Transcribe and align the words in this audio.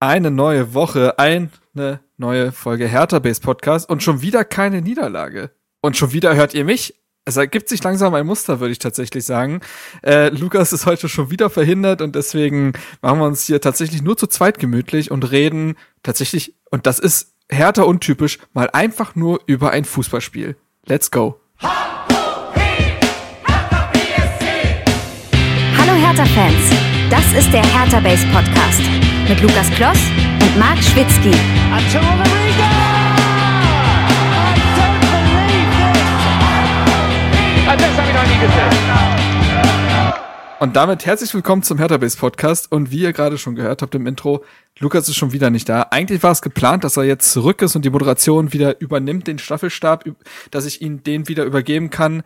Eine 0.00 0.30
neue 0.30 0.74
Woche, 0.74 1.18
eine 1.18 1.50
neue 2.16 2.52
Folge 2.52 2.86
Hertha 2.86 3.18
Base 3.18 3.40
Podcast 3.40 3.90
und 3.90 4.00
schon 4.00 4.22
wieder 4.22 4.44
keine 4.44 4.80
Niederlage. 4.80 5.50
Und 5.80 5.96
schon 5.96 6.12
wieder 6.12 6.36
hört 6.36 6.54
ihr 6.54 6.64
mich. 6.64 6.94
Es 7.24 7.36
ergibt 7.36 7.68
sich 7.68 7.82
langsam 7.82 8.14
ein 8.14 8.24
Muster, 8.24 8.60
würde 8.60 8.70
ich 8.70 8.78
tatsächlich 8.78 9.24
sagen. 9.24 9.60
Äh, 10.04 10.28
Lukas 10.28 10.72
ist 10.72 10.86
heute 10.86 11.08
schon 11.08 11.32
wieder 11.32 11.50
verhindert 11.50 12.00
und 12.00 12.14
deswegen 12.14 12.74
machen 13.02 13.18
wir 13.18 13.26
uns 13.26 13.44
hier 13.44 13.60
tatsächlich 13.60 14.00
nur 14.00 14.16
zu 14.16 14.28
zweit 14.28 14.60
gemütlich 14.60 15.10
und 15.10 15.32
reden 15.32 15.74
tatsächlich, 16.04 16.54
und 16.70 16.86
das 16.86 17.00
ist 17.00 17.34
Hertha 17.50 17.82
untypisch, 17.82 18.38
mal 18.52 18.70
einfach 18.70 19.16
nur 19.16 19.40
über 19.46 19.72
ein 19.72 19.84
Fußballspiel. 19.84 20.54
Let's 20.86 21.10
go. 21.10 21.40
Hallo 21.60 21.72
Hertha-Fans, 25.76 26.70
das 27.10 27.24
ist 27.32 27.50
der 27.54 27.64
Hertha 27.64 28.00
Base 28.00 28.26
Podcast 28.26 28.82
mit 29.28 29.40
Lukas 29.40 29.70
Kloss 29.70 29.98
und 30.42 30.58
Marc 30.58 30.76
Schwitzky. 30.82 31.32
Und 40.60 40.76
damit 40.76 41.06
herzlich 41.06 41.32
willkommen 41.32 41.62
zum 41.62 41.78
Hertha 41.78 41.96
Base 41.96 42.18
Podcast. 42.18 42.70
Und 42.70 42.90
wie 42.90 43.00
ihr 43.00 43.14
gerade 43.14 43.38
schon 43.38 43.54
gehört 43.54 43.80
habt 43.80 43.94
im 43.94 44.06
Intro, 44.06 44.44
Lukas 44.78 45.08
ist 45.08 45.16
schon 45.16 45.32
wieder 45.32 45.48
nicht 45.48 45.68
da. 45.68 45.86
Eigentlich 45.90 46.22
war 46.22 46.32
es 46.32 46.42
geplant, 46.42 46.84
dass 46.84 46.98
er 46.98 47.04
jetzt 47.04 47.32
zurück 47.32 47.62
ist 47.62 47.74
und 47.74 47.86
die 47.86 47.90
Moderation 47.90 48.52
wieder 48.52 48.80
übernimmt, 48.80 49.28
den 49.28 49.38
Staffelstab, 49.38 50.04
dass 50.50 50.66
ich 50.66 50.82
ihn 50.82 51.02
den 51.04 51.26
wieder 51.28 51.44
übergeben 51.44 51.88
kann. 51.88 52.22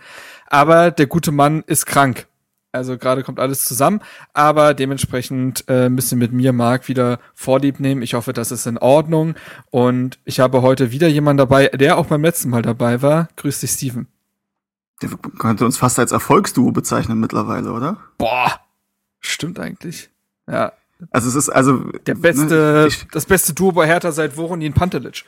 Aber 0.49 0.91
der 0.91 1.07
gute 1.07 1.31
Mann 1.31 1.63
ist 1.67 1.87
krank. 1.87 2.27
Also 2.73 2.97
gerade 2.97 3.23
kommt 3.23 3.39
alles 3.39 3.67
zusammen, 3.67 4.01
aber 4.33 4.73
dementsprechend 4.73 5.65
äh, 5.69 5.91
müssen 5.91 6.19
mit 6.19 6.33
mir 6.33 6.55
Marc 6.55 6.89
wieder 6.89 7.21
Vorlieb 7.35 7.81
nehmen. 7.81 8.01
Ich 8.01 8.15
hoffe, 8.15 8.33
das 8.33 8.51
ist 8.51 8.67
in 8.67 8.79
Ordnung. 8.79 9.35
Und 9.71 10.19
ich 10.25 10.41
habe 10.41 10.63
heute 10.63 10.91
wieder 10.91 11.07
jemanden 11.07 11.39
dabei, 11.39 11.69
der 11.69 11.99
auch 11.99 12.07
beim 12.07 12.23
letzten 12.23 12.49
Mal 12.49 12.63
dabei 12.63 13.03
war. 13.03 13.29
Grüß 13.37 13.61
dich, 13.61 13.73
Steven. 13.73 14.07
Der 15.03 15.11
könnte 15.39 15.67
uns 15.67 15.77
fast 15.77 15.99
als 15.99 16.13
Erfolgsduo 16.13 16.73
bezeichnen 16.73 17.21
mittlerweile, 17.21 17.73
oder? 17.73 17.99
Boah, 18.17 18.61
stimmt 19.21 19.61
eigentlich. 19.61 20.09
Ja. 20.49 20.73
Also 21.11 21.29
es 21.29 21.35
ist 21.35 21.51
also 21.51 21.79
der 22.07 22.15
beste, 22.15 22.45
ne, 22.55 22.87
ich, 22.89 23.07
das 23.09 23.27
beste 23.27 23.53
Duo 23.53 23.73
bei 23.73 23.87
Hertha 23.87 24.13
seit 24.13 24.37
Voronin 24.37 24.73
Pantelic. 24.73 25.25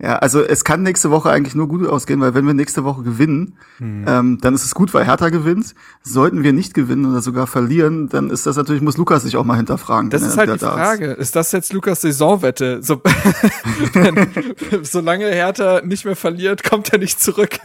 Ja, 0.00 0.14
also 0.16 0.40
es 0.40 0.62
kann 0.62 0.84
nächste 0.84 1.10
Woche 1.10 1.28
eigentlich 1.30 1.56
nur 1.56 1.66
gut 1.66 1.84
ausgehen, 1.84 2.20
weil 2.20 2.32
wenn 2.32 2.46
wir 2.46 2.54
nächste 2.54 2.84
Woche 2.84 3.02
gewinnen, 3.02 3.54
hm. 3.78 4.04
ähm, 4.06 4.38
dann 4.40 4.54
ist 4.54 4.64
es 4.64 4.72
gut, 4.72 4.94
weil 4.94 5.04
Hertha 5.04 5.28
gewinnt. 5.28 5.74
Sollten 6.04 6.44
wir 6.44 6.52
nicht 6.52 6.72
gewinnen 6.72 7.04
oder 7.04 7.20
sogar 7.20 7.48
verlieren, 7.48 8.08
dann 8.08 8.30
ist 8.30 8.46
das 8.46 8.56
natürlich, 8.56 8.80
muss 8.80 8.96
Lukas 8.96 9.24
sich 9.24 9.36
auch 9.36 9.42
mal 9.44 9.56
hinterfragen. 9.56 10.08
Das 10.10 10.22
ist 10.22 10.36
halt 10.38 10.54
die 10.54 10.58
Frage. 10.58 11.06
Ist. 11.06 11.18
ist. 11.18 11.36
das 11.36 11.50
jetzt 11.50 11.72
Lukas 11.72 12.00
Saisonwette? 12.02 12.80
So, 12.80 13.02
wenn, 13.92 14.28
solange 14.82 15.26
Hertha 15.26 15.80
nicht 15.84 16.04
mehr 16.04 16.14
verliert, 16.14 16.62
kommt 16.62 16.92
er 16.92 17.00
nicht 17.00 17.20
zurück. 17.20 17.58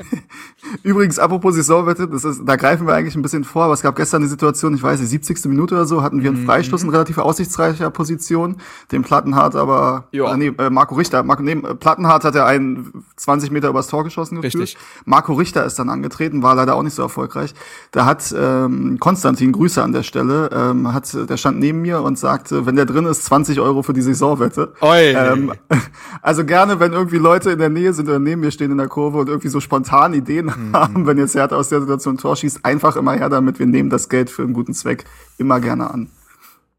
Übrigens, 0.82 1.18
apropos 1.18 1.54
Saisonwette, 1.54 2.08
das 2.08 2.24
ist, 2.24 2.40
da 2.46 2.56
greifen 2.56 2.86
wir 2.86 2.94
eigentlich 2.94 3.14
ein 3.14 3.20
bisschen 3.20 3.44
vor, 3.44 3.64
aber 3.64 3.74
es 3.74 3.82
gab 3.82 3.94
gestern 3.94 4.22
eine 4.22 4.30
Situation, 4.30 4.74
ich 4.74 4.82
weiß 4.82 5.00
nicht, 5.00 5.10
70. 5.10 5.44
Minute 5.44 5.74
oder 5.74 5.84
so, 5.84 6.00
hatten 6.02 6.22
wir 6.22 6.30
einen 6.30 6.40
mhm. 6.40 6.46
Freistoß 6.46 6.82
in 6.82 6.88
relativ 6.88 7.18
aussichtsreicher 7.18 7.90
Position, 7.90 8.56
den 8.90 9.02
Plattenhardt 9.02 9.54
aber, 9.54 10.08
äh, 10.12 10.36
nee, 10.38 10.52
äh, 10.56 10.70
Marco 10.70 10.94
Richter, 10.94 11.22
Marco, 11.22 11.42
nee, 11.42 11.57
Plattenhardt 11.62 12.24
hat 12.24 12.34
er 12.34 12.46
einen 12.46 13.04
20 13.16 13.50
Meter 13.50 13.68
übers 13.68 13.88
Tor 13.88 14.04
geschossen 14.04 14.40
gefühlt. 14.40 14.62
Richtig. 14.62 14.78
Marco 15.04 15.34
Richter 15.34 15.64
ist 15.64 15.78
dann 15.78 15.88
angetreten, 15.88 16.42
war 16.42 16.54
leider 16.54 16.74
auch 16.74 16.82
nicht 16.82 16.94
so 16.94 17.02
erfolgreich. 17.02 17.54
Da 17.90 18.04
hat 18.04 18.34
ähm, 18.36 18.98
Konstantin, 19.00 19.52
Grüße 19.52 19.82
an 19.82 19.92
der 19.92 20.02
Stelle, 20.02 20.50
ähm, 20.52 20.92
hat, 20.92 21.12
der 21.14 21.36
stand 21.36 21.58
neben 21.58 21.82
mir 21.82 22.02
und 22.02 22.18
sagte, 22.18 22.66
wenn 22.66 22.76
der 22.76 22.86
drin 22.86 23.06
ist, 23.06 23.24
20 23.24 23.60
Euro 23.60 23.82
für 23.82 23.92
die 23.92 24.02
Saisonwette. 24.02 24.74
Oi. 24.80 25.12
Ähm, 25.12 25.52
also 26.22 26.44
gerne, 26.44 26.80
wenn 26.80 26.92
irgendwie 26.92 27.18
Leute 27.18 27.50
in 27.50 27.58
der 27.58 27.70
Nähe 27.70 27.92
sind 27.92 28.08
oder 28.08 28.18
neben 28.18 28.40
mir 28.40 28.50
stehen 28.50 28.70
in 28.70 28.78
der 28.78 28.88
Kurve 28.88 29.18
und 29.18 29.28
irgendwie 29.28 29.48
so 29.48 29.60
spontan 29.60 30.14
Ideen 30.14 30.46
mhm. 30.46 30.72
haben, 30.72 31.06
wenn 31.06 31.18
jetzt 31.18 31.34
Hertha 31.34 31.56
aus 31.56 31.68
der 31.68 31.80
Situation 31.80 32.14
ein 32.14 32.18
Tor 32.18 32.36
schießt, 32.36 32.64
einfach 32.64 32.96
immer 32.96 33.12
her 33.12 33.28
damit. 33.28 33.58
Wir 33.58 33.66
nehmen 33.66 33.90
das 33.90 34.08
Geld 34.08 34.30
für 34.30 34.42
einen 34.42 34.52
guten 34.52 34.74
Zweck 34.74 35.04
immer 35.38 35.60
gerne 35.60 35.90
an. 35.90 36.10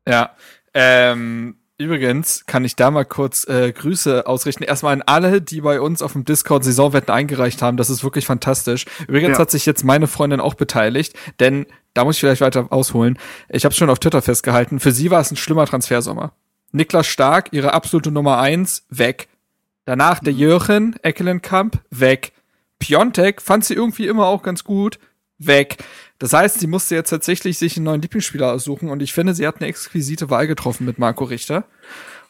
Ja, 0.08 0.32
ähm, 0.74 1.56
Übrigens 1.80 2.46
kann 2.46 2.66
ich 2.66 2.76
da 2.76 2.92
mal 2.92 3.06
kurz 3.06 3.48
äh, 3.48 3.72
Grüße 3.72 4.28
ausrichten. 4.28 4.64
Erstmal 4.64 4.92
an 4.92 5.02
alle, 5.02 5.42
die 5.42 5.62
bei 5.62 5.80
uns 5.80 6.02
auf 6.02 6.12
dem 6.12 6.26
Discord 6.26 6.66
Saisonwetten 6.66 7.10
eingereicht 7.10 7.62
haben. 7.62 7.78
Das 7.78 7.90
ist 7.90 8.04
wirklich 8.04 8.26
fantastisch. 8.26 8.86
Übrigens 9.08 9.38
ja. 9.38 9.40
hat 9.40 9.50
sich 9.50 9.66
jetzt 9.66 9.86
meine 9.86 10.08
Freundin 10.08 10.42
auch 10.42 10.56
beteiligt, 10.56 11.18
denn 11.40 11.66
da 11.94 12.04
muss 12.04 12.16
ich 12.16 12.20
vielleicht 12.20 12.42
weiter 12.42 12.68
ausholen. 12.70 13.18
Ich 13.48 13.64
habe 13.64 13.74
schon 13.74 13.90
auf 13.90 14.00
Twitter 14.00 14.22
festgehalten. 14.22 14.82
Für 14.82 14.92
sie 14.92 15.10
war 15.10 15.22
es 15.22 15.32
ein 15.32 15.38
schlimmer 15.38 15.66
Transfersommer. 15.66 16.34
Niklas 16.74 17.08
Stark, 17.08 17.48
ihre 17.52 17.74
absolute 17.74 18.12
Nummer 18.12 18.40
eins, 18.40 18.86
weg. 18.90 19.30
Danach 19.86 20.20
der 20.20 20.34
mhm. 20.34 20.40
Jürgen 20.40 20.96
Eckelenkamp, 21.02 21.80
weg. 21.92 22.34
Piontek 22.80 23.42
fand 23.42 23.64
sie 23.64 23.74
irgendwie 23.76 24.08
immer 24.08 24.28
auch 24.28 24.44
ganz 24.44 24.66
gut, 24.66 25.00
weg. 25.38 25.78
Das 26.20 26.34
heißt, 26.34 26.60
sie 26.60 26.68
musste 26.68 26.96
jetzt 26.96 27.10
tatsächlich 27.10 27.58
sich 27.58 27.78
einen 27.78 27.86
neuen 27.86 28.02
Lieblingsspieler 28.02 28.52
aussuchen 28.52 28.90
und 28.90 29.02
ich 29.02 29.14
finde, 29.14 29.34
sie 29.34 29.48
hat 29.48 29.58
eine 29.58 29.68
exquisite 29.68 30.30
Wahl 30.30 30.48
getroffen 30.48 30.86
mit 30.86 31.00
Marco 31.00 31.24
Richter 31.24 31.64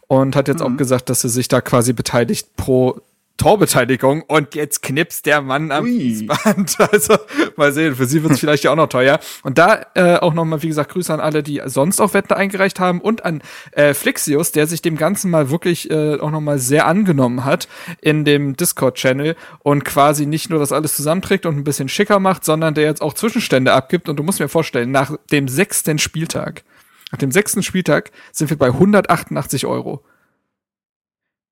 und 0.08 0.36
hat 0.36 0.48
jetzt 0.48 0.62
mhm. 0.62 0.74
auch 0.74 0.78
gesagt, 0.78 1.10
dass 1.10 1.22
sie 1.22 1.30
sich 1.30 1.48
da 1.48 1.60
quasi 1.60 1.94
beteiligt 1.94 2.56
pro 2.56 3.02
Torbeteiligung 3.40 4.22
und 4.24 4.54
jetzt 4.54 4.84
knipst 4.84 5.26
der 5.26 5.42
Mann 5.42 5.72
am 5.72 5.86
Band. 5.86 6.78
Also 6.92 7.18
mal 7.56 7.72
sehen, 7.72 7.96
für 7.96 8.06
sie 8.06 8.22
wird 8.24 8.34
es 8.34 8.40
vielleicht 8.42 8.64
ja 8.64 8.72
auch 8.72 8.76
noch 8.76 8.90
teuer. 8.90 9.20
Und 9.44 9.58
da 9.58 9.86
äh, 9.96 10.18
auch 10.18 10.34
nochmal, 10.34 10.62
wie 10.62 10.68
gesagt, 10.68 10.92
Grüße 10.92 11.14
an 11.14 11.20
alle, 11.20 11.42
die 11.42 11.62
sonst 11.66 12.02
auch 12.02 12.14
Wetten 12.14 12.34
eingereicht 12.34 12.80
haben 12.80 13.00
und 13.00 13.26
an 13.26 13.42
äh, 13.72 13.94
Flixius, 13.94 14.52
der 14.52 14.68
sich 14.68 14.82
dem 14.82 14.98
Ganzen 14.98 15.32
mal 15.32 15.50
wirklich 15.50 15.90
äh, 15.90 16.20
auch 16.20 16.32
nochmal 16.32 16.60
sehr 16.60 16.86
angenommen 16.86 17.46
hat 17.46 17.68
in 18.02 18.26
dem 18.26 18.56
Discord-Channel 18.56 19.36
und 19.60 19.86
quasi 19.86 20.26
nicht 20.26 20.50
nur 20.50 20.60
das 20.60 20.72
alles 20.72 20.96
zusammenträgt 20.96 21.46
und 21.46 21.58
ein 21.58 21.64
bisschen 21.64 21.90
schicker 21.90 22.20
macht, 22.20 22.44
sondern 22.44 22.74
der 22.74 22.84
jetzt 22.84 23.02
auch 23.02 23.14
Zwischenstände 23.14 23.72
abgibt. 23.74 24.10
Und 24.10 24.18
du 24.18 24.24
musst 24.24 24.40
mir 24.40 24.50
vorstellen, 24.50 24.92
nach 24.92 25.16
dem 25.32 25.48
sechsten 25.48 25.98
Spieltag, 26.00 26.64
nach 27.12 27.20
dem 27.20 27.32
sechsten 27.32 27.64
Spieltag 27.64 28.12
sind 28.32 28.50
wir 28.50 28.58
bei 28.58 28.68
188 28.68 29.66
Euro. 29.66 30.04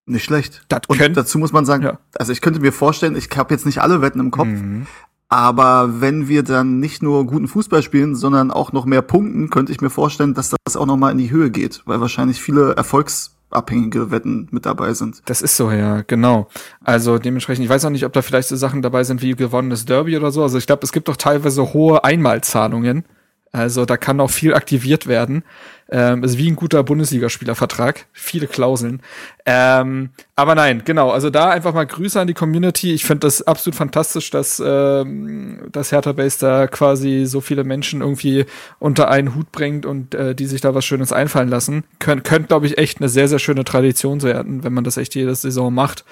Nicht 0.10 0.24
schlecht. 0.24 0.64
Das 0.70 0.82
und 0.88 1.18
dazu 1.18 1.38
muss 1.38 1.52
man 1.52 1.66
sagen, 1.66 1.84
ja. 1.84 2.00
also 2.18 2.32
ich 2.32 2.40
könnte 2.40 2.62
mir 2.62 2.72
vorstellen, 2.72 3.18
ich 3.18 3.30
habe 3.36 3.54
jetzt 3.54 3.66
nicht 3.66 3.80
alle 3.80 4.02
Wetten 4.02 4.22
im 4.22 4.32
Kopf, 4.32 4.48
mhm. 4.48 4.88
aber 5.28 6.00
wenn 6.00 6.30
wir 6.30 6.44
dann 6.44 6.80
nicht 6.80 7.04
nur 7.04 7.26
guten 7.26 7.50
Fußball 7.50 7.84
spielen, 7.84 8.16
sondern 8.16 8.50
auch 8.50 8.72
noch 8.72 8.86
mehr 8.86 9.02
punkten, 9.02 9.50
könnte 9.50 9.74
ich 9.74 9.82
mir 9.82 9.90
vorstellen, 9.90 10.34
dass 10.34 10.56
das 10.64 10.78
auch 10.78 10.86
noch 10.86 10.96
mal 10.96 11.12
in 11.12 11.18
die 11.18 11.30
Höhe 11.30 11.52
geht, 11.52 11.82
weil 11.86 12.00
wahrscheinlich 12.00 12.42
viele 12.42 12.74
erfolgsabhängige 12.78 14.10
Wetten 14.10 14.48
mit 14.52 14.66
dabei 14.66 14.94
sind. 14.94 15.22
Das 15.26 15.42
ist 15.42 15.58
so, 15.58 15.72
ja, 15.72 16.04
genau. 16.04 16.48
Also 16.82 17.18
dementsprechend, 17.18 17.66
ich 17.66 17.70
weiß 17.70 17.84
auch 17.84 17.90
nicht, 17.90 18.06
ob 18.06 18.14
da 18.14 18.22
vielleicht 18.22 18.48
so 18.48 18.56
Sachen 18.56 18.82
dabei 18.82 19.04
sind 19.04 19.22
wie 19.22 19.36
gewonnenes 19.36 19.84
Derby 19.84 20.16
oder 20.16 20.32
so. 20.32 20.42
Also 20.42 20.58
ich 20.58 20.68
glaube, 20.68 20.84
es 20.84 20.94
gibt 20.94 21.10
doch 21.10 21.18
teilweise 21.18 21.74
hohe 21.74 22.06
Einmalzahlungen. 22.06 23.04
Also 23.52 23.86
da 23.86 23.98
kann 23.98 24.20
auch 24.20 24.30
viel 24.30 24.54
aktiviert 24.54 25.08
werden. 25.08 25.44
Ähm, 25.90 26.24
ist 26.24 26.38
wie 26.38 26.50
ein 26.50 26.58
guter 26.58 26.84
Bundesligaspielervertrag. 26.84 28.08
Viele 28.12 28.48
Klauseln. 28.48 29.02
Ähm, 29.46 30.10
aber 30.36 30.54
nein, 30.54 30.82
genau. 30.84 31.12
Also 31.12 31.30
da 31.30 31.50
einfach 31.50 31.74
mal 31.74 31.86
Grüße 31.86 32.20
an 32.20 32.28
die 32.28 32.34
Community. 32.34 32.94
Ich 32.94 33.06
finde 33.06 33.22
das 33.22 33.42
absolut 33.42 33.76
fantastisch, 33.76 34.30
dass 34.30 34.62
ähm, 34.64 35.62
das 35.72 35.94
Hertha 35.94 36.12
Base 36.12 36.40
da 36.40 36.68
quasi 36.68 37.26
so 37.26 37.40
viele 37.40 37.64
Menschen 37.64 38.02
irgendwie 38.02 38.46
unter 38.80 39.10
einen 39.10 39.34
Hut 39.34 39.52
bringt 39.54 39.86
und 39.86 40.14
äh, 40.14 40.36
die 40.36 40.46
sich 40.46 40.60
da 40.60 40.76
was 40.76 40.86
Schönes 40.86 41.14
einfallen 41.14 41.50
lassen. 41.50 41.86
Kön 42.00 42.24
könnte, 42.24 42.50
glaube 42.50 42.66
ich, 42.66 42.78
echt 42.78 43.00
eine 43.00 43.08
sehr, 43.08 43.30
sehr 43.30 43.40
schöne 43.40 43.64
Tradition 43.64 44.22
werden, 44.24 44.66
wenn 44.66 44.74
man 44.74 44.84
das 44.84 44.98
echt 44.98 45.16
jede 45.16 45.34
Saison 45.36 45.74
macht. 45.74 46.04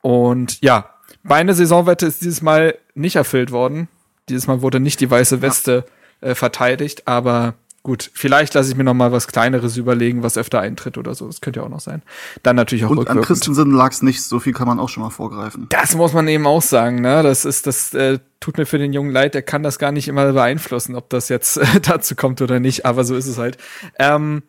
Und 0.00 0.62
ja, 0.62 0.88
meine 1.22 1.52
Saisonwette 1.52 2.06
ist 2.06 2.22
dieses 2.22 2.40
Mal 2.40 2.78
nicht 2.94 3.16
erfüllt 3.16 3.52
worden. 3.52 3.88
Dieses 4.30 4.46
Mal 4.46 4.62
wurde 4.62 4.80
nicht 4.80 5.00
die 5.00 5.10
weiße 5.10 5.42
Weste 5.42 5.84
ja. 5.86 5.92
Äh, 6.20 6.34
verteidigt, 6.34 7.06
aber 7.06 7.54
Gut, 7.88 8.10
vielleicht 8.12 8.52
lasse 8.52 8.70
ich 8.70 8.76
mir 8.76 8.84
noch 8.84 8.92
mal 8.92 9.12
was 9.12 9.28
Kleineres 9.28 9.78
überlegen, 9.78 10.22
was 10.22 10.36
öfter 10.36 10.60
eintritt 10.60 10.98
oder 10.98 11.14
so. 11.14 11.26
Das 11.26 11.40
könnte 11.40 11.60
ja 11.60 11.64
auch 11.64 11.70
noch 11.70 11.80
sein. 11.80 12.02
Dann 12.42 12.56
natürlich 12.56 12.84
auch 12.84 12.90
Und 12.90 13.08
an 13.08 13.22
Christensen 13.22 13.70
lag 13.70 13.92
es 13.92 14.02
nicht, 14.02 14.22
so 14.22 14.40
viel 14.40 14.52
kann 14.52 14.66
man 14.66 14.78
auch 14.78 14.90
schon 14.90 15.04
mal 15.04 15.10
vorgreifen. 15.10 15.66
Das 15.70 15.94
muss 15.94 16.12
man 16.12 16.28
eben 16.28 16.46
auch 16.46 16.60
sagen, 16.60 17.00
ne? 17.00 17.22
Das 17.22 17.46
ist, 17.46 17.66
das 17.66 17.94
äh, 17.94 18.18
tut 18.40 18.58
mir 18.58 18.66
für 18.66 18.76
den 18.76 18.92
Jungen 18.92 19.10
leid, 19.10 19.32
der 19.32 19.42
kann 19.42 19.62
das 19.62 19.78
gar 19.78 19.90
nicht 19.90 20.06
immer 20.06 20.30
beeinflussen, 20.32 20.96
ob 20.96 21.08
das 21.08 21.30
jetzt 21.30 21.56
äh, 21.56 21.64
dazu 21.82 22.14
kommt 22.14 22.42
oder 22.42 22.60
nicht, 22.60 22.84
aber 22.84 23.04
so 23.04 23.14
ist 23.14 23.26
es 23.26 23.38
halt. 23.38 23.56
Ähm, 23.98 24.42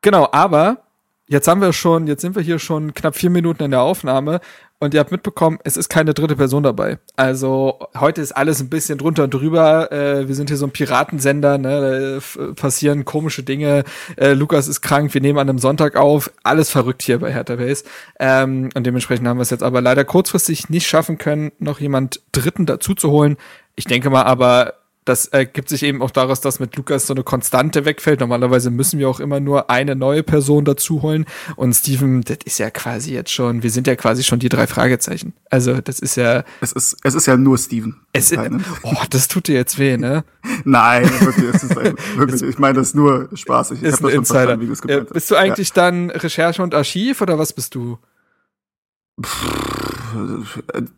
genau, 0.00 0.28
aber 0.32 0.82
jetzt 1.26 1.48
haben 1.48 1.60
wir 1.60 1.72
schon, 1.72 2.06
jetzt 2.06 2.22
sind 2.22 2.34
wir 2.34 2.42
hier 2.42 2.58
schon 2.58 2.94
knapp 2.94 3.16
vier 3.16 3.30
Minuten 3.30 3.62
in 3.64 3.70
der 3.70 3.82
Aufnahme 3.82 4.40
und 4.82 4.94
ihr 4.94 5.00
habt 5.00 5.12
mitbekommen, 5.12 5.60
es 5.62 5.76
ist 5.76 5.88
keine 5.88 6.12
dritte 6.12 6.34
Person 6.34 6.64
dabei. 6.64 6.98
Also 7.14 7.78
heute 7.96 8.20
ist 8.20 8.32
alles 8.32 8.60
ein 8.60 8.68
bisschen 8.68 8.98
drunter 8.98 9.22
und 9.22 9.32
drüber. 9.32 9.92
Äh, 9.92 10.26
wir 10.26 10.34
sind 10.34 10.50
hier 10.50 10.56
so 10.56 10.66
ein 10.66 10.72
Piratensender, 10.72 11.56
ne? 11.56 12.20
da 12.36 12.52
passieren 12.54 13.04
komische 13.04 13.44
Dinge. 13.44 13.84
Äh, 14.16 14.32
Lukas 14.32 14.66
ist 14.66 14.80
krank, 14.80 15.14
wir 15.14 15.20
nehmen 15.20 15.38
an 15.38 15.48
einem 15.48 15.58
Sonntag 15.60 15.94
auf. 15.94 16.32
Alles 16.42 16.70
verrückt 16.70 17.02
hier 17.02 17.20
bei 17.20 17.32
Hertha 17.32 17.54
Base. 17.54 17.84
Ähm, 18.18 18.70
und 18.74 18.84
dementsprechend 18.84 19.28
haben 19.28 19.38
wir 19.38 19.42
es 19.42 19.50
jetzt 19.50 19.62
aber 19.62 19.80
leider 19.80 20.04
kurzfristig 20.04 20.68
nicht 20.68 20.88
schaffen 20.88 21.16
können, 21.16 21.52
noch 21.60 21.78
jemand 21.78 22.20
Dritten 22.32 22.66
dazu 22.66 22.94
zu 22.94 23.12
holen. 23.12 23.36
Ich 23.76 23.84
denke 23.84 24.10
mal 24.10 24.24
aber, 24.24 24.81
das 25.04 25.26
ergibt 25.26 25.68
sich 25.68 25.82
eben 25.82 26.00
auch 26.00 26.12
daraus, 26.12 26.40
dass 26.40 26.60
mit 26.60 26.76
Lukas 26.76 27.06
so 27.06 27.14
eine 27.14 27.24
Konstante 27.24 27.84
wegfällt. 27.84 28.20
Normalerweise 28.20 28.70
müssen 28.70 29.00
wir 29.00 29.08
auch 29.08 29.18
immer 29.18 29.40
nur 29.40 29.68
eine 29.68 29.96
neue 29.96 30.22
Person 30.22 30.64
dazu 30.64 31.02
holen. 31.02 31.24
Und 31.56 31.74
Steven, 31.74 32.22
das 32.22 32.38
ist 32.44 32.58
ja 32.58 32.70
quasi 32.70 33.12
jetzt 33.12 33.32
schon, 33.32 33.62
wir 33.64 33.70
sind 33.70 33.88
ja 33.88 33.96
quasi 33.96 34.22
schon 34.22 34.38
die 34.38 34.48
drei 34.48 34.68
Fragezeichen. 34.68 35.32
Also, 35.50 35.80
das 35.80 35.98
ist 35.98 36.16
ja. 36.16 36.44
Es 36.60 36.72
ist, 36.72 36.96
es 37.02 37.14
ist 37.14 37.26
ja 37.26 37.36
nur 37.36 37.58
Steven. 37.58 38.00
Es 38.12 38.30
ist, 38.30 38.40
oh, 38.82 38.94
das 39.10 39.26
tut 39.26 39.48
dir 39.48 39.56
jetzt 39.56 39.78
weh, 39.78 39.96
ne? 39.96 40.24
Nein, 40.64 41.10
wirklich, 41.20 41.54
es 41.54 41.64
ist 41.64 41.76
wirklich, 42.16 42.42
ich 42.42 42.58
meine 42.58 42.78
das 42.78 42.88
ist 42.88 42.94
nur 42.94 43.28
spaßig. 43.34 43.82
Ist 43.82 44.04
ein 44.04 44.10
Insider. 44.10 44.58
Äh, 44.86 45.00
bist 45.00 45.30
du 45.30 45.36
eigentlich 45.36 45.70
ja. 45.70 45.74
dann 45.74 46.10
Recherche 46.10 46.62
und 46.62 46.74
Archiv 46.74 47.20
oder 47.20 47.38
was 47.38 47.52
bist 47.52 47.74
du? 47.74 47.98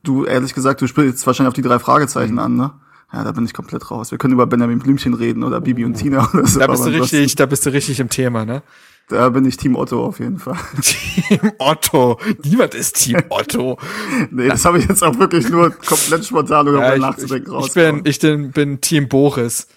du, 0.02 0.24
ehrlich 0.24 0.54
gesagt, 0.54 0.80
du 0.80 0.86
spielst 0.86 1.26
wahrscheinlich 1.26 1.48
auf 1.48 1.54
die 1.54 1.62
drei 1.62 1.78
Fragezeichen 1.78 2.38
an, 2.38 2.56
ne? 2.56 2.72
Ja, 3.12 3.22
da 3.22 3.32
bin 3.32 3.44
ich 3.44 3.52
komplett 3.52 3.90
raus. 3.90 4.10
Wir 4.10 4.18
können 4.18 4.34
über 4.34 4.46
Benjamin 4.46 4.78
Blümchen 4.78 5.14
reden 5.14 5.44
oder 5.44 5.60
Bibi 5.60 5.84
und 5.84 5.94
Tina 5.94 6.28
oder 6.32 6.46
so. 6.46 6.58
Da 6.58 6.66
bist 6.66 6.84
du 6.84 6.90
richtig, 6.90 7.36
da 7.36 7.46
bist 7.46 7.64
du 7.64 7.70
richtig 7.70 8.00
im 8.00 8.08
Thema, 8.08 8.44
ne? 8.44 8.62
Da 9.08 9.28
bin 9.28 9.44
ich 9.44 9.58
Team 9.58 9.76
Otto 9.76 10.04
auf 10.04 10.18
jeden 10.18 10.38
Fall. 10.38 10.56
Team 10.80 11.52
Otto. 11.58 12.18
Niemand 12.42 12.74
ist 12.74 12.96
Team 13.04 13.22
Otto. 13.28 13.78
nee, 14.30 14.48
das 14.48 14.64
habe 14.64 14.78
ich 14.78 14.88
jetzt 14.88 15.04
auch 15.04 15.18
wirklich 15.18 15.48
nur 15.50 15.70
komplett 15.70 16.24
spontan 16.24 16.68
oder 16.68 16.94
ja, 16.94 16.98
nachzudenken 16.98 17.50
raus. 17.50 17.68
Ich 17.68 17.74
bin, 17.74 18.02
ich 18.04 18.18
bin 18.18 18.80
Team 18.80 19.08
Boris 19.08 19.68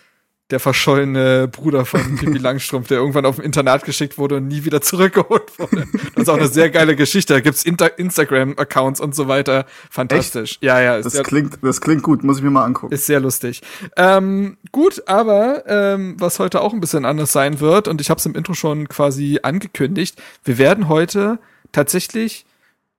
der 0.49 0.61
verschollene 0.61 1.47
Bruder 1.49 1.85
von 1.85 2.15
Pippi 2.17 2.37
Langstrumpf, 2.37 2.87
der 2.87 2.99
irgendwann 2.99 3.25
auf 3.25 3.35
dem 3.35 3.45
Internat 3.45 3.83
geschickt 3.83 4.17
wurde 4.17 4.37
und 4.37 4.47
nie 4.47 4.63
wieder 4.63 4.81
zurückgeholt 4.81 5.59
wurde. 5.59 5.87
Das 6.15 6.23
ist 6.23 6.29
auch 6.29 6.37
eine 6.37 6.47
sehr 6.47 6.69
geile 6.69 6.95
Geschichte. 6.95 7.33
Da 7.33 7.39
gibt's 7.41 7.63
Inter 7.63 7.99
Instagram-Accounts 7.99 9.01
und 9.01 9.13
so 9.13 9.27
weiter. 9.27 9.65
Fantastisch. 9.89 10.53
Echt? 10.53 10.63
Ja, 10.63 10.79
ja. 10.79 11.01
Das 11.01 11.13
sehr, 11.13 11.23
klingt, 11.23 11.57
das 11.61 11.81
klingt 11.81 12.03
gut. 12.03 12.23
Muss 12.23 12.37
ich 12.37 12.43
mir 12.43 12.49
mal 12.49 12.63
angucken. 12.63 12.93
Ist 12.93 13.05
sehr 13.05 13.19
lustig. 13.19 13.61
Ähm, 13.97 14.57
gut, 14.71 15.03
aber 15.07 15.63
ähm, 15.67 16.15
was 16.17 16.39
heute 16.39 16.61
auch 16.61 16.73
ein 16.73 16.79
bisschen 16.79 17.03
anders 17.03 17.33
sein 17.33 17.59
wird, 17.59 17.89
und 17.89 17.99
ich 17.99 18.09
habe 18.09 18.19
es 18.19 18.25
im 18.25 18.35
Intro 18.35 18.53
schon 18.53 18.87
quasi 18.87 19.39
angekündigt, 19.43 20.21
wir 20.45 20.57
werden 20.57 20.87
heute 20.87 21.39
tatsächlich 21.73 22.45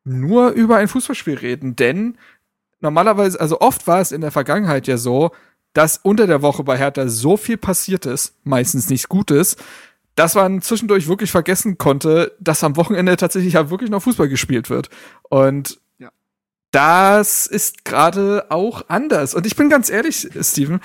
nur 0.05 0.51
über 0.51 0.77
ein 0.77 0.89
Fußballspiel 0.89 1.39
reden, 1.39 1.77
denn 1.77 2.19
normalerweise, 2.81 3.41
also 3.41 3.61
oft 3.61 3.87
war 3.87 4.01
es 4.01 4.13
in 4.13 4.21
der 4.21 4.31
Vergangenheit 4.31 4.87
ja 4.87 4.99
so, 4.99 5.33
dass 5.79 5.97
unter 5.97 6.27
der 6.27 6.43
Woche 6.43 6.65
bei 6.65 6.77
Hertha 6.77 7.07
so 7.07 7.37
viel 7.37 7.57
passiert 7.57 8.05
ist, 8.05 8.35
meistens 8.43 8.91
nichts 8.91 9.09
Gutes, 9.09 9.57
dass 10.17 10.35
man 10.35 10.61
zwischendurch 10.61 11.07
wirklich 11.07 11.31
vergessen 11.31 11.79
konnte, 11.79 12.33
dass 12.41 12.65
am 12.65 12.75
Wochenende 12.75 13.17
tatsächlich 13.17 13.53
ja 13.53 13.71
wirklich 13.71 13.89
noch 13.89 14.03
Fußball 14.03 14.29
gespielt 14.29 14.71
wird. 14.71 14.91
Und 15.23 15.81
ja. 16.01 16.11
das 16.73 17.47
ist 17.47 17.85
gerade 17.85 18.47
auch 18.49 18.89
anders. 18.89 19.37
Und 19.37 19.47
ich 19.47 19.55
bin 19.55 19.71
ganz 19.71 19.89
ehrlich, 19.89 20.29
Steven, 20.41 20.81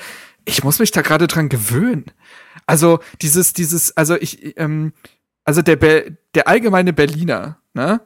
ich 0.45 0.63
muss 0.63 0.77
mich 0.77 0.91
da 0.91 1.01
gerade 1.01 1.25
dran 1.25 1.49
gewöhnen. 1.49 2.05
Also 2.67 2.99
dieses, 3.23 3.53
dieses, 3.53 3.97
also 3.97 4.15
ich, 4.15 4.59
ähm, 4.59 4.93
also 5.43 5.63
der, 5.63 5.77
Be 5.77 6.19
der 6.35 6.47
allgemeine 6.47 6.93
Berliner, 6.93 7.57
ne, 7.73 7.99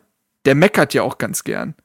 der 0.46 0.56
meckert 0.56 0.94
ja 0.94 1.04
auch 1.04 1.18
ganz 1.18 1.44
gern. 1.44 1.76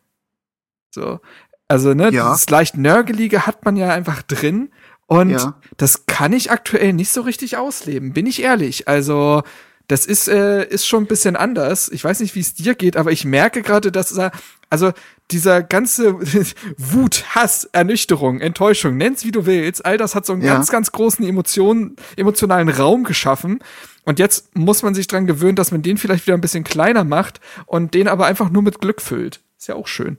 So. 0.94 1.18
Also, 1.66 1.92
ne, 1.92 2.10
ja. 2.12 2.30
dieses 2.30 2.50
leicht 2.50 2.76
Nörgelige 2.76 3.46
hat 3.46 3.64
man 3.64 3.76
ja 3.76 3.92
einfach 3.92 4.22
drin. 4.22 4.70
Und 5.12 5.28
ja. 5.28 5.54
das 5.76 6.06
kann 6.06 6.32
ich 6.32 6.50
aktuell 6.50 6.94
nicht 6.94 7.10
so 7.10 7.20
richtig 7.20 7.58
ausleben, 7.58 8.14
bin 8.14 8.24
ich 8.24 8.42
ehrlich. 8.42 8.88
Also, 8.88 9.42
das 9.86 10.06
ist, 10.06 10.26
äh, 10.26 10.66
ist 10.66 10.86
schon 10.86 11.04
ein 11.04 11.06
bisschen 11.06 11.36
anders. 11.36 11.90
Ich 11.90 12.02
weiß 12.02 12.20
nicht, 12.20 12.34
wie 12.34 12.40
es 12.40 12.54
dir 12.54 12.74
geht, 12.74 12.96
aber 12.96 13.12
ich 13.12 13.26
merke 13.26 13.60
gerade, 13.60 13.92
dass 13.92 14.16
er, 14.16 14.32
also 14.70 14.92
dieser 15.30 15.62
ganze 15.62 16.14
Wut, 16.78 17.24
Hass, 17.34 17.68
Ernüchterung, 17.72 18.40
Enttäuschung, 18.40 18.96
nenn's 18.96 19.26
wie 19.26 19.32
du 19.32 19.44
willst, 19.44 19.84
all 19.84 19.98
das 19.98 20.14
hat 20.14 20.24
so 20.24 20.32
einen 20.32 20.40
ja. 20.40 20.54
ganz, 20.54 20.70
ganz 20.70 20.92
großen 20.92 21.26
Emotionen, 21.26 21.96
emotionalen 22.16 22.70
Raum 22.70 23.04
geschaffen. 23.04 23.58
Und 24.04 24.18
jetzt 24.18 24.56
muss 24.56 24.82
man 24.82 24.94
sich 24.94 25.08
dran 25.08 25.26
gewöhnen, 25.26 25.56
dass 25.56 25.72
man 25.72 25.82
den 25.82 25.98
vielleicht 25.98 26.26
wieder 26.26 26.38
ein 26.38 26.40
bisschen 26.40 26.64
kleiner 26.64 27.04
macht 27.04 27.38
und 27.66 27.92
den 27.92 28.08
aber 28.08 28.24
einfach 28.24 28.48
nur 28.48 28.62
mit 28.62 28.80
Glück 28.80 29.02
füllt. 29.02 29.40
Ist 29.58 29.68
ja 29.68 29.74
auch 29.74 29.88
schön. 29.88 30.18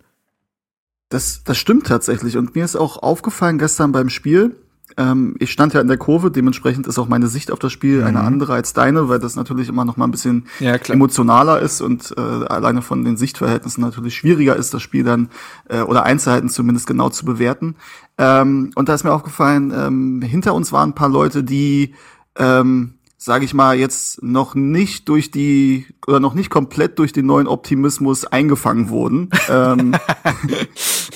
Das, 1.09 1.43
das 1.43 1.57
stimmt 1.57 1.87
tatsächlich. 1.87 2.37
Und 2.37 2.53
mir 2.53 2.63
ist 2.63 2.75
auch 2.75 2.97
aufgefallen 3.01 3.57
gestern 3.57 3.91
beim 3.91 4.09
Spiel, 4.11 4.55
ähm, 4.97 5.35
ich 5.39 5.51
stand 5.51 5.73
ja 5.73 5.81
in 5.81 5.87
der 5.87 5.97
Kurve, 5.97 6.29
dementsprechend 6.29 6.87
ist 6.87 6.99
auch 6.99 7.07
meine 7.07 7.27
Sicht 7.27 7.51
auf 7.51 7.59
das 7.59 7.71
Spiel 7.71 8.01
mhm. 8.01 8.07
eine 8.07 8.19
andere 8.21 8.53
als 8.53 8.73
deine, 8.73 9.09
weil 9.09 9.19
das 9.19 9.35
natürlich 9.35 9.69
immer 9.69 9.85
noch 9.85 9.97
mal 9.97 10.05
ein 10.05 10.11
bisschen 10.11 10.47
ja, 10.59 10.75
emotionaler 10.75 11.59
ist 11.59 11.81
und 11.81 12.13
äh, 12.17 12.21
alleine 12.21 12.81
von 12.81 13.03
den 13.03 13.17
Sichtverhältnissen 13.17 13.81
natürlich 13.81 14.15
schwieriger 14.15 14.55
ist, 14.55 14.73
das 14.73 14.81
Spiel 14.81 15.03
dann 15.03 15.29
äh, 15.69 15.81
oder 15.81 16.03
Einzelheiten 16.03 16.49
zumindest 16.49 16.87
genau 16.87 17.09
zu 17.09 17.25
bewerten. 17.25 17.75
Ähm, 18.17 18.71
und 18.75 18.89
da 18.89 18.93
ist 18.93 19.03
mir 19.03 19.13
aufgefallen, 19.13 19.73
ähm, 19.75 20.21
hinter 20.21 20.53
uns 20.53 20.71
waren 20.71 20.89
ein 20.89 20.95
paar 20.95 21.09
Leute, 21.09 21.43
die 21.43 21.95
ähm, 22.37 22.95
sage 23.17 23.45
ich 23.45 23.53
mal, 23.53 23.77
jetzt 23.77 24.21
noch 24.21 24.53
nicht 24.53 25.07
durch 25.07 25.31
die 25.31 25.85
oder 26.05 26.19
noch 26.19 26.33
nicht 26.33 26.49
komplett 26.49 26.99
durch 26.99 27.13
den 27.13 27.25
neuen 27.25 27.47
Optimismus 27.47 28.25
eingefangen 28.25 28.89
wurden. 28.89 29.29
ähm, 29.49 29.95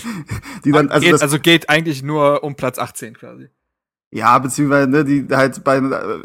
die 0.65 0.71
dann, 0.71 0.89
also, 0.89 1.05
geht, 1.05 1.21
also 1.21 1.39
geht 1.39 1.69
eigentlich 1.69 2.03
nur 2.03 2.43
um 2.43 2.55
Platz 2.55 2.79
18 2.79 3.17
quasi. 3.17 3.49
Ja, 4.17 4.39
beziehungsweise, 4.39 4.89
ne, 4.89 5.05
die 5.05 5.27
halt 5.31 5.63
bei 5.63 5.77
äh, 5.77 5.79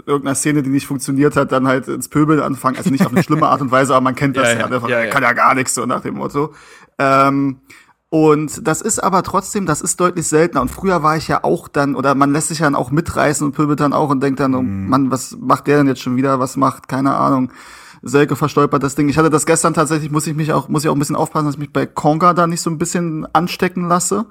irgendeiner 0.06 0.34
Szene, 0.34 0.62
die 0.62 0.70
nicht 0.70 0.86
funktioniert 0.86 1.36
hat, 1.36 1.52
dann 1.52 1.68
halt 1.68 1.88
ins 1.88 2.08
Pöbel 2.08 2.42
anfangen. 2.42 2.78
Also 2.78 2.88
nicht 2.88 3.04
auf 3.04 3.12
eine 3.12 3.22
schlimme 3.24 3.46
Art 3.46 3.60
und 3.60 3.70
Weise, 3.70 3.94
aber 3.94 4.00
man 4.00 4.14
kennt 4.14 4.34
das 4.38 4.48
ja. 4.54 4.60
ja, 4.60 4.70
ja, 4.70 4.88
ja, 4.88 5.04
ja 5.04 5.10
kann 5.10 5.22
ja 5.22 5.34
gar 5.34 5.54
nichts, 5.54 5.74
so 5.74 5.84
nach 5.84 6.00
dem 6.00 6.14
Motto. 6.14 6.54
Ähm, 6.98 7.60
und 8.08 8.66
das 8.66 8.80
ist 8.80 8.98
aber 8.98 9.22
trotzdem, 9.22 9.66
das 9.66 9.82
ist 9.82 10.00
deutlich 10.00 10.26
seltener. 10.26 10.62
Und 10.62 10.70
früher 10.70 11.02
war 11.02 11.18
ich 11.18 11.28
ja 11.28 11.44
auch 11.44 11.68
dann, 11.68 11.94
oder 11.94 12.14
man 12.14 12.32
lässt 12.32 12.48
sich 12.48 12.60
dann 12.60 12.74
auch 12.74 12.90
mitreißen 12.90 13.46
und 13.46 13.52
pöbelt 13.52 13.80
dann 13.80 13.92
auch 13.92 14.08
und 14.08 14.22
denkt 14.22 14.40
dann, 14.40 14.54
oh, 14.54 14.62
mhm. 14.62 14.88
Mann, 14.88 15.10
was 15.10 15.36
macht 15.38 15.66
der 15.66 15.76
denn 15.76 15.86
jetzt 15.86 16.00
schon 16.00 16.16
wieder? 16.16 16.40
Was 16.40 16.56
macht, 16.56 16.88
keine 16.88 17.14
Ahnung. 17.14 17.52
Selke 18.00 18.36
verstolpert 18.36 18.82
das 18.82 18.94
Ding. 18.94 19.10
Ich 19.10 19.18
hatte 19.18 19.28
das 19.28 19.44
gestern 19.44 19.74
tatsächlich, 19.74 20.10
muss 20.10 20.26
ich 20.26 20.34
mich 20.34 20.54
auch, 20.54 20.68
muss 20.68 20.82
ich 20.82 20.88
auch 20.88 20.96
ein 20.96 20.98
bisschen 20.98 21.14
aufpassen, 21.14 21.44
dass 21.44 21.56
ich 21.56 21.60
mich 21.60 21.74
bei 21.74 21.84
Konga 21.84 22.32
da 22.32 22.46
nicht 22.46 22.62
so 22.62 22.70
ein 22.70 22.78
bisschen 22.78 23.26
anstecken 23.34 23.86
lasse. 23.86 24.24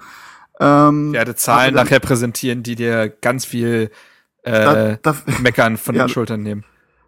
Ähm, 0.61 1.13
ja, 1.13 1.25
die 1.25 1.35
Zahlen 1.35 1.73
nachher 1.73 1.99
präsentieren, 1.99 2.61
die 2.61 2.75
dir 2.75 3.09
ganz 3.09 3.45
viel 3.45 3.89
äh, 4.43 4.51
da, 4.51 4.97
da, 5.01 5.15
Meckern 5.41 5.77
von 5.77 5.95
ja, 5.95 6.05
den 6.05 6.09
Schultern 6.09 6.43
nehmen. 6.43 6.63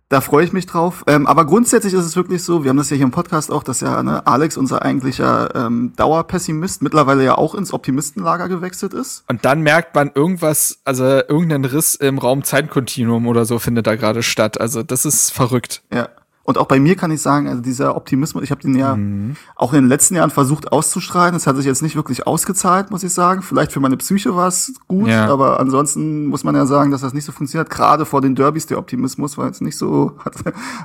Da 0.10 0.22
freue 0.22 0.44
ich 0.44 0.54
mich 0.54 0.66
drauf. 0.66 1.04
Ähm, 1.08 1.26
aber 1.26 1.46
grundsätzlich 1.46 1.94
ist 1.94 2.06
es 2.06 2.16
wirklich 2.16 2.44
so, 2.44 2.64
wir 2.64 2.70
haben 2.70 2.78
das 2.78 2.90
ja 2.90 2.96
hier 2.96 3.06
im 3.06 3.12
Podcast 3.12 3.52
auch, 3.52 3.64
dass 3.64 3.82
ja 3.82 4.04
ne, 4.04 4.26
Alex, 4.28 4.58
unser 4.58 4.84
eigentlicher 4.84 5.56
ähm, 5.56 5.94
Dauerpessimist, 5.96 6.82
mittlerweile 6.82 7.24
ja 7.24 7.36
auch 7.36 7.56
ins 7.56 7.74
Optimistenlager 7.74 8.50
gewechselt 8.50 8.94
ist. 8.94 9.24
Und 9.28 9.46
dann 9.46 9.62
merkt 9.62 9.96
man 9.96 10.12
irgendwas, 10.14 10.82
also 10.84 11.04
irgendein 11.04 11.66
Riss 11.66 11.96
im 11.96 12.20
Raum 12.20 12.44
Zeitkontinuum 12.44 13.28
oder 13.28 13.46
so 13.46 13.60
findet 13.60 13.88
da 13.88 13.96
gerade 13.96 14.24
statt. 14.24 14.60
Also 14.60 14.84
das 14.84 15.06
ist 15.06 15.32
verrückt. 15.32 15.82
Ja. 15.92 16.10
Und 16.46 16.58
auch 16.58 16.68
bei 16.68 16.78
mir 16.78 16.96
kann 16.96 17.10
ich 17.10 17.22
sagen, 17.22 17.48
also 17.48 17.62
dieser 17.62 17.96
Optimismus, 17.96 18.44
ich 18.44 18.52
habe 18.52 18.62
den 18.62 18.76
ja 18.76 18.98
mhm. 18.98 19.38
auch 19.56 19.72
in 19.72 19.84
den 19.84 19.88
letzten 19.88 20.16
Jahren 20.16 20.30
versucht 20.30 20.74
auszustrahlen. 20.74 21.34
Das 21.34 21.48
hat 21.48 21.56
sich 21.56 21.66
jetzt 21.66 21.82
nicht 21.82 21.96
wirklich 21.96 22.28
ausgezahlt, 22.28 22.92
muss 22.92 23.04
ich 23.04 23.14
sagen. 23.14 23.42
Vielleicht 23.42 23.72
für 23.72 23.80
meine 23.80 23.96
Psyche 23.96 24.36
war 24.36 24.50
es 24.50 24.74
gut, 24.90 25.08
ja. 25.08 25.28
aber 25.28 25.62
ansonsten 25.62 26.26
muss 26.26 26.44
man 26.44 26.54
ja 26.54 26.66
sagen, 26.66 26.92
dass 26.92 27.00
das 27.00 27.14
nicht 27.14 27.24
so 27.24 27.32
funktioniert. 27.32 27.70
Gerade 27.70 28.06
vor 28.06 28.20
den 28.20 28.36
Derbys 28.36 28.66
der 28.66 28.78
Optimismus 28.78 29.38
war 29.38 29.46
jetzt 29.48 29.62
nicht 29.62 29.78
so, 29.78 30.18
hat, 30.26 30.36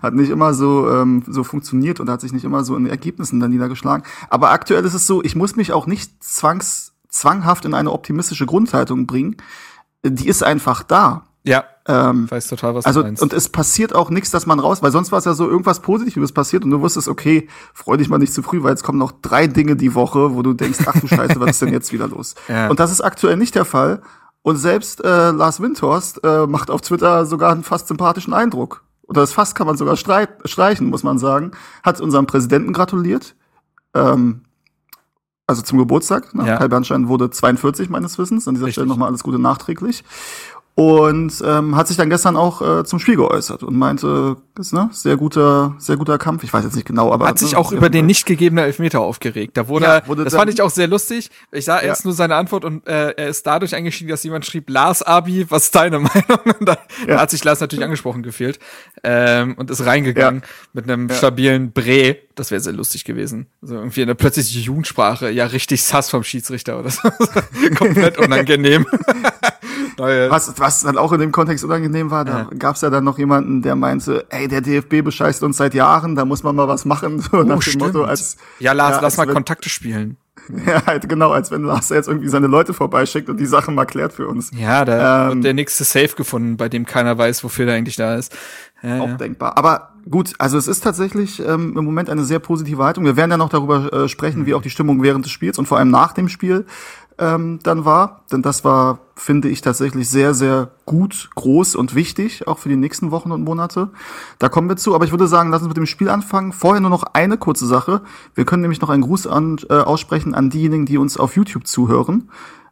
hat 0.00 0.14
nicht 0.14 0.30
immer 0.30 0.54
so 0.54 0.88
ähm, 0.90 1.25
so 1.26 1.42
funktioniert 1.42 1.99
und 1.99 2.09
hat 2.09 2.21
sich 2.21 2.32
nicht 2.32 2.44
immer 2.44 2.62
so 2.62 2.76
in 2.76 2.87
Ergebnissen 2.87 3.40
dann 3.40 3.50
niedergeschlagen. 3.50 4.06
Aber 4.30 4.50
aktuell 4.50 4.85
ist 4.85 4.94
es 4.94 5.09
so, 5.09 5.25
ich 5.25 5.35
muss 5.35 5.56
mich 5.56 5.73
auch 5.73 5.87
nicht 5.87 6.23
zwangs 6.23 6.92
zwanghaft 7.09 7.64
in 7.64 7.75
eine 7.75 7.90
optimistische 7.90 8.47
Grundhaltung 8.47 9.06
bringen. 9.06 9.37
Die 10.04 10.28
ist 10.28 10.44
einfach 10.44 10.85
da. 10.85 11.25
Ja. 11.42 11.64
Ähm, 11.90 12.30
weiß 12.30 12.49
total, 12.49 12.75
was 12.75 12.85
also, 12.85 13.00
du 13.00 13.07
meinst. 13.07 13.23
Und 13.23 13.33
es 13.33 13.49
passiert 13.49 13.95
auch 13.95 14.11
nichts, 14.11 14.30
dass 14.30 14.45
man 14.45 14.61
raus, 14.61 14.83
weil 14.83 14.92
sonst 14.92 15.11
war 15.11 15.21
es 15.21 15.25
ja 15.25 15.33
so 15.33 15.49
irgendwas 15.49 15.80
Positives 15.80 16.33
passiert 16.33 16.62
und 16.62 16.71
du 16.71 16.83
wusstest, 16.83 17.09
okay, 17.09 17.49
freu 17.73 17.97
dich 17.97 18.11
mal 18.11 18.18
nicht 18.18 18.35
zu 18.35 18.42
früh, 18.42 18.62
weil 18.62 18.73
jetzt 18.73 18.85
kommen 18.85 18.99
noch 18.99 19.12
drei 19.23 19.47
Dinge 19.47 19.75
die 19.75 19.95
Woche, 19.95 20.35
wo 20.35 20.42
du 20.42 20.52
denkst, 20.52 20.80
ach 20.85 21.00
du 21.00 21.09
Scheiße, 21.09 21.40
was 21.40 21.52
ist 21.52 21.62
denn 21.62 21.73
jetzt 21.73 21.90
wieder 21.90 22.07
los? 22.07 22.35
Ja. 22.47 22.68
Und 22.68 22.78
das 22.78 22.92
ist 22.92 23.00
aktuell 23.00 23.38
nicht 23.38 23.54
der 23.54 23.64
Fall. 23.64 24.02
Und 24.42 24.57
selbst 24.57 25.02
äh, 25.02 25.30
Lars 25.30 25.62
Windhorst 25.62 26.23
äh, 26.25 26.47
macht 26.47 26.71
auf 26.71 26.83
Twitter 26.83 27.25
sogar 27.25 27.52
einen 27.52 27.64
fast 27.64 27.88
sympathischen 27.88 28.35
Eindruck. 28.35 28.85
Oder 29.07 29.23
das 29.23 29.33
Fass 29.33 29.54
kann 29.54 29.66
man 29.66 29.78
sogar 29.78 29.97
streichen, 29.97 30.88
muss 30.88 31.02
man 31.02 31.18
sagen. 31.18 31.52
Hat 31.83 32.02
unserem 32.02 32.26
Präsidenten 32.26 32.75
gratuliert. 32.75 33.35
Ähm, 33.95 34.42
also 35.47 35.62
zum 35.62 35.78
Geburtstag. 35.78 36.35
Ne? 36.35 36.47
Ja. 36.47 36.59
Kai 36.59 36.68
Bernstein 36.68 37.09
wurde 37.09 37.30
42 37.30 37.88
meines 37.88 38.18
Wissens. 38.18 38.47
An 38.47 38.54
dieser 38.54 38.66
Richtig. 38.66 38.75
Stelle 38.75 38.88
nochmal 38.88 39.09
alles 39.09 39.23
Gute 39.23 39.38
nachträglich 39.38 40.04
und 40.78 41.42
ähm, 41.44 41.75
hat 41.75 41.88
sich 41.88 41.97
dann 41.97 42.08
gestern 42.08 42.37
auch 42.37 42.62
äh, 42.62 42.85
zum 42.85 43.00
Spiel 43.00 43.16
geäußert 43.16 43.64
und 43.64 43.76
meinte, 43.76 44.37
ist, 44.58 44.72
ne? 44.72 44.90
Sehr 44.92 45.16
guter, 45.16 45.74
sehr 45.78 45.96
guter 45.96 46.18
Kampf. 46.18 46.44
Ich 46.44 46.52
weiß 46.52 46.64
jetzt 46.64 46.74
nicht 46.74 46.86
genau, 46.86 47.12
aber. 47.12 47.26
Hat 47.26 47.38
sich 47.38 47.56
auch 47.56 47.72
über 47.72 47.90
den 47.90 48.06
nicht 48.06 48.26
gegebenen 48.26 48.64
Elfmeter 48.64 49.00
aufgeregt. 49.00 49.56
Da 49.56 49.68
wurde, 49.68 49.86
ja, 49.86 50.06
wurde 50.06 50.24
das 50.24 50.34
fand 50.34 50.52
ich 50.52 50.60
auch 50.62 50.70
sehr 50.70 50.88
lustig. 50.88 51.30
Ich 51.52 51.64
sah 51.64 51.78
erst 51.80 52.04
ja. 52.04 52.08
nur 52.08 52.14
seine 52.14 52.34
Antwort 52.34 52.64
und 52.64 52.86
äh, 52.86 53.10
er 53.10 53.28
ist 53.28 53.46
dadurch 53.46 53.74
eingestiegen, 53.74 54.10
dass 54.10 54.22
jemand 54.24 54.46
schrieb, 54.46 54.68
Lars 54.70 55.02
Abi, 55.02 55.46
was 55.48 55.64
ist 55.64 55.74
deine 55.74 55.98
Meinung? 55.98 56.38
Und 56.58 56.68
da, 56.68 56.78
ja. 57.00 57.14
da 57.14 57.20
hat 57.20 57.30
sich 57.30 57.44
Lars 57.44 57.60
natürlich 57.60 57.84
angesprochen 57.84 58.22
gefühlt. 58.22 58.58
Ähm, 59.02 59.54
und 59.56 59.70
ist 59.70 59.84
reingegangen 59.84 60.42
mit 60.72 60.84
einem 60.84 61.10
stabilen 61.10 61.72
Bre. 61.72 62.16
Das 62.34 62.50
wäre 62.50 62.60
sehr 62.60 62.72
lustig 62.72 63.04
gewesen. 63.04 63.46
So 63.62 63.74
irgendwie 63.74 64.02
eine 64.02 64.14
plötzliche 64.14 64.60
Jugendsprache, 64.60 65.30
ja, 65.30 65.46
richtig 65.46 65.82
sass 65.82 66.10
vom 66.10 66.22
Schiedsrichter 66.22 66.78
oder 66.78 66.90
so. 66.90 67.08
Komplett 67.76 68.18
unangenehm. 68.18 68.86
was, 69.98 70.58
was 70.58 70.82
dann 70.82 70.98
auch 70.98 71.12
in 71.12 71.20
dem 71.20 71.32
Kontext 71.32 71.64
unangenehm 71.64 72.10
war, 72.10 72.24
da 72.24 72.48
gab's 72.58 72.80
ja 72.80 72.90
dann 72.90 73.04
noch 73.04 73.18
jemanden, 73.18 73.62
der 73.62 73.76
meinte, 73.76 74.26
ey, 74.30 74.48
der 74.49 74.61
DFB 74.61 75.02
bescheißt 75.02 75.43
uns 75.43 75.57
seit 75.57 75.75
Jahren, 75.75 76.14
da 76.14 76.25
muss 76.25 76.43
man 76.43 76.57
mal 76.57 76.69
was 76.69 76.85
machen. 76.85 77.21
So 77.21 77.38
oh, 77.38 77.43
nach 77.43 77.62
dem. 77.62 77.78
Motto, 77.78 78.05
als, 78.05 78.37
ja, 78.59 78.73
Lars, 78.73 78.97
ja, 78.97 79.02
lass 79.02 79.17
mal 79.17 79.26
wenn, 79.26 79.35
Kontakte 79.35 79.69
spielen. 79.69 80.17
Ja, 80.67 80.87
halt 80.87 81.09
genau, 81.09 81.33
als 81.33 81.50
wenn 81.50 81.64
Lars 81.64 81.90
jetzt 81.90 82.09
irgendwie 82.09 82.28
seine 82.28 82.47
Leute 82.47 82.73
vorbeischickt 82.73 83.28
und 83.28 83.38
die 83.38 83.45
Sachen 83.45 83.75
mal 83.75 83.85
klärt 83.85 84.14
für 84.14 84.28
uns. 84.28 84.50
Ja, 84.57 84.85
da 84.87 85.26
ähm, 85.26 85.35
wird 85.35 85.45
der 85.45 85.55
nächste 85.55 85.85
Safe 85.85 86.14
gefunden, 86.17 86.57
bei 86.57 86.71
dem 86.71 86.87
keiner 86.87 87.19
weiß, 87.19 87.45
wofür 87.45 87.67
der 87.67 87.75
eigentlich 87.75 87.97
da 87.97 88.14
ist. 88.14 88.35
Ja, 88.83 89.00
auch 89.00 89.09
ja. 89.09 89.14
denkbar. 89.17 89.59
Aber 89.59 89.93
gut, 90.09 90.33
also 90.38 90.57
es 90.57 90.67
ist 90.67 90.83
tatsächlich 90.83 91.40
ähm, 91.40 91.76
im 91.76 91.85
Moment 91.85 92.09
eine 92.09 92.25
sehr 92.25 92.38
positive 92.38 92.83
Haltung. 92.83 93.05
Wir 93.05 93.17
werden 93.17 93.31
ja 93.31 93.37
noch 93.37 93.50
darüber 93.50 93.93
äh, 93.93 94.09
sprechen, 94.09 94.47
wie 94.47 94.55
auch 94.55 94.62
die 94.62 94.71
Stimmung 94.71 95.02
während 95.02 95.25
des 95.25 95.33
Spiels 95.33 95.59
und 95.59 95.67
vor 95.67 95.78
allem 95.78 95.90
nach 95.90 96.12
dem 96.12 96.28
Spiel 96.28 96.64
ähm, 97.18 97.58
dann 97.62 97.84
war. 97.84 98.25
Denn 98.30 98.42
das 98.42 98.64
war, 98.64 99.00
finde 99.16 99.48
ich, 99.48 99.60
tatsächlich 99.60 100.08
sehr, 100.08 100.34
sehr 100.34 100.70
gut, 100.87 101.30
groß 101.34 101.76
und 101.76 101.94
wichtig, 101.94 102.46
auch 102.46 102.58
für 102.58 102.68
die 102.68 102.76
nächsten 102.76 103.10
Wochen 103.10 103.32
und 103.32 103.42
Monate. 103.42 103.90
Da 104.38 104.48
kommen 104.48 104.68
wir 104.68 104.76
zu. 104.76 104.94
Aber 104.94 105.04
ich 105.04 105.10
würde 105.10 105.26
sagen, 105.26 105.50
lass 105.50 105.62
uns 105.62 105.68
mit 105.68 105.76
dem 105.76 105.87
Spiel 105.87 106.08
anfangen. 106.08 106.52
Vorher 106.52 106.80
nur 106.80 106.90
noch 106.90 107.04
eine 107.12 107.37
kurze 107.37 107.66
Sache. 107.66 108.02
Wir 108.34 108.44
können 108.44 108.62
nämlich 108.62 108.80
noch 108.80 108.90
einen 108.90 109.02
Gruß 109.02 109.26
an, 109.26 109.58
äh, 109.68 109.75
aussprechen 109.75 110.34
an 110.34 110.50
diejenigen, 110.50 110.87
die 110.87 110.98
uns 110.98 111.16
auf 111.16 111.37
YouTube 111.37 111.66
zuhören. 111.66 112.30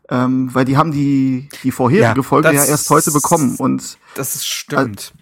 Ähm, 0.08 0.54
weil 0.54 0.64
die 0.64 0.76
haben 0.76 0.92
die, 0.92 1.48
die 1.64 1.72
vorherige 1.72 2.20
ja, 2.20 2.22
Folge 2.22 2.52
ja 2.52 2.64
erst 2.64 2.88
heute 2.90 3.10
bekommen. 3.10 3.56
Und 3.56 3.98
das 4.14 4.36
ist 4.36 4.46
stimmt. 4.46 5.12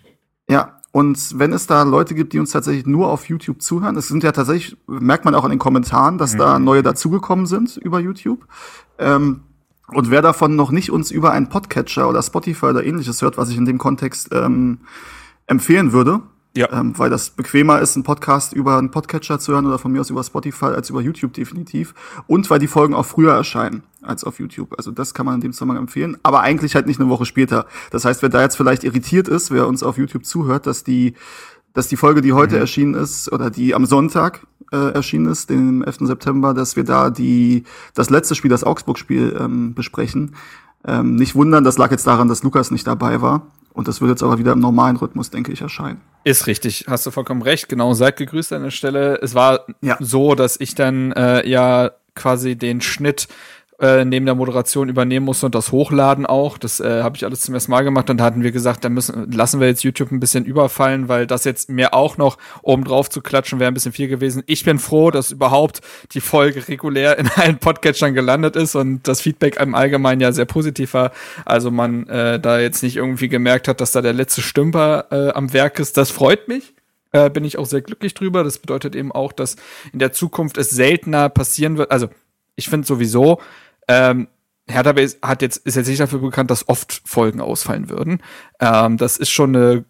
Äh, 0.46 0.52
ja, 0.52 0.80
und 0.94 1.40
wenn 1.40 1.52
es 1.52 1.66
da 1.66 1.82
Leute 1.82 2.14
gibt, 2.14 2.34
die 2.34 2.38
uns 2.38 2.52
tatsächlich 2.52 2.86
nur 2.86 3.08
auf 3.08 3.28
YouTube 3.28 3.60
zuhören, 3.60 3.96
es 3.96 4.06
sind 4.06 4.22
ja 4.22 4.30
tatsächlich, 4.30 4.76
merkt 4.86 5.24
man 5.24 5.34
auch 5.34 5.42
in 5.42 5.50
den 5.50 5.58
Kommentaren, 5.58 6.18
dass 6.18 6.34
mhm. 6.34 6.38
da 6.38 6.58
neue 6.60 6.84
dazugekommen 6.84 7.46
sind 7.46 7.76
über 7.78 7.98
YouTube. 7.98 8.46
Ähm, 9.00 9.40
und 9.88 10.12
wer 10.12 10.22
davon 10.22 10.54
noch 10.54 10.70
nicht 10.70 10.92
uns 10.92 11.10
über 11.10 11.32
einen 11.32 11.48
Podcatcher 11.48 12.08
oder 12.08 12.22
Spotify 12.22 12.66
oder 12.66 12.84
ähnliches 12.84 13.22
hört, 13.22 13.36
was 13.36 13.50
ich 13.50 13.56
in 13.56 13.64
dem 13.64 13.78
Kontext 13.78 14.28
ähm, 14.30 14.82
empfehlen 15.48 15.90
würde, 15.90 16.20
ja. 16.56 16.72
Ähm, 16.72 16.96
weil 16.96 17.10
das 17.10 17.30
bequemer 17.30 17.80
ist, 17.80 17.96
einen 17.96 18.04
Podcast 18.04 18.52
über 18.52 18.78
einen 18.78 18.90
Podcatcher 18.90 19.38
zu 19.40 19.52
hören 19.52 19.66
oder 19.66 19.78
von 19.78 19.90
mir 19.90 20.00
aus 20.00 20.10
über 20.10 20.22
Spotify 20.22 20.66
als 20.66 20.88
über 20.90 21.00
YouTube 21.00 21.32
definitiv. 21.32 21.94
Und 22.26 22.48
weil 22.48 22.60
die 22.60 22.68
Folgen 22.68 22.94
auch 22.94 23.06
früher 23.06 23.32
erscheinen 23.32 23.82
als 24.02 24.22
auf 24.24 24.38
YouTube. 24.38 24.74
Also 24.76 24.90
das 24.90 25.14
kann 25.14 25.26
man 25.26 25.36
in 25.36 25.40
dem 25.40 25.52
Zusammenhang 25.52 25.82
empfehlen. 25.82 26.16
Aber 26.22 26.40
eigentlich 26.40 26.74
halt 26.74 26.86
nicht 26.86 27.00
eine 27.00 27.08
Woche 27.08 27.24
später. 27.24 27.66
Das 27.90 28.04
heißt, 28.04 28.22
wer 28.22 28.28
da 28.28 28.40
jetzt 28.40 28.56
vielleicht 28.56 28.84
irritiert 28.84 29.26
ist, 29.26 29.50
wer 29.50 29.66
uns 29.66 29.82
auf 29.82 29.98
YouTube 29.98 30.24
zuhört, 30.24 30.66
dass 30.66 30.84
die, 30.84 31.14
dass 31.72 31.88
die 31.88 31.96
Folge, 31.96 32.20
die 32.20 32.32
heute 32.32 32.54
mhm. 32.54 32.60
erschienen 32.60 32.94
ist, 32.94 33.32
oder 33.32 33.50
die 33.50 33.74
am 33.74 33.86
Sonntag 33.86 34.46
äh, 34.72 34.92
erschienen 34.92 35.26
ist, 35.26 35.50
den 35.50 35.82
11. 35.82 35.98
September, 36.00 36.54
dass 36.54 36.76
wir 36.76 36.84
da 36.84 37.10
die, 37.10 37.64
das 37.94 38.10
letzte 38.10 38.34
Spiel, 38.36 38.50
das 38.50 38.64
Augsburg-Spiel 38.64 39.36
ähm, 39.40 39.74
besprechen. 39.74 40.36
Ähm, 40.86 41.16
nicht 41.16 41.34
wundern, 41.34 41.64
das 41.64 41.78
lag 41.78 41.90
jetzt 41.90 42.06
daran, 42.06 42.28
dass 42.28 42.42
Lukas 42.42 42.70
nicht 42.70 42.86
dabei 42.86 43.22
war. 43.22 43.46
Und 43.74 43.88
das 43.88 44.00
wird 44.00 44.08
jetzt 44.10 44.22
aber 44.22 44.38
wieder 44.38 44.52
im 44.52 44.60
normalen 44.60 44.96
Rhythmus, 44.96 45.30
denke 45.30 45.52
ich, 45.52 45.60
erscheinen. 45.60 46.00
Ist 46.22 46.46
richtig, 46.46 46.86
hast 46.88 47.04
du 47.04 47.10
vollkommen 47.10 47.42
recht. 47.42 47.68
Genau, 47.68 47.92
seid 47.92 48.16
gegrüßt 48.16 48.52
an 48.54 48.62
der 48.62 48.70
Stelle. 48.70 49.18
Es 49.20 49.34
war 49.34 49.66
ja. 49.82 49.96
so, 50.00 50.34
dass 50.34 50.58
ich 50.58 50.74
dann 50.74 51.12
äh, 51.12 51.46
ja 51.46 51.90
quasi 52.14 52.56
den 52.56 52.80
Schnitt 52.80 53.28
äh, 53.80 54.04
neben 54.04 54.26
der 54.26 54.34
Moderation 54.34 54.88
übernehmen 54.88 55.26
musste 55.26 55.46
und 55.46 55.54
das 55.54 55.72
Hochladen 55.72 56.26
auch. 56.26 56.58
Das 56.58 56.80
äh, 56.80 57.02
habe 57.02 57.16
ich 57.16 57.24
alles 57.24 57.40
zum 57.40 57.54
ersten 57.54 57.70
Mal 57.72 57.82
gemacht 57.82 58.08
und 58.08 58.18
da 58.18 58.24
hatten 58.24 58.42
wir 58.42 58.52
gesagt, 58.52 58.84
da 58.84 58.88
müssen 58.88 59.30
lassen 59.32 59.60
wir 59.60 59.66
jetzt 59.66 59.82
YouTube 59.82 60.12
ein 60.12 60.20
bisschen 60.20 60.44
überfallen, 60.44 61.08
weil 61.08 61.26
das 61.26 61.44
jetzt 61.44 61.68
mir 61.68 61.92
auch 61.92 62.16
noch 62.16 62.38
oben 62.62 62.84
drauf 62.84 63.10
zu 63.10 63.20
klatschen 63.20 63.58
wäre 63.58 63.68
ein 63.68 63.74
bisschen 63.74 63.92
viel 63.92 64.08
gewesen. 64.08 64.42
Ich 64.46 64.64
bin 64.64 64.78
froh, 64.78 65.10
dass 65.10 65.32
überhaupt 65.32 65.80
die 66.12 66.20
Folge 66.20 66.68
regulär 66.68 67.18
in 67.18 67.28
allen 67.36 67.58
Podcatchern 67.58 68.14
gelandet 68.14 68.56
ist 68.56 68.74
und 68.76 69.08
das 69.08 69.20
Feedback 69.20 69.60
im 69.60 69.74
Allgemeinen 69.74 70.20
ja 70.20 70.32
sehr 70.32 70.46
positiv 70.46 70.94
war. 70.94 71.10
Also 71.44 71.70
man 71.70 72.06
äh, 72.08 72.38
da 72.38 72.60
jetzt 72.60 72.82
nicht 72.82 72.96
irgendwie 72.96 73.28
gemerkt 73.28 73.66
hat, 73.66 73.80
dass 73.80 73.92
da 73.92 74.02
der 74.02 74.12
letzte 74.12 74.42
Stümper 74.42 75.06
äh, 75.10 75.32
am 75.32 75.52
Werk 75.52 75.78
ist. 75.78 75.96
Das 75.96 76.10
freut 76.10 76.48
mich 76.48 76.74
äh, 77.14 77.30
bin 77.30 77.44
ich 77.44 77.58
auch 77.58 77.66
sehr 77.66 77.80
glücklich 77.80 78.12
drüber. 78.14 78.44
Das 78.44 78.58
bedeutet 78.58 78.96
eben 78.96 79.12
auch, 79.12 79.32
dass 79.32 79.56
in 79.92 80.00
der 80.00 80.12
Zukunft 80.12 80.58
es 80.58 80.70
seltener 80.70 81.28
passieren 81.28 81.78
wird. 81.78 81.92
Also 81.92 82.08
ich 82.56 82.68
finde 82.68 82.86
sowieso, 82.86 83.40
ähm, 83.88 84.28
Hertha 84.66 84.94
hat 85.22 85.42
jetzt, 85.42 85.66
ist 85.66 85.76
jetzt 85.76 85.88
nicht 85.88 86.00
dafür 86.00 86.20
bekannt, 86.20 86.50
dass 86.50 86.68
oft 86.68 87.02
Folgen 87.04 87.40
ausfallen 87.40 87.90
würden. 87.90 88.22
Ähm, 88.60 88.96
das 88.96 89.18
ist 89.18 89.30
schon 89.30 89.54
eine, 89.54 89.84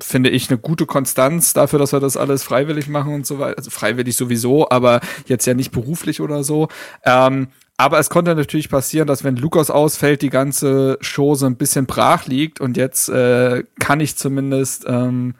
finde 0.00 0.30
ich, 0.30 0.50
eine 0.50 0.58
gute 0.58 0.86
Konstanz 0.86 1.52
dafür, 1.52 1.78
dass 1.78 1.92
wir 1.92 2.00
das 2.00 2.16
alles 2.16 2.42
freiwillig 2.42 2.88
machen 2.88 3.14
und 3.14 3.26
so 3.26 3.38
weiter. 3.38 3.58
Also 3.58 3.70
freiwillig 3.70 4.16
sowieso, 4.16 4.68
aber 4.70 5.00
jetzt 5.26 5.46
ja 5.46 5.54
nicht 5.54 5.70
beruflich 5.70 6.20
oder 6.20 6.42
so. 6.42 6.68
Ähm, 7.04 7.48
aber 7.76 8.00
es 8.00 8.10
konnte 8.10 8.34
natürlich 8.34 8.70
passieren, 8.70 9.06
dass 9.06 9.22
wenn 9.22 9.36
Lukas 9.36 9.70
ausfällt, 9.70 10.22
die 10.22 10.30
ganze 10.30 10.98
Show 11.00 11.36
so 11.36 11.46
ein 11.46 11.56
bisschen 11.56 11.86
brach 11.86 12.26
liegt 12.26 12.60
und 12.60 12.76
jetzt 12.76 13.08
äh, 13.08 13.62
kann 13.78 14.00
ich 14.00 14.16
zumindest 14.16 14.84
ähm, 14.88 15.36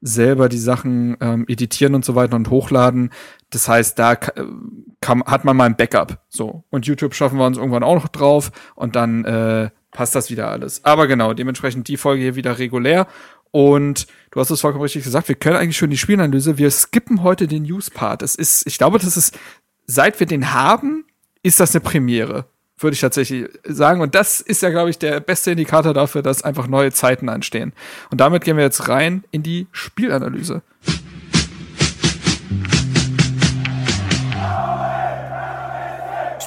selber 0.00 0.48
die 0.48 0.58
Sachen 0.58 1.18
ähm, 1.20 1.44
editieren 1.48 1.94
und 1.94 2.04
so 2.04 2.14
weiter 2.14 2.34
und 2.34 2.48
hochladen. 2.48 3.10
Das 3.52 3.68
heißt, 3.68 3.98
da 3.98 4.16
kann, 4.16 5.24
hat 5.24 5.44
man 5.44 5.56
mal 5.56 5.66
ein 5.66 5.76
Backup. 5.76 6.18
So. 6.28 6.64
Und 6.70 6.86
YouTube 6.86 7.14
schaffen 7.14 7.38
wir 7.38 7.46
uns 7.46 7.58
irgendwann 7.58 7.82
auch 7.82 7.94
noch 7.94 8.08
drauf 8.08 8.50
und 8.74 8.96
dann 8.96 9.24
äh, 9.24 9.70
passt 9.92 10.14
das 10.14 10.30
wieder 10.30 10.48
alles. 10.50 10.84
Aber 10.84 11.06
genau, 11.06 11.34
dementsprechend 11.34 11.86
die 11.88 11.96
Folge 11.96 12.22
hier 12.22 12.34
wieder 12.34 12.58
regulär. 12.58 13.06
Und 13.50 14.06
du 14.30 14.40
hast 14.40 14.50
es 14.50 14.62
vollkommen 14.62 14.82
richtig 14.82 15.04
gesagt, 15.04 15.28
wir 15.28 15.34
können 15.34 15.56
eigentlich 15.56 15.76
schon 15.76 15.90
die 15.90 15.98
Spielanalyse. 15.98 16.56
Wir 16.56 16.70
skippen 16.70 17.22
heute 17.22 17.46
den 17.46 17.64
News-Part. 17.64 18.22
Es 18.22 18.34
ist, 18.34 18.66
ich 18.66 18.78
glaube, 18.78 18.98
das 18.98 19.16
ist, 19.16 19.38
seit 19.86 20.18
wir 20.18 20.26
den 20.26 20.54
haben, 20.54 21.04
ist 21.42 21.60
das 21.60 21.74
eine 21.74 21.80
Premiere 21.80 22.46
würde 22.82 22.94
ich 22.94 23.00
tatsächlich 23.00 23.48
sagen. 23.64 24.00
Und 24.00 24.14
das 24.14 24.40
ist 24.40 24.62
ja, 24.62 24.70
glaube 24.70 24.90
ich, 24.90 24.98
der 24.98 25.20
beste 25.20 25.52
Indikator 25.52 25.94
dafür, 25.94 26.22
dass 26.22 26.42
einfach 26.42 26.66
neue 26.66 26.92
Zeiten 26.92 27.28
anstehen. 27.28 27.72
Und 28.10 28.20
damit 28.20 28.44
gehen 28.44 28.56
wir 28.56 28.64
jetzt 28.64 28.88
rein 28.88 29.24
in 29.30 29.42
die 29.42 29.66
Spielanalyse. 29.72 30.62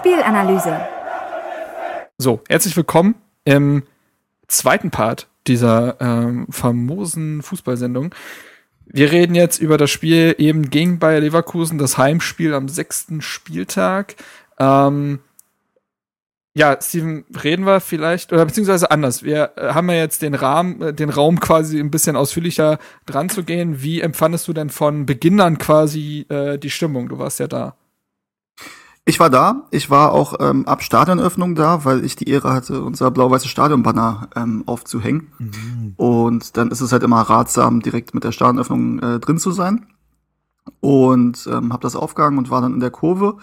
Spielanalyse. 0.05 0.81
So, 2.19 2.39
herzlich 2.47 2.77
willkommen 2.77 3.15
im 3.43 3.81
zweiten 4.47 4.91
Part 4.91 5.27
dieser 5.47 5.99
ähm, 5.99 6.45
famosen 6.51 7.41
Fußballsendung. 7.41 8.13
Wir 8.85 9.11
reden 9.11 9.33
jetzt 9.33 9.57
über 9.57 9.79
das 9.79 9.89
Spiel 9.89 10.35
eben 10.37 10.69
gegen 10.69 10.99
Bayer 10.99 11.21
Leverkusen, 11.21 11.79
das 11.79 11.97
Heimspiel 11.97 12.53
am 12.53 12.69
sechsten 12.69 13.23
Spieltag. 13.23 14.15
Ähm, 14.59 15.21
ja, 16.53 16.77
Steven, 16.79 17.25
reden 17.43 17.65
wir 17.65 17.79
vielleicht, 17.79 18.31
oder 18.31 18.45
beziehungsweise 18.45 18.91
anders. 18.91 19.23
Wir 19.23 19.53
äh, 19.55 19.73
haben 19.73 19.89
ja 19.89 19.95
jetzt 19.95 20.21
den 20.21 20.35
Rahmen, 20.35 20.83
äh, 20.83 20.93
den 20.93 21.09
Raum 21.09 21.39
quasi 21.39 21.79
ein 21.79 21.89
bisschen 21.89 22.15
ausführlicher 22.15 22.77
dran 23.07 23.29
zu 23.29 23.43
gehen. 23.43 23.81
Wie 23.81 24.01
empfandest 24.01 24.47
du 24.47 24.53
denn 24.53 24.69
von 24.69 25.07
Beginn 25.07 25.41
an 25.41 25.57
quasi 25.57 26.27
äh, 26.29 26.59
die 26.59 26.69
Stimmung? 26.69 27.09
Du 27.09 27.17
warst 27.17 27.39
ja 27.39 27.47
da. 27.47 27.75
Ich 29.07 29.19
war 29.19 29.29
da. 29.29 29.67
Ich 29.69 29.91
war 29.91 30.11
auch 30.13 30.33
ähm, 30.39 30.67
ab 30.67 30.81
Stadionöffnung 30.81 31.53
da, 31.53 31.85
weil 31.85 32.03
ich 32.03 32.15
die 32.15 32.27
Ehre 32.27 32.51
hatte, 32.51 32.81
unser 32.81 33.11
blau-weiße 33.11 33.47
Stadionbanner 33.47 34.29
ähm, 34.35 34.63
aufzuhängen. 34.65 35.31
Mhm. 35.37 35.93
Und 35.95 36.57
dann 36.57 36.71
ist 36.71 36.81
es 36.81 36.91
halt 36.91 37.03
immer 37.03 37.21
ratsam, 37.21 37.81
direkt 37.81 38.15
mit 38.15 38.23
der 38.23 38.31
Stadionöffnung 38.31 38.99
äh, 38.99 39.19
drin 39.19 39.37
zu 39.37 39.51
sein. 39.51 39.85
Und 40.79 41.47
ähm, 41.51 41.71
habe 41.71 41.83
das 41.83 41.95
aufgehangen 41.95 42.39
und 42.39 42.49
war 42.49 42.61
dann 42.61 42.73
in 42.73 42.79
der 42.79 42.89
Kurve. 42.89 43.37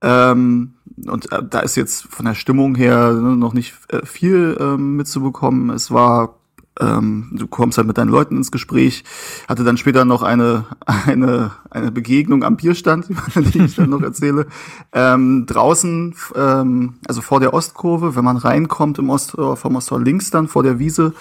Ähm, 0.00 0.74
und 1.06 1.30
äh, 1.30 1.42
da 1.42 1.60
ist 1.60 1.76
jetzt 1.76 2.04
von 2.04 2.24
der 2.24 2.34
Stimmung 2.34 2.74
her 2.74 3.12
ne, 3.12 3.36
noch 3.36 3.52
nicht 3.52 3.74
äh, 3.88 4.04
viel 4.06 4.56
ähm, 4.58 4.96
mitzubekommen. 4.96 5.68
Es 5.70 5.90
war, 5.90 6.38
ähm, 6.80 7.28
du 7.32 7.46
kommst 7.46 7.78
halt 7.78 7.86
mit 7.86 7.98
deinen 7.98 8.10
Leuten 8.10 8.36
ins 8.36 8.50
Gespräch, 8.50 9.04
hatte 9.48 9.64
dann 9.64 9.76
später 9.76 10.04
noch 10.04 10.22
eine, 10.22 10.64
eine, 10.86 11.52
eine 11.70 11.90
Begegnung 11.90 12.44
am 12.44 12.56
Bierstand, 12.56 13.06
die 13.34 13.62
ich 13.62 13.76
dann 13.76 13.90
noch 13.90 14.02
erzähle. 14.02 14.46
Ähm, 14.92 15.46
draußen, 15.46 16.14
ähm, 16.34 16.94
also 17.06 17.22
vor 17.22 17.40
der 17.40 17.54
Ostkurve, 17.54 18.16
wenn 18.16 18.24
man 18.24 18.36
reinkommt 18.36 18.98
im 18.98 19.10
Ost, 19.10 19.32
vom 19.32 19.76
Osttor 19.76 20.00
links 20.00 20.30
dann 20.30 20.48
vor 20.48 20.62
der 20.62 20.78
Wiese, 20.78 21.14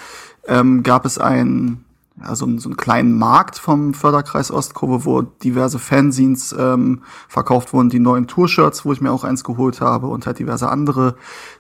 ähm, 0.48 0.84
gab 0.84 1.06
es 1.06 1.18
ein 1.18 1.84
ja, 2.22 2.34
so, 2.34 2.46
einen, 2.46 2.60
so 2.60 2.70
einen 2.70 2.78
kleinen 2.78 3.18
Markt 3.18 3.58
vom 3.58 3.94
Förderkreis 3.94 4.50
Ostkurve, 4.50 5.04
wo 5.04 5.22
diverse 5.22 5.80
Fanzines 5.80 6.56
ähm, 6.58 7.02
verkauft 7.28 7.74
wurden, 7.74 7.90
die 7.90 8.00
neuen 8.00 8.28
Tour-Shirts, 8.28 8.86
wo 8.86 8.94
ich 8.94 9.02
mir 9.02 9.12
auch 9.12 9.26
eins 9.26 9.44
geholt 9.44 9.82
habe 9.82 10.08
und 10.08 10.26
halt 10.26 10.40
diverse 10.40 10.70
andere 10.70 11.16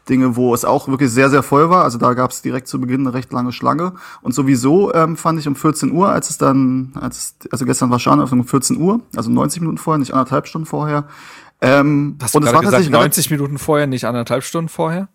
Dinge, 0.07 0.37
wo 0.37 0.53
es 0.53 0.63
auch 0.63 0.87
wirklich 0.87 1.11
sehr, 1.11 1.29
sehr 1.29 1.43
voll 1.43 1.69
war. 1.69 1.83
Also 1.83 1.97
da 1.97 2.13
gab 2.13 2.31
es 2.31 2.41
direkt 2.41 2.69
zu 2.69 2.79
Beginn 2.79 3.01
eine 3.01 3.13
recht 3.13 3.33
lange 3.33 3.51
Schlange. 3.51 3.93
Und 4.21 4.33
sowieso 4.33 4.93
ähm, 4.93 5.17
fand 5.17 5.39
ich 5.39 5.47
um 5.47 5.57
14 5.57 5.91
Uhr, 5.91 6.09
als 6.09 6.29
es 6.29 6.37
dann, 6.37 6.93
als 7.01 7.35
also 7.51 7.65
gestern 7.65 7.89
war 7.89 7.99
Schadenöffnung 7.99 8.41
um 8.41 8.47
14 8.47 8.77
Uhr, 8.77 9.01
also 9.15 9.29
90 9.29 9.59
Minuten 9.59 9.77
vorher, 9.77 9.99
nicht 9.99 10.13
anderthalb 10.13 10.47
Stunden 10.47 10.67
vorher. 10.67 11.05
Ähm, 11.59 12.17
Hast 12.21 12.33
du 12.33 12.37
und 12.37 12.45
es 12.45 12.53
war 12.53 12.61
gesagt, 12.61 12.89
90 12.89 13.29
Minuten 13.29 13.57
vorher, 13.57 13.87
nicht 13.87 14.05
anderthalb 14.05 14.43
Stunden 14.43 14.69
vorher? 14.69 15.09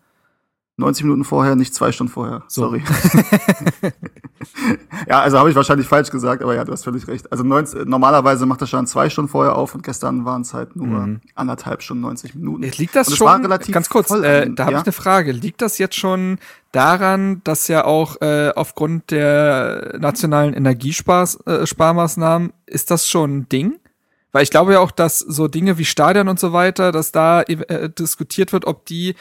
90 0.81 1.05
Minuten 1.05 1.25
vorher, 1.25 1.55
nicht 1.55 1.75
zwei 1.75 1.93
Stunden 1.93 2.13
vorher. 2.13 2.43
So. 2.49 2.63
Sorry. 2.63 2.83
ja, 5.09 5.21
also 5.21 5.39
habe 5.39 5.51
ich 5.51 5.57
wahrscheinlich 5.57 5.87
falsch 5.87 6.11
gesagt, 6.11 6.43
aber 6.43 6.55
ja, 6.55 6.65
du 6.65 6.73
hast 6.73 6.85
völlig 6.85 7.07
recht. 7.07 7.31
Also 7.31 7.45
90, 7.45 7.87
normalerweise 7.87 8.47
macht 8.47 8.61
der 8.61 8.67
Schaden 8.67 8.87
zwei 8.87 9.11
Stunden 9.11 9.31
vorher 9.31 9.57
auf 9.57 9.75
und 9.75 9.83
gestern 9.83 10.25
waren 10.25 10.43
es 10.43 10.53
halt 10.53 10.77
nur 10.77 10.87
mhm. 10.87 11.21
anderthalb 11.35 11.83
Stunden, 11.83 12.03
90 12.03 12.35
Minuten. 12.35 12.63
Liegt 12.63 12.97
das 12.97 13.15
schon, 13.15 13.43
ganz 13.71 13.89
kurz, 13.89 14.11
äh, 14.11 14.51
da 14.51 14.65
habe 14.65 14.73
ja? 14.73 14.81
ich 14.81 14.87
eine 14.87 14.93
Frage. 14.93 15.33
Liegt 15.33 15.63
das 15.63 15.79
jetzt 15.79 15.97
schon 15.97 16.39
daran, 16.73 17.43
dass 17.45 17.69
ja 17.69 17.85
auch 17.85 18.21
äh, 18.21 18.51
aufgrund 18.55 19.11
der 19.11 19.97
nationalen 20.01 20.55
Energiesparmaßnahmen, 20.55 22.51
äh, 22.51 22.53
ist 22.67 22.91
das 22.91 23.09
schon 23.09 23.39
ein 23.39 23.49
Ding? 23.49 23.81
Weil 24.33 24.45
ich 24.45 24.51
glaube 24.51 24.75
ja 24.75 24.81
auch, 24.81 24.93
dass 24.93 25.19
so 25.19 25.49
Dinge 25.49 25.77
wie 25.79 25.85
Stadion 25.85 26.29
und 26.29 26.39
so 26.39 26.53
weiter, 26.53 26.93
dass 26.93 27.11
da 27.11 27.43
äh, 27.43 27.91
diskutiert 27.91 28.53
wird, 28.53 28.65
ob 28.65 28.87
die 28.87 29.17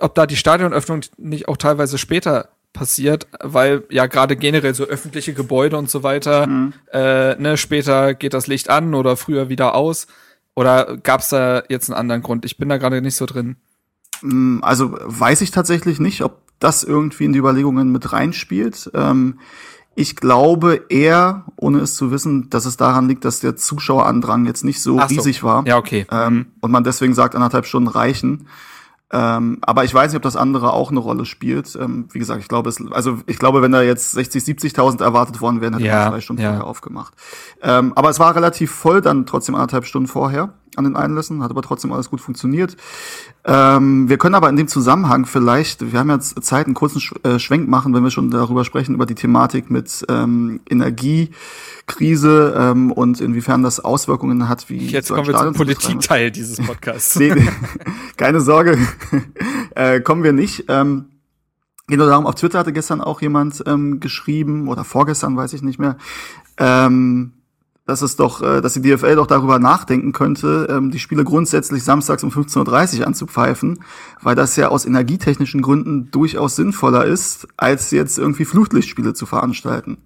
ob 0.00 0.14
da 0.14 0.26
die 0.26 0.36
Stadionöffnung 0.36 1.00
nicht 1.16 1.48
auch 1.48 1.56
teilweise 1.56 1.98
später 1.98 2.50
passiert, 2.72 3.26
weil 3.40 3.84
ja 3.90 4.06
gerade 4.06 4.36
generell 4.36 4.74
so 4.74 4.84
öffentliche 4.84 5.34
Gebäude 5.34 5.76
und 5.76 5.90
so 5.90 6.02
weiter, 6.02 6.46
mhm. 6.46 6.72
äh, 6.92 7.34
ne, 7.36 7.56
später 7.56 8.14
geht 8.14 8.34
das 8.34 8.46
Licht 8.46 8.70
an 8.70 8.94
oder 8.94 9.16
früher 9.16 9.48
wieder 9.48 9.74
aus. 9.74 10.06
Oder 10.54 10.98
gab 10.98 11.20
es 11.20 11.28
da 11.28 11.62
jetzt 11.68 11.88
einen 11.88 11.98
anderen 11.98 12.22
Grund? 12.22 12.44
Ich 12.44 12.58
bin 12.58 12.68
da 12.68 12.76
gerade 12.76 13.00
nicht 13.00 13.16
so 13.16 13.26
drin. 13.26 13.56
Mm, 14.22 14.58
also 14.62 14.96
weiß 15.00 15.40
ich 15.40 15.50
tatsächlich 15.50 16.00
nicht, 16.00 16.22
ob 16.22 16.42
das 16.58 16.84
irgendwie 16.84 17.24
in 17.24 17.32
die 17.32 17.38
Überlegungen 17.38 17.90
mit 17.90 18.12
reinspielt. 18.12 18.90
Ähm, 18.94 19.38
ich 19.94 20.16
glaube 20.16 20.84
eher, 20.88 21.46
ohne 21.56 21.78
es 21.80 21.94
zu 21.94 22.10
wissen, 22.10 22.50
dass 22.50 22.64
es 22.64 22.76
daran 22.76 23.08
liegt, 23.08 23.24
dass 23.24 23.40
der 23.40 23.56
Zuschauerandrang 23.56 24.46
jetzt 24.46 24.64
nicht 24.64 24.82
so, 24.82 24.98
so. 24.98 25.06
riesig 25.06 25.42
war. 25.42 25.66
Ja, 25.66 25.78
okay. 25.78 26.06
Ähm, 26.10 26.34
mhm. 26.34 26.46
und 26.60 26.70
man 26.70 26.84
deswegen 26.84 27.14
sagt, 27.14 27.34
anderthalb 27.34 27.66
Stunden 27.66 27.88
reichen. 27.88 28.46
Ähm, 29.12 29.58
aber 29.62 29.84
ich 29.84 29.92
weiß 29.92 30.12
nicht, 30.12 30.16
ob 30.16 30.22
das 30.22 30.36
andere 30.36 30.72
auch 30.72 30.90
eine 30.90 31.00
Rolle 31.00 31.24
spielt. 31.24 31.74
Ähm, 31.74 32.06
wie 32.12 32.20
gesagt, 32.20 32.40
ich 32.40 32.48
glaube, 32.48 32.68
es, 32.68 32.80
also 32.92 33.18
ich 33.26 33.38
glaube, 33.38 33.60
wenn 33.60 33.72
da 33.72 33.82
jetzt 33.82 34.12
60, 34.12 34.42
70.000 34.44 35.02
erwartet 35.02 35.40
worden 35.40 35.60
wären, 35.60 35.74
hätte 35.74 35.86
ja, 35.86 36.04
man 36.04 36.12
zwei 36.12 36.20
Stunden 36.20 36.42
ja. 36.42 36.50
vorher 36.50 36.66
aufgemacht. 36.66 37.14
Ähm, 37.62 37.92
aber 37.96 38.10
es 38.10 38.20
war 38.20 38.36
relativ 38.36 38.70
voll, 38.70 39.00
dann 39.00 39.26
trotzdem 39.26 39.56
anderthalb 39.56 39.84
Stunden 39.84 40.06
vorher 40.06 40.52
an 40.76 40.84
den 40.84 40.96
Einlässen, 40.96 41.42
hat 41.42 41.50
aber 41.50 41.62
trotzdem 41.62 41.92
alles 41.92 42.10
gut 42.10 42.20
funktioniert. 42.20 42.76
Ähm, 43.44 44.08
wir 44.08 44.18
können 44.18 44.34
aber 44.34 44.48
in 44.48 44.56
dem 44.56 44.68
Zusammenhang 44.68 45.26
vielleicht, 45.26 45.92
wir 45.92 45.98
haben 45.98 46.10
jetzt 46.10 46.42
Zeit, 46.44 46.66
einen 46.66 46.74
kurzen 46.74 47.02
äh, 47.22 47.38
Schwenk 47.38 47.68
machen, 47.68 47.94
wenn 47.94 48.04
wir 48.04 48.10
schon 48.10 48.30
darüber 48.30 48.64
sprechen, 48.64 48.94
über 48.94 49.06
die 49.06 49.14
Thematik 49.14 49.70
mit 49.70 50.04
ähm, 50.08 50.60
Energie 50.68 51.30
Krise 51.86 52.54
ähm, 52.56 52.92
und 52.92 53.20
inwiefern 53.20 53.62
das 53.62 53.80
Auswirkungen 53.80 54.48
hat, 54.48 54.70
wie 54.70 54.86
jetzt 54.86 55.08
so 55.08 55.14
kommen 55.14 55.26
wir 55.26 55.36
zum 55.36 55.54
Politikteil 55.54 56.30
dieses 56.30 56.58
Podcasts. 56.66 57.18
nee, 57.18 57.34
nee, 57.34 57.48
keine 58.16 58.40
Sorge, 58.40 58.78
äh, 59.74 60.00
kommen 60.00 60.22
wir 60.22 60.32
nicht. 60.32 60.66
Ähm, 60.68 61.06
geht 61.88 61.98
nur 61.98 62.06
darum, 62.06 62.26
auf 62.26 62.36
Twitter 62.36 62.60
hatte 62.60 62.72
gestern 62.72 63.00
auch 63.00 63.20
jemand 63.20 63.64
ähm, 63.66 63.98
geschrieben 63.98 64.68
oder 64.68 64.84
vorgestern, 64.84 65.36
weiß 65.36 65.52
ich 65.52 65.62
nicht 65.62 65.80
mehr, 65.80 65.96
ähm, 66.58 67.32
dass 67.90 68.02
es 68.02 68.14
doch, 68.14 68.40
äh, 68.40 68.60
dass 68.60 68.74
die 68.74 68.82
DFL 68.82 69.16
doch 69.16 69.26
darüber 69.26 69.58
nachdenken 69.58 70.12
könnte, 70.12 70.68
ähm, 70.70 70.92
die 70.92 71.00
Spiele 71.00 71.24
grundsätzlich 71.24 71.82
samstags 71.82 72.22
um 72.22 72.30
15.30 72.30 73.00
Uhr 73.00 73.06
anzupfeifen, 73.06 73.80
weil 74.22 74.36
das 74.36 74.54
ja 74.54 74.68
aus 74.68 74.86
energietechnischen 74.86 75.60
Gründen 75.60 76.10
durchaus 76.12 76.54
sinnvoller 76.54 77.04
ist, 77.04 77.48
als 77.56 77.90
jetzt 77.90 78.16
irgendwie 78.16 78.44
Flutlichtspiele 78.44 79.12
zu 79.12 79.26
veranstalten. 79.26 79.98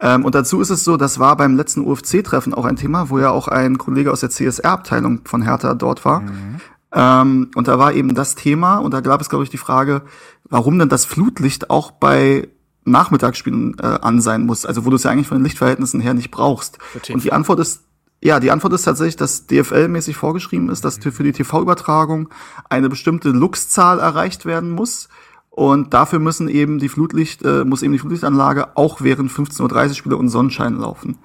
Ähm, 0.00 0.24
und 0.24 0.34
dazu 0.34 0.60
ist 0.62 0.70
es 0.70 0.82
so, 0.82 0.96
das 0.96 1.18
war 1.18 1.36
beim 1.36 1.56
letzten 1.56 1.82
UFC-Treffen 1.82 2.54
auch 2.54 2.64
ein 2.64 2.76
Thema, 2.76 3.10
wo 3.10 3.18
ja 3.18 3.30
auch 3.30 3.48
ein 3.48 3.76
Kollege 3.76 4.12
aus 4.12 4.20
der 4.20 4.30
CSR-Abteilung 4.30 5.20
von 5.24 5.42
Hertha 5.42 5.74
dort 5.74 6.06
war. 6.06 6.20
Mhm. 6.20 6.60
Ähm, 6.92 7.50
und 7.54 7.68
da 7.68 7.78
war 7.78 7.92
eben 7.92 8.14
das 8.14 8.34
Thema, 8.34 8.78
und 8.78 8.94
da 8.94 9.02
gab 9.02 9.20
es, 9.20 9.28
glaube 9.28 9.44
ich, 9.44 9.50
die 9.50 9.58
Frage, 9.58 10.02
warum 10.48 10.78
denn 10.78 10.88
das 10.88 11.04
Flutlicht 11.04 11.68
auch 11.68 11.90
bei 11.90 12.48
Nachmittagsspielen 12.86 13.76
äh, 13.80 13.86
an 13.86 14.20
sein 14.20 14.46
muss, 14.46 14.64
also 14.64 14.84
wo 14.84 14.90
du 14.90 14.96
es 14.96 15.02
ja 15.02 15.10
eigentlich 15.10 15.28
von 15.28 15.38
den 15.38 15.44
Lichtverhältnissen 15.44 16.00
her 16.00 16.14
nicht 16.14 16.30
brauchst. 16.30 16.78
Und 17.12 17.24
die 17.24 17.32
Antwort 17.32 17.60
ist, 17.60 17.82
ja, 18.22 18.40
die 18.40 18.50
Antwort 18.50 18.72
ist 18.72 18.82
tatsächlich, 18.82 19.16
dass 19.16 19.46
DFL-mäßig 19.48 20.16
vorgeschrieben 20.16 20.70
ist, 20.70 20.84
dass 20.84 20.98
für 20.98 21.22
die 21.22 21.32
TV-Übertragung 21.32 22.28
eine 22.70 22.88
bestimmte 22.88 23.30
Luxzahl 23.30 23.98
erreicht 23.98 24.46
werden 24.46 24.70
muss. 24.70 25.08
Und 25.50 25.94
dafür 25.94 26.18
müssen 26.18 26.48
eben 26.48 26.78
die 26.78 26.90
Flutlicht, 26.90 27.42
äh, 27.42 27.64
muss 27.64 27.82
eben 27.82 27.92
die 27.92 27.98
Flutlichtanlage 27.98 28.76
auch 28.76 29.00
während 29.00 29.30
15.30 29.30 29.88
Uhr 29.88 29.94
Spiele 29.94 30.16
und 30.18 30.28
Sonnenschein 30.28 30.76
laufen. 30.76 31.16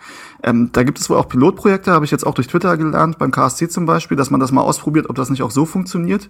Ähm, 0.42 0.70
da 0.72 0.84
gibt 0.84 1.00
es 1.00 1.10
wohl 1.10 1.18
auch 1.18 1.28
Pilotprojekte, 1.28 1.92
habe 1.92 2.06
ich 2.06 2.12
jetzt 2.12 2.26
auch 2.26 2.34
durch 2.34 2.48
Twitter 2.48 2.78
gelernt, 2.78 3.18
beim 3.18 3.32
KSC 3.32 3.68
zum 3.68 3.86
Beispiel, 3.86 4.16
dass 4.16 4.32
man 4.32 4.40
das 4.40 4.54
mal 4.54 4.62
ausprobiert, 4.62 5.10
ob 5.10 5.18
das 5.18 5.30
nicht 5.30 5.44
auch 5.44 5.52
so 5.52 5.66
funktioniert. 5.66 6.30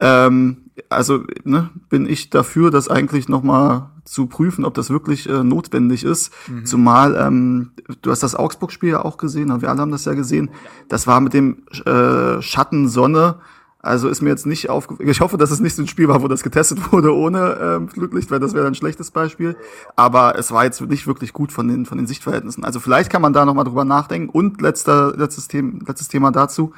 Ähm, 0.00 0.70
also 0.88 1.24
ne, 1.44 1.70
bin 1.88 2.06
ich 2.06 2.30
dafür, 2.30 2.70
das 2.70 2.88
eigentlich 2.88 3.28
noch 3.28 3.42
mal 3.42 3.90
zu 4.04 4.26
prüfen, 4.26 4.64
ob 4.64 4.74
das 4.74 4.90
wirklich 4.90 5.28
äh, 5.28 5.44
notwendig 5.44 6.04
ist. 6.04 6.32
Mhm. 6.48 6.66
Zumal 6.66 7.16
ähm, 7.16 7.72
du 8.02 8.10
hast 8.10 8.22
das 8.22 8.34
Augsburg-Spiel 8.34 8.90
ja 8.90 9.04
auch 9.04 9.16
gesehen, 9.16 9.60
wir 9.62 9.70
alle 9.70 9.80
haben 9.80 9.92
das 9.92 10.04
ja 10.04 10.14
gesehen. 10.14 10.50
Das 10.88 11.06
war 11.06 11.20
mit 11.20 11.32
dem 11.32 11.62
äh, 11.86 12.42
Schatten 12.42 12.88
Sonne 12.88 13.36
also 13.84 14.08
ist 14.08 14.22
mir 14.22 14.30
jetzt 14.30 14.46
nicht 14.46 14.70
aufgefallen. 14.70 15.10
Ich 15.10 15.20
hoffe, 15.20 15.36
dass 15.36 15.50
es 15.50 15.60
nicht 15.60 15.76
so 15.76 15.82
ein 15.82 15.88
Spiel 15.88 16.08
war, 16.08 16.22
wo 16.22 16.28
das 16.28 16.42
getestet 16.42 16.78
wurde 16.92 17.14
ohne 17.14 17.58
ähm, 17.60 17.88
Flutlicht, 17.88 18.30
weil 18.30 18.40
das 18.40 18.54
wäre 18.54 18.66
ein 18.66 18.74
schlechtes 18.74 19.10
Beispiel. 19.10 19.56
Aber 19.94 20.38
es 20.38 20.50
war 20.52 20.64
jetzt 20.64 20.80
nicht 20.80 21.06
wirklich 21.06 21.34
gut 21.34 21.52
von 21.52 21.68
den 21.68 21.84
von 21.84 21.98
den 21.98 22.06
Sichtverhältnissen. 22.06 22.64
Also 22.64 22.80
vielleicht 22.80 23.10
kann 23.10 23.20
man 23.20 23.34
da 23.34 23.44
noch 23.44 23.52
mal 23.52 23.64
drüber 23.64 23.84
nachdenken. 23.84 24.30
Und 24.30 24.62
letzter 24.62 25.14
letztes 25.14 25.48
Thema 25.48 25.80
letztes 25.86 26.08
Thema 26.08 26.32
dazu. 26.32 26.72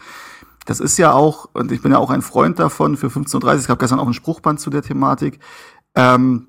Das 0.66 0.80
ist 0.80 0.98
ja 0.98 1.12
auch 1.12 1.48
und 1.52 1.72
ich 1.72 1.80
bin 1.80 1.92
ja 1.92 1.98
auch 1.98 2.10
ein 2.10 2.22
Freund 2.22 2.58
davon 2.58 2.96
für 2.96 3.08
15:30. 3.08 3.60
Ich 3.60 3.68
habe 3.70 3.78
gestern 3.78 4.00
auch 4.00 4.06
ein 4.06 4.14
Spruchband 4.14 4.60
zu 4.60 4.68
der 4.68 4.82
Thematik. 4.82 5.38
Ähm, 5.94 6.48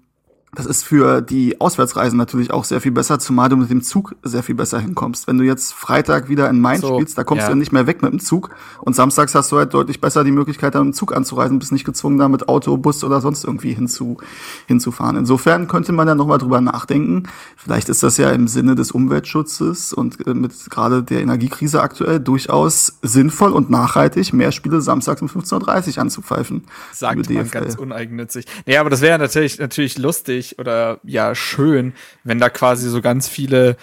das 0.58 0.66
ist 0.66 0.84
für 0.84 1.22
die 1.22 1.62
Auswärtsreisen 1.62 2.18
natürlich 2.18 2.50
auch 2.50 2.64
sehr 2.64 2.82
viel 2.82 2.92
besser, 2.92 3.20
zumal 3.20 3.48
du 3.48 3.58
mit 3.58 3.70
dem 3.70 3.84
Zug 3.84 4.16
sehr 4.24 4.42
viel 4.42 4.56
besser 4.56 4.80
hinkommst. 4.80 5.28
Wenn 5.28 5.38
du 5.38 5.44
jetzt 5.44 5.72
Freitag 5.72 6.30
wieder 6.30 6.50
in 6.50 6.60
Mainz 6.60 6.82
so, 6.82 6.96
spielst, 6.96 7.16
da 7.16 7.24
kommst 7.24 7.44
ja. 7.44 7.50
du 7.50 7.56
nicht 7.56 7.72
mehr 7.72 7.86
weg 7.86 8.02
mit 8.02 8.12
dem 8.12 8.20
Zug. 8.20 8.50
Und 8.82 8.96
samstags 8.96 9.36
hast 9.36 9.52
du 9.52 9.58
halt 9.58 9.76
deutlich 9.76 10.02
besser 10.02 10.24
die 10.24 10.32
Möglichkeit, 10.32 10.74
da 10.74 10.80
mit 10.80 10.94
dem 10.94 10.98
Zug 10.98 11.16
anzureisen, 11.16 11.60
bist 11.60 11.72
nicht 11.72 11.86
gezwungen, 11.86 12.18
da 12.18 12.28
mit 12.28 12.50
Auto, 12.50 12.76
Bus 12.76 13.04
oder 13.04 13.22
sonst 13.22 13.44
irgendwie 13.44 13.72
hinzu, 13.72 14.18
hinzufahren. 14.66 15.16
Insofern 15.16 15.68
könnte 15.68 15.92
man 15.92 16.08
ja 16.08 16.16
nochmal 16.16 16.40
drüber 16.40 16.60
nachdenken. 16.60 17.30
Vielleicht 17.56 17.88
ist 17.88 18.02
das 18.02 18.18
ja 18.18 18.32
im 18.32 18.48
Sinne 18.48 18.74
des 18.74 18.90
Umweltschutzes 18.90 19.94
und 19.94 20.26
äh, 20.26 20.34
mit 20.34 20.54
gerade 20.72 21.04
der 21.04 21.22
Energiekrise 21.22 21.84
aktuell 21.84 22.20
durchaus 22.20 22.98
sinnvoll 23.04 23.52
und 23.52 23.70
nachhaltig, 23.70 24.34
mehr 24.34 24.52
Spiele 24.52 24.82
samstags 24.82 25.22
um 25.22 25.28
15.30 25.28 25.98
Uhr 25.98 26.02
anzupfeifen. 26.02 26.64
Sagt 26.94 27.30
man 27.30 27.48
ganz 27.52 27.76
uneigennützig. 27.76 28.48
Nee, 28.66 28.78
aber 28.78 28.90
das 28.90 29.02
wäre 29.02 29.20
natürlich, 29.20 29.60
natürlich 29.60 30.00
lustig 30.00 30.47
lustig 30.48 30.60
oder 30.60 31.00
ja 31.04 31.36
schön, 31.36 31.94
wenn 32.24 32.40
da 32.40 32.50
quasi 32.50 32.90
so 32.90 33.02
ganz 33.02 33.28
viele 33.28 33.78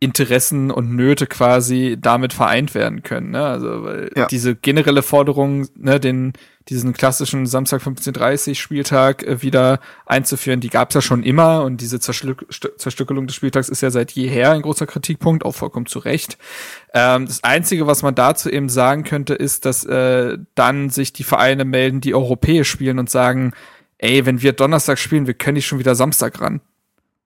Interessen 0.00 0.70
und 0.70 0.94
Nöte 0.94 1.26
quasi 1.26 1.96
damit 1.98 2.34
vereint 2.34 2.74
werden 2.74 3.02
können. 3.02 3.30
Ne? 3.30 3.42
Also 3.42 3.84
weil 3.84 4.10
ja. 4.14 4.26
diese 4.26 4.54
generelle 4.54 5.02
Forderung, 5.02 5.66
ne, 5.76 5.98
den 5.98 6.34
diesen 6.68 6.94
klassischen 6.94 7.46
Samstag 7.46 7.82
15:30 7.82 8.54
Spieltag 8.54 9.22
äh, 9.22 9.42
wieder 9.42 9.80
einzuführen, 10.06 10.60
die 10.60 10.70
gab 10.70 10.90
es 10.90 10.94
ja 10.94 11.02
schon 11.02 11.22
immer 11.22 11.62
und 11.62 11.80
diese 11.80 12.00
Zerstück 12.00 12.46
Zerstückelung 12.78 13.26
des 13.26 13.36
Spieltags 13.36 13.68
ist 13.68 13.82
ja 13.82 13.90
seit 13.90 14.12
jeher 14.12 14.52
ein 14.52 14.62
großer 14.62 14.86
Kritikpunkt, 14.86 15.44
auch 15.44 15.54
vollkommen 15.54 15.86
zu 15.86 15.98
Recht. 15.98 16.38
Ähm, 16.94 17.26
das 17.26 17.44
Einzige, 17.44 17.86
was 17.86 18.02
man 18.02 18.14
dazu 18.14 18.50
eben 18.50 18.68
sagen 18.68 19.04
könnte, 19.04 19.34
ist, 19.34 19.66
dass 19.66 19.84
äh, 19.84 20.38
dann 20.54 20.90
sich 20.90 21.12
die 21.12 21.24
Vereine 21.24 21.64
melden, 21.64 22.00
die 22.00 22.14
europäisch 22.14 22.70
spielen 22.70 22.98
und 22.98 23.10
sagen, 23.10 23.52
ey, 24.04 24.26
wenn 24.26 24.42
wir 24.42 24.52
Donnerstag 24.52 24.98
spielen, 24.98 25.26
wir 25.26 25.34
können 25.34 25.54
nicht 25.54 25.66
schon 25.66 25.78
wieder 25.78 25.94
Samstag 25.94 26.40
ran. 26.40 26.60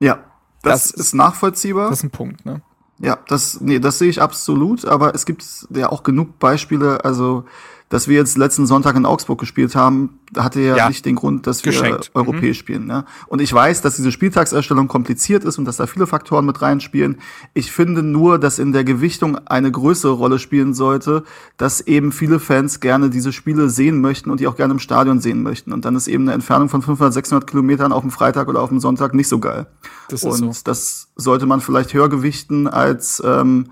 Ja, 0.01 0.25
das, 0.62 0.93
das 0.93 1.01
ist 1.01 1.14
nachvollziehbar. 1.14 1.91
Das 1.91 1.99
ist 1.99 2.05
ein 2.05 2.11
Punkt, 2.11 2.47
ne? 2.47 2.62
Ja, 3.01 3.19
das, 3.29 3.61
nee, 3.61 3.79
das 3.79 3.99
sehe 3.99 4.09
ich 4.09 4.21
absolut, 4.21 4.85
aber 4.85 5.14
es 5.14 5.25
gibt 5.25 5.45
ja 5.71 5.91
auch 5.91 6.03
genug 6.03 6.38
Beispiele, 6.38 7.05
also 7.05 7.45
dass 7.88 8.07
wir 8.07 8.16
jetzt 8.16 8.37
letzten 8.37 8.66
Sonntag 8.66 8.96
in 8.96 9.07
Augsburg 9.07 9.38
gespielt 9.40 9.74
haben, 9.74 10.18
hatte 10.37 10.61
ja, 10.61 10.77
ja. 10.77 10.88
nicht 10.88 11.07
den 11.07 11.14
Grund, 11.14 11.46
dass 11.46 11.64
wir 11.64 11.72
Geschenkt. 11.72 12.11
europäisch 12.14 12.59
mhm. 12.59 12.61
spielen. 12.61 12.87
Ne? 12.87 13.05
Und 13.29 13.40
ich 13.40 13.53
weiß, 13.53 13.81
dass 13.81 13.96
diese 13.96 14.12
Spieltagserstellung 14.12 14.88
kompliziert 14.88 15.44
ist 15.44 15.59
und 15.59 15.64
dass 15.64 15.79
da 15.79 15.87
viele 15.87 16.07
Faktoren 16.07 16.44
mit 16.44 16.61
reinspielen. 16.61 17.16
Ich 17.55 17.72
finde 17.72 18.03
nur, 18.03 18.38
dass 18.38 18.59
in 18.59 18.72
der 18.72 18.85
Gewichtung 18.85 19.38
eine 19.46 19.70
größere 19.70 20.12
Rolle 20.12 20.38
spielen 20.38 20.74
sollte, 20.74 21.24
dass 21.57 21.81
eben 21.81 22.12
viele 22.12 22.40
Fans 22.40 22.81
gerne 22.81 23.09
diese 23.09 23.33
Spiele 23.33 23.70
sehen 23.70 24.01
möchten 24.01 24.31
und 24.31 24.40
die 24.40 24.46
auch 24.46 24.57
gerne 24.57 24.74
im 24.74 24.81
Stadion 24.81 25.20
sehen 25.20 25.42
möchten. 25.42 25.72
Und 25.72 25.85
dann 25.85 25.96
ist 25.96 26.09
eben 26.09 26.24
eine 26.24 26.35
Entfernung 26.35 26.68
von 26.68 26.83
500, 26.83 27.14
600 27.14 27.48
Kilometern 27.48 27.92
auf 27.92 28.03
dem 28.03 28.11
Freitag 28.11 28.48
oder 28.48 28.61
auf 28.61 28.68
dem 28.68 28.81
Sonntag 28.81 29.14
nicht 29.14 29.29
so 29.29 29.38
geil. 29.38 29.66
Das 30.11 30.24
und 30.24 30.55
so. 30.55 30.61
das 30.64 31.09
sollte 31.16 31.46
man 31.46 31.61
vielleicht 31.61 31.94
höher 31.94 32.09
gewichten 32.09 32.66
als 32.66 33.22
ähm, 33.24 33.68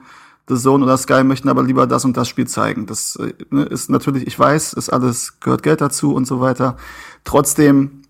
The 0.49 0.57
Zone 0.57 0.85
oder 0.85 0.97
Sky 0.97 1.25
möchten 1.25 1.49
aber 1.49 1.63
lieber 1.63 1.87
das 1.87 2.05
und 2.05 2.17
das 2.17 2.29
Spiel 2.29 2.47
zeigen. 2.47 2.87
Das 2.87 3.17
äh, 3.17 3.35
ne, 3.51 3.65
ist 3.65 3.91
natürlich, 3.91 4.27
ich 4.27 4.39
weiß, 4.39 4.75
ist 4.75 4.91
alles, 4.91 5.41
gehört 5.41 5.63
Geld 5.63 5.81
dazu 5.81 6.15
und 6.15 6.27
so 6.27 6.41
weiter. 6.41 6.77
Trotzdem 7.25 8.03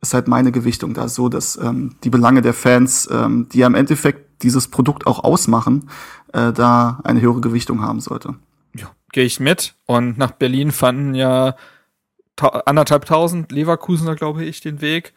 ist 0.00 0.14
halt 0.14 0.28
meine 0.28 0.52
Gewichtung 0.52 0.94
da 0.94 1.08
so, 1.08 1.28
dass 1.28 1.56
ähm, 1.56 1.94
die 2.04 2.10
Belange 2.10 2.42
der 2.42 2.54
Fans, 2.54 3.08
ähm, 3.10 3.48
die 3.52 3.58
ja 3.58 3.66
im 3.66 3.74
Endeffekt 3.74 4.42
dieses 4.42 4.68
Produkt 4.68 5.06
auch 5.06 5.22
ausmachen, 5.22 5.88
äh, 6.32 6.52
da 6.52 7.00
eine 7.04 7.20
höhere 7.20 7.40
Gewichtung 7.40 7.82
haben 7.82 8.00
sollte. 8.00 8.34
Ja, 8.74 8.90
gehe 9.12 9.24
ich 9.24 9.40
mit. 9.40 9.74
Und 9.86 10.18
nach 10.18 10.32
Berlin 10.32 10.72
fanden 10.72 11.14
ja 11.14 11.54
ta 12.36 12.48
anderthalb 12.66 13.06
tausend 13.06 13.52
Leverkusener, 13.52 14.16
glaube 14.16 14.44
ich, 14.44 14.60
den 14.60 14.80
Weg. 14.80 15.14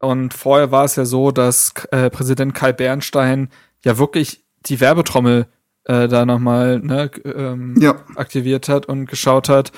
Und 0.00 0.34
vorher 0.34 0.70
war 0.70 0.84
es 0.84 0.96
ja 0.96 1.04
so, 1.04 1.30
dass 1.30 1.72
äh, 1.90 2.10
Präsident 2.10 2.54
Kai 2.54 2.72
Bernstein 2.72 3.48
ja 3.82 3.96
wirklich 3.96 4.44
die 4.66 4.80
Werbetrommel 4.80 5.46
äh, 5.86 6.08
da 6.08 6.26
nochmal 6.26 6.80
ne, 6.80 7.10
ähm, 7.24 7.74
ja. 7.78 7.96
aktiviert 8.14 8.68
hat 8.68 8.86
und 8.86 9.06
geschaut 9.06 9.48
hat. 9.48 9.72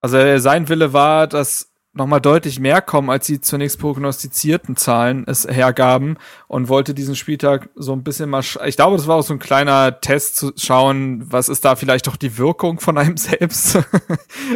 Also 0.00 0.38
sein 0.38 0.68
Wille 0.68 0.92
war, 0.92 1.26
dass 1.26 1.72
nochmal 1.94 2.20
deutlich 2.20 2.58
mehr 2.58 2.80
kommen, 2.80 3.10
als 3.10 3.26
die 3.26 3.40
zunächst 3.40 3.78
prognostizierten 3.78 4.76
Zahlen 4.76 5.24
es 5.26 5.46
hergaben 5.46 6.16
und 6.48 6.68
wollte 6.68 6.94
diesen 6.94 7.14
Spieltag 7.14 7.68
so 7.74 7.92
ein 7.92 8.02
bisschen 8.02 8.30
mal, 8.30 8.42
ich 8.66 8.76
glaube, 8.76 8.96
das 8.96 9.06
war 9.06 9.16
auch 9.16 9.22
so 9.22 9.34
ein 9.34 9.38
kleiner 9.38 10.00
Test 10.00 10.36
zu 10.36 10.52
schauen, 10.56 11.22
was 11.30 11.48
ist 11.48 11.64
da 11.64 11.76
vielleicht 11.76 12.06
doch 12.06 12.16
die 12.16 12.38
Wirkung 12.38 12.80
von 12.80 12.96
einem 12.96 13.16
selbst. 13.18 13.78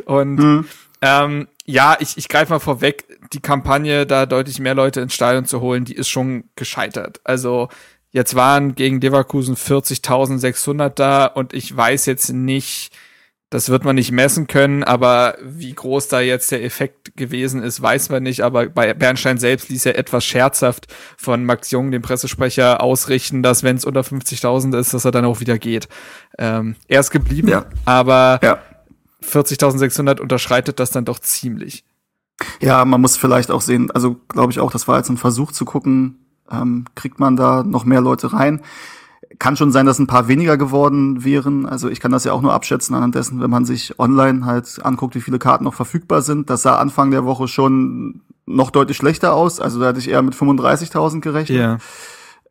und 0.06 0.36
mhm. 0.36 0.64
ähm, 1.02 1.48
ja, 1.66 1.96
ich, 2.00 2.16
ich 2.16 2.28
greife 2.28 2.52
mal 2.52 2.58
vorweg, 2.58 3.04
die 3.32 3.40
Kampagne, 3.40 4.06
da 4.06 4.24
deutlich 4.24 4.58
mehr 4.58 4.74
Leute 4.74 5.00
ins 5.00 5.14
Stadion 5.14 5.44
zu 5.44 5.60
holen, 5.60 5.84
die 5.84 5.94
ist 5.94 6.08
schon 6.08 6.44
gescheitert. 6.56 7.20
Also 7.24 7.68
Jetzt 8.10 8.34
waren 8.34 8.74
gegen 8.74 9.00
Leverkusen 9.00 9.56
40.600 9.56 10.88
da 10.90 11.26
und 11.26 11.52
ich 11.52 11.76
weiß 11.76 12.06
jetzt 12.06 12.30
nicht, 12.32 12.92
das 13.50 13.68
wird 13.68 13.84
man 13.84 13.94
nicht 13.94 14.10
messen 14.10 14.48
können, 14.48 14.82
aber 14.82 15.36
wie 15.40 15.72
groß 15.72 16.08
da 16.08 16.20
jetzt 16.20 16.50
der 16.50 16.64
Effekt 16.64 17.16
gewesen 17.16 17.62
ist, 17.62 17.80
weiß 17.80 18.08
man 18.08 18.24
nicht. 18.24 18.42
Aber 18.42 18.66
bei 18.68 18.92
Bernstein 18.92 19.38
selbst 19.38 19.68
ließ 19.68 19.86
er 19.86 19.96
etwas 19.96 20.24
scherzhaft 20.24 20.92
von 21.16 21.44
Max 21.44 21.70
Jung, 21.70 21.92
dem 21.92 22.02
Pressesprecher, 22.02 22.82
ausrichten, 22.82 23.44
dass 23.44 23.62
wenn 23.62 23.76
es 23.76 23.84
unter 23.84 24.00
50.000 24.00 24.76
ist, 24.76 24.94
dass 24.94 25.04
er 25.04 25.12
dann 25.12 25.24
auch 25.24 25.38
wieder 25.38 25.58
geht. 25.58 25.88
Ähm, 26.38 26.74
er 26.88 27.00
ist 27.00 27.12
geblieben, 27.12 27.48
ja. 27.48 27.66
aber 27.84 28.40
ja. 28.42 28.58
40.600 29.22 30.20
unterschreitet 30.20 30.80
das 30.80 30.90
dann 30.90 31.04
doch 31.04 31.20
ziemlich. 31.20 31.84
Ja, 32.60 32.84
man 32.84 33.00
muss 33.00 33.16
vielleicht 33.16 33.52
auch 33.52 33.60
sehen, 33.60 33.92
also 33.92 34.16
glaube 34.28 34.50
ich 34.52 34.58
auch, 34.58 34.72
das 34.72 34.88
war 34.88 34.98
jetzt 34.98 35.08
ein 35.08 35.16
Versuch 35.16 35.52
zu 35.52 35.64
gucken, 35.64 36.25
ähm, 36.50 36.84
kriegt 36.94 37.20
man 37.20 37.36
da 37.36 37.62
noch 37.62 37.84
mehr 37.84 38.00
Leute 38.00 38.32
rein. 38.32 38.60
Kann 39.38 39.56
schon 39.56 39.72
sein, 39.72 39.86
dass 39.86 39.98
ein 39.98 40.06
paar 40.06 40.28
weniger 40.28 40.56
geworden 40.56 41.24
wären. 41.24 41.66
Also 41.66 41.88
ich 41.88 42.00
kann 42.00 42.12
das 42.12 42.24
ja 42.24 42.32
auch 42.32 42.42
nur 42.42 42.52
abschätzen 42.52 42.94
anhand 42.94 43.14
dessen, 43.14 43.40
wenn 43.40 43.50
man 43.50 43.64
sich 43.64 43.98
online 43.98 44.46
halt 44.46 44.84
anguckt, 44.84 45.14
wie 45.14 45.20
viele 45.20 45.38
Karten 45.38 45.64
noch 45.64 45.74
verfügbar 45.74 46.22
sind. 46.22 46.48
Das 46.48 46.62
sah 46.62 46.78
Anfang 46.78 47.10
der 47.10 47.24
Woche 47.24 47.48
schon 47.48 48.22
noch 48.46 48.70
deutlich 48.70 48.96
schlechter 48.96 49.34
aus. 49.34 49.60
Also 49.60 49.80
da 49.80 49.86
hatte 49.86 49.98
ich 49.98 50.08
eher 50.08 50.22
mit 50.22 50.34
35.000 50.34 51.20
gerechnet. 51.20 51.58
Ja. 51.58 51.78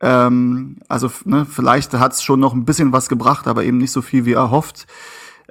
Ähm, 0.00 0.76
also 0.88 1.10
ne, 1.24 1.46
vielleicht 1.50 1.94
hat 1.94 2.12
es 2.12 2.22
schon 2.22 2.40
noch 2.40 2.52
ein 2.52 2.64
bisschen 2.64 2.92
was 2.92 3.08
gebracht, 3.08 3.48
aber 3.48 3.64
eben 3.64 3.78
nicht 3.78 3.92
so 3.92 4.02
viel 4.02 4.26
wie 4.26 4.34
erhofft. 4.34 4.86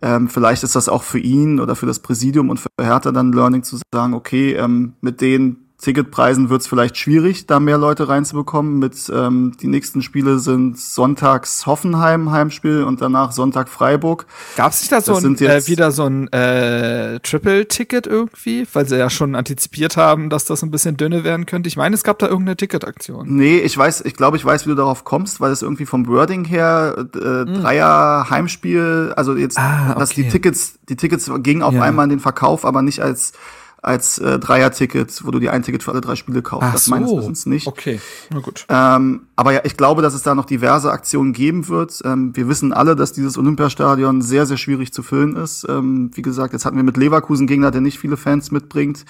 Ähm, 0.02 0.30
vielleicht 0.30 0.64
ist 0.64 0.76
das 0.76 0.90
auch 0.90 1.04
für 1.04 1.20
ihn 1.20 1.60
oder 1.60 1.76
für 1.76 1.86
das 1.86 2.00
Präsidium 2.00 2.50
und 2.50 2.60
für 2.60 2.70
Hertha 2.80 3.12
dann 3.12 3.32
Learning 3.32 3.64
zu 3.64 3.80
sagen, 3.94 4.14
okay, 4.14 4.54
ähm, 4.54 4.94
mit 5.02 5.22
den 5.22 5.65
Ticketpreisen 5.86 6.50
wird 6.50 6.62
es 6.62 6.68
vielleicht 6.68 6.98
schwierig, 6.98 7.46
da 7.46 7.60
mehr 7.60 7.78
Leute 7.78 8.10
reinzubekommen. 8.10 8.80
Mit 8.80 8.96
ähm, 9.14 9.56
die 9.62 9.68
nächsten 9.68 10.02
Spiele 10.02 10.40
sind 10.40 10.80
sonntags 10.80 11.68
Hoffenheim 11.68 12.32
Heimspiel 12.32 12.84
und 12.84 13.02
danach 13.02 13.32
Sonntag 13.32 13.70
Freiburg. 13.70 14.26
Gab 14.56 14.72
es 14.72 14.82
nicht 14.82 14.92
da 14.92 15.02
so 15.02 15.16
ein, 15.16 15.38
äh, 15.38 15.68
wieder 15.68 15.92
so 15.92 16.06
ein 16.06 16.28
äh, 16.34 17.20
Triple-Ticket 17.20 18.08
irgendwie, 18.08 18.66
weil 18.74 18.88
sie 18.88 18.98
ja 18.98 19.12
schon 19.12 19.36
antizipiert 19.36 19.96
haben, 19.96 20.32
dass 20.32 20.46
das 20.46 20.64
ein 20.64 20.72
bisschen 20.72 20.98
dünne 20.98 21.24
werden 21.24 21.46
könnte? 21.46 21.68
Ich 21.68 21.78
meine, 21.78 21.94
es 21.94 22.04
gab 22.04 22.18
da 22.18 22.26
irgendeine 22.26 22.58
Ticketaktion. 22.58 23.28
Nee, 23.36 23.60
ich 23.60 23.78
weiß, 23.78 24.02
ich 24.06 24.16
glaube, 24.16 24.38
ich 24.38 24.46
weiß, 24.46 24.66
wie 24.66 24.72
du 24.72 24.76
darauf 24.76 25.04
kommst, 25.04 25.40
weil 25.40 25.52
es 25.52 25.62
irgendwie 25.62 25.86
vom 25.86 26.08
Wording 26.08 26.46
her 26.46 26.96
äh, 27.14 27.18
mhm. 27.18 27.62
Dreier 27.62 28.28
Heimspiel, 28.32 29.14
also 29.16 29.36
jetzt, 29.36 29.60
ah, 29.60 29.92
okay. 29.92 30.00
dass 30.00 30.10
die 30.10 30.28
Tickets, 30.30 30.80
die 30.90 30.96
Tickets 30.96 31.30
gingen 31.44 31.62
auf 31.62 31.76
ja. 31.76 31.84
einmal 31.84 32.06
in 32.06 32.10
den 32.10 32.20
Verkauf, 32.20 32.66
aber 32.66 32.82
nicht 32.82 33.02
als 33.02 33.34
als 33.86 34.18
äh, 34.18 34.40
Dreier-Ticket, 34.40 35.26
wo 35.26 35.32
du 35.32 35.40
dir 35.40 35.54
ein 35.54 35.62
Ticket 35.62 35.84
für 35.84 35.92
alle 35.92 36.02
drei 36.02 36.16
Spiele 36.16 36.42
kaufst. 36.42 36.68
Ach 36.68 36.74
das 36.74 36.86
so. 36.86 36.92
meines 36.92 37.12
Wissens 37.12 37.46
nicht. 37.46 37.68
Okay, 37.68 38.00
na 38.32 38.40
gut. 38.40 38.66
Ähm, 38.68 39.28
aber 39.36 39.54
ja, 39.54 39.62
ich 39.64 39.78
glaube, 39.78 40.02
dass 40.02 40.14
es 40.14 40.24
da 40.24 40.34
noch 40.34 40.46
diverse 40.46 40.92
Aktionen 40.92 41.34
geben 41.34 41.68
wird. 41.68 42.02
Ähm, 42.04 42.36
wir 42.36 42.48
wissen 42.48 42.74
alle, 42.74 42.96
dass 42.96 43.14
dieses 43.14 43.38
Olympiastadion 43.38 44.22
sehr, 44.22 44.46
sehr 44.46 44.58
schwierig 44.58 44.92
zu 44.92 45.04
füllen 45.04 45.36
ist. 45.36 45.68
Ähm, 45.70 46.10
wie 46.14 46.24
gesagt, 46.24 46.54
jetzt 46.54 46.66
hatten 46.66 46.78
wir 46.78 46.84
mit 46.84 46.98
Leverkusen 46.98 47.46
Gegner, 47.46 47.72
der 47.72 47.82
nicht 47.82 48.00
viele 48.00 48.18
Fans 48.18 48.52
mitbringt. 48.52 49.06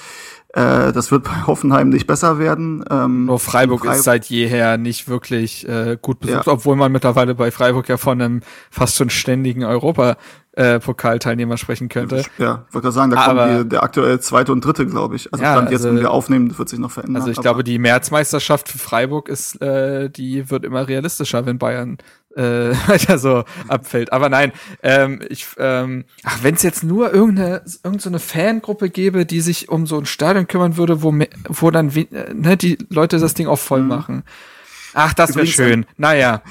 Äh, 0.55 0.93
das 0.93 1.11
wird 1.11 1.25
bei 1.25 1.43
Hoffenheim 1.45 1.89
nicht 1.89 2.07
besser 2.07 2.39
werden. 2.39 2.83
Ähm, 2.89 3.25
Nur 3.25 3.39
Freiburg, 3.39 3.81
Freiburg, 3.81 3.97
ist 3.97 4.05
seit 4.05 4.25
jeher 4.27 4.77
nicht 4.77 5.09
wirklich 5.09 5.67
äh, 5.67 5.97
gut 6.01 6.21
besucht, 6.21 6.47
ja. 6.47 6.53
obwohl 6.53 6.77
man 6.77 6.93
mittlerweile 6.93 7.35
bei 7.35 7.51
Freiburg 7.51 7.89
ja 7.89 7.97
von 7.97 8.21
einem 8.21 8.41
fast 8.71 8.95
schon 8.95 9.09
ständigen 9.09 9.65
Europa 9.65 10.15
äh, 10.53 10.79
Pokalteilnehmer 10.79 11.57
sprechen 11.57 11.89
könnte. 11.89 12.23
Ja, 12.37 12.63
wollte 12.71 12.93
sagen, 12.93 13.11
da 13.11 13.17
aber, 13.17 13.47
kommen 13.47 13.63
die, 13.63 13.69
der 13.69 13.83
aktuell 13.83 14.21
zweite 14.21 14.53
und 14.53 14.63
dritte, 14.63 14.85
glaube 14.85 15.17
ich. 15.17 15.33
Also 15.33 15.43
ja, 15.43 15.51
Stand 15.51 15.71
jetzt, 15.71 15.81
also, 15.81 15.93
wenn 15.93 16.01
wir 16.01 16.11
aufnehmen, 16.11 16.57
wird 16.57 16.69
sich 16.69 16.79
noch 16.79 16.91
verändern. 16.91 17.21
Also 17.21 17.31
ich 17.31 17.41
glaube, 17.41 17.65
die 17.65 17.77
Märzmeisterschaft 17.77 18.69
für 18.69 18.77
Freiburg 18.77 19.27
ist, 19.27 19.61
äh, 19.61 20.09
die 20.09 20.49
wird 20.49 20.63
immer 20.63 20.87
realistischer, 20.87 21.45
wenn 21.45 21.57
Bayern 21.57 21.97
äh, 22.35 22.41
weiter 22.87 23.17
so 23.17 23.43
abfällt. 23.67 24.13
Aber 24.13 24.29
nein, 24.29 24.51
ähm, 24.83 25.21
ich, 25.29 25.47
ähm, 25.57 26.05
ach, 26.23 26.43
wenn 26.43 26.55
es 26.55 26.63
jetzt 26.63 26.83
nur 26.83 27.13
irgendeine, 27.13 27.61
irgendeine 27.83 28.19
so 28.19 28.25
Fangruppe 28.25 28.89
gäbe, 28.89 29.25
die 29.25 29.41
sich 29.41 29.69
um 29.69 29.87
so 29.87 29.97
ein 29.97 30.05
Stadion 30.05 30.47
kümmern 30.47 30.77
würde, 30.77 31.01
wo, 31.01 31.13
wo 31.47 31.71
dann 31.71 31.95
äh, 31.95 32.33
ne, 32.33 32.57
die 32.57 32.77
Leute 32.89 33.19
das 33.19 33.33
Ding 33.33 33.47
auch 33.47 33.59
voll 33.59 33.81
mhm. 33.81 34.23
Ach, 34.97 35.13
das 35.13 35.35
wäre 35.35 35.45
schön. 35.45 35.85
Naja. 35.97 36.41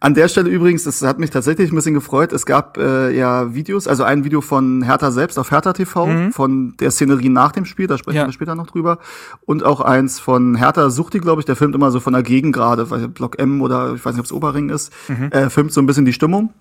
An 0.00 0.14
der 0.14 0.28
Stelle 0.28 0.48
übrigens, 0.48 0.84
das 0.84 1.02
hat 1.02 1.18
mich 1.18 1.30
tatsächlich 1.30 1.72
ein 1.72 1.74
bisschen 1.74 1.92
gefreut. 1.92 2.32
Es 2.32 2.46
gab 2.46 2.78
äh, 2.78 3.10
ja 3.10 3.52
Videos, 3.52 3.88
also 3.88 4.04
ein 4.04 4.22
Video 4.22 4.40
von 4.40 4.82
Hertha 4.82 5.10
selbst 5.10 5.40
auf 5.40 5.50
Hertha 5.50 5.72
TV, 5.72 6.06
mhm. 6.06 6.32
von 6.32 6.76
der 6.78 6.92
Szenerie 6.92 7.28
nach 7.28 7.50
dem 7.50 7.64
Spiel, 7.64 7.88
da 7.88 7.98
sprechen 7.98 8.18
ja. 8.18 8.26
wir 8.26 8.32
später 8.32 8.54
noch 8.54 8.68
drüber. 8.68 8.98
Und 9.44 9.64
auch 9.64 9.80
eins 9.80 10.20
von 10.20 10.54
Hertha 10.54 10.88
Suchti, 10.88 11.18
glaube 11.18 11.40
ich, 11.40 11.46
der 11.46 11.56
filmt 11.56 11.74
immer 11.74 11.90
so 11.90 11.98
von 11.98 12.12
der 12.12 12.22
Gegend 12.22 12.54
gerade, 12.54 12.90
weil 12.90 13.08
Block 13.08 13.40
M 13.40 13.60
oder 13.60 13.92
ich 13.94 14.04
weiß 14.04 14.14
nicht, 14.14 14.20
ob 14.20 14.26
es 14.26 14.32
Oberring 14.32 14.70
ist, 14.70 14.92
mhm. 15.08 15.32
äh, 15.32 15.50
filmt 15.50 15.72
so 15.72 15.82
ein 15.82 15.86
bisschen 15.86 16.04
die 16.04 16.12
Stimmung. 16.12 16.54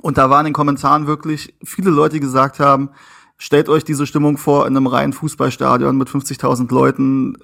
Und 0.00 0.16
da 0.16 0.30
waren 0.30 0.46
in 0.46 0.50
den 0.50 0.54
Kommentaren 0.54 1.06
wirklich 1.06 1.54
viele 1.62 1.90
Leute, 1.90 2.14
die 2.14 2.20
gesagt 2.20 2.58
haben, 2.58 2.88
stellt 3.36 3.68
euch 3.68 3.84
diese 3.84 4.06
Stimmung 4.06 4.38
vor 4.38 4.66
in 4.66 4.74
einem 4.74 4.86
reinen 4.86 5.12
Fußballstadion 5.12 5.98
mit 5.98 6.08
50.000 6.08 6.72
Leuten 6.72 7.36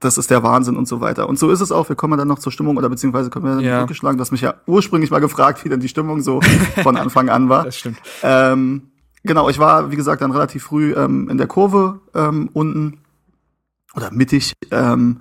das 0.00 0.16
ist 0.16 0.30
der 0.30 0.42
Wahnsinn 0.42 0.76
und 0.76 0.88
so 0.88 1.00
weiter. 1.00 1.28
Und 1.28 1.38
so 1.38 1.50
ist 1.50 1.60
es 1.60 1.70
auch. 1.70 1.88
Wir 1.88 1.96
kommen 1.96 2.18
dann 2.18 2.26
noch 2.26 2.38
zur 2.38 2.50
Stimmung 2.50 2.76
oder 2.76 2.88
beziehungsweise 2.88 3.30
können 3.30 3.44
wir 3.44 3.54
dann 3.56 3.64
ja. 3.64 3.84
geschlagen. 3.84 4.16
Du 4.16 4.22
hast 4.22 4.32
mich 4.32 4.40
ja 4.40 4.54
ursprünglich 4.66 5.10
mal 5.10 5.20
gefragt, 5.20 5.64
wie 5.64 5.68
denn 5.68 5.80
die 5.80 5.88
Stimmung 5.88 6.22
so 6.22 6.40
von 6.82 6.96
Anfang 6.96 7.28
an 7.28 7.48
war. 7.48 7.64
Das 7.70 7.76
stimmt. 7.76 7.98
Ähm, 8.22 8.90
genau, 9.22 9.48
ich 9.48 9.58
war, 9.58 9.90
wie 9.90 9.96
gesagt, 9.96 10.22
dann 10.22 10.32
relativ 10.32 10.64
früh 10.64 10.94
ähm, 10.94 11.28
in 11.28 11.36
der 11.36 11.46
Kurve 11.46 12.00
ähm, 12.14 12.48
unten 12.52 12.98
oder 13.94 14.10
mittig 14.10 14.54
ähm, 14.70 15.20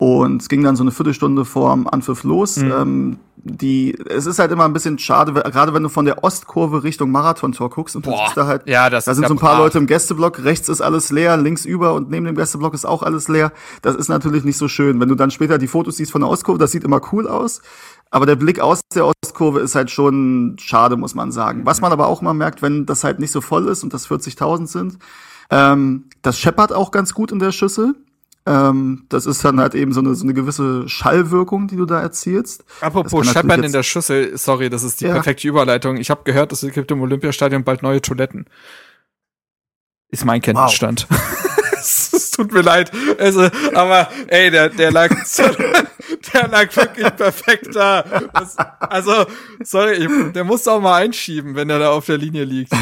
und 0.00 0.40
es 0.40 0.48
ging 0.48 0.64
dann 0.64 0.76
so 0.76 0.82
eine 0.82 0.92
Viertelstunde 0.92 1.44
vorm 1.44 1.86
Anpfiff 1.86 2.24
los. 2.24 2.56
Mhm. 2.56 2.72
Ähm, 2.72 3.16
die, 3.36 3.94
es 4.08 4.24
ist 4.24 4.38
halt 4.38 4.50
immer 4.50 4.64
ein 4.64 4.72
bisschen 4.72 4.98
schade, 4.98 5.34
gerade 5.34 5.74
wenn 5.74 5.82
du 5.82 5.90
von 5.90 6.06
der 6.06 6.24
Ostkurve 6.24 6.84
Richtung 6.84 7.10
Marathontor 7.10 7.68
guckst 7.68 7.96
und 7.96 8.06
Boah, 8.06 8.12
du 8.12 8.24
siehst 8.24 8.36
da 8.38 8.46
halt, 8.46 8.66
ja, 8.66 8.88
das 8.88 9.04
da 9.04 9.14
sind 9.14 9.28
so 9.28 9.34
ein 9.34 9.38
paar. 9.38 9.58
Leute 9.58 9.76
im 9.76 9.86
Gästeblock, 9.86 10.42
rechts 10.42 10.70
ist 10.70 10.80
alles 10.80 11.10
leer, 11.10 11.36
links 11.36 11.66
über 11.66 11.92
und 11.92 12.08
neben 12.08 12.24
dem 12.24 12.34
Gästeblock 12.34 12.72
ist 12.72 12.86
auch 12.86 13.02
alles 13.02 13.28
leer. 13.28 13.52
Das 13.82 13.94
ist 13.94 14.08
natürlich 14.08 14.42
nicht 14.42 14.56
so 14.56 14.68
schön. 14.68 15.00
Wenn 15.00 15.10
du 15.10 15.16
dann 15.16 15.30
später 15.30 15.58
die 15.58 15.66
Fotos 15.66 15.98
siehst 15.98 16.12
von 16.12 16.22
der 16.22 16.30
Ostkurve, 16.30 16.58
das 16.58 16.72
sieht 16.72 16.84
immer 16.84 17.02
cool 17.12 17.28
aus. 17.28 17.60
Aber 18.10 18.24
der 18.24 18.36
Blick 18.36 18.58
aus 18.58 18.80
der 18.94 19.04
Ostkurve 19.06 19.60
ist 19.60 19.74
halt 19.74 19.90
schon 19.90 20.56
schade, 20.58 20.96
muss 20.96 21.14
man 21.14 21.30
sagen. 21.30 21.66
Was 21.66 21.82
man 21.82 21.92
aber 21.92 22.06
auch 22.06 22.22
immer 22.22 22.32
merkt, 22.32 22.62
wenn 22.62 22.86
das 22.86 23.04
halt 23.04 23.18
nicht 23.18 23.32
so 23.32 23.42
voll 23.42 23.68
ist 23.68 23.82
und 23.82 23.92
das 23.92 24.08
40.000 24.08 24.66
sind, 24.66 24.98
ähm, 25.50 26.04
das 26.22 26.38
scheppert 26.38 26.72
auch 26.72 26.90
ganz 26.90 27.12
gut 27.12 27.32
in 27.32 27.38
der 27.38 27.52
Schüssel. 27.52 27.96
Ähm, 28.46 29.04
das 29.08 29.26
ist 29.26 29.44
dann 29.44 29.60
halt 29.60 29.74
eben 29.74 29.92
so 29.92 30.00
eine, 30.00 30.14
so 30.14 30.24
eine 30.24 30.32
gewisse 30.32 30.88
Schallwirkung, 30.88 31.68
die 31.68 31.76
du 31.76 31.84
da 31.84 32.00
erzielst. 32.00 32.64
Apropos 32.80 33.26
Scheppern 33.26 33.62
in 33.62 33.72
der 33.72 33.82
Schüssel, 33.82 34.36
sorry, 34.38 34.70
das 34.70 34.82
ist 34.82 35.00
die 35.00 35.06
ja. 35.06 35.12
perfekte 35.12 35.46
Überleitung. 35.46 35.98
Ich 35.98 36.10
habe 36.10 36.22
gehört, 36.24 36.52
es 36.52 36.60
gibt 36.60 36.90
im 36.90 37.02
Olympiastadion 37.02 37.64
bald 37.64 37.82
neue 37.82 38.00
Toiletten. 38.00 38.46
Ist 40.08 40.24
mein 40.24 40.40
Kenntnisstand. 40.40 41.06
Wow. 41.08 41.40
es 41.80 42.30
tut 42.30 42.52
mir 42.52 42.62
leid. 42.62 42.90
Also, 43.18 43.48
aber 43.74 44.08
ey, 44.28 44.50
der, 44.50 44.70
der 44.70 44.90
lag, 44.90 45.10
der 46.32 46.48
lag 46.48 46.76
wirklich 46.76 47.16
perfekt 47.16 47.74
da. 47.74 48.02
Das, 48.32 48.56
also, 48.56 49.26
sorry, 49.62 49.92
ich, 49.94 50.32
der 50.32 50.44
muss 50.44 50.66
auch 50.66 50.80
mal 50.80 50.96
einschieben, 50.96 51.54
wenn 51.54 51.70
er 51.70 51.78
da 51.78 51.90
auf 51.90 52.06
der 52.06 52.18
Linie 52.18 52.44
liegt. 52.44 52.72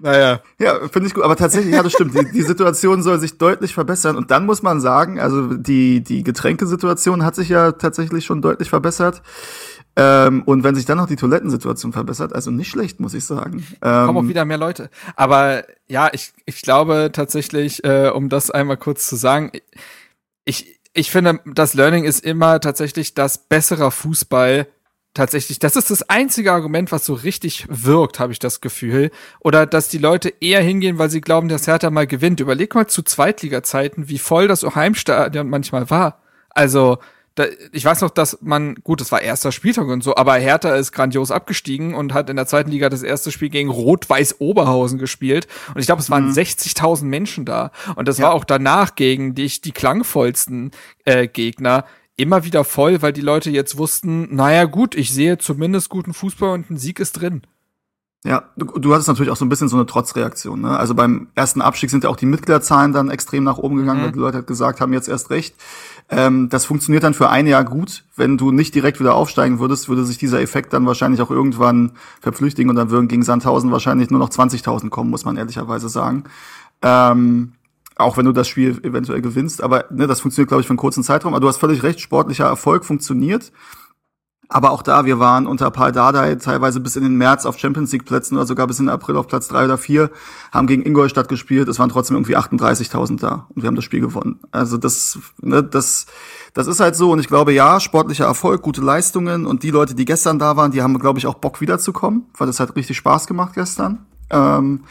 Naja. 0.00 0.40
Ja, 0.58 0.88
finde 0.88 1.08
ich 1.08 1.14
gut. 1.14 1.24
Aber 1.24 1.36
tatsächlich, 1.36 1.74
ja, 1.74 1.82
das 1.82 1.92
stimmt. 1.92 2.14
Die, 2.14 2.32
die 2.32 2.42
Situation 2.42 3.02
soll 3.02 3.18
sich 3.18 3.38
deutlich 3.38 3.74
verbessern. 3.74 4.16
Und 4.16 4.30
dann 4.30 4.46
muss 4.46 4.62
man 4.62 4.80
sagen, 4.80 5.20
also 5.20 5.54
die, 5.54 6.02
die 6.02 6.22
Getränkesituation 6.22 7.24
hat 7.24 7.34
sich 7.34 7.48
ja 7.48 7.72
tatsächlich 7.72 8.24
schon 8.24 8.42
deutlich 8.42 8.70
verbessert. 8.70 9.22
Ähm, 9.98 10.42
und 10.44 10.62
wenn 10.62 10.74
sich 10.74 10.84
dann 10.84 10.98
noch 10.98 11.06
die 11.06 11.16
Toilettensituation 11.16 11.92
verbessert, 11.92 12.34
also 12.34 12.50
nicht 12.50 12.68
schlecht, 12.68 13.00
muss 13.00 13.14
ich 13.14 13.24
sagen. 13.24 13.66
Ähm, 13.82 14.06
Kommen 14.06 14.18
auch 14.18 14.28
wieder 14.28 14.44
mehr 14.44 14.58
Leute. 14.58 14.90
Aber 15.16 15.64
ja, 15.86 16.10
ich, 16.12 16.32
ich 16.44 16.60
glaube 16.60 17.10
tatsächlich, 17.12 17.82
äh, 17.84 18.10
um 18.10 18.28
das 18.28 18.50
einmal 18.50 18.76
kurz 18.76 19.06
zu 19.06 19.16
sagen, 19.16 19.52
ich, 20.44 20.78
ich 20.92 21.10
finde, 21.10 21.40
das 21.46 21.72
Learning 21.72 22.04
ist 22.04 22.24
immer 22.24 22.60
tatsächlich, 22.60 23.14
dass 23.14 23.38
besserer 23.38 23.90
Fußball 23.90 24.66
tatsächlich, 25.16 25.58
das 25.58 25.76
ist 25.76 25.90
das 25.90 26.08
einzige 26.08 26.52
Argument, 26.52 26.92
was 26.92 27.04
so 27.04 27.14
richtig 27.14 27.66
wirkt, 27.68 28.20
habe 28.20 28.32
ich 28.32 28.38
das 28.38 28.60
Gefühl. 28.60 29.10
Oder 29.40 29.66
dass 29.66 29.88
die 29.88 29.98
Leute 29.98 30.32
eher 30.40 30.62
hingehen, 30.62 30.98
weil 30.98 31.10
sie 31.10 31.20
glauben, 31.20 31.48
dass 31.48 31.66
Hertha 31.66 31.90
mal 31.90 32.06
gewinnt. 32.06 32.40
Überleg 32.40 32.74
mal 32.74 32.86
zu 32.86 33.02
Zweitliga-Zeiten, 33.02 34.08
wie 34.08 34.18
voll 34.18 34.48
das 34.48 34.62
Heimstadion 34.62 35.48
manchmal 35.48 35.90
war. 35.90 36.22
Also, 36.50 36.98
da, 37.36 37.44
ich 37.72 37.84
weiß 37.84 38.00
noch, 38.00 38.10
dass 38.10 38.38
man, 38.40 38.76
gut, 38.76 39.02
das 39.02 39.12
war 39.12 39.20
erster 39.20 39.52
Spieltag 39.52 39.86
und 39.88 40.02
so, 40.02 40.16
aber 40.16 40.34
Hertha 40.36 40.74
ist 40.74 40.92
grandios 40.92 41.30
abgestiegen 41.30 41.94
und 41.94 42.14
hat 42.14 42.30
in 42.30 42.36
der 42.36 42.46
zweiten 42.46 42.70
Liga 42.70 42.88
das 42.88 43.02
erste 43.02 43.30
Spiel 43.30 43.50
gegen 43.50 43.68
Rot-Weiß 43.68 44.40
Oberhausen 44.40 44.98
gespielt. 44.98 45.46
Und 45.74 45.80
ich 45.80 45.86
glaube, 45.86 46.00
es 46.00 46.08
waren 46.08 46.28
mhm. 46.28 46.32
60.000 46.32 47.04
Menschen 47.04 47.44
da. 47.44 47.72
Und 47.94 48.08
das 48.08 48.18
ja. 48.18 48.24
war 48.24 48.34
auch 48.34 48.44
danach 48.44 48.94
gegen 48.94 49.34
die, 49.34 49.48
die 49.48 49.72
klangvollsten 49.72 50.70
äh, 51.04 51.28
Gegner 51.28 51.84
immer 52.16 52.44
wieder 52.44 52.64
voll, 52.64 53.02
weil 53.02 53.12
die 53.12 53.20
Leute 53.20 53.50
jetzt 53.50 53.76
wussten, 53.76 54.34
naja 54.34 54.64
gut, 54.64 54.94
ich 54.94 55.12
sehe 55.12 55.38
zumindest 55.38 55.90
guten 55.90 56.14
Fußball 56.14 56.50
und 56.50 56.70
ein 56.70 56.78
Sieg 56.78 56.98
ist 56.98 57.12
drin. 57.12 57.42
Ja, 58.24 58.42
du, 58.56 58.64
du 58.66 58.92
hattest 58.92 59.06
natürlich 59.06 59.30
auch 59.30 59.36
so 59.36 59.44
ein 59.44 59.48
bisschen 59.48 59.68
so 59.68 59.76
eine 59.76 59.86
Trotzreaktion. 59.86 60.62
Ne? 60.62 60.76
Also 60.76 60.96
beim 60.96 61.28
ersten 61.36 61.62
Abstieg 61.62 61.90
sind 61.90 62.02
ja 62.02 62.10
auch 62.10 62.16
die 62.16 62.26
Mitgliederzahlen 62.26 62.92
dann 62.92 63.08
extrem 63.08 63.44
nach 63.44 63.58
oben 63.58 63.76
gegangen, 63.76 64.00
mhm. 64.00 64.04
weil 64.06 64.12
die 64.12 64.18
Leute 64.18 64.38
halt 64.38 64.48
gesagt 64.48 64.80
haben, 64.80 64.92
jetzt 64.92 65.08
erst 65.08 65.30
recht. 65.30 65.54
Ähm, 66.08 66.48
das 66.48 66.64
funktioniert 66.64 67.04
dann 67.04 67.14
für 67.14 67.30
ein 67.30 67.46
Jahr 67.46 67.62
gut. 67.62 68.04
Wenn 68.16 68.36
du 68.36 68.50
nicht 68.50 68.74
direkt 68.74 68.98
wieder 68.98 69.14
aufsteigen 69.14 69.60
würdest, 69.60 69.88
würde 69.88 70.04
sich 70.04 70.18
dieser 70.18 70.40
Effekt 70.40 70.72
dann 70.72 70.86
wahrscheinlich 70.86 71.20
auch 71.20 71.30
irgendwann 71.30 71.92
verflüchtigen 72.20 72.68
und 72.68 72.76
dann 72.76 72.90
würden 72.90 73.06
gegen 73.06 73.22
Sandhausen 73.22 73.70
wahrscheinlich 73.70 74.10
nur 74.10 74.18
noch 74.18 74.30
20.000 74.30 74.88
kommen, 74.88 75.10
muss 75.10 75.24
man 75.24 75.36
ehrlicherweise 75.36 75.88
sagen. 75.88 76.24
Ähm, 76.82 77.52
auch 77.96 78.16
wenn 78.16 78.26
du 78.26 78.32
das 78.32 78.46
Spiel 78.46 78.78
eventuell 78.82 79.22
gewinnst, 79.22 79.62
aber 79.62 79.86
ne, 79.90 80.06
das 80.06 80.20
funktioniert, 80.20 80.48
glaube 80.48 80.60
ich, 80.60 80.66
für 80.66 80.72
einen 80.72 80.78
kurzen 80.78 81.02
Zeitraum. 81.02 81.32
Aber 81.32 81.40
du 81.40 81.48
hast 81.48 81.56
völlig 81.56 81.82
recht, 81.82 82.00
sportlicher 82.00 82.44
Erfolg 82.44 82.84
funktioniert. 82.84 83.52
Aber 84.48 84.70
auch 84.70 84.82
da, 84.82 85.04
wir 85.04 85.18
waren 85.18 85.46
unter 85.46 85.70
Paul 85.72 85.90
Dardai 85.90 86.36
teilweise 86.36 86.78
bis 86.78 86.94
in 86.94 87.02
den 87.02 87.16
März 87.16 87.46
auf 87.46 87.58
Champions 87.58 87.90
League 87.90 88.04
Plätzen 88.04 88.36
oder 88.36 88.46
sogar 88.46 88.68
bis 88.68 88.78
in 88.78 88.88
April 88.88 89.16
auf 89.16 89.26
Platz 89.26 89.48
drei 89.48 89.64
oder 89.64 89.76
vier, 89.76 90.10
haben 90.52 90.68
gegen 90.68 90.86
Ingolstadt 90.86 91.28
gespielt. 91.28 91.66
Es 91.68 91.80
waren 91.80 91.88
trotzdem 91.88 92.16
irgendwie 92.16 92.36
38.000 92.36 93.18
da 93.18 93.46
und 93.54 93.62
wir 93.62 93.66
haben 93.66 93.74
das 93.74 93.84
Spiel 93.84 94.00
gewonnen. 94.00 94.38
Also 94.52 94.76
das, 94.76 95.18
ne, 95.40 95.64
das, 95.64 96.06
das 96.54 96.68
ist 96.68 96.78
halt 96.78 96.94
so. 96.94 97.10
Und 97.10 97.18
ich 97.18 97.26
glaube, 97.26 97.52
ja, 97.52 97.80
sportlicher 97.80 98.26
Erfolg, 98.26 98.62
gute 98.62 98.82
Leistungen 98.82 99.46
und 99.46 99.64
die 99.64 99.70
Leute, 99.70 99.96
die 99.96 100.04
gestern 100.04 100.38
da 100.38 100.56
waren, 100.56 100.70
die 100.70 100.82
haben, 100.82 100.96
glaube 101.00 101.18
ich, 101.18 101.26
auch 101.26 101.34
Bock 101.34 101.60
wiederzukommen, 101.60 102.26
weil 102.38 102.46
das 102.46 102.60
hat 102.60 102.76
richtig 102.76 102.96
Spaß 102.98 103.26
gemacht 103.26 103.54
gestern. 103.54 104.06
Ähm, 104.30 104.84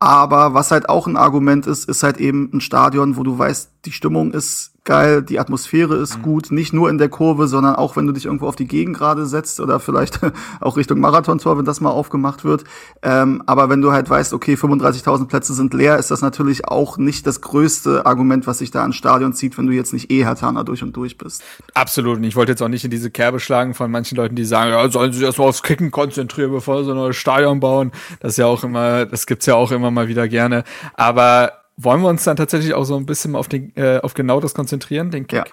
aber 0.00 0.54
was 0.54 0.70
halt 0.70 0.88
auch 0.88 1.06
ein 1.06 1.16
Argument 1.16 1.66
ist, 1.66 1.88
ist 1.88 2.02
halt 2.02 2.18
eben 2.18 2.50
ein 2.52 2.60
Stadion, 2.60 3.16
wo 3.16 3.22
du 3.22 3.38
weißt, 3.38 3.70
die 3.84 3.92
Stimmung 3.92 4.32
ist 4.32 4.72
geil, 4.88 5.22
die 5.22 5.38
Atmosphäre 5.38 5.96
ist 5.96 6.16
mhm. 6.16 6.22
gut, 6.22 6.50
nicht 6.50 6.72
nur 6.72 6.88
in 6.88 6.96
der 6.96 7.10
Kurve, 7.10 7.46
sondern 7.46 7.76
auch 7.76 7.94
wenn 7.96 8.06
du 8.06 8.12
dich 8.14 8.24
irgendwo 8.24 8.48
auf 8.48 8.56
die 8.56 8.66
Gegend 8.66 8.96
gerade 8.96 9.26
setzt 9.26 9.60
oder 9.60 9.80
vielleicht 9.80 10.18
auch 10.62 10.78
Richtung 10.78 10.98
Marathontor, 10.98 11.58
wenn 11.58 11.66
das 11.66 11.82
mal 11.82 11.90
aufgemacht 11.90 12.42
wird. 12.42 12.64
Ähm, 13.02 13.42
aber 13.44 13.68
wenn 13.68 13.82
du 13.82 13.92
halt 13.92 14.08
weißt, 14.08 14.32
okay, 14.32 14.54
35.000 14.54 15.26
Plätze 15.26 15.52
sind 15.52 15.74
leer, 15.74 15.98
ist 15.98 16.10
das 16.10 16.22
natürlich 16.22 16.66
auch 16.66 16.96
nicht 16.96 17.26
das 17.26 17.42
größte 17.42 18.06
Argument, 18.06 18.46
was 18.46 18.58
sich 18.58 18.70
da 18.70 18.80
ans 18.80 18.96
Stadion 18.96 19.34
zieht, 19.34 19.58
wenn 19.58 19.66
du 19.66 19.74
jetzt 19.74 19.92
nicht 19.92 20.10
eh 20.10 20.24
Hertaner 20.24 20.64
durch 20.64 20.82
und 20.82 20.96
durch 20.96 21.18
bist. 21.18 21.44
Absolut. 21.74 22.16
Und 22.16 22.24
ich 22.24 22.34
wollte 22.34 22.52
jetzt 22.52 22.62
auch 22.62 22.68
nicht 22.68 22.86
in 22.86 22.90
diese 22.90 23.10
Kerbe 23.10 23.40
schlagen 23.40 23.74
von 23.74 23.90
manchen 23.90 24.16
Leuten, 24.16 24.36
die 24.36 24.46
sagen, 24.46 24.70
ja, 24.70 24.88
sollen 24.88 25.12
sie 25.12 25.18
sich 25.18 25.26
erstmal 25.26 25.48
aufs 25.48 25.62
Kicken 25.62 25.90
konzentrieren, 25.90 26.50
bevor 26.50 26.82
sie 26.82 26.92
ein 26.92 26.96
neues 26.96 27.16
Stadion 27.16 27.60
bauen. 27.60 27.92
Das 28.20 28.32
ist 28.32 28.36
ja 28.38 28.46
auch 28.46 28.64
immer, 28.64 29.04
das 29.04 29.26
gibt's 29.26 29.44
ja 29.44 29.54
auch 29.54 29.70
immer 29.70 29.90
mal 29.90 30.08
wieder 30.08 30.28
gerne. 30.28 30.64
Aber 30.94 31.52
wollen 31.78 32.02
wir 32.02 32.08
uns 32.08 32.24
dann 32.24 32.36
tatsächlich 32.36 32.74
auch 32.74 32.84
so 32.84 32.96
ein 32.96 33.06
bisschen 33.06 33.34
auf, 33.36 33.48
den, 33.48 33.74
äh, 33.76 34.00
auf 34.02 34.14
genau 34.14 34.40
das 34.40 34.52
konzentrieren, 34.52 35.10
den 35.10 35.26
Kick? 35.26 35.38
Ja, 35.38 35.44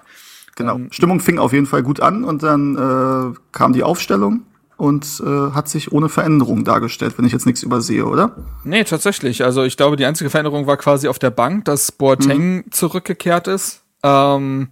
genau. 0.55 0.75
Ähm, 0.75 0.87
Stimmung 0.91 1.19
fing 1.19 1.39
auf 1.39 1.53
jeden 1.53 1.67
Fall 1.67 1.83
gut 1.83 1.99
an 1.99 2.23
und 2.23 2.43
dann 2.43 2.75
äh, 2.75 3.37
kam 3.51 3.73
die 3.73 3.83
Aufstellung 3.83 4.41
und 4.75 5.21
äh, 5.25 5.51
hat 5.51 5.69
sich 5.69 5.91
ohne 5.91 6.09
Veränderung 6.09 6.65
dargestellt, 6.65 7.17
wenn 7.17 7.25
ich 7.25 7.31
jetzt 7.31 7.45
nichts 7.45 7.63
übersehe, 7.63 8.05
oder? 8.05 8.35
Nee, 8.63 8.83
tatsächlich. 8.83 9.43
Also 9.43 9.63
ich 9.63 9.77
glaube, 9.77 9.95
die 9.95 10.05
einzige 10.05 10.29
Veränderung 10.29 10.67
war 10.67 10.77
quasi 10.77 11.07
auf 11.07 11.19
der 11.19 11.29
Bank, 11.29 11.65
dass 11.65 11.91
Boateng 11.91 12.55
mhm. 12.55 12.71
zurückgekehrt 12.71 13.47
ist. 13.47 13.83
Ähm, 14.03 14.69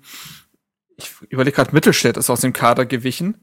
ich 0.98 1.12
überlege 1.30 1.56
gerade, 1.56 1.72
Mittelstädt 1.74 2.18
ist 2.18 2.30
aus 2.30 2.42
dem 2.42 2.54
Kader 2.54 2.86
gewichen. 2.86 3.38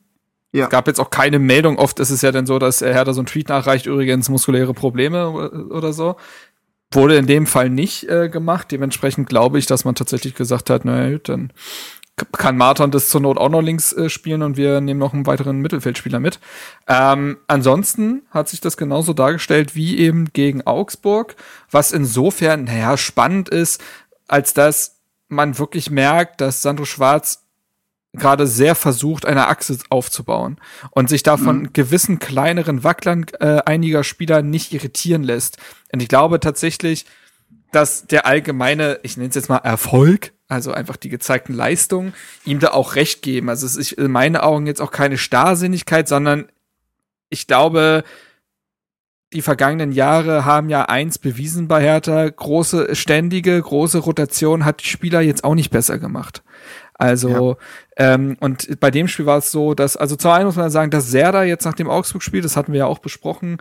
Ja. 0.52 0.64
Es 0.64 0.70
gab 0.70 0.88
jetzt 0.88 0.98
auch 0.98 1.10
keine 1.10 1.38
Meldung. 1.38 1.78
Oft 1.78 2.00
ist 2.00 2.10
es 2.10 2.22
ja 2.22 2.32
dann 2.32 2.44
so, 2.44 2.58
dass 2.58 2.82
er 2.82 3.04
da 3.04 3.14
so 3.14 3.22
ein 3.22 3.26
Tweet 3.26 3.48
nachreicht, 3.48 3.86
übrigens 3.86 4.28
muskuläre 4.28 4.74
Probleme 4.74 5.30
oder 5.70 5.92
so. 5.92 6.16
Wurde 6.92 7.16
in 7.16 7.26
dem 7.26 7.46
Fall 7.46 7.70
nicht 7.70 8.08
äh, 8.08 8.28
gemacht. 8.28 8.72
Dementsprechend 8.72 9.28
glaube 9.28 9.58
ich, 9.58 9.66
dass 9.66 9.84
man 9.84 9.94
tatsächlich 9.94 10.34
gesagt 10.34 10.70
hat, 10.70 10.84
naja, 10.84 11.18
dann 11.18 11.52
kann 12.32 12.56
Martin 12.56 12.90
das 12.90 13.08
zur 13.08 13.20
Not 13.20 13.38
auch 13.38 13.48
noch 13.48 13.62
links 13.62 13.92
äh, 13.92 14.08
spielen 14.08 14.42
und 14.42 14.56
wir 14.56 14.80
nehmen 14.80 15.00
noch 15.00 15.14
einen 15.14 15.26
weiteren 15.26 15.60
Mittelfeldspieler 15.60 16.20
mit. 16.20 16.40
Ähm, 16.86 17.38
ansonsten 17.46 18.22
hat 18.30 18.48
sich 18.48 18.60
das 18.60 18.76
genauso 18.76 19.12
dargestellt 19.12 19.74
wie 19.74 19.98
eben 19.98 20.32
gegen 20.32 20.66
Augsburg, 20.66 21.36
was 21.70 21.92
insofern, 21.92 22.64
naja, 22.64 22.96
spannend 22.96 23.48
ist, 23.48 23.82
als 24.28 24.54
dass 24.54 25.00
man 25.28 25.58
wirklich 25.58 25.90
merkt, 25.90 26.40
dass 26.40 26.62
Sandro 26.62 26.84
Schwarz 26.84 27.46
gerade 28.12 28.46
sehr 28.46 28.74
versucht, 28.74 29.24
eine 29.24 29.48
Achse 29.48 29.78
aufzubauen 29.88 30.56
und 30.90 31.08
sich 31.08 31.22
davon 31.22 31.60
mhm. 31.60 31.72
gewissen 31.72 32.18
kleineren 32.18 32.82
Wacklern 32.82 33.26
äh, 33.38 33.62
einiger 33.64 34.02
Spieler 34.02 34.42
nicht 34.42 34.72
irritieren 34.72 35.22
lässt. 35.22 35.58
Und 35.92 36.00
ich 36.02 36.08
glaube 36.08 36.40
tatsächlich, 36.40 37.06
dass 37.72 38.06
der 38.06 38.26
allgemeine, 38.26 38.98
ich 39.04 39.16
nenne 39.16 39.28
es 39.28 39.36
jetzt 39.36 39.48
mal 39.48 39.58
Erfolg, 39.58 40.32
also 40.48 40.72
einfach 40.72 40.96
die 40.96 41.08
gezeigten 41.08 41.54
Leistungen, 41.54 42.12
ihm 42.44 42.58
da 42.58 42.72
auch 42.72 42.96
recht 42.96 43.22
geben. 43.22 43.48
Also 43.48 43.66
es 43.66 43.76
ist 43.76 43.92
in 43.92 44.10
meinen 44.10 44.36
Augen 44.36 44.66
jetzt 44.66 44.80
auch 44.80 44.90
keine 44.90 45.16
Starrsinnigkeit, 45.16 46.08
sondern 46.08 46.48
ich 47.28 47.46
glaube, 47.46 48.02
die 49.32 49.42
vergangenen 49.42 49.92
Jahre 49.92 50.44
haben 50.44 50.68
ja 50.68 50.86
eins 50.86 51.18
bewiesen 51.18 51.68
bei 51.68 51.80
Hertha, 51.80 52.28
große, 52.28 52.96
ständige, 52.96 53.62
große 53.62 53.98
Rotation 53.98 54.64
hat 54.64 54.82
die 54.82 54.88
Spieler 54.88 55.20
jetzt 55.20 55.44
auch 55.44 55.54
nicht 55.54 55.70
besser 55.70 56.00
gemacht. 56.00 56.42
Also, 57.00 57.56
ja. 57.98 58.14
ähm, 58.14 58.36
und 58.40 58.78
bei 58.78 58.90
dem 58.90 59.08
Spiel 59.08 59.26
war 59.26 59.38
es 59.38 59.50
so, 59.50 59.74
dass, 59.74 59.96
also 59.96 60.16
zum 60.16 60.30
einen 60.32 60.44
muss 60.46 60.56
man 60.56 60.70
sagen, 60.70 60.90
dass 60.90 61.10
Serda 61.10 61.44
jetzt 61.44 61.64
nach 61.64 61.74
dem 61.74 61.88
Augsburg-Spiel, 61.88 62.42
das 62.42 62.56
hatten 62.56 62.72
wir 62.72 62.80
ja 62.80 62.86
auch 62.86 62.98
besprochen, 62.98 63.58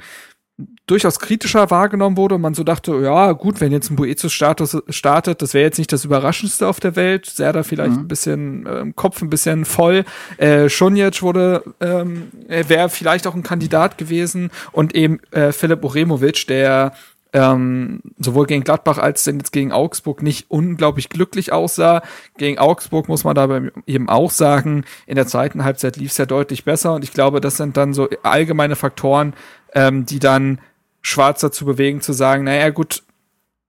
durchaus 0.87 1.19
kritischer 1.19 1.69
wahrgenommen 1.71 2.17
wurde 2.17 2.35
und 2.35 2.41
man 2.41 2.53
so 2.53 2.63
dachte, 2.63 2.93
ja, 3.01 3.31
gut, 3.31 3.61
wenn 3.61 3.71
jetzt 3.71 3.89
ein 3.89 3.95
Boetius 3.95 4.33
startet, 4.33 5.41
das 5.41 5.53
wäre 5.53 5.63
jetzt 5.63 5.77
nicht 5.77 5.93
das 5.93 6.03
Überraschendste 6.03 6.67
auf 6.67 6.79
der 6.79 6.95
Welt. 6.95 7.27
Serda 7.27 7.63
vielleicht 7.63 7.93
mhm. 7.93 7.99
ein 7.99 8.07
bisschen 8.07 8.65
äh, 8.65 8.91
Kopf 8.95 9.21
ein 9.21 9.29
bisschen 9.29 9.65
voll. 9.65 10.03
Äh, 10.37 10.67
Schonjic 10.67 11.21
wurde, 11.21 11.63
ähm, 11.79 12.27
wäre 12.47 12.89
vielleicht 12.89 13.27
auch 13.27 13.35
ein 13.35 13.43
Kandidat 13.43 13.97
gewesen 13.97 14.51
und 14.71 14.95
eben 14.95 15.19
äh, 15.31 15.51
Philipp 15.51 15.83
Oremovic, 15.83 16.47
der 16.47 16.93
ähm, 17.31 18.01
sowohl 18.17 18.47
gegen 18.47 18.63
Gladbach 18.63 18.97
als 18.97 19.23
denn 19.23 19.37
jetzt 19.37 19.51
gegen 19.51 19.71
Augsburg 19.71 20.23
nicht 20.23 20.49
unglaublich 20.49 21.09
glücklich 21.09 21.51
aussah. 21.51 22.01
Gegen 22.37 22.57
Augsburg 22.57 23.07
muss 23.07 23.23
man 23.23 23.35
dabei 23.35 23.71
eben 23.85 24.09
auch 24.09 24.31
sagen, 24.31 24.83
in 25.05 25.15
der 25.15 25.27
zweiten 25.27 25.63
Halbzeit 25.63 25.97
lief 25.97 26.11
es 26.11 26.17
ja 26.17 26.25
deutlich 26.25 26.65
besser 26.65 26.93
und 26.93 27.03
ich 27.03 27.13
glaube, 27.13 27.41
das 27.41 27.57
sind 27.57 27.77
dann 27.77 27.93
so 27.93 28.09
allgemeine 28.23 28.75
Faktoren, 28.75 29.33
ähm, 29.73 30.05
die 30.05 30.19
dann 30.19 30.59
Schwarz 31.01 31.41
dazu 31.41 31.65
bewegen 31.65 32.01
zu 32.01 32.13
sagen, 32.13 32.45
naja 32.45 32.69
gut, 32.71 33.03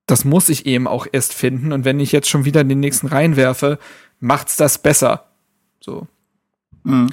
das 0.07 0.25
muss 0.25 0.49
ich 0.49 0.67
eben 0.67 0.89
auch 0.89 1.07
erst 1.13 1.35
finden 1.35 1.73
und 1.73 1.85
wenn 1.85 2.01
ich 2.01 2.13
jetzt 2.13 2.29
schon 2.29 2.45
wieder 2.45 2.63
in 2.63 2.69
den 2.69 2.81
nächsten 2.81 3.07
reinwerfe, 3.09 3.79
macht's 4.21 4.57
das 4.57 4.79
besser. 4.79 5.27
So. 5.81 6.07
Mhm. 6.83 7.11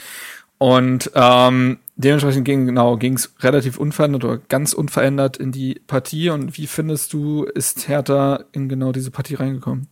Und 0.57 1.11
ähm, 1.13 1.79
dementsprechend 1.97 2.45
ging 2.45 2.65
genau 2.65 2.95
ging's 2.95 3.33
relativ 3.39 3.77
unverändert 3.77 4.23
oder 4.23 4.37
ganz 4.37 4.73
unverändert 4.73 5.37
in 5.37 5.51
die 5.51 5.81
Partie. 5.87 6.29
Und 6.29 6.57
wie 6.57 6.67
findest 6.67 7.13
du, 7.13 7.43
ist 7.43 7.87
Hertha 7.87 8.45
in 8.51 8.69
genau 8.69 8.91
diese 8.91 9.11
Partie 9.11 9.35
reingekommen? 9.35 9.87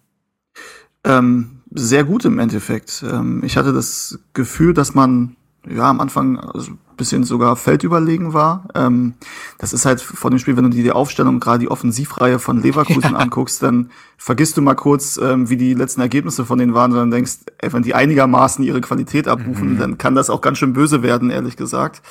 Ähm, 1.04 1.62
sehr 1.72 2.04
gut 2.04 2.26
im 2.26 2.40
Endeffekt. 2.40 3.04
Ähm, 3.08 3.44
ich 3.44 3.58
hatte 3.58 3.74
das 3.74 4.20
Gefühl, 4.34 4.74
dass 4.74 4.96
man 4.96 5.36
ja 5.68 5.90
am 5.90 6.00
Anfang 6.00 6.40
also 6.40 6.72
bisschen 6.98 7.24
sogar 7.24 7.56
feldüberlegen 7.56 8.34
war. 8.34 8.68
Ähm, 8.76 9.14
das 9.58 9.74
ist 9.74 9.86
halt 9.86 10.02
vor 10.02 10.30
dem 10.30 10.40
Spiel, 10.40 10.58
wenn 10.58 10.64
du 10.64 10.70
dir 10.70 10.84
die 10.84 10.92
Aufstellung, 10.92 11.40
gerade 11.40 11.60
die 11.60 11.72
Offensivreihe 11.72 12.40
von 12.40 12.62
Leverkusen 12.62 13.02
ja. 13.12 13.18
anguckst, 13.18 13.62
dann 13.64 13.90
vergisst 14.18 14.58
du 14.58 14.62
mal 14.62 14.76
kurz, 14.76 15.18
ähm, 15.18 15.50
wie 15.50 15.58
die 15.58 15.74
letzten 15.74 16.02
Ergebnisse 16.02 16.46
von 16.46 16.60
denen 16.60 16.74
waren, 16.74 16.92
sondern 16.92 17.12
denkst, 17.12 17.38
ey, 17.60 17.72
wenn 17.74 17.84
die 17.84 17.96
einigermaßen 17.96 18.64
ihre 18.64 18.82
Qualität 18.82 19.28
abrufen, 19.28 19.74
mhm. 19.74 19.78
dann 19.78 19.98
kann 19.98 20.16
das 20.16 20.30
auch 20.30 20.42
ganz 20.42 20.58
schön 20.58 20.74
böse 20.74 21.04
werden, 21.04 21.30
ehrlich 21.30 21.58
gesagt. 21.58 22.02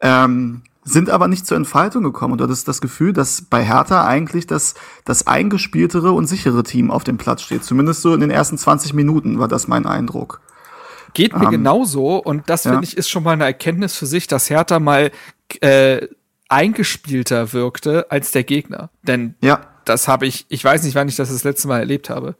Ähm, 0.00 0.62
sind 0.84 1.10
aber 1.10 1.28
nicht 1.28 1.46
zur 1.46 1.56
Entfaltung 1.56 2.02
gekommen. 2.02 2.32
Und 2.32 2.38
du 2.38 2.44
hattest 2.44 2.66
das 2.66 2.80
Gefühl, 2.80 3.12
dass 3.12 3.42
bei 3.42 3.64
Hertha 3.64 4.04
eigentlich 4.04 4.46
das, 4.46 4.74
das 5.04 5.26
eingespieltere 5.26 6.12
und 6.12 6.26
sichere 6.26 6.62
Team 6.64 6.90
auf 6.90 7.04
dem 7.04 7.18
Platz 7.18 7.42
steht. 7.42 7.64
Zumindest 7.64 8.02
so 8.02 8.14
in 8.14 8.20
den 8.20 8.30
ersten 8.30 8.58
20 8.58 8.94
Minuten 8.94 9.38
war 9.38 9.48
das 9.48 9.68
mein 9.68 9.86
Eindruck. 9.86 10.40
Geht 11.14 11.36
mir 11.36 11.46
um, 11.46 11.50
genauso 11.50 12.16
und 12.16 12.48
das 12.48 12.64
ja. 12.64 12.72
finde 12.72 12.84
ich 12.86 12.96
ist 12.96 13.10
schon 13.10 13.22
mal 13.22 13.32
eine 13.32 13.44
Erkenntnis 13.44 13.96
für 13.96 14.06
sich, 14.06 14.26
dass 14.26 14.48
Hertha 14.48 14.78
mal 14.78 15.10
äh, 15.60 16.06
eingespielter 16.48 17.52
wirkte 17.52 18.10
als 18.10 18.30
der 18.30 18.44
Gegner. 18.44 18.90
Denn 19.02 19.34
ja. 19.42 19.60
das 19.84 20.08
habe 20.08 20.26
ich, 20.26 20.46
ich 20.48 20.62
weiß 20.64 20.82
nicht, 20.84 20.94
wann 20.94 21.08
ich 21.08 21.16
das 21.16 21.30
das 21.30 21.44
letzte 21.44 21.68
Mal 21.68 21.80
erlebt 21.80 22.10
habe. 22.10 22.36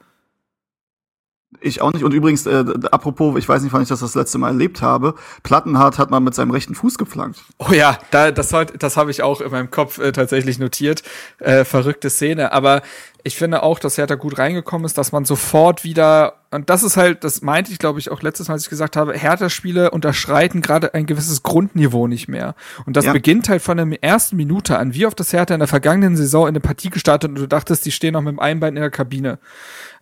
Ich 1.63 1.81
auch 1.81 1.93
nicht. 1.93 2.05
Und 2.05 2.13
übrigens, 2.13 2.47
äh, 2.47 2.65
apropos, 2.91 3.39
ich 3.39 3.49
weiß 3.49 3.63
nicht, 3.63 3.73
wann 3.73 3.83
ich 3.83 3.89
das 3.89 4.01
das 4.01 4.15
letzte 4.15 4.39
Mal 4.39 4.49
erlebt 4.49 4.83
habe. 4.83 5.15
Plattenhardt 5.43 5.99
hat 5.99 6.11
mal 6.11 6.21
mit 6.21 6.35
seinem 6.35 6.51
rechten 6.51 6.75
Fuß 6.75 6.99
geflankt. 6.99 7.41
Oh 7.59 7.73
ja, 7.73 7.99
da, 8.11 8.31
das, 8.31 8.53
das 8.79 8.97
habe 8.97 9.11
ich 9.11 9.23
auch 9.23 9.41
in 9.41 9.51
meinem 9.51 9.71
Kopf 9.71 9.99
äh, 9.99 10.13
tatsächlich 10.13 10.59
notiert. 10.59 11.03
Äh, 11.39 11.65
verrückte 11.65 12.11
Szene. 12.11 12.53
Aber 12.53 12.83
ich 13.25 13.37
finde 13.37 13.63
auch, 13.63 13.79
dass 13.79 13.99
Hertha 13.99 14.17
gut 14.17 14.39
reingekommen 14.39 14.85
ist, 14.85 14.99
dass 14.99 15.13
man 15.13 15.25
sofort 15.25 15.85
wieder, 15.85 16.35
und 16.51 16.69
das 16.69 16.83
ist 16.83 16.97
halt, 16.97 17.23
das 17.23 17.43
meinte 17.43 17.71
ich, 17.71 17.79
glaube 17.79 18.01
ich, 18.01 18.11
auch 18.11 18.21
letztes 18.23 18.49
Mal, 18.49 18.55
als 18.55 18.65
ich 18.65 18.71
gesagt 18.71 18.97
habe, 18.97 19.13
Hertha-Spiele 19.17 19.93
unterschreiten 19.93 20.61
gerade 20.61 20.95
ein 20.95 21.07
gewisses 21.07 21.43
Grundniveau 21.43 22.09
nicht 22.09 22.29
mehr. 22.29 22.55
Und 22.85 22.97
das 22.97 23.05
ja. 23.05 23.13
beginnt 23.13 23.49
halt 23.49 23.63
von 23.63 23.77
der 23.77 24.03
ersten 24.03 24.37
Minute 24.37 24.79
an, 24.79 24.95
wie 24.95 25.07
oft 25.07 25.19
das 25.21 25.33
Hertha 25.33 25.55
in 25.55 25.61
der 25.61 25.69
vergangenen 25.69 26.17
Saison 26.17 26.45
in 26.45 26.49
eine 26.49 26.61
Partie 26.61 26.91
gestartet 26.91 27.31
und 27.31 27.37
du 27.37 27.47
dachtest, 27.47 27.87
die 27.87 27.93
stehen 27.93 28.15
noch 28.15 28.23
mit 28.23 28.33
dem 28.33 28.41
Einbein 28.41 28.77
in 28.77 28.83
der 28.83 28.91
Kabine. 28.91 29.39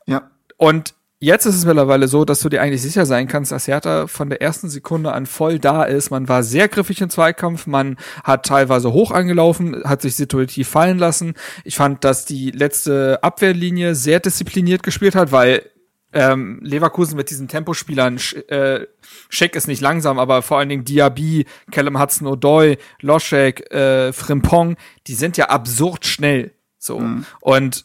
Ja. 0.06 0.30
Und 0.56 0.94
Jetzt 1.22 1.44
ist 1.44 1.54
es 1.54 1.66
mittlerweile 1.66 2.08
so, 2.08 2.24
dass 2.24 2.40
du 2.40 2.48
dir 2.48 2.62
eigentlich 2.62 2.80
sicher 2.80 3.04
sein 3.04 3.28
kannst, 3.28 3.52
dass 3.52 3.68
Hertha 3.68 4.06
von 4.06 4.30
der 4.30 4.40
ersten 4.40 4.70
Sekunde 4.70 5.12
an 5.12 5.26
voll 5.26 5.58
da 5.58 5.84
ist. 5.84 6.10
Man 6.10 6.30
war 6.30 6.42
sehr 6.42 6.66
griffig 6.66 7.02
im 7.02 7.10
Zweikampf, 7.10 7.66
man 7.66 7.98
hat 8.24 8.46
teilweise 8.46 8.94
hoch 8.94 9.10
angelaufen, 9.10 9.82
hat 9.84 10.00
sich 10.00 10.16
situativ 10.16 10.68
fallen 10.68 10.96
lassen. 10.98 11.34
Ich 11.62 11.76
fand, 11.76 12.04
dass 12.04 12.24
die 12.24 12.50
letzte 12.52 13.22
Abwehrlinie 13.22 13.94
sehr 13.94 14.18
diszipliniert 14.18 14.82
gespielt 14.82 15.14
hat, 15.14 15.30
weil 15.30 15.68
ähm, 16.14 16.58
Leverkusen 16.62 17.18
mit 17.18 17.28
diesen 17.28 17.48
Tempospielern, 17.48 18.18
äh, 18.48 18.86
Scheck 19.28 19.56
ist 19.56 19.68
nicht 19.68 19.82
langsam, 19.82 20.18
aber 20.18 20.40
vor 20.40 20.58
allen 20.58 20.70
Dingen 20.70 20.84
Diaby, 20.86 21.44
Callum 21.70 22.00
Hudson-Odoi, 22.00 22.78
Loschek, 23.02 23.70
äh, 23.70 24.14
Frimpong, 24.14 24.76
die 25.06 25.14
sind 25.14 25.36
ja 25.36 25.50
absurd 25.50 26.06
schnell. 26.06 26.52
So. 26.78 26.98
Mhm. 26.98 27.26
Und 27.40 27.84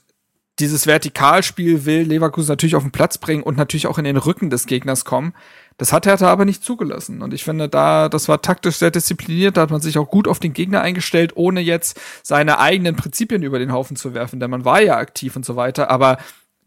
dieses 0.60 0.86
Vertikalspiel 0.88 1.86
will 1.86 2.04
Leverkusen 2.04 2.50
natürlich 2.50 2.76
auf 2.76 2.84
den 2.84 2.92
Platz 2.92 3.18
bringen 3.18 3.44
und 3.44 3.58
natürlich 3.58 3.88
auch 3.88 3.98
in 3.98 4.06
den 4.06 4.18
Rücken 4.18 4.50
des 4.50 4.68
Gegners 4.68 5.04
kommen. 5.04 5.34
Das 5.78 5.92
hat 5.92 6.06
Hertha 6.06 6.30
aber 6.30 6.46
nicht 6.46 6.64
zugelassen. 6.64 7.22
Und 7.22 7.34
ich 7.34 7.44
finde, 7.44 7.68
da, 7.68 8.08
das 8.08 8.30
war 8.30 8.42
taktisch 8.42 8.78
sehr 8.78 8.92
diszipliniert, 8.92 9.58
da 9.58 9.62
hat 9.62 9.72
man 9.72 9.82
sich 9.82 9.98
auch 9.98 10.10
gut 10.10 10.28
auf 10.28 10.40
den 10.40 10.54
Gegner 10.54 10.82
eingestellt, 10.82 11.34
ohne 11.36 11.60
jetzt 11.60 12.00
seine 12.24 12.60
eigenen 12.60 12.96
Prinzipien 12.96 13.44
über 13.44 13.60
den 13.60 13.74
Haufen 13.74 13.98
zu 13.98 14.14
werfen, 14.14 14.40
denn 14.40 14.50
man 14.50 14.64
war 14.64 14.82
ja 14.82 14.98
aktiv 14.98 15.36
und 15.36 15.46
so 15.46 15.58
weiter, 15.58 15.90
aber 15.90 16.18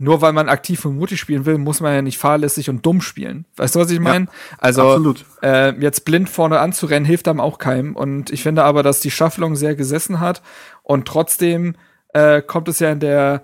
nur 0.00 0.20
weil 0.20 0.32
man 0.32 0.48
aktiv 0.48 0.84
und 0.84 0.96
mutig 0.96 1.18
spielen 1.18 1.44
will, 1.44 1.58
muss 1.58 1.80
man 1.80 1.92
ja 1.92 2.02
nicht 2.02 2.18
fahrlässig 2.18 2.70
und 2.70 2.86
dumm 2.86 3.00
spielen. 3.00 3.46
Weißt 3.56 3.74
du, 3.74 3.80
was 3.80 3.90
ich 3.90 3.98
meine? 3.98 4.26
Ja, 4.26 4.32
also 4.58 5.14
äh, 5.42 5.74
jetzt 5.80 6.04
blind 6.04 6.28
vorne 6.28 6.60
anzurennen, 6.60 7.04
hilft 7.04 7.26
einem 7.26 7.40
auch 7.40 7.58
keinem. 7.58 7.96
Und 7.96 8.30
ich 8.30 8.44
finde 8.44 8.62
aber, 8.62 8.84
dass 8.84 9.00
die 9.00 9.10
Staffelung 9.10 9.56
sehr 9.56 9.74
gesessen 9.74 10.20
hat. 10.20 10.40
Und 10.84 11.08
trotzdem 11.08 11.74
äh, 12.14 12.42
kommt 12.42 12.68
es 12.68 12.78
ja 12.78 12.92
in 12.92 13.00
der 13.00 13.42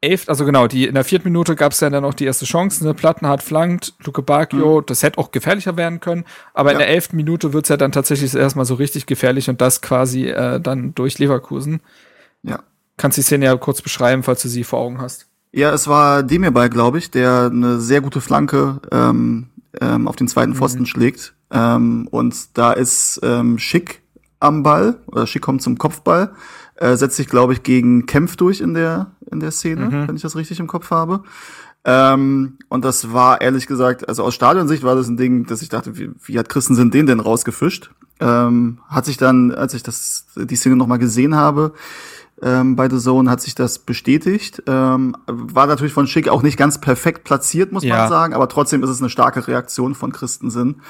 elf, 0.00 0.28
also 0.28 0.44
genau, 0.44 0.66
die 0.66 0.86
in 0.86 0.94
der 0.94 1.04
vierten 1.04 1.28
Minute 1.28 1.56
gab 1.56 1.72
es 1.72 1.80
ja 1.80 1.90
dann 1.90 2.02
noch 2.02 2.14
die 2.14 2.24
erste 2.24 2.44
Chance, 2.44 2.84
ne? 2.84 2.94
Plattenhardt 2.94 3.42
flankt, 3.42 3.94
Luke 4.04 4.22
Bacchio, 4.22 4.80
mhm. 4.80 4.86
das 4.86 5.02
hätte 5.02 5.18
auch 5.18 5.30
gefährlicher 5.30 5.76
werden 5.76 6.00
können, 6.00 6.24
aber 6.54 6.70
ja. 6.70 6.72
in 6.74 6.78
der 6.78 6.88
elften 6.88 7.16
Minute 7.16 7.52
wird's 7.52 7.68
ja 7.68 7.76
dann 7.76 7.92
tatsächlich 7.92 8.34
erstmal 8.34 8.66
so 8.66 8.74
richtig 8.74 9.06
gefährlich 9.06 9.48
und 9.48 9.60
das 9.60 9.80
quasi 9.80 10.28
äh, 10.28 10.60
dann 10.60 10.94
durch 10.94 11.18
Leverkusen. 11.18 11.80
Ja. 12.42 12.60
Kannst 12.96 13.18
die 13.18 13.22
Szene 13.22 13.46
ja 13.46 13.56
kurz 13.56 13.82
beschreiben, 13.82 14.22
falls 14.22 14.42
du 14.42 14.48
sie 14.48 14.64
vor 14.64 14.80
Augen 14.80 15.00
hast. 15.00 15.26
Ja, 15.52 15.72
es 15.72 15.88
war 15.88 16.22
Demirbay, 16.22 16.68
glaube 16.68 16.98
ich, 16.98 17.10
der 17.10 17.50
eine 17.52 17.80
sehr 17.80 18.00
gute 18.00 18.20
Flanke 18.20 18.80
ähm, 18.92 19.48
ähm, 19.80 20.08
auf 20.08 20.16
den 20.16 20.28
zweiten 20.28 20.52
mhm. 20.52 20.56
Pfosten 20.56 20.80
mhm. 20.80 20.86
schlägt. 20.86 21.34
Ähm, 21.50 22.08
und 22.10 22.58
da 22.58 22.72
ist 22.72 23.20
ähm, 23.22 23.58
Schick 23.58 24.02
am 24.40 24.62
Ball, 24.62 24.98
oder 25.06 25.26
Schick 25.26 25.42
kommt 25.42 25.62
zum 25.62 25.78
Kopfball 25.78 26.34
äh, 26.76 26.96
setzt 26.96 27.16
sich, 27.16 27.28
glaube 27.28 27.52
ich, 27.52 27.62
gegen 27.62 28.06
Kempf 28.06 28.36
durch 28.36 28.60
in 28.60 28.74
der, 28.74 29.12
in 29.30 29.40
der 29.40 29.50
Szene, 29.50 29.86
mhm. 29.86 30.08
wenn 30.08 30.16
ich 30.16 30.22
das 30.22 30.36
richtig 30.36 30.60
im 30.60 30.66
Kopf 30.66 30.90
habe. 30.90 31.22
Ähm, 31.84 32.58
und 32.68 32.84
das 32.84 33.12
war 33.12 33.40
ehrlich 33.40 33.66
gesagt, 33.66 34.08
also 34.08 34.24
aus 34.24 34.34
Stadionsicht 34.34 34.82
war 34.82 34.96
das 34.96 35.08
ein 35.08 35.16
Ding, 35.16 35.46
dass 35.46 35.62
ich 35.62 35.68
dachte, 35.68 35.96
wie, 35.96 36.10
wie 36.24 36.38
hat 36.38 36.48
Christensen 36.48 36.90
den 36.90 37.06
denn 37.06 37.20
rausgefischt? 37.20 37.90
Ähm, 38.18 38.80
hat 38.88 39.04
sich 39.04 39.18
dann, 39.18 39.52
als 39.52 39.72
ich 39.74 39.82
das, 39.82 40.26
die 40.34 40.56
Szene 40.56 40.76
nochmal 40.76 40.98
gesehen 40.98 41.36
habe, 41.36 41.74
ähm, 42.42 42.76
bei 42.76 42.90
The 42.90 42.98
Zone 42.98 43.30
hat 43.30 43.40
sich 43.40 43.54
das 43.54 43.78
bestätigt. 43.78 44.62
Ähm, 44.66 45.16
war 45.26 45.66
natürlich 45.66 45.92
von 45.92 46.06
Schick 46.06 46.28
auch 46.28 46.42
nicht 46.42 46.58
ganz 46.58 46.80
perfekt 46.80 47.24
platziert, 47.24 47.72
muss 47.72 47.84
ja. 47.84 47.96
man 47.96 48.08
sagen, 48.08 48.34
aber 48.34 48.48
trotzdem 48.48 48.82
ist 48.82 48.90
es 48.90 49.00
eine 49.00 49.08
starke 49.08 49.46
Reaktion 49.46 49.94
von 49.94 50.12
Christensen. 50.12 50.82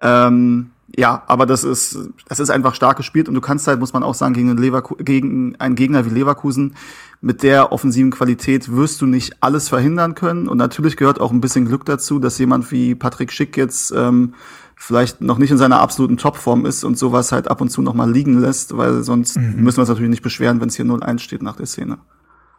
Ähm, 0.00 0.70
ja, 0.96 1.22
aber 1.26 1.46
das 1.46 1.64
ist, 1.64 1.98
das 2.28 2.40
ist 2.40 2.50
einfach 2.50 2.74
stark 2.74 2.96
gespielt 2.96 3.28
und 3.28 3.34
du 3.34 3.40
kannst 3.40 3.66
halt, 3.66 3.78
muss 3.78 3.92
man 3.92 4.02
auch 4.02 4.14
sagen, 4.14 4.34
gegen 4.34 4.50
einen, 4.50 4.58
Leverku 4.58 4.96
gegen 4.96 5.54
einen 5.56 5.74
Gegner 5.74 6.06
wie 6.06 6.10
Leverkusen 6.10 6.74
mit 7.20 7.42
der 7.42 7.72
offensiven 7.72 8.10
Qualität 8.10 8.74
wirst 8.74 9.00
du 9.00 9.06
nicht 9.06 9.36
alles 9.42 9.68
verhindern 9.68 10.14
können 10.14 10.48
und 10.48 10.56
natürlich 10.56 10.96
gehört 10.96 11.20
auch 11.20 11.30
ein 11.30 11.40
bisschen 11.40 11.66
Glück 11.66 11.84
dazu, 11.84 12.18
dass 12.18 12.38
jemand 12.38 12.70
wie 12.72 12.94
Patrick 12.94 13.32
Schick 13.32 13.56
jetzt 13.56 13.92
ähm, 13.94 14.34
vielleicht 14.76 15.20
noch 15.20 15.38
nicht 15.38 15.50
in 15.50 15.58
seiner 15.58 15.80
absoluten 15.80 16.16
Topform 16.16 16.64
ist 16.64 16.84
und 16.84 16.96
sowas 16.96 17.32
halt 17.32 17.48
ab 17.48 17.60
und 17.60 17.68
zu 17.68 17.82
noch 17.82 17.94
mal 17.94 18.10
liegen 18.10 18.40
lässt, 18.40 18.76
weil 18.76 19.02
sonst 19.02 19.36
mhm. 19.36 19.62
müssen 19.62 19.78
wir 19.78 19.82
uns 19.82 19.88
natürlich 19.88 20.10
nicht 20.10 20.22
beschweren, 20.22 20.60
wenn 20.60 20.68
es 20.68 20.76
hier 20.76 20.86
0-1 20.86 21.18
steht 21.18 21.42
nach 21.42 21.56
der 21.56 21.66
Szene. 21.66 21.98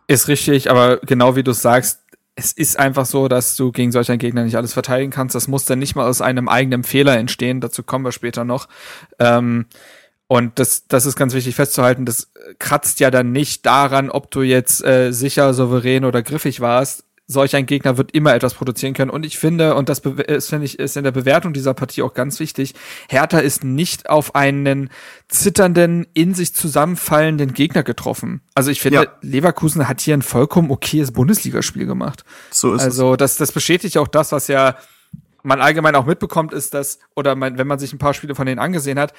Ist 0.07 0.27
richtig, 0.27 0.69
aber 0.69 0.97
genau 0.97 1.35
wie 1.35 1.43
du 1.43 1.53
sagst, 1.53 2.01
es 2.39 2.53
ist 2.53 2.79
einfach 2.79 3.05
so, 3.05 3.27
dass 3.27 3.55
du 3.57 3.71
gegen 3.71 3.91
solch 3.91 4.09
einen 4.09 4.19
Gegner 4.19 4.43
nicht 4.43 4.55
alles 4.55 4.73
verteidigen 4.73 5.11
kannst. 5.11 5.35
Das 5.35 5.47
muss 5.49 5.65
dann 5.65 5.79
nicht 5.79 5.95
mal 5.95 6.07
aus 6.07 6.21
einem 6.21 6.47
eigenen 6.47 6.83
Fehler 6.83 7.17
entstehen. 7.17 7.59
Dazu 7.59 7.83
kommen 7.83 8.05
wir 8.05 8.13
später 8.13 8.45
noch. 8.45 8.67
Ähm, 9.19 9.65
und 10.27 10.57
das, 10.57 10.87
das 10.87 11.05
ist 11.05 11.17
ganz 11.17 11.33
wichtig 11.33 11.55
festzuhalten. 11.55 12.05
Das 12.05 12.31
kratzt 12.59 12.99
ja 13.01 13.11
dann 13.11 13.31
nicht 13.31 13.65
daran, 13.65 14.09
ob 14.09 14.31
du 14.31 14.41
jetzt 14.41 14.83
äh, 14.85 15.11
sicher, 15.11 15.53
souverän 15.53 16.05
oder 16.05 16.23
griffig 16.23 16.61
warst 16.61 17.03
solch 17.31 17.55
ein 17.55 17.67
Gegner 17.67 17.97
wird 17.97 18.11
immer 18.11 18.33
etwas 18.33 18.55
produzieren 18.55 18.95
können. 18.95 19.11
Und 19.11 19.23
ich 19.23 19.37
finde, 19.37 19.75
und 19.75 19.87
das 19.87 19.99
ist, 19.99 20.49
finde 20.49 20.65
ich, 20.65 20.79
ist 20.79 20.97
in 20.97 21.03
der 21.03 21.11
Bewertung 21.11 21.53
dieser 21.53 21.75
Partie 21.75 22.01
auch 22.01 22.15
ganz 22.15 22.39
wichtig, 22.39 22.73
Hertha 23.07 23.37
ist 23.37 23.63
nicht 23.63 24.09
auf 24.09 24.33
einen 24.33 24.89
zitternden, 25.27 26.07
in 26.15 26.33
sich 26.33 26.55
zusammenfallenden 26.55 27.53
Gegner 27.53 27.83
getroffen. 27.83 28.41
Also 28.55 28.71
ich 28.71 28.81
finde, 28.81 29.03
ja. 29.03 29.07
Leverkusen 29.21 29.87
hat 29.87 30.01
hier 30.01 30.15
ein 30.15 30.23
vollkommen 30.23 30.71
okayes 30.71 31.11
Bundesligaspiel 31.11 31.85
gemacht. 31.85 32.25
So 32.49 32.73
ist 32.73 32.81
also 32.81 33.15
das, 33.15 33.37
das 33.37 33.51
bestätigt 33.51 33.99
auch 33.99 34.07
das, 34.07 34.31
was 34.31 34.47
ja 34.47 34.75
man 35.43 35.61
allgemein 35.61 35.95
auch 35.95 36.05
mitbekommt, 36.05 36.51
ist, 36.51 36.73
dass, 36.73 36.99
oder 37.15 37.35
man, 37.35 37.57
wenn 37.57 37.67
man 37.67 37.79
sich 37.79 37.93
ein 37.93 37.99
paar 37.99 38.13
Spiele 38.13 38.35
von 38.35 38.45
denen 38.45 38.59
angesehen 38.59 38.99
hat, 38.99 39.13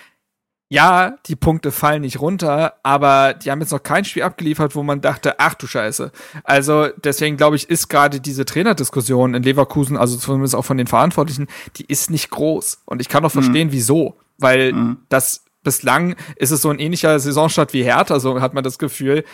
ja, 0.73 1.17
die 1.27 1.35
Punkte 1.35 1.73
fallen 1.73 2.03
nicht 2.03 2.21
runter, 2.21 2.75
aber 2.85 3.35
die 3.35 3.51
haben 3.51 3.61
jetzt 3.61 3.73
noch 3.73 3.83
kein 3.83 4.05
Spiel 4.05 4.23
abgeliefert, 4.23 4.77
wo 4.77 4.85
man 4.85 5.01
dachte, 5.01 5.41
ach 5.41 5.55
du 5.55 5.67
Scheiße. 5.67 6.13
Also 6.45 6.87
deswegen 7.03 7.37
glaube 7.37 7.57
ich, 7.57 7.69
ist 7.69 7.89
gerade 7.89 8.21
diese 8.21 8.45
Trainerdiskussion 8.45 9.35
in 9.35 9.43
Leverkusen, 9.43 9.97
also 9.97 10.17
zumindest 10.17 10.55
auch 10.55 10.65
von 10.65 10.79
den 10.79 10.87
Verantwortlichen, 10.87 11.49
die 11.77 11.87
ist 11.87 12.09
nicht 12.09 12.31
groß. 12.31 12.83
Und 12.85 13.01
ich 13.01 13.09
kann 13.09 13.25
auch 13.25 13.33
verstehen, 13.33 13.69
mhm. 13.69 13.73
wieso. 13.73 14.17
Weil 14.39 14.73
mhm. 14.73 14.99
das 15.09 15.45
bislang 15.65 16.15
ist 16.37 16.53
es 16.53 16.63
so 16.63 16.71
ein 16.71 16.79
ähnlicher 16.79 17.19
Saisonstart 17.19 17.73
wie 17.73 17.83
Hertha, 17.83 18.21
so 18.21 18.41
hat 18.41 18.55
man 18.55 18.63
das 18.63 18.79
Gefühl. 18.79 19.25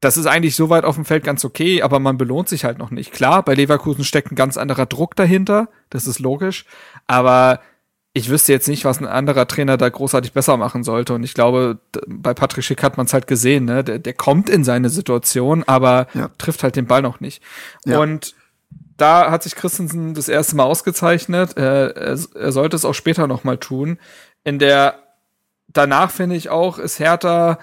Das 0.00 0.18
ist 0.18 0.26
eigentlich 0.26 0.54
so 0.54 0.68
weit 0.68 0.84
auf 0.84 0.96
dem 0.96 1.06
Feld 1.06 1.24
ganz 1.24 1.46
okay, 1.46 1.80
aber 1.80 1.98
man 1.98 2.18
belohnt 2.18 2.50
sich 2.50 2.66
halt 2.66 2.76
noch 2.76 2.90
nicht. 2.90 3.10
Klar, 3.10 3.42
bei 3.42 3.54
Leverkusen 3.54 4.04
steckt 4.04 4.30
ein 4.30 4.36
ganz 4.36 4.58
anderer 4.58 4.84
Druck 4.84 5.16
dahinter, 5.16 5.68
das 5.88 6.06
ist 6.06 6.18
logisch, 6.18 6.66
aber 7.06 7.60
ich 8.16 8.30
wüsste 8.30 8.52
jetzt 8.52 8.68
nicht, 8.68 8.84
was 8.84 9.00
ein 9.00 9.06
anderer 9.06 9.48
Trainer 9.48 9.76
da 9.76 9.88
großartig 9.88 10.32
besser 10.32 10.56
machen 10.56 10.84
sollte. 10.84 11.14
Und 11.14 11.24
ich 11.24 11.34
glaube, 11.34 11.78
bei 12.06 12.32
Patrick 12.32 12.64
Schick 12.64 12.82
hat 12.84 12.96
man 12.96 13.06
es 13.06 13.12
halt 13.12 13.26
gesehen, 13.26 13.64
ne? 13.64 13.82
Der, 13.82 13.98
der 13.98 14.14
kommt 14.14 14.48
in 14.48 14.62
seine 14.62 14.88
Situation, 14.88 15.64
aber 15.64 16.06
ja. 16.14 16.30
trifft 16.38 16.62
halt 16.62 16.76
den 16.76 16.86
Ball 16.86 17.02
noch 17.02 17.18
nicht. 17.18 17.42
Ja. 17.84 17.98
Und 17.98 18.36
da 18.96 19.32
hat 19.32 19.42
sich 19.42 19.56
Christensen 19.56 20.14
das 20.14 20.28
erste 20.28 20.54
Mal 20.54 20.62
ausgezeichnet. 20.62 21.56
Er, 21.56 21.96
er, 21.96 22.18
er 22.36 22.52
sollte 22.52 22.76
es 22.76 22.84
auch 22.84 22.94
später 22.94 23.26
noch 23.26 23.42
mal 23.42 23.58
tun. 23.58 23.98
In 24.44 24.60
der 24.60 24.94
danach 25.66 26.12
finde 26.12 26.36
ich 26.36 26.50
auch, 26.50 26.78
ist 26.78 27.00
Hertha 27.00 27.58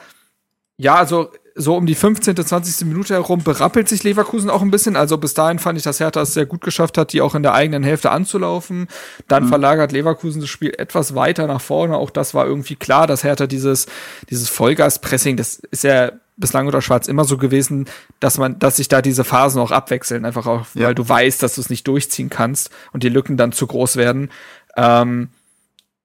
ja, 0.76 0.96
also 0.96 1.32
so 1.56 1.76
um 1.76 1.86
die 1.86 1.96
15., 1.96 2.36
20. 2.36 2.88
Minute 2.88 3.14
herum 3.14 3.44
berappelt 3.44 3.90
sich 3.90 4.04
Leverkusen 4.04 4.50
auch 4.50 4.62
ein 4.62 4.72
bisschen. 4.72 4.96
Also 4.96 5.18
bis 5.18 5.34
dahin 5.34 5.60
fand 5.60 5.78
ich, 5.78 5.84
dass 5.84 6.00
Hertha 6.00 6.22
es 6.22 6.34
sehr 6.34 6.46
gut 6.46 6.62
geschafft 6.62 6.98
hat, 6.98 7.14
die 7.14 7.22
auch 7.22 7.36
in 7.36 7.44
der 7.44 7.54
eigenen 7.54 7.84
Hälfte 7.84 8.12
anzulaufen. 8.12 8.88
Dann 9.28 9.46
mhm. 9.46 9.50
verlagert 9.50 9.92
Leverkusen 9.92 10.42
das 10.42 10.50
Spiel 10.50 10.74
etwas 10.78 11.16
weiter 11.16 11.48
nach 11.48 11.62
vorne. 11.62 11.98
Auch 11.98 12.10
das 12.10 12.34
war 12.34 12.46
irgendwie 12.46 12.76
klar, 12.76 13.08
dass 13.08 13.24
Hertha 13.24 13.48
dieses, 13.48 13.88
dieses 14.30 14.50
Vollgas-Pressing, 14.50 15.38
das 15.38 15.60
ist 15.72 15.84
ja 15.84 16.12
bislang 16.38 16.68
oder 16.68 16.82
schwarz 16.82 17.08
immer 17.08 17.26
so 17.26 17.38
gewesen, 17.38 17.88
dass 18.20 18.38
man, 18.38 18.58
dass 18.58 18.78
sich 18.78 18.88
da 18.88 19.02
diese 19.02 19.24
Phasen 19.24 19.62
auch 19.62 19.72
abwechseln, 19.72 20.26
einfach 20.26 20.48
auch, 20.48 20.66
ja. 20.74 20.88
weil 20.88 20.96
du 20.96 21.08
weißt, 21.08 21.44
dass 21.44 21.56
du 21.56 21.62
es 21.62 21.70
nicht 21.70 21.88
durchziehen 21.88 22.30
kannst 22.30 22.70
und 22.94 23.04
die 23.04 23.10
Lücken 23.10 23.38
dann 23.38 23.52
zu 23.52 23.68
groß 23.68 23.98
werden. 23.98 24.32
Ähm, 24.76 25.30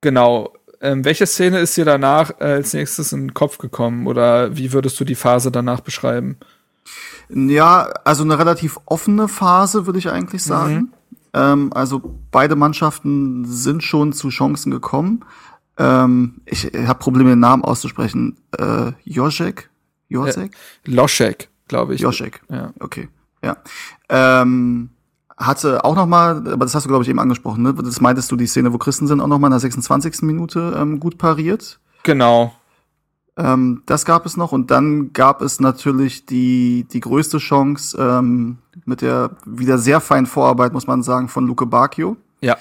genau. 0.01 0.53
Ähm, 0.81 1.05
welche 1.05 1.27
Szene 1.27 1.61
ist 1.61 1.77
dir 1.77 1.85
danach 1.85 2.31
äh, 2.39 2.45
als 2.45 2.73
nächstes 2.73 3.13
in 3.13 3.29
den 3.29 3.35
Kopf 3.35 3.59
gekommen 3.59 4.07
oder 4.07 4.57
wie 4.57 4.73
würdest 4.73 4.99
du 5.01 5.05
die 5.05 5.15
Phase 5.15 5.51
danach 5.51 5.81
beschreiben? 5.81 6.37
Ja, 7.29 7.89
also 8.05 8.23
eine 8.23 8.39
relativ 8.39 8.79
offene 8.85 9.29
Phase, 9.29 9.87
würde 9.87 9.99
ich 9.99 10.11
eigentlich 10.11 10.45
sagen. 10.45 10.75
Mhm. 10.75 10.93
Ähm, 11.35 11.73
also 11.75 12.19
beide 12.31 12.57
Mannschaften 12.57 13.45
sind 13.47 13.83
schon 13.83 14.13
zu 14.13 14.29
Chancen 14.29 14.71
gekommen. 14.71 15.25
Ähm, 15.79 16.41
ich 16.47 16.65
habe 16.65 16.99
Probleme, 16.99 17.31
den 17.31 17.41
Namen 17.41 17.65
auszusprechen. 17.65 18.37
Äh, 18.57 18.93
Josek? 19.05 19.71
Josek? 20.09 20.55
Äh, 20.87 20.91
Loschek, 20.91 21.49
glaube 21.69 21.95
ich. 21.95 22.01
Josek, 22.01 22.41
ja. 22.49 22.73
Okay, 22.81 23.09
ja. 23.43 23.57
Ähm, 24.09 24.91
hatte 25.37 25.85
auch 25.85 25.95
noch 25.95 26.07
mal, 26.07 26.37
aber 26.49 26.65
das 26.65 26.75
hast 26.75 26.85
du 26.85 26.89
glaube 26.89 27.05
ich 27.05 27.11
eben 27.11 27.19
angesprochen, 27.19 27.63
ne? 27.63 27.75
Das 27.75 28.01
meintest 28.01 28.31
du 28.33 28.37
die 28.37 28.47
Szene, 28.47 28.73
wo 28.73 28.79
Christensen 28.79 29.21
auch 29.21 29.27
noch 29.27 29.39
mal 29.39 29.49
in 29.49 29.53
der 29.53 29.61
26. 29.61 30.23
Minute 30.23 30.77
ähm, 30.79 30.99
gut 30.99 31.19
pariert. 31.19 31.79
Genau. 32.03 32.55
Ähm, 33.37 33.83
das 33.85 34.07
gab 34.07 34.25
es 34.25 34.37
noch 34.37 34.53
und 34.53 34.71
dann 34.71 35.13
gab 35.13 35.43
es 35.43 35.61
natürlich 35.61 36.25
die 36.25 36.87
die 36.91 37.01
größte 37.01 37.39
Chance 37.39 37.99
ähm, 38.01 38.59
mit 38.87 39.03
der 39.03 39.33
wieder 39.45 39.77
sehr 39.77 40.01
feinen 40.01 40.27
Vorarbeit 40.27 40.73
muss 40.73 40.87
man 40.87 41.03
sagen 41.03 41.29
von 41.29 41.47
Luke 41.47 41.67
Bacchio. 41.67 42.17
Ja. 42.41 42.57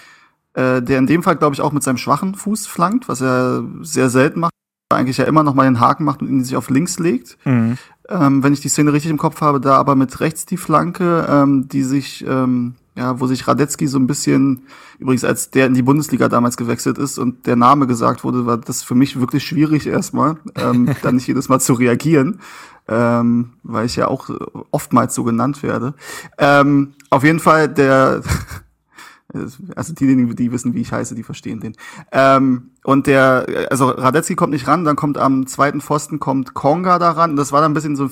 Äh, 0.53 0.81
der 0.81 0.99
in 0.99 1.07
dem 1.07 1.23
Fall 1.23 1.37
glaube 1.37 1.53
ich 1.53 1.61
auch 1.61 1.71
mit 1.71 1.83
seinem 1.83 1.97
schwachen 1.97 2.35
Fuß 2.35 2.67
flankt, 2.67 3.07
was 3.07 3.21
er 3.21 3.63
sehr 3.81 4.09
selten 4.09 4.41
macht. 4.41 4.51
Eigentlich 4.93 5.17
ja 5.17 5.25
immer 5.25 5.43
noch 5.43 5.55
mal 5.55 5.63
den 5.63 5.79
Haken 5.79 6.03
macht 6.03 6.21
und 6.21 6.27
ihn 6.27 6.43
sich 6.43 6.57
auf 6.57 6.69
links 6.69 6.99
legt. 6.99 7.37
Mhm 7.45 7.77
ähm, 8.09 8.43
wenn 8.43 8.53
ich 8.53 8.61
die 8.61 8.69
Szene 8.69 8.93
richtig 8.93 9.11
im 9.11 9.17
Kopf 9.17 9.41
habe, 9.41 9.59
da 9.59 9.77
aber 9.77 9.95
mit 9.95 10.19
rechts 10.19 10.45
die 10.45 10.57
Flanke, 10.57 11.25
ähm, 11.29 11.67
die 11.67 11.83
sich, 11.83 12.25
ähm, 12.27 12.75
ja, 12.95 13.19
wo 13.19 13.27
sich 13.27 13.47
Radetzky 13.47 13.87
so 13.87 13.97
ein 13.97 14.07
bisschen, 14.07 14.63
übrigens 14.99 15.23
als 15.23 15.51
der 15.51 15.65
in 15.65 15.73
die 15.73 15.81
Bundesliga 15.81 16.29
damals 16.29 16.57
gewechselt 16.57 16.97
ist 16.97 17.17
und 17.17 17.45
der 17.45 17.55
Name 17.55 17.87
gesagt 17.87 18.23
wurde, 18.23 18.45
war 18.45 18.57
das 18.57 18.83
für 18.83 18.95
mich 18.95 19.19
wirklich 19.19 19.43
schwierig 19.43 19.87
erstmal, 19.87 20.37
ähm, 20.55 20.89
dann 21.01 21.15
nicht 21.15 21.27
jedes 21.27 21.49
Mal 21.49 21.59
zu 21.59 21.73
reagieren, 21.73 22.39
ähm, 22.87 23.53
weil 23.63 23.85
ich 23.85 23.95
ja 23.95 24.07
auch 24.07 24.29
oftmals 24.71 25.15
so 25.15 25.23
genannt 25.23 25.63
werde. 25.63 25.93
Ähm, 26.37 26.93
auf 27.09 27.23
jeden 27.23 27.39
Fall 27.39 27.67
der 27.67 28.21
also 29.75 29.93
diejenigen, 29.93 30.35
die 30.35 30.51
wissen, 30.51 30.73
wie 30.73 30.81
ich 30.81 30.91
heiße, 30.91 31.15
die 31.15 31.23
verstehen 31.23 31.59
den. 31.59 31.75
Ähm, 32.11 32.71
und 32.83 33.07
der, 33.07 33.67
also 33.71 33.89
Radetzky 33.89 34.35
kommt 34.35 34.53
nicht 34.53 34.67
ran, 34.67 34.83
dann 34.83 34.95
kommt 34.95 35.17
am 35.17 35.47
zweiten 35.47 35.81
Pfosten 35.81 36.19
kommt 36.19 36.53
Konga 36.53 36.99
daran. 36.99 37.35
Das 37.35 37.51
war 37.51 37.61
dann 37.61 37.71
ein 37.71 37.73
bisschen 37.73 37.95
so, 37.95 38.07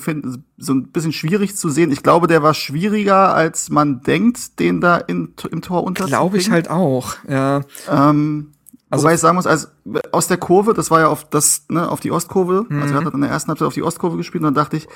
so 0.56 0.72
ein 0.74 0.88
bisschen 0.88 1.12
schwierig 1.12 1.56
zu 1.56 1.68
sehen. 1.68 1.92
Ich 1.92 2.02
glaube, 2.02 2.26
der 2.26 2.42
war 2.42 2.54
schwieriger, 2.54 3.34
als 3.34 3.70
man 3.70 4.02
denkt, 4.02 4.58
den 4.58 4.80
da 4.80 4.96
in, 4.96 5.34
im 5.50 5.62
Tor 5.62 5.84
unterzubringen. 5.84 6.20
Glaube 6.20 6.38
ich 6.38 6.50
halt 6.50 6.70
auch, 6.70 7.16
ja. 7.28 7.62
Ähm, 7.90 8.53
also, 8.94 9.04
Wobei 9.04 9.14
ich 9.14 9.20
sagen 9.20 9.36
muss, 9.36 9.46
also 9.46 9.68
aus 10.12 10.28
der 10.28 10.36
Kurve, 10.36 10.74
das 10.74 10.90
war 10.90 11.00
ja 11.00 11.08
auf 11.08 11.28
das, 11.28 11.66
ne, 11.68 11.88
auf 11.88 12.00
die 12.00 12.10
Ostkurve, 12.10 12.66
mhm. 12.68 12.82
also 12.82 12.94
er 12.94 13.04
hat 13.04 13.14
in 13.14 13.20
der 13.20 13.30
ersten 13.30 13.48
Halbzeit 13.48 13.68
auf 13.68 13.74
die 13.74 13.82
Ostkurve 13.82 14.16
gespielt 14.16 14.42
und 14.42 14.46
dann 14.46 14.54
dachte 14.54 14.76
ich, 14.76 14.88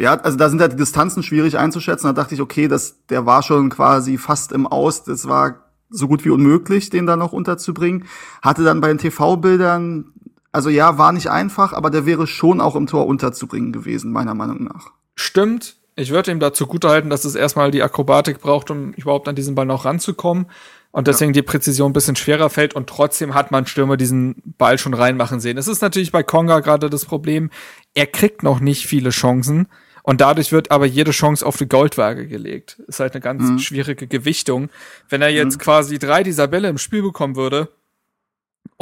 ja, 0.00 0.14
also 0.14 0.36
da 0.36 0.48
sind 0.48 0.60
halt 0.60 0.72
die 0.72 0.76
Distanzen 0.76 1.22
schwierig 1.22 1.58
einzuschätzen. 1.58 2.06
Da 2.06 2.12
dachte 2.12 2.34
ich, 2.34 2.40
okay, 2.40 2.66
das, 2.66 2.96
der 3.08 3.26
war 3.26 3.42
schon 3.42 3.70
quasi 3.70 4.18
fast 4.18 4.50
im 4.52 4.66
Aus. 4.66 5.04
Das 5.04 5.28
war 5.28 5.60
so 5.90 6.08
gut 6.08 6.24
wie 6.24 6.30
unmöglich, 6.30 6.90
den 6.90 7.06
da 7.06 7.16
noch 7.16 7.32
unterzubringen. 7.32 8.06
Hatte 8.40 8.64
dann 8.64 8.80
bei 8.80 8.88
den 8.88 8.98
TV-Bildern, 8.98 10.12
also 10.50 10.70
ja, 10.70 10.98
war 10.98 11.12
nicht 11.12 11.30
einfach, 11.30 11.72
aber 11.72 11.90
der 11.90 12.06
wäre 12.06 12.26
schon 12.26 12.60
auch 12.60 12.74
im 12.74 12.86
Tor 12.86 13.06
unterzubringen 13.06 13.72
gewesen, 13.72 14.12
meiner 14.12 14.34
Meinung 14.34 14.64
nach. 14.64 14.90
Stimmt. 15.14 15.76
Ich 15.94 16.10
würde 16.10 16.32
ihm 16.32 16.40
dazu 16.40 16.66
gut 16.66 16.84
halten, 16.84 17.10
dass 17.10 17.26
es 17.26 17.34
erstmal 17.34 17.70
die 17.70 17.82
Akrobatik 17.82 18.40
braucht, 18.40 18.70
um 18.70 18.92
überhaupt 18.94 19.28
an 19.28 19.36
diesen 19.36 19.54
Ball 19.54 19.66
noch 19.66 19.84
ranzukommen. 19.84 20.46
Und 20.92 21.08
deswegen 21.08 21.32
ja. 21.32 21.40
die 21.40 21.42
Präzision 21.42 21.90
ein 21.90 21.94
bisschen 21.94 22.16
schwerer 22.16 22.50
fällt 22.50 22.74
und 22.74 22.86
trotzdem 22.88 23.34
hat 23.34 23.50
man 23.50 23.66
Stürmer 23.66 23.96
diesen 23.96 24.42
Ball 24.44 24.78
schon 24.78 24.94
reinmachen 24.94 25.40
sehen. 25.40 25.58
Es 25.58 25.66
ist 25.66 25.82
natürlich 25.82 26.12
bei 26.12 26.22
Konga 26.22 26.60
gerade 26.60 26.90
das 26.90 27.06
Problem, 27.06 27.50
er 27.94 28.06
kriegt 28.06 28.42
noch 28.42 28.60
nicht 28.60 28.86
viele 28.86 29.10
Chancen. 29.10 29.68
Und 30.04 30.20
dadurch 30.20 30.50
wird 30.50 30.72
aber 30.72 30.84
jede 30.84 31.12
Chance 31.12 31.46
auf 31.46 31.56
die 31.56 31.68
Goldwaage 31.68 32.26
gelegt. 32.26 32.82
Ist 32.88 32.98
halt 32.98 33.14
eine 33.14 33.20
ganz 33.20 33.44
mhm. 33.44 33.58
schwierige 33.60 34.08
Gewichtung. 34.08 34.68
Wenn 35.08 35.22
er 35.22 35.28
jetzt 35.28 35.58
mhm. 35.58 35.62
quasi 35.62 35.98
drei 36.00 36.24
dieser 36.24 36.48
Bälle 36.48 36.68
im 36.68 36.78
Spiel 36.78 37.02
bekommen 37.02 37.36
würde 37.36 37.68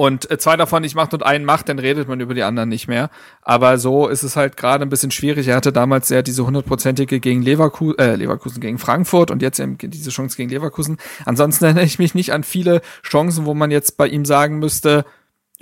und 0.00 0.30
äh, 0.30 0.38
zwei 0.38 0.56
davon 0.56 0.82
nicht 0.82 0.94
macht 0.94 1.12
und 1.12 1.22
einen 1.22 1.44
macht, 1.44 1.68
dann 1.68 1.78
redet 1.78 2.08
man 2.08 2.20
über 2.20 2.32
die 2.32 2.42
anderen 2.42 2.70
nicht 2.70 2.88
mehr. 2.88 3.10
Aber 3.42 3.76
so 3.76 4.08
ist 4.08 4.22
es 4.22 4.34
halt 4.34 4.56
gerade 4.56 4.82
ein 4.82 4.88
bisschen 4.88 5.10
schwierig. 5.10 5.48
Er 5.48 5.56
hatte 5.56 5.72
damals 5.72 6.08
ja 6.08 6.22
diese 6.22 6.46
hundertprozentige 6.46 7.20
gegen 7.20 7.42
Leverkusen, 7.42 7.98
äh, 7.98 8.16
Leverkusen 8.16 8.60
gegen 8.60 8.78
Frankfurt 8.78 9.30
und 9.30 9.42
jetzt 9.42 9.60
eben 9.60 9.76
diese 9.78 10.10
Chance 10.10 10.38
gegen 10.38 10.48
Leverkusen. 10.48 10.96
Ansonsten 11.26 11.64
erinnere 11.64 11.84
ich 11.84 11.98
mich 11.98 12.14
nicht 12.14 12.32
an 12.32 12.44
viele 12.44 12.80
Chancen, 13.02 13.44
wo 13.44 13.52
man 13.52 13.70
jetzt 13.70 13.98
bei 13.98 14.06
ihm 14.06 14.24
sagen 14.24 14.58
müsste, 14.58 15.04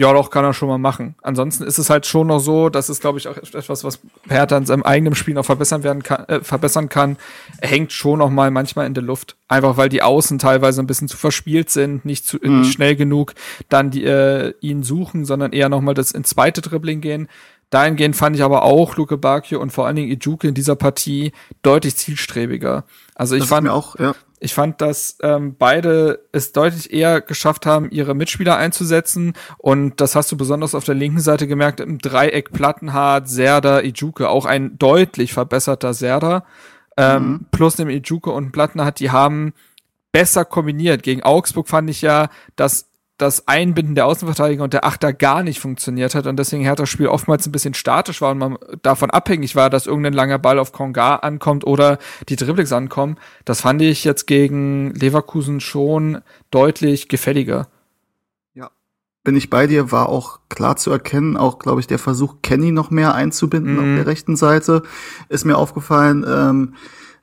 ja, 0.01 0.13
doch, 0.13 0.31
kann 0.31 0.45
er 0.45 0.55
schon 0.55 0.69
mal 0.69 0.79
machen. 0.79 1.17
Ansonsten 1.23 1.65
ist 1.65 1.77
es 1.77 1.91
halt 1.91 2.07
schon 2.07 2.29
noch 2.29 2.39
so, 2.39 2.69
dass 2.69 2.89
es, 2.89 3.01
glaube 3.01 3.19
ich, 3.19 3.27
auch 3.27 3.37
etwas, 3.37 3.83
was 3.83 3.99
Hertha 4.29 4.57
in 4.57 4.65
seinem 4.65 4.85
eigenen 4.85 5.17
Spiel 5.17 5.35
noch 5.35 5.45
verbessern 5.45 5.83
werden 5.83 6.05
kann, 6.05 6.25
äh, 6.29 6.41
verbessern 6.41 6.89
kann, 6.89 7.17
hängt 7.61 7.93
schon 7.93 8.21
noch 8.21 8.31
mal 8.31 8.53
manchmal 8.53 8.87
in 8.87 8.95
der 8.95 9.03
Luft. 9.03 9.37
Einfach 9.49 9.77
weil 9.77 9.89
die 9.89 10.03
Außen 10.03 10.39
teilweise 10.39 10.81
ein 10.81 10.87
bisschen 10.87 11.09
zu 11.09 11.17
verspielt 11.17 11.71
sind, 11.71 12.05
nicht, 12.05 12.25
zu, 12.25 12.39
mhm. 12.41 12.61
nicht 12.61 12.73
schnell 12.73 12.95
genug 12.95 13.35
dann 13.69 13.91
die, 13.91 14.05
äh, 14.05 14.55
ihn 14.61 14.85
suchen, 14.85 15.25
sondern 15.25 15.53
eher 15.53 15.69
noch 15.69 15.81
mal 15.81 15.95
das 15.95 16.13
ins 16.13 16.29
zweite 16.29 16.61
Dribbling 16.61 17.01
gehen. 17.01 17.29
Dahingehend 17.71 18.15
fand 18.15 18.37
ich 18.37 18.43
aber 18.45 18.63
auch 18.63 18.97
Luke 18.97 19.19
Bakio 19.19 19.61
und 19.61 19.73
vor 19.73 19.87
allen 19.87 19.97
Dingen 19.97 20.11
Ijuke 20.11 20.47
in 20.47 20.55
dieser 20.55 20.77
Partie 20.77 21.33
deutlich 21.63 21.97
zielstrebiger. 21.97 22.85
Also 23.17 23.35
ich 23.35 23.43
das 23.43 23.49
fand 23.49 23.69
auch, 23.69 23.99
ja. 23.99 24.15
Ich 24.41 24.55
fand, 24.55 24.81
dass 24.81 25.19
ähm, 25.23 25.57
beide 25.59 26.27
es 26.33 26.53
deutlich 26.53 26.93
eher 26.93 27.21
geschafft 27.21 27.67
haben, 27.67 27.91
ihre 27.91 28.15
Mitspieler 28.15 28.57
einzusetzen. 28.57 29.35
Und 29.59 30.01
das 30.01 30.15
hast 30.15 30.31
du 30.31 30.37
besonders 30.37 30.75
auf 30.75 30.85
der 30.85 30.95
linken 30.95 31.21
Seite 31.21 31.47
gemerkt, 31.47 31.81
im 31.81 31.99
Dreieck 31.99 32.53
Plattenhardt, 32.53 33.29
Serda, 33.29 33.81
Ijuke, 33.81 34.29
auch 34.29 34.47
ein 34.47 34.79
deutlich 34.79 35.33
verbesserter 35.33 35.95
Serda. 35.95 36.45
Ähm, 36.97 37.29
mhm. 37.29 37.47
Plus 37.51 37.77
dem 37.77 37.89
Ijuke 37.89 38.31
und 38.31 38.53
Plattenhardt, 38.53 39.01
die 39.01 39.11
haben 39.11 39.53
besser 40.13 40.45
kombiniert. 40.45 41.03
Gegen 41.03 41.23
Augsburg 41.23 41.69
fand 41.69 41.91
ich 41.91 42.03
ja, 42.03 42.29
dass 42.57 42.89
das 43.19 43.49
Einbinden 43.49 43.97
der 43.97 44.07
Außenverteidiger 44.07 44.63
und 44.63 44.73
der 44.73 44.85
Achter 44.85 45.13
gar 45.13 45.43
nicht 45.43 45.59
funktioniert 45.59 46.15
hat 46.15 46.29
und 46.29 46.37
deswegen 46.37 46.63
Hertha 46.63 46.87
Spiel 46.87 47.09
oftmals 47.09 47.47
ein 47.47 47.53
bisschen 47.53 47.75
statisch 47.75 48.21
war 48.21 48.31
und 48.31 48.39
man 48.39 48.59
davon 48.83 49.11
abhängig 49.11 49.57
war, 49.57 49.71
dass 49.71 49.89
irgendein 49.89 50.13
langer 50.13 50.39
Ball 50.39 50.61
auf 50.61 50.71
Konga 50.71 51.17
ankommt 51.17 51.67
oder 51.67 51.99
die 52.29 52.37
Dribblings 52.37 52.73
ankommen. 52.73 53.17
Das 53.45 53.63
fand 53.63 53.83
ich 53.83 54.05
jetzt 54.05 54.29
gegen 54.29 54.95
Leverkusen 54.95 55.59
schon 55.61 56.21
deutlich 56.53 57.09
gefälliger. 57.09 57.67
Ja, 58.55 58.71
bin 59.25 59.37
ich 59.37 59.51
bei 59.51 59.67
dir, 59.67 59.91
war 59.91 60.09
auch 60.09 60.39
klar 60.49 60.77
zu 60.77 60.93
erkennen, 60.93 61.37
auch 61.37 61.59
glaube 61.59 61.81
ich 61.81 61.89
der 61.89 61.99
Versuch 61.99 62.37
Kenny 62.43 62.71
noch 62.71 62.91
mehr 62.91 63.17
einzubinden 63.17 63.75
mhm. 63.75 63.79
auf 63.81 63.97
der 63.97 64.07
rechten 64.07 64.37
Seite 64.37 64.85
ist 65.29 65.45
mir 65.45 65.59
aufgefallen. 65.59 66.25
Ähm, 66.27 66.75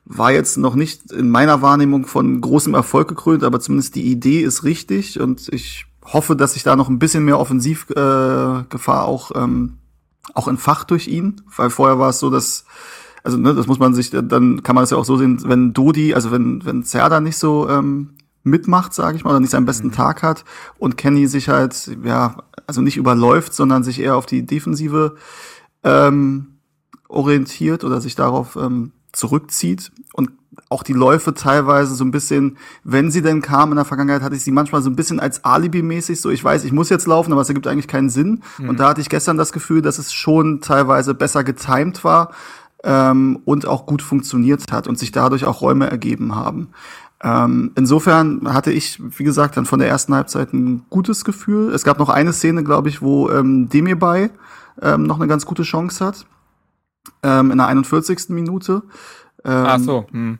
war 0.06 0.30
jetzt 0.32 0.56
noch 0.56 0.76
nicht 0.76 1.10
in 1.10 1.28
meiner 1.28 1.62
Wahrnehmung 1.62 2.06
von 2.06 2.40
großem 2.40 2.74
Erfolg 2.74 3.08
gekrönt, 3.08 3.42
aber 3.42 3.58
zumindest 3.60 3.96
die 3.96 4.04
Idee 4.04 4.40
ist 4.40 4.62
richtig 4.62 5.20
und 5.20 5.48
ich 5.52 5.86
hoffe, 6.04 6.36
dass 6.36 6.54
sich 6.54 6.62
da 6.62 6.76
noch 6.76 6.88
ein 6.88 7.00
bisschen 7.00 7.24
mehr 7.24 7.40
Offensivgefahr 7.40 9.02
äh, 9.02 9.06
auch 9.06 9.32
ähm, 9.34 9.78
auch 10.32 10.48
entfacht 10.48 10.90
durch 10.90 11.08
ihn, 11.08 11.42
weil 11.56 11.70
vorher 11.70 11.98
war 11.98 12.10
es 12.10 12.20
so, 12.20 12.30
dass 12.30 12.64
also 13.24 13.36
ne, 13.36 13.54
das 13.54 13.66
muss 13.66 13.80
man 13.80 13.94
sich 13.94 14.10
dann 14.10 14.62
kann 14.62 14.76
man 14.76 14.82
das 14.82 14.90
ja 14.90 14.96
auch 14.96 15.04
so 15.04 15.16
sehen, 15.16 15.42
wenn 15.44 15.72
Dodi, 15.72 16.14
also 16.14 16.30
wenn 16.30 16.64
wenn 16.64 16.84
Zerda 16.84 17.20
nicht 17.20 17.36
so 17.36 17.68
ähm, 17.68 18.10
mitmacht, 18.44 18.94
sage 18.94 19.16
ich 19.16 19.24
mal, 19.24 19.30
oder 19.30 19.40
nicht 19.40 19.50
seinen 19.50 19.66
besten 19.66 19.88
mhm. 19.88 19.92
Tag 19.92 20.22
hat 20.22 20.44
und 20.78 20.96
Kenny 20.96 21.26
sich 21.26 21.48
halt 21.48 21.90
ja 22.04 22.36
also 22.68 22.80
nicht 22.80 22.96
überläuft, 22.96 23.54
sondern 23.54 23.82
sich 23.82 24.00
eher 24.00 24.16
auf 24.16 24.26
die 24.26 24.46
Defensive 24.46 25.16
ähm, 25.82 26.58
orientiert 27.08 27.82
oder 27.82 28.00
sich 28.00 28.14
darauf 28.14 28.54
ähm, 28.54 28.92
zurückzieht 29.16 29.90
und 30.12 30.30
auch 30.68 30.82
die 30.82 30.92
Läufe 30.92 31.34
teilweise 31.34 31.94
so 31.94 32.04
ein 32.04 32.10
bisschen, 32.10 32.56
wenn 32.82 33.10
sie 33.10 33.22
denn 33.22 33.42
kamen 33.42 33.72
in 33.72 33.76
der 33.76 33.84
Vergangenheit, 33.84 34.22
hatte 34.22 34.36
ich 34.36 34.42
sie 34.42 34.50
manchmal 34.50 34.82
so 34.82 34.90
ein 34.90 34.96
bisschen 34.96 35.20
als 35.20 35.44
Alibi-mäßig, 35.44 36.20
so 36.20 36.30
ich 36.30 36.42
weiß, 36.42 36.64
ich 36.64 36.72
muss 36.72 36.88
jetzt 36.88 37.06
laufen, 37.06 37.32
aber 37.32 37.40
es 37.40 37.48
ergibt 37.48 37.66
eigentlich 37.66 37.88
keinen 37.88 38.10
Sinn. 38.10 38.42
Mhm. 38.58 38.70
Und 38.70 38.80
da 38.80 38.88
hatte 38.88 39.00
ich 39.00 39.08
gestern 39.08 39.36
das 39.36 39.52
Gefühl, 39.52 39.82
dass 39.82 39.98
es 39.98 40.12
schon 40.12 40.60
teilweise 40.60 41.14
besser 41.14 41.44
getimed 41.44 42.04
war 42.04 42.32
ähm, 42.84 43.40
und 43.44 43.66
auch 43.66 43.86
gut 43.86 44.02
funktioniert 44.02 44.72
hat 44.72 44.88
und 44.88 44.98
sich 44.98 45.12
dadurch 45.12 45.44
auch 45.44 45.60
Räume 45.60 45.88
ergeben 45.88 46.34
haben. 46.34 46.68
Ähm, 47.22 47.72
insofern 47.76 48.52
hatte 48.52 48.72
ich, 48.72 49.00
wie 49.18 49.24
gesagt, 49.24 49.56
dann 49.56 49.66
von 49.66 49.78
der 49.78 49.88
ersten 49.88 50.14
Halbzeit 50.14 50.52
ein 50.52 50.84
gutes 50.90 51.24
Gefühl. 51.24 51.72
Es 51.72 51.84
gab 51.84 51.98
noch 51.98 52.08
eine 52.08 52.32
Szene, 52.32 52.64
glaube 52.64 52.88
ich, 52.88 53.00
wo 53.02 53.30
ähm, 53.30 53.68
Demirbay 53.68 54.30
ähm, 54.82 55.04
noch 55.04 55.16
eine 55.16 55.28
ganz 55.28 55.46
gute 55.46 55.62
Chance 55.62 56.04
hat 56.04 56.26
ähm, 57.22 57.50
in 57.50 57.58
der 57.58 57.66
41. 57.66 58.28
Minute. 58.30 58.82
Ähm, 59.44 59.64
Ach 59.66 59.78
so. 59.78 60.06
Hm. 60.10 60.38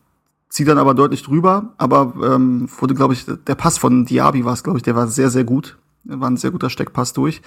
Zieht 0.48 0.68
dann 0.68 0.78
aber 0.78 0.94
deutlich 0.94 1.22
drüber, 1.22 1.74
aber 1.76 2.14
ähm, 2.22 2.68
wurde, 2.78 2.94
glaube 2.94 3.14
ich, 3.14 3.26
der 3.26 3.54
Pass 3.54 3.78
von 3.78 4.06
Diaby 4.06 4.44
war 4.44 4.54
es, 4.54 4.64
glaube 4.64 4.78
ich, 4.78 4.82
der 4.82 4.96
war 4.96 5.08
sehr, 5.08 5.30
sehr 5.30 5.44
gut. 5.44 5.76
War 6.04 6.30
ein 6.30 6.36
sehr 6.36 6.52
guter 6.52 6.70
Steckpass 6.70 7.12
durch. 7.12 7.42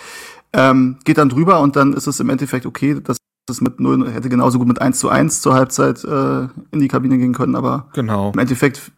Ähm, 0.52 0.98
geht 1.06 1.18
dann 1.18 1.30
drüber 1.30 1.62
und 1.62 1.76
dann 1.76 1.94
ist 1.94 2.08
es 2.08 2.20
im 2.20 2.30
Endeffekt 2.30 2.66
okay, 2.66 3.00
dass 3.02 3.18
es 3.50 3.62
mit 3.62 3.80
0 3.80 4.12
hätte 4.12 4.30
genauso 4.30 4.60
gut 4.60 4.68
mit 4.68 4.82
1 4.82 5.00
zu 5.00 5.10
1 5.10 5.42
zur 5.42 5.54
Halbzeit 5.54 6.04
äh, 6.04 6.48
in 6.72 6.80
die 6.80 6.88
Kabine 6.88 7.18
gehen 7.18 7.34
können, 7.34 7.56
aber 7.56 7.88
genau. 7.94 8.32
im 8.34 8.40
Endeffekt, 8.40 8.92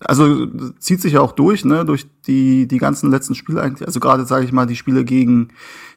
also 0.00 0.46
zieht 0.78 1.00
sich 1.00 1.14
ja 1.14 1.20
auch 1.20 1.32
durch, 1.32 1.64
ne, 1.64 1.84
durch 1.84 2.06
die, 2.26 2.66
die 2.66 2.78
ganzen 2.78 3.10
letzten 3.10 3.34
Spiele 3.34 3.60
eigentlich, 3.62 3.86
also 3.86 4.00
gerade 4.00 4.24
sage 4.26 4.44
ich 4.44 4.52
mal, 4.52 4.66
die 4.66 4.76
Spiele 4.76 5.04
gegen 5.04 5.48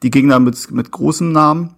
die 0.02 0.10
Gegner 0.10 0.38
mit, 0.38 0.70
mit 0.70 0.90
großen 0.90 1.32
Namen. 1.32 1.74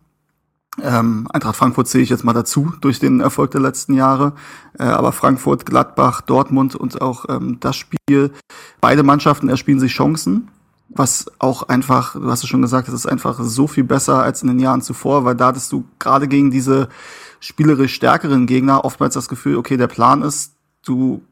Ähm, 0.83 1.27
Eintracht 1.33 1.57
Frankfurt 1.57 1.89
zähle 1.89 2.05
ich 2.05 2.11
jetzt 2.11 2.24
mal 2.24 2.33
dazu 2.33 2.72
durch 2.81 2.99
den 2.99 3.20
Erfolg 3.20 3.51
der 3.51 3.61
letzten 3.61 3.95
Jahre. 3.95 4.33
Äh, 4.79 4.85
aber 4.85 5.12
Frankfurt, 5.12 5.66
Gladbach, 5.66 6.20
Dortmund 6.20 6.74
und 6.74 7.01
auch 7.01 7.27
ähm, 7.29 7.59
das 7.61 7.77
Spiel, 7.77 8.33
beide 8.81 9.03
Mannschaften 9.03 9.49
erspielen 9.49 9.81
sich 9.81 9.93
Chancen 9.93 10.49
was 10.89 11.27
auch 11.39 11.64
einfach, 11.64 12.14
du 12.14 12.31
hast 12.31 12.43
es 12.43 12.49
schon 12.49 12.62
gesagt, 12.62 12.89
es 12.89 12.95
ist 12.95 13.07
einfach 13.07 13.39
so 13.41 13.66
viel 13.66 13.85
besser 13.85 14.22
als 14.22 14.43
in 14.43 14.49
den 14.49 14.59
Jahren 14.59 14.83
zuvor, 14.83 15.24
weil 15.24 15.35
da 15.35 15.49
hattest 15.49 15.72
du 15.72 15.85
gerade 15.99 16.29
gegen 16.29 16.51
diese 16.51 16.89
spielerisch 17.41 17.95
stärkeren 17.95 18.47
Gegner 18.47 18.85
oftmals 18.85 19.14
das 19.14 19.29
Gefühl, 19.29 19.57
okay, 19.57 19.77
der 19.77 19.89
Plan 19.89 20.22
ist, 20.22 20.55
du 20.85 21.22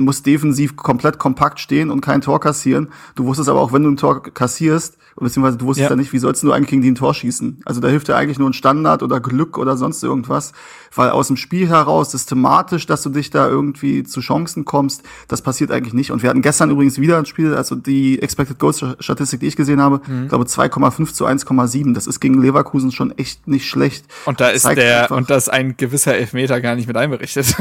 musst 0.00 0.26
defensiv 0.26 0.76
komplett 0.76 1.18
kompakt 1.18 1.60
stehen 1.60 1.90
und 1.90 2.00
kein 2.00 2.20
Tor 2.20 2.40
kassieren. 2.40 2.88
Du 3.14 3.24
wusstest 3.26 3.48
aber 3.48 3.60
auch, 3.60 3.72
wenn 3.72 3.82
du 3.82 3.90
ein 3.90 3.96
Tor 3.96 4.22
kassierst, 4.22 4.98
beziehungsweise 5.16 5.58
du 5.58 5.66
wusstest 5.66 5.84
ja, 5.84 5.90
ja 5.90 5.96
nicht, 5.96 6.12
wie 6.12 6.18
sollst 6.18 6.42
du 6.42 6.52
eigentlich 6.52 6.70
gegen 6.70 6.82
die 6.82 6.90
ein 6.90 6.94
Tor 6.94 7.14
schießen? 7.14 7.62
Also 7.64 7.80
da 7.80 7.88
hilft 7.88 8.08
ja 8.08 8.16
eigentlich 8.16 8.38
nur 8.38 8.48
ein 8.48 8.54
Standard 8.54 9.02
oder 9.02 9.20
Glück 9.20 9.58
oder 9.58 9.76
sonst 9.76 10.02
irgendwas, 10.02 10.52
weil 10.94 11.10
aus 11.10 11.28
dem 11.28 11.36
Spiel 11.36 11.68
heraus 11.68 12.10
systematisch, 12.10 12.86
dass 12.86 13.02
du 13.02 13.10
dich 13.10 13.30
da 13.30 13.48
irgendwie 13.48 14.02
zu 14.02 14.20
Chancen 14.20 14.64
kommst, 14.64 15.02
das 15.28 15.42
passiert 15.42 15.70
eigentlich 15.70 15.94
nicht. 15.94 16.10
Und 16.10 16.22
wir 16.22 16.30
hatten 16.30 16.42
gestern 16.42 16.70
übrigens 16.70 16.98
wieder 16.98 17.18
ein 17.18 17.26
Spiel, 17.26 17.54
also 17.54 17.74
die 17.74 18.20
Expected 18.20 18.58
Goals 18.58 18.84
Statistik, 18.98 19.40
die 19.40 19.46
ich 19.46 19.56
gesehen 19.56 19.80
habe, 19.80 20.00
mhm. 20.06 20.28
glaube 20.28 20.44
2,5 20.44 21.12
zu 21.12 21.26
1,7. 21.26 21.94
Das 21.94 22.06
ist 22.06 22.20
gegen 22.20 22.40
Leverkusen 22.40 22.92
schon 22.92 23.16
echt 23.18 23.46
nicht 23.46 23.66
schlecht. 23.66 24.06
Und 24.24 24.40
da 24.40 24.48
ist 24.48 24.66
der 24.66 25.02
einfach, 25.02 25.16
und 25.16 25.30
da 25.30 25.36
ist 25.36 25.50
ein 25.50 25.76
gewisser 25.76 26.14
Elfmeter 26.14 26.60
gar 26.60 26.74
nicht 26.74 26.88
mit 26.88 26.96
einberichtet. 26.96 27.54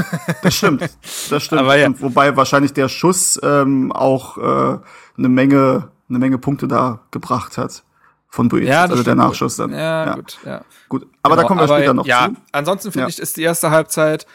Das 0.44 0.56
stimmt, 0.56 0.90
das 1.30 1.44
stimmt. 1.44 1.62
Aber 1.62 1.78
ja. 1.78 1.90
wobei 2.00 2.29
wahrscheinlich 2.38 2.74
der 2.74 2.90
Schuss 2.90 3.40
ähm, 3.44 3.92
auch 3.92 4.38
äh, 4.38 4.80
eine 5.18 5.30
Menge 5.30 5.90
eine 6.10 6.20
Menge 6.20 6.38
Punkte 6.38 6.68
da 6.68 7.02
gebracht 7.12 7.58
hat 7.58 7.84
von 8.28 8.48
Buic, 8.48 8.68
ja, 8.68 8.84
also 8.84 9.04
der 9.04 9.16
Nachschuss 9.16 9.56
dann. 9.56 9.72
Ja, 9.72 10.06
ja, 10.06 10.16
gut, 10.16 10.40
ja. 10.46 10.62
Gut, 10.88 11.08
aber 11.24 11.36
genau, 11.36 11.42
da 11.42 11.48
kommen 11.48 11.60
wir 11.62 11.68
später 11.68 11.94
noch 11.94 12.06
ja, 12.06 12.30
zu. 12.30 12.36
Ansonsten 12.52 12.92
finde 12.92 13.06
ja. 13.06 13.10
ich, 13.10 13.20
ist 13.20 13.38
die 13.38 13.44
erste 13.44 13.72
Halbzeit 13.72 14.26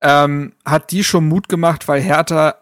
ähm, 0.00 0.52
hat 0.64 0.90
die 0.90 1.04
schon 1.04 1.28
Mut 1.28 1.48
gemacht, 1.48 1.86
weil 1.86 2.00
Hertha 2.00 2.56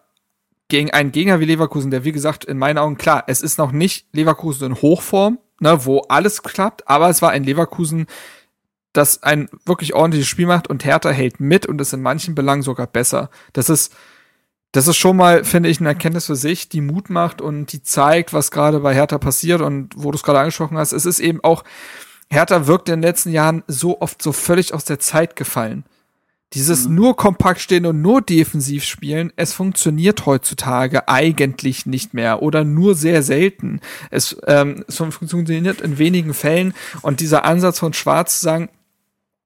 gegen 0.68 0.90
einen 0.90 1.10
Gegner 1.10 1.40
wie 1.40 1.46
Leverkusen, 1.46 1.90
der 1.90 2.04
wie 2.04 2.12
gesagt 2.12 2.44
in 2.44 2.58
meinen 2.58 2.78
Augen 2.78 2.98
klar, 2.98 3.24
es 3.26 3.40
ist 3.40 3.58
noch 3.58 3.72
nicht 3.72 4.06
Leverkusen 4.12 4.66
in 4.66 4.82
Hochform, 4.82 5.38
ne, 5.58 5.84
wo 5.84 6.00
alles 6.08 6.42
klappt, 6.42 6.86
aber 6.86 7.08
es 7.08 7.22
war 7.22 7.30
ein 7.30 7.44
Leverkusen, 7.44 8.06
das 8.92 9.22
ein 9.22 9.48
wirklich 9.64 9.94
ordentliches 9.94 10.28
Spiel 10.28 10.46
macht 10.46 10.68
und 10.68 10.84
Hertha 10.84 11.10
hält 11.10 11.40
mit 11.40 11.66
und 11.66 11.80
ist 11.80 11.92
in 11.92 12.02
manchen 12.02 12.34
Belangen 12.34 12.62
sogar 12.62 12.86
besser. 12.86 13.30
Das 13.52 13.68
ist 13.68 13.94
das 14.72 14.86
ist 14.86 14.98
schon 14.98 15.16
mal, 15.16 15.44
finde 15.44 15.68
ich, 15.68 15.80
eine 15.80 15.88
Erkenntnis 15.88 16.26
für 16.26 16.36
sich, 16.36 16.68
die 16.68 16.80
Mut 16.80 17.10
macht 17.10 17.40
und 17.40 17.72
die 17.72 17.82
zeigt, 17.82 18.32
was 18.32 18.52
gerade 18.52 18.80
bei 18.80 18.94
Hertha 18.94 19.18
passiert 19.18 19.62
und 19.62 19.94
wo 19.96 20.12
du 20.12 20.16
es 20.16 20.22
gerade 20.22 20.38
angesprochen 20.38 20.78
hast. 20.78 20.92
Es 20.92 21.06
ist 21.06 21.18
eben 21.18 21.42
auch, 21.42 21.64
Hertha 22.30 22.68
wirkt 22.68 22.88
in 22.88 22.96
den 22.96 23.02
letzten 23.02 23.32
Jahren 23.32 23.64
so 23.66 24.00
oft 24.00 24.22
so 24.22 24.32
völlig 24.32 24.72
aus 24.72 24.84
der 24.84 25.00
Zeit 25.00 25.34
gefallen. 25.34 25.84
Dieses 26.52 26.88
mhm. 26.88 26.94
nur 26.96 27.16
kompakt 27.16 27.60
stehen 27.60 27.86
und 27.86 28.00
nur 28.00 28.22
defensiv 28.22 28.84
spielen, 28.84 29.32
es 29.36 29.52
funktioniert 29.52 30.26
heutzutage 30.26 31.08
eigentlich 31.08 31.86
nicht 31.86 32.14
mehr 32.14 32.42
oder 32.42 32.64
nur 32.64 32.94
sehr 32.94 33.22
selten. 33.22 33.80
Es, 34.10 34.36
ähm, 34.46 34.84
es 34.86 34.96
funktioniert 34.96 35.80
in 35.80 35.98
wenigen 35.98 36.34
Fällen 36.34 36.74
und 37.02 37.20
dieser 37.20 37.44
Ansatz 37.44 37.80
von 37.80 37.92
Schwarz 37.92 38.38
zu 38.38 38.44
sagen, 38.44 38.68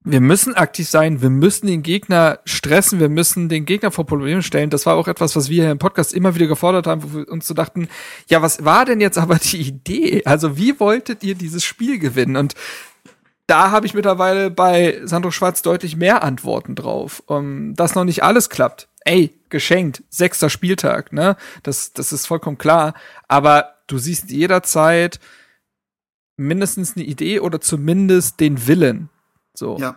wir 0.07 0.21
müssen 0.21 0.55
aktiv 0.55 0.87
sein, 0.87 1.23
wir 1.23 1.31
müssen 1.31 1.67
den 1.67 1.83
Gegner 1.83 2.39
stressen, 2.45 3.01
wir 3.01 3.09
müssen 3.09 3.49
den 3.49 3.65
Gegner 3.65 3.91
vor 3.91 4.05
Probleme 4.05 4.43
stellen. 4.43 4.69
Das 4.69 4.85
war 4.85 4.97
auch 4.97 5.09
etwas, 5.09 5.35
was 5.35 5.49
wir 5.49 5.63
hier 5.63 5.73
im 5.73 5.79
Podcast 5.79 6.13
immer 6.13 6.35
wieder 6.35 6.47
gefordert 6.47 6.87
haben, 6.87 7.03
wo 7.03 7.19
wir 7.19 7.29
uns 7.29 7.47
so 7.47 7.55
dachten, 7.55 7.89
ja, 8.29 8.43
was 8.43 8.67
war 8.67 8.85
denn 8.85 9.01
jetzt 9.01 9.17
aber 9.17 9.37
die 9.37 9.63
Idee? 9.63 10.23
Also 10.27 10.59
wie 10.59 10.79
wolltet 10.79 11.25
ihr 11.25 11.35
dieses 11.35 11.65
Spiel 11.65 11.99
gewinnen? 11.99 12.37
Und 12.37 12.55
da 13.47 13.71
habe 13.71 13.87
ich 13.87 13.95
mittlerweile 13.95 14.51
bei 14.51 15.01
Sandro 15.05 15.31
Schwarz 15.31 15.63
deutlich 15.63 15.97
mehr 15.97 16.23
Antworten 16.23 16.75
drauf. 16.75 17.23
Um, 17.27 17.75
dass 17.75 17.95
noch 17.95 18.05
nicht 18.05 18.23
alles 18.23 18.51
klappt. 18.51 18.89
Ey, 19.07 19.35
geschenkt, 19.49 20.03
sechster 20.11 20.51
Spieltag, 20.51 21.13
ne? 21.13 21.37
Das, 21.63 21.95
das 21.95 22.13
ist 22.13 22.27
vollkommen 22.27 22.59
klar. 22.59 22.93
Aber 23.27 23.75
du 23.87 23.97
siehst 23.97 24.31
jederzeit 24.31 25.19
mindestens 26.37 26.95
eine 26.97 27.07
Idee 27.07 27.41
oder 27.41 27.61
zumindest 27.61 28.41
den 28.41 28.67
Willen 28.67 29.09
so. 29.55 29.77
Ja. 29.79 29.97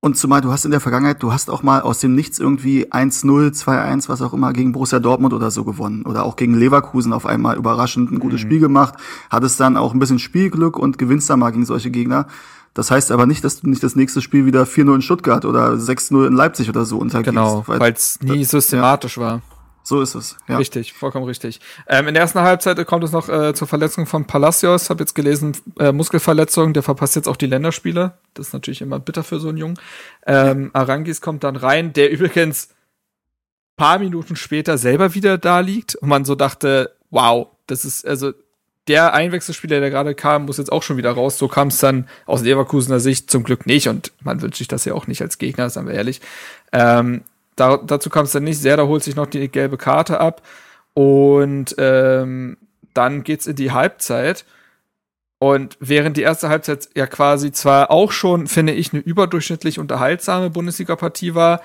Und 0.00 0.18
zumal 0.18 0.42
du 0.42 0.52
hast 0.52 0.66
in 0.66 0.70
der 0.70 0.80
Vergangenheit, 0.80 1.22
du 1.22 1.32
hast 1.32 1.48
auch 1.48 1.62
mal 1.62 1.80
aus 1.80 1.98
dem 1.98 2.14
Nichts 2.14 2.38
irgendwie 2.38 2.92
1-0, 2.92 3.54
2-1, 3.54 4.10
was 4.10 4.20
auch 4.20 4.34
immer, 4.34 4.52
gegen 4.52 4.72
Borussia 4.72 4.98
Dortmund 4.98 5.32
oder 5.32 5.50
so 5.50 5.64
gewonnen. 5.64 6.02
Oder 6.04 6.24
auch 6.24 6.36
gegen 6.36 6.52
Leverkusen 6.52 7.14
auf 7.14 7.24
einmal 7.24 7.56
überraschend 7.56 8.12
ein 8.12 8.18
gutes 8.18 8.40
mhm. 8.40 8.46
Spiel 8.46 8.60
gemacht. 8.60 8.96
Hattest 9.30 9.58
dann 9.60 9.78
auch 9.78 9.94
ein 9.94 9.98
bisschen 9.98 10.18
Spielglück 10.18 10.76
und 10.76 10.98
gewinnst 10.98 11.30
dann 11.30 11.38
mal 11.38 11.52
gegen 11.52 11.64
solche 11.64 11.90
Gegner. 11.90 12.26
Das 12.74 12.90
heißt 12.90 13.12
aber 13.12 13.24
nicht, 13.24 13.44
dass 13.44 13.62
du 13.62 13.70
nicht 13.70 13.82
das 13.82 13.96
nächste 13.96 14.20
Spiel 14.20 14.44
wieder 14.44 14.64
4-0 14.64 14.94
in 14.96 15.00
Stuttgart 15.00 15.46
oder 15.46 15.70
6-0 15.70 16.26
in 16.26 16.34
Leipzig 16.34 16.68
oder 16.68 16.84
so 16.84 16.98
untergehst. 16.98 17.30
Genau, 17.30 17.62
weil 17.66 17.80
es 17.92 18.20
nie 18.20 18.44
systematisch 18.44 19.16
ja. 19.16 19.22
war. 19.22 19.42
So 19.86 20.00
ist 20.00 20.14
es. 20.14 20.36
Ja. 20.48 20.56
Richtig, 20.56 20.94
vollkommen 20.94 21.26
richtig. 21.26 21.60
Ähm, 21.86 22.08
in 22.08 22.14
der 22.14 22.22
ersten 22.22 22.40
Halbzeit 22.40 22.84
kommt 22.86 23.04
es 23.04 23.12
noch 23.12 23.28
äh, 23.28 23.52
zur 23.52 23.68
Verletzung 23.68 24.06
von 24.06 24.26
Palacios. 24.26 24.88
Hab 24.88 24.98
jetzt 24.98 25.14
gelesen, 25.14 25.58
äh, 25.78 25.92
Muskelverletzung. 25.92 26.72
Der 26.72 26.82
verpasst 26.82 27.16
jetzt 27.16 27.28
auch 27.28 27.36
die 27.36 27.46
Länderspiele. 27.46 28.16
Das 28.32 28.48
ist 28.48 28.52
natürlich 28.54 28.80
immer 28.80 28.98
bitter 28.98 29.22
für 29.22 29.38
so 29.38 29.50
einen 29.50 29.58
Jungen. 29.58 29.78
Ähm, 30.26 30.70
Arangis 30.72 31.20
kommt 31.20 31.44
dann 31.44 31.56
rein, 31.56 31.92
der 31.92 32.10
übrigens 32.12 32.70
paar 33.76 33.98
Minuten 33.98 34.36
später 34.36 34.78
selber 34.78 35.14
wieder 35.14 35.36
da 35.36 35.60
liegt 35.60 35.96
und 35.96 36.08
man 36.08 36.24
so 36.24 36.34
dachte, 36.34 36.96
wow, 37.10 37.48
das 37.66 37.84
ist 37.84 38.06
also 38.06 38.32
der 38.88 39.12
Einwechselspieler, 39.12 39.80
der 39.80 39.90
gerade 39.90 40.14
kam, 40.14 40.46
muss 40.46 40.58
jetzt 40.58 40.72
auch 40.72 40.82
schon 40.82 40.96
wieder 40.96 41.12
raus. 41.12 41.38
So 41.38 41.48
kam 41.48 41.68
es 41.68 41.78
dann 41.78 42.08
aus 42.24 42.42
Leverkusener 42.42 43.00
Sicht 43.00 43.30
zum 43.30 43.42
Glück 43.42 43.66
nicht 43.66 43.88
und 43.88 44.12
man 44.22 44.40
wünscht 44.40 44.58
sich 44.58 44.68
das 44.68 44.84
ja 44.84 44.94
auch 44.94 45.06
nicht 45.06 45.20
als 45.20 45.38
Gegner, 45.38 45.68
sagen 45.68 45.88
wir 45.88 45.94
ehrlich. 45.94 46.20
Ähm, 46.72 47.22
da, 47.56 47.76
dazu 47.76 48.10
kam 48.10 48.24
es 48.24 48.32
dann 48.32 48.44
nicht. 48.44 48.60
Serda 48.60 48.84
holt 48.86 49.02
sich 49.02 49.16
noch 49.16 49.26
die 49.26 49.48
gelbe 49.48 49.76
Karte 49.76 50.20
ab. 50.20 50.42
Und 50.94 51.74
ähm, 51.78 52.56
dann 52.94 53.24
geht's 53.24 53.46
in 53.46 53.56
die 53.56 53.72
Halbzeit. 53.72 54.44
Und 55.38 55.76
während 55.80 56.16
die 56.16 56.22
erste 56.22 56.48
Halbzeit 56.48 56.88
ja 56.94 57.06
quasi 57.06 57.52
zwar 57.52 57.90
auch 57.90 58.12
schon, 58.12 58.46
finde 58.46 58.72
ich, 58.72 58.92
eine 58.92 59.02
überdurchschnittlich 59.02 59.78
unterhaltsame 59.78 60.50
Bundesliga-Partie 60.50 61.34
war, 61.34 61.60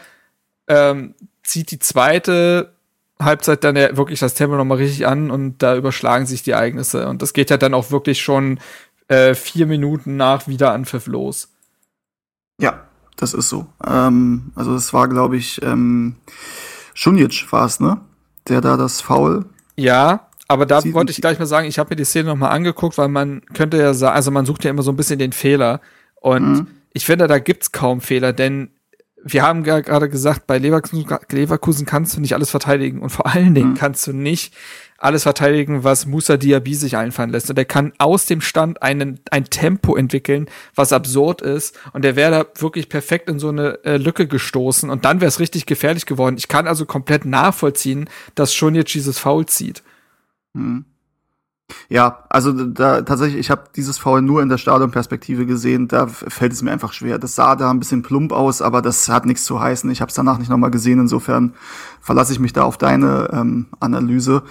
ähm, 0.67 1.15
zieht 1.43 1.71
die 1.71 1.79
zweite 1.79 2.73
Halbzeit 3.21 3.63
dann 3.63 3.75
ja 3.75 3.95
wirklich 3.95 4.19
das 4.19 4.33
Tempo 4.33 4.55
nochmal 4.55 4.79
richtig 4.79 5.07
an 5.07 5.29
und 5.29 5.59
da 5.59 5.75
überschlagen 5.75 6.25
sich 6.25 6.43
die 6.43 6.51
Ereignisse. 6.51 7.07
Und 7.07 7.21
das 7.21 7.33
geht 7.33 7.49
ja 7.49 7.57
dann 7.57 7.73
auch 7.73 7.91
wirklich 7.91 8.21
schon 8.21 8.59
äh, 9.07 9.35
vier 9.35 9.65
Minuten 9.65 10.17
nach 10.17 10.47
Wiederanpfiff 10.47 11.07
los. 11.07 11.49
Ja, 12.59 12.88
das 13.19 13.33
ist 13.33 13.49
so. 13.49 13.67
Ähm, 13.85 14.51
also 14.55 14.73
es 14.75 14.93
war, 14.93 15.07
glaube 15.07 15.37
ich, 15.37 15.61
ähm, 15.61 16.15
Schunic 16.93 17.51
war 17.51 17.65
es, 17.65 17.79
ne? 17.79 17.99
Der 18.47 18.61
da 18.61 18.77
das 18.77 19.01
Foul. 19.01 19.45
Ja, 19.75 20.27
aber 20.47 20.65
da 20.65 20.81
wollte 20.93 21.11
ich 21.11 21.21
gleich 21.21 21.37
mal 21.37 21.45
sagen, 21.45 21.67
ich 21.67 21.77
habe 21.77 21.91
mir 21.91 21.95
die 21.97 22.05
Szene 22.05 22.29
nochmal 22.29 22.51
angeguckt, 22.51 22.97
weil 22.97 23.09
man 23.09 23.41
könnte 23.53 23.77
ja 23.77 23.93
sagen, 23.93 24.15
also 24.15 24.31
man 24.31 24.45
sucht 24.45 24.63
ja 24.63 24.71
immer 24.71 24.81
so 24.81 24.91
ein 24.91 24.95
bisschen 24.95 25.19
den 25.19 25.33
Fehler. 25.33 25.81
Und 26.15 26.51
mhm. 26.51 26.67
ich 26.93 27.05
finde, 27.05 27.27
da 27.27 27.39
gibt's 27.39 27.71
kaum 27.71 28.01
Fehler, 28.01 28.33
denn 28.33 28.71
wir 29.23 29.43
haben 29.43 29.65
ja 29.65 29.81
gerade 29.81 30.09
gesagt, 30.09 30.47
bei 30.47 30.57
Leverkusen, 30.57 31.05
Leverkusen 31.29 31.85
kannst 31.85 32.15
du 32.15 32.21
nicht 32.21 32.33
alles 32.33 32.49
verteidigen 32.49 33.01
und 33.01 33.09
vor 33.09 33.27
allen 33.27 33.53
Dingen 33.53 33.71
mhm. 33.71 33.75
kannst 33.75 34.07
du 34.07 34.13
nicht 34.13 34.55
alles 34.99 35.23
verteidigen, 35.23 35.83
was 35.83 36.05
Musa 36.05 36.37
Diaby 36.37 36.75
sich 36.75 36.97
einfallen 36.97 37.29
lässt. 37.29 37.49
Und 37.49 37.57
er 37.57 37.65
kann 37.65 37.93
aus 37.97 38.25
dem 38.25 38.41
Stand 38.41 38.81
einen, 38.81 39.19
ein 39.31 39.45
Tempo 39.45 39.95
entwickeln, 39.95 40.49
was 40.75 40.93
absurd 40.93 41.41
ist. 41.41 41.77
Und 41.93 42.03
der 42.03 42.15
wäre 42.15 42.31
da 42.31 42.61
wirklich 42.61 42.89
perfekt 42.89 43.29
in 43.29 43.39
so 43.39 43.49
eine 43.49 43.83
äh, 43.83 43.97
Lücke 43.97 44.27
gestoßen. 44.27 44.89
Und 44.89 45.05
dann 45.05 45.21
wäre 45.21 45.29
es 45.29 45.39
richtig 45.39 45.65
gefährlich 45.65 46.05
geworden. 46.05 46.35
Ich 46.37 46.47
kann 46.47 46.67
also 46.67 46.85
komplett 46.85 47.25
nachvollziehen, 47.25 48.09
dass 48.35 48.53
schon 48.53 48.75
jetzt 48.75 48.93
dieses 48.93 49.19
Foul 49.19 49.45
zieht. 49.45 49.83
Hm. 50.53 50.85
Ja, 51.87 52.23
also 52.29 52.51
da 52.51 53.01
tatsächlich, 53.01 53.39
ich 53.39 53.51
habe 53.51 53.65
dieses 53.75 53.97
Foul 53.97 54.21
nur 54.21 54.41
in 54.41 54.49
der 54.49 54.57
Stadionperspektive 54.57 55.45
gesehen. 55.45 55.87
Da 55.87 56.07
fällt 56.07 56.53
es 56.53 56.61
mir 56.61 56.71
einfach 56.71 56.93
schwer. 56.93 57.19
Das 57.19 57.35
sah 57.35 57.55
da 57.55 57.69
ein 57.69 57.79
bisschen 57.79 58.01
plump 58.01 58.31
aus, 58.31 58.61
aber 58.61 58.81
das 58.81 59.09
hat 59.09 59.25
nichts 59.25 59.45
zu 59.45 59.59
heißen. 59.59 59.89
Ich 59.91 60.01
habe 60.01 60.09
es 60.09 60.15
danach 60.15 60.37
nicht 60.37 60.49
nochmal 60.49 60.71
gesehen. 60.71 60.99
Insofern 60.99 61.53
verlasse 62.01 62.33
ich 62.33 62.39
mich 62.39 62.53
da 62.53 62.63
auf 62.63 62.77
deine 62.77 63.29
ähm, 63.33 63.67
Analyse. 63.79 64.43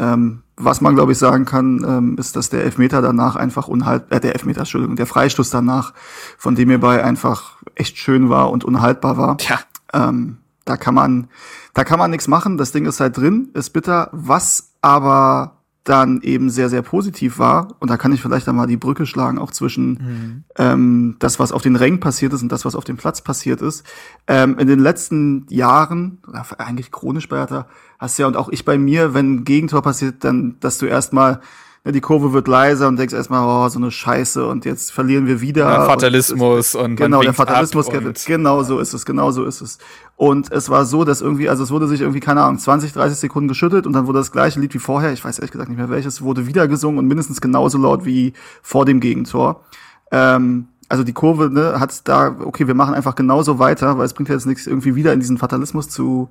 Ähm, 0.00 0.42
was 0.56 0.80
man, 0.80 0.94
glaube 0.94 1.12
ich, 1.12 1.18
sagen 1.18 1.44
kann, 1.44 1.84
ähm, 1.86 2.16
ist, 2.18 2.34
dass 2.36 2.48
der 2.48 2.64
Elfmeter 2.64 3.02
danach 3.02 3.36
einfach 3.36 3.68
unhaltbar, 3.68 4.16
äh, 4.16 4.20
der 4.20 4.32
Elfmeter, 4.32 4.60
Entschuldigung, 4.60 4.96
der 4.96 5.06
Freistoß 5.06 5.50
danach, 5.50 5.92
von 6.38 6.54
dem 6.54 6.68
hierbei 6.70 7.04
einfach 7.04 7.58
echt 7.74 7.98
schön 7.98 8.30
war 8.30 8.50
und 8.50 8.64
unhaltbar 8.64 9.16
war. 9.16 9.36
Tja. 9.38 9.60
Ähm, 9.92 10.38
da 10.64 10.76
kann 10.76 10.94
man, 10.94 11.28
da 11.74 11.84
kann 11.84 11.98
man 11.98 12.10
nichts 12.10 12.28
machen. 12.28 12.56
Das 12.56 12.72
Ding 12.72 12.86
ist 12.86 13.00
halt 13.00 13.16
drin, 13.16 13.50
ist 13.54 13.70
bitter. 13.70 14.08
Was 14.12 14.72
aber 14.80 15.59
dann 15.84 16.20
eben 16.22 16.50
sehr, 16.50 16.68
sehr 16.68 16.82
positiv 16.82 17.38
war, 17.38 17.76
und 17.78 17.90
da 17.90 17.96
kann 17.96 18.12
ich 18.12 18.20
vielleicht 18.20 18.48
einmal 18.48 18.66
die 18.66 18.76
Brücke 18.76 19.06
schlagen, 19.06 19.38
auch 19.38 19.50
zwischen 19.50 19.90
mhm. 19.90 20.44
ähm, 20.58 21.16
das, 21.18 21.38
was 21.38 21.52
auf 21.52 21.62
den 21.62 21.76
Rängen 21.76 22.00
passiert 22.00 22.32
ist 22.32 22.42
und 22.42 22.52
das, 22.52 22.64
was 22.64 22.74
auf 22.74 22.84
dem 22.84 22.96
Platz 22.96 23.22
passiert 23.22 23.62
ist. 23.62 23.84
Ähm, 24.26 24.58
in 24.58 24.66
den 24.66 24.78
letzten 24.78 25.46
Jahren, 25.48 26.18
eigentlich 26.58 26.92
chronisch 26.92 27.28
bei 27.28 27.38
Hertha, 27.38 27.66
hast 27.98 28.18
ja 28.18 28.26
und 28.26 28.36
auch 28.36 28.50
ich 28.50 28.64
bei 28.64 28.76
mir, 28.76 29.14
wenn 29.14 29.36
ein 29.36 29.44
Gegentor 29.44 29.82
passiert, 29.82 30.22
dann, 30.24 30.56
dass 30.60 30.78
du 30.78 30.86
erstmal 30.86 31.40
ja, 31.84 31.92
die 31.92 32.02
Kurve 32.02 32.34
wird 32.34 32.46
leiser 32.46 32.88
und 32.88 32.98
denkst 32.98 33.14
erstmal, 33.14 33.42
oh, 33.42 33.68
so 33.70 33.78
eine 33.78 33.90
Scheiße 33.90 34.46
und 34.46 34.66
jetzt 34.66 34.92
verlieren 34.92 35.26
wir 35.26 35.40
wieder. 35.40 35.64
Der 35.64 35.86
Fatalismus 35.86 36.74
und, 36.74 36.84
und 36.84 36.96
genau, 36.96 37.22
der 37.22 37.32
Fatalismus, 37.32 37.88
genau 38.26 38.62
so 38.62 38.78
ist 38.80 38.92
es, 38.92 39.06
genau 39.06 39.30
so 39.30 39.44
ist 39.44 39.62
es. 39.62 39.78
Und 40.16 40.52
es 40.52 40.68
war 40.68 40.84
so, 40.84 41.04
dass 41.04 41.22
irgendwie, 41.22 41.48
also 41.48 41.62
es 41.62 41.70
wurde 41.70 41.88
sich 41.88 42.02
irgendwie, 42.02 42.20
keine 42.20 42.42
Ahnung, 42.42 42.58
20, 42.58 42.92
30 42.92 43.18
Sekunden 43.18 43.48
geschüttelt 43.48 43.86
und 43.86 43.94
dann 43.94 44.06
wurde 44.06 44.18
das 44.18 44.30
gleiche 44.30 44.60
Lied 44.60 44.74
wie 44.74 44.78
vorher, 44.78 45.14
ich 45.14 45.24
weiß 45.24 45.38
ehrlich 45.38 45.52
gesagt 45.52 45.70
nicht 45.70 45.78
mehr 45.78 45.88
welches, 45.88 46.20
wurde 46.20 46.46
wieder 46.46 46.68
gesungen 46.68 46.98
und 46.98 47.06
mindestens 47.06 47.40
genauso 47.40 47.78
laut 47.78 48.04
wie 48.04 48.34
vor 48.60 48.84
dem 48.84 49.00
Gegentor. 49.00 49.64
Ähm, 50.10 50.68
also 50.90 51.02
die 51.02 51.14
Kurve 51.14 51.48
ne, 51.50 51.80
hat 51.80 52.06
da, 52.08 52.36
okay, 52.44 52.66
wir 52.66 52.74
machen 52.74 52.92
einfach 52.92 53.14
genauso 53.14 53.58
weiter, 53.58 53.96
weil 53.96 54.04
es 54.04 54.12
bringt 54.12 54.28
ja 54.28 54.34
jetzt 54.34 54.46
nichts, 54.46 54.66
irgendwie 54.66 54.96
wieder 54.96 55.14
in 55.14 55.20
diesen 55.20 55.38
Fatalismus 55.38 55.88
zu, 55.88 56.28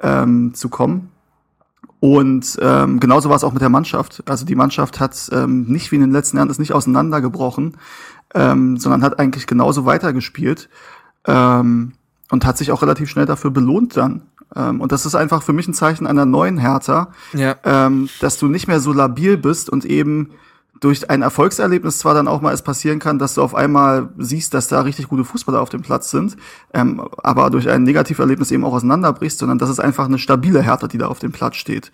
ähm, 0.00 0.54
zu 0.54 0.68
kommen. 0.68 1.10
Und 2.00 2.58
ähm, 2.60 3.00
genauso 3.00 3.28
war 3.28 3.36
es 3.36 3.44
auch 3.44 3.52
mit 3.52 3.62
der 3.62 3.68
Mannschaft. 3.68 4.22
Also 4.26 4.44
die 4.44 4.54
Mannschaft 4.54 5.00
hat 5.00 5.30
ähm, 5.32 5.64
nicht 5.64 5.90
wie 5.90 5.96
in 5.96 6.02
den 6.02 6.10
letzten 6.10 6.36
Jahren 6.36 6.50
ist 6.50 6.58
nicht 6.58 6.72
auseinandergebrochen, 6.72 7.76
ähm, 8.34 8.76
sondern 8.76 9.02
hat 9.02 9.18
eigentlich 9.18 9.46
genauso 9.46 9.86
weitergespielt 9.86 10.68
ähm, 11.26 11.92
und 12.30 12.44
hat 12.44 12.58
sich 12.58 12.70
auch 12.70 12.82
relativ 12.82 13.08
schnell 13.08 13.26
dafür 13.26 13.50
belohnt 13.50 13.96
dann. 13.96 14.22
Ähm, 14.54 14.80
und 14.80 14.92
das 14.92 15.06
ist 15.06 15.14
einfach 15.14 15.42
für 15.42 15.52
mich 15.52 15.66
ein 15.68 15.74
Zeichen 15.74 16.06
einer 16.06 16.26
neuen 16.26 16.58
Hertha, 16.58 17.12
ja. 17.32 17.56
ähm, 17.64 18.08
dass 18.20 18.38
du 18.38 18.46
nicht 18.46 18.68
mehr 18.68 18.80
so 18.80 18.92
labil 18.92 19.36
bist 19.36 19.70
und 19.70 19.84
eben 19.84 20.30
durch 20.80 21.08
ein 21.10 21.22
Erfolgserlebnis 21.22 21.98
zwar 21.98 22.14
dann 22.14 22.28
auch 22.28 22.40
mal 22.40 22.52
es 22.52 22.62
passieren 22.62 22.98
kann, 22.98 23.18
dass 23.18 23.34
du 23.34 23.42
auf 23.42 23.54
einmal 23.54 24.10
siehst, 24.18 24.54
dass 24.54 24.68
da 24.68 24.80
richtig 24.82 25.08
gute 25.08 25.24
Fußballer 25.24 25.60
auf 25.60 25.68
dem 25.68 25.82
Platz 25.82 26.10
sind, 26.10 26.36
ähm, 26.74 27.02
aber 27.18 27.50
durch 27.50 27.68
ein 27.68 27.82
Negativerlebnis 27.84 28.50
eben 28.50 28.64
auch 28.64 28.74
auseinanderbrichst, 28.74 29.38
sondern 29.38 29.58
das 29.58 29.70
ist 29.70 29.80
einfach 29.80 30.06
eine 30.06 30.18
stabile 30.18 30.62
Härte, 30.62 30.88
die 30.88 30.98
da 30.98 31.06
auf 31.08 31.18
dem 31.18 31.32
Platz 31.32 31.56
steht. 31.56 31.92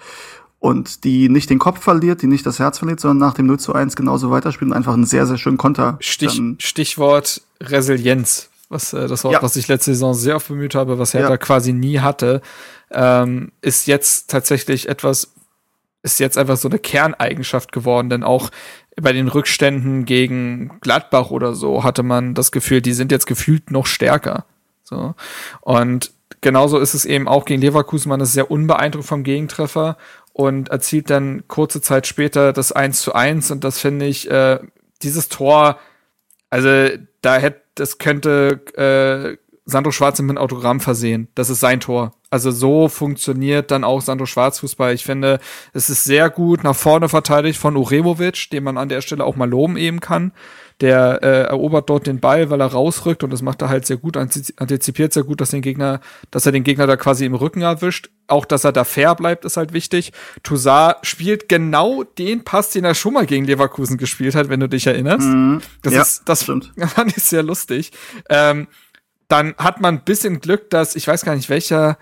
Und 0.58 1.02
die 1.02 1.28
nicht 1.28 1.50
den 1.50 1.58
Kopf 1.58 1.82
verliert, 1.82 2.22
die 2.22 2.28
nicht 2.28 2.46
das 2.46 2.60
Herz 2.60 2.78
verliert, 2.78 3.00
sondern 3.00 3.18
nach 3.18 3.34
dem 3.34 3.46
0 3.46 3.58
zu 3.58 3.74
1 3.74 3.96
genauso 3.96 4.30
weiterspielt 4.30 4.70
und 4.70 4.76
einfach 4.76 4.94
einen 4.94 5.06
sehr, 5.06 5.26
sehr 5.26 5.36
schönen 5.36 5.56
Konter. 5.56 5.96
Stich, 5.98 6.40
Stichwort 6.58 7.42
Resilienz, 7.60 8.48
was 8.68 8.92
äh, 8.92 9.08
das 9.08 9.24
Wort, 9.24 9.34
ja. 9.34 9.42
was 9.42 9.56
ich 9.56 9.66
letzte 9.66 9.92
Saison 9.92 10.14
sehr 10.14 10.36
oft 10.36 10.46
bemüht 10.46 10.76
habe, 10.76 11.00
was 11.00 11.14
Hertha 11.14 11.30
ja. 11.30 11.36
quasi 11.36 11.72
nie 11.72 11.98
hatte, 11.98 12.42
ähm, 12.92 13.50
ist 13.60 13.88
jetzt 13.88 14.30
tatsächlich 14.30 14.88
etwas, 14.88 15.32
ist 16.02 16.20
jetzt 16.20 16.36
einfach 16.36 16.56
so 16.56 16.68
eine 16.68 16.78
Kerneigenschaft 16.78 17.72
geworden, 17.72 18.10
denn 18.10 18.22
auch 18.24 18.50
bei 19.00 19.12
den 19.12 19.28
Rückständen 19.28 20.04
gegen 20.04 20.78
Gladbach 20.80 21.30
oder 21.30 21.54
so 21.54 21.84
hatte 21.84 22.02
man 22.02 22.34
das 22.34 22.52
Gefühl, 22.52 22.82
die 22.82 22.92
sind 22.92 23.12
jetzt 23.12 23.26
gefühlt 23.26 23.70
noch 23.70 23.86
stärker. 23.86 24.44
So. 24.82 25.14
Und 25.60 26.12
genauso 26.40 26.78
ist 26.78 26.94
es 26.94 27.04
eben 27.04 27.28
auch 27.28 27.44
gegen 27.44 27.62
Leverkusen, 27.62 28.08
man 28.08 28.20
ist 28.20 28.32
sehr 28.32 28.50
unbeeindruckt 28.50 29.06
vom 29.06 29.22
Gegentreffer 29.22 29.96
und 30.32 30.68
erzielt 30.68 31.10
dann 31.10 31.44
kurze 31.48 31.80
Zeit 31.80 32.06
später 32.06 32.52
das 32.52 32.72
1 32.72 33.00
zu 33.00 33.14
1 33.14 33.50
und 33.50 33.64
das 33.64 33.78
finde 33.78 34.06
ich, 34.06 34.30
äh, 34.30 34.58
dieses 35.02 35.28
Tor, 35.28 35.78
also 36.50 36.88
da 37.22 37.36
hätte, 37.36 37.62
das 37.74 37.98
könnte 37.98 38.60
äh, 38.76 39.38
Sandro 39.64 39.92
Schwarz 39.92 40.20
mit 40.20 40.30
einem 40.30 40.38
Autogramm 40.38 40.80
versehen. 40.80 41.28
Das 41.34 41.48
ist 41.48 41.60
sein 41.60 41.80
Tor. 41.80 42.12
Also 42.32 42.50
so 42.50 42.88
funktioniert 42.88 43.70
dann 43.70 43.84
auch 43.84 44.00
Sandro 44.00 44.24
Schwarz 44.24 44.60
Fußball. 44.60 44.94
Ich 44.94 45.04
finde, 45.04 45.38
es 45.74 45.90
ist 45.90 46.04
sehr 46.04 46.30
gut 46.30 46.64
nach 46.64 46.74
vorne 46.74 47.10
verteidigt 47.10 47.58
von 47.58 47.76
Uremovic, 47.76 48.48
den 48.48 48.64
man 48.64 48.78
an 48.78 48.88
der 48.88 49.02
Stelle 49.02 49.22
auch 49.22 49.36
mal 49.36 49.50
loben 49.50 49.76
eben 49.76 50.00
kann. 50.00 50.32
Der 50.80 51.22
äh, 51.22 51.42
erobert 51.42 51.90
dort 51.90 52.06
den 52.06 52.20
Ball, 52.20 52.48
weil 52.48 52.62
er 52.62 52.68
rausrückt 52.68 53.22
und 53.22 53.34
das 53.34 53.42
macht 53.42 53.60
er 53.60 53.68
halt 53.68 53.84
sehr 53.84 53.98
gut, 53.98 54.16
antizipiert 54.16 55.12
sehr 55.12 55.24
gut, 55.24 55.42
dass 55.42 55.50
den 55.50 55.60
Gegner, 55.60 56.00
dass 56.30 56.46
er 56.46 56.52
den 56.52 56.64
Gegner 56.64 56.86
da 56.86 56.96
quasi 56.96 57.26
im 57.26 57.34
Rücken 57.34 57.60
erwischt. 57.60 58.08
Auch, 58.28 58.46
dass 58.46 58.64
er 58.64 58.72
da 58.72 58.84
fair 58.84 59.14
bleibt, 59.14 59.44
ist 59.44 59.58
halt 59.58 59.74
wichtig. 59.74 60.12
Toussaint 60.42 60.96
spielt 61.02 61.50
genau 61.50 62.02
den 62.02 62.44
Pass, 62.44 62.70
den 62.70 62.86
er 62.86 62.94
schon 62.94 63.12
mal 63.12 63.26
gegen 63.26 63.44
Leverkusen 63.44 63.98
gespielt 63.98 64.34
hat, 64.34 64.48
wenn 64.48 64.60
du 64.60 64.70
dich 64.70 64.86
erinnerst. 64.86 65.28
Mhm. 65.28 65.60
Das 65.82 65.92
ja, 65.92 66.00
ist, 66.00 66.22
das 66.24 66.44
stimmt. 66.44 66.72
fand 66.94 67.14
ich 67.14 67.22
sehr 67.24 67.42
lustig. 67.42 67.92
Ähm, 68.30 68.68
dann 69.28 69.54
hat 69.58 69.82
man 69.82 69.96
ein 69.96 70.04
bisschen 70.04 70.40
Glück, 70.40 70.70
dass, 70.70 70.96
ich 70.96 71.06
weiß 71.06 71.26
gar 71.26 71.34
nicht 71.36 71.50
welcher, 71.50 71.98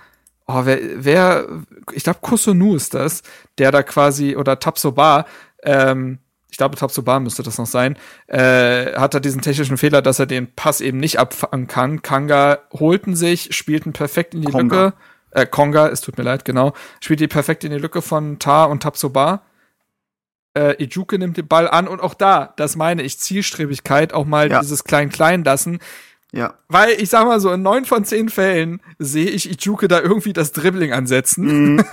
oh, 0.52 0.66
wer, 0.66 0.78
wer 0.96 1.46
ich 1.92 2.04
glaube 2.04 2.20
Kusunu 2.20 2.74
ist 2.74 2.94
das, 2.94 3.22
der 3.58 3.72
da 3.72 3.82
quasi, 3.82 4.36
oder 4.36 4.58
Tapsoba, 4.58 5.26
ähm, 5.62 6.18
ich 6.50 6.56
glaube 6.56 6.76
Tapsoba 6.76 7.20
müsste 7.20 7.42
das 7.42 7.58
noch 7.58 7.66
sein, 7.66 7.96
äh, 8.26 8.92
hat 8.94 9.14
er 9.14 9.20
diesen 9.20 9.40
technischen 9.40 9.76
Fehler, 9.76 10.02
dass 10.02 10.18
er 10.18 10.26
den 10.26 10.52
Pass 10.54 10.80
eben 10.80 10.98
nicht 10.98 11.18
abfangen 11.18 11.68
kann. 11.68 12.02
Kanga 12.02 12.58
holten 12.72 13.14
sich, 13.14 13.54
spielten 13.54 13.92
perfekt 13.92 14.34
in 14.34 14.42
die 14.42 14.52
Konga. 14.52 14.84
Lücke. 14.86 14.96
Äh, 15.30 15.46
Konga, 15.46 15.88
es 15.88 16.00
tut 16.00 16.18
mir 16.18 16.24
leid, 16.24 16.44
genau. 16.44 16.72
Spielt 17.00 17.20
die 17.20 17.28
perfekt 17.28 17.62
in 17.62 17.70
die 17.70 17.78
Lücke 17.78 18.02
von 18.02 18.38
Tar 18.40 18.68
und 18.68 18.82
Tapsoba. 18.82 19.42
Äh, 20.54 20.82
Ijuke 20.82 21.18
nimmt 21.18 21.36
den 21.36 21.46
Ball 21.46 21.68
an 21.68 21.86
und 21.86 22.00
auch 22.00 22.14
da, 22.14 22.52
das 22.56 22.74
meine 22.74 23.02
ich, 23.02 23.20
Zielstrebigkeit, 23.20 24.12
auch 24.12 24.26
mal 24.26 24.50
ja. 24.50 24.60
dieses 24.60 24.82
Klein-Klein 24.82 25.44
lassen. 25.44 25.78
Ja. 26.32 26.54
Weil 26.68 26.92
ich 26.92 27.10
sag 27.10 27.24
mal 27.26 27.40
so, 27.40 27.52
in 27.52 27.62
neun 27.62 27.84
von 27.84 28.04
zehn 28.04 28.28
Fällen 28.28 28.80
sehe 28.98 29.28
ich 29.28 29.50
Ichuke 29.50 29.88
da 29.88 30.00
irgendwie 30.00 30.32
das 30.32 30.52
Dribbling 30.52 30.92
ansetzen, 30.92 31.76
mm. 31.76 31.84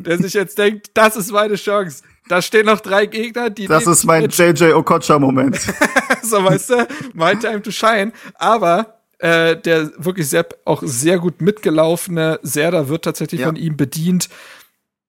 der 0.04 0.18
sich 0.18 0.34
jetzt 0.34 0.58
denkt, 0.58 0.90
das 0.94 1.16
ist 1.16 1.32
meine 1.32 1.54
Chance. 1.54 2.02
Da 2.28 2.42
stehen 2.42 2.66
noch 2.66 2.80
drei 2.80 3.06
Gegner, 3.06 3.48
die. 3.48 3.66
Das 3.66 3.86
ist 3.86 4.04
mein 4.04 4.28
JJ 4.28 4.72
Okocha-Moment. 4.72 5.58
so, 6.22 6.44
weißt 6.44 6.70
du, 6.70 6.88
my 7.14 7.34
time 7.36 7.62
to 7.62 7.70
shine. 7.70 8.12
Aber 8.34 8.98
äh, 9.18 9.56
der 9.56 9.90
wirklich 9.96 10.28
sehr, 10.28 10.46
auch 10.66 10.82
sehr 10.84 11.18
gut 11.18 11.40
mitgelaufene 11.40 12.38
Serda 12.42 12.88
wird 12.88 13.04
tatsächlich 13.04 13.40
ja. 13.40 13.46
von 13.46 13.56
ihm 13.56 13.76
bedient. 13.76 14.28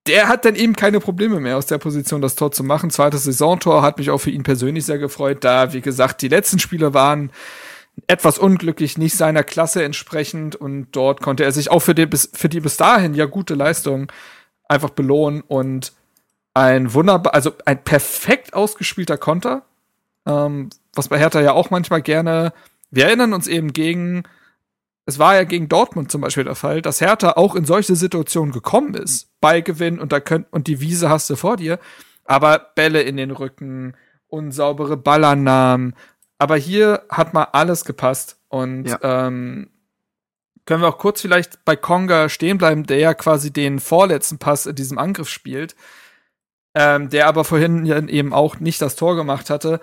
Der 0.08 0.30
hat 0.30 0.46
dann 0.46 0.56
eben 0.56 0.76
keine 0.76 1.02
Probleme 1.02 1.42
mehr 1.42 1.58
aus 1.58 1.66
der 1.66 1.78
Position, 1.78 2.22
das 2.22 2.36
Tor 2.36 2.52
zu 2.52 2.64
machen. 2.64 2.90
Zweites 2.90 3.26
Saisontor 3.26 3.82
hat 3.82 3.98
mich 3.98 4.10
auch 4.10 4.18
für 4.20 4.32
ihn 4.32 4.44
persönlich 4.44 4.86
sehr 4.86 4.98
gefreut, 4.98 5.44
da, 5.44 5.74
wie 5.74 5.82
gesagt, 5.82 6.22
die 6.22 6.30
letzten 6.30 6.58
Spiele 6.58 6.94
waren 6.94 7.32
etwas 8.08 8.38
unglücklich, 8.38 8.98
nicht 8.98 9.16
seiner 9.16 9.44
Klasse 9.44 9.84
entsprechend 9.84 10.56
und 10.56 10.88
dort 10.92 11.22
konnte 11.22 11.44
er 11.44 11.52
sich 11.52 11.72
auch 11.72 11.80
für 11.80 11.96
die, 11.96 12.06
bis, 12.06 12.30
für 12.34 12.50
die 12.50 12.60
bis 12.60 12.78
dahin 12.78 13.14
ja 13.14 13.26
gute 13.26 13.56
Leistung 13.56 14.12
einfach 14.68 14.92
belohnen 14.92 15.42
und 15.42 15.94
ein 16.54 16.94
wunderbar, 16.94 17.34
also 17.34 17.54
ein 17.66 17.84
perfekt 17.84 18.54
ausgespielter 18.54 19.18
Konter, 19.18 19.64
ähm, 20.26 20.70
was 20.94 21.08
bei 21.08 21.18
Hertha 21.18 21.42
ja 21.42 21.54
auch 21.54 21.70
manchmal 21.70 22.02
gerne, 22.02 22.54
wir 22.92 23.06
erinnern 23.06 23.34
uns 23.34 23.48
eben 23.48 23.74
gegen, 23.74 24.24
es 25.06 25.20
war 25.20 25.36
ja 25.36 25.44
gegen 25.44 25.70
Dortmund 25.70 26.12
zum 26.12 26.22
Beispiel 26.22 26.44
der 26.44 26.56
Fall, 26.56 26.82
dass 26.82 27.02
Hertha 27.02 27.34
auch 27.34 27.56
in 27.56 27.66
solche 27.66 27.96
Situationen 27.96 28.52
gekommen 28.52 28.94
ist, 28.94 29.30
Ballgewinn 29.42 30.00
und 30.00 30.12
da 30.12 30.20
könnt, 30.20 30.52
und 30.52 30.68
die 30.68 30.82
Wiese 30.82 31.10
hast 31.10 31.30
du 31.30 31.36
vor 31.36 31.58
dir, 31.58 31.80
aber 32.26 32.72
Bälle 32.76 33.02
in 33.02 33.18
den 33.18 33.32
Rücken, 33.32 33.96
unsaubere 34.28 34.98
Ballannahmen, 34.98 35.96
aber 36.40 36.58
hier 36.58 37.04
hat 37.10 37.34
mal 37.34 37.50
alles 37.52 37.86
gepasst. 37.86 38.38
Und 38.48 38.86
ja. 38.86 38.98
ähm, 39.04 39.70
können 40.66 40.82
wir 40.82 40.88
auch 40.88 40.98
kurz 40.98 41.22
vielleicht 41.22 41.64
bei 41.66 41.76
Konga 41.76 42.30
stehen 42.30 42.58
bleiben, 42.58 42.86
der 42.88 42.98
ja 42.98 43.14
quasi 43.14 43.54
den 43.54 43.80
vorletzten 43.80 44.40
Pass 44.40 44.66
in 44.66 44.76
diesem 44.76 44.98
Angriff 44.98 45.30
spielt, 45.30 45.76
ähm, 46.74 47.10
der 47.10 47.28
aber 47.28 47.44
vorhin 47.44 47.86
eben 48.10 48.34
auch 48.34 48.60
nicht 48.60 48.82
das 48.82 48.96
Tor 48.96 49.16
gemacht 49.16 49.50
hatte 49.52 49.80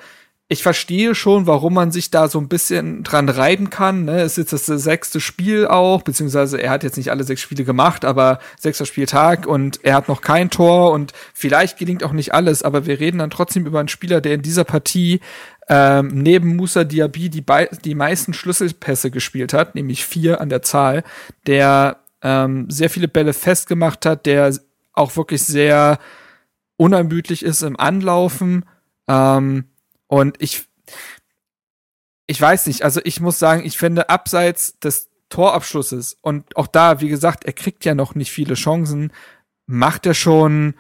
ich 0.49 0.63
verstehe 0.63 1.17
schon, 1.17 1.49
warum 1.49 1.75
man 1.75 1.91
sich 1.91 2.11
da 2.11 2.29
so 2.29 2.39
ein 2.39 2.49
bisschen 2.49 3.03
dran 3.03 3.29
reiben 3.29 3.69
kann. 3.69 4.05
Ne? 4.05 4.21
Es 4.21 4.39
ist 4.39 4.53
jetzt 4.53 4.69
das 4.69 4.83
sechste 4.83 5.21
Spiel 5.21 5.67
auch, 5.67 6.03
beziehungsweise 6.03 6.59
er 6.59 6.71
hat 6.71 6.85
jetzt 6.85 6.97
nicht 6.97 7.11
alle 7.11 7.25
sechs 7.25 7.41
Spiele 7.41 7.65
gemacht, 7.65 8.05
aber 8.05 8.39
sechster 8.57 8.87
Spieltag 8.87 9.47
und 9.47 9.85
er 9.85 9.95
hat 9.95 10.07
noch 10.07 10.21
kein 10.21 10.49
Tor 10.49 10.93
und 10.93 11.13
vielleicht 11.35 11.79
gelingt 11.79 12.05
auch 12.05 12.13
nicht 12.13 12.33
alles, 12.33 12.63
aber 12.63 12.87
wir 12.87 13.01
reden 13.01 13.19
dann 13.19 13.31
trotzdem 13.31 13.67
über 13.67 13.81
einen 13.81 13.89
Spieler, 13.89 14.21
der 14.21 14.35
in 14.35 14.43
dieser 14.43 14.63
Partie 14.63 15.21
ähm, 15.69 16.09
neben 16.09 16.57
Musa 16.57 16.85
Diaby 16.85 17.29
die, 17.29 17.45
die 17.85 17.95
meisten 17.95 18.33
Schlüsselpässe 18.33 19.11
gespielt 19.11 19.53
hat, 19.53 19.75
nämlich 19.75 20.07
vier 20.07 20.41
an 20.41 20.49
der 20.49 20.63
Zahl, 20.63 21.03
der 21.47 21.99
ähm, 22.23 22.71
sehr 22.71 22.91
viele 22.91 23.09
Bälle 23.09 23.33
festgemacht 23.33 24.07
hat, 24.07 24.27
der 24.27 24.55
auch 24.93 25.17
wirklich 25.17 25.43
sehr 25.45 25.99
unermüdlich 26.77 27.43
ist 27.43 27.63
im 27.63 27.79
Anlaufen. 27.79 28.65
Ähm, 29.09 29.65
und 30.07 30.41
ich, 30.41 30.67
ich 32.27 32.41
weiß 32.41 32.67
nicht, 32.67 32.83
also 32.83 33.01
ich 33.05 33.21
muss 33.21 33.39
sagen, 33.39 33.65
ich 33.65 33.77
finde 33.77 34.09
abseits 34.09 34.79
des 34.79 35.11
Torabschlusses 35.29 36.17
und 36.21 36.57
auch 36.57 36.69
da, 36.69 37.01
wie 37.01 37.09
gesagt, 37.09 37.45
er 37.45 37.53
kriegt 37.53 37.85
ja 37.85 37.95
noch 37.95 38.15
nicht 38.15 38.31
viele 38.31 38.55
Chancen, 38.55 39.13
macht 39.67 40.07
er 40.07 40.15
schon 40.15 40.75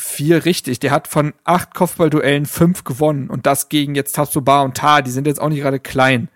vier 0.00 0.44
richtig. 0.44 0.78
Der 0.78 0.92
hat 0.92 1.08
von 1.08 1.34
acht 1.44 1.74
Kopfballduellen 1.74 2.46
fünf 2.46 2.84
gewonnen 2.84 3.28
und 3.28 3.46
das 3.46 3.68
gegen 3.68 3.94
jetzt 3.94 4.14
Tatsuba 4.14 4.62
und 4.62 4.76
Ta, 4.76 5.02
die 5.02 5.10
sind 5.10 5.26
jetzt 5.26 5.40
auch 5.40 5.48
nicht 5.48 5.60
gerade 5.60 5.80
klein. 5.80 6.28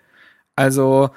Also, 0.55 1.09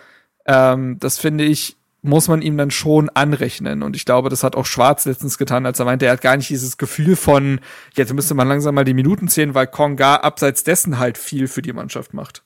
ähm, 0.46 0.98
das 1.00 1.18
finde 1.18 1.44
ich, 1.44 1.76
muss 2.02 2.28
man 2.28 2.40
ihm 2.40 2.56
dann 2.56 2.70
schon 2.70 3.10
anrechnen. 3.10 3.82
Und 3.82 3.96
ich 3.96 4.04
glaube, 4.04 4.28
das 4.28 4.44
hat 4.44 4.54
auch 4.54 4.64
Schwarz 4.64 5.04
letztens 5.06 5.38
getan, 5.38 5.66
als 5.66 5.80
er 5.80 5.86
meinte, 5.86 6.06
er 6.06 6.12
hat 6.12 6.20
gar 6.20 6.36
nicht 6.36 6.48
dieses 6.48 6.78
Gefühl 6.78 7.16
von, 7.16 7.60
jetzt 7.94 8.14
müsste 8.14 8.34
man 8.34 8.46
langsam 8.46 8.76
mal 8.76 8.84
die 8.84 8.94
Minuten 8.94 9.26
zählen, 9.26 9.54
weil 9.54 9.66
Konga 9.66 10.16
abseits 10.16 10.62
dessen 10.62 11.00
halt 11.00 11.18
viel 11.18 11.48
für 11.48 11.62
die 11.62 11.72
Mannschaft 11.72 12.14
macht. 12.14 12.44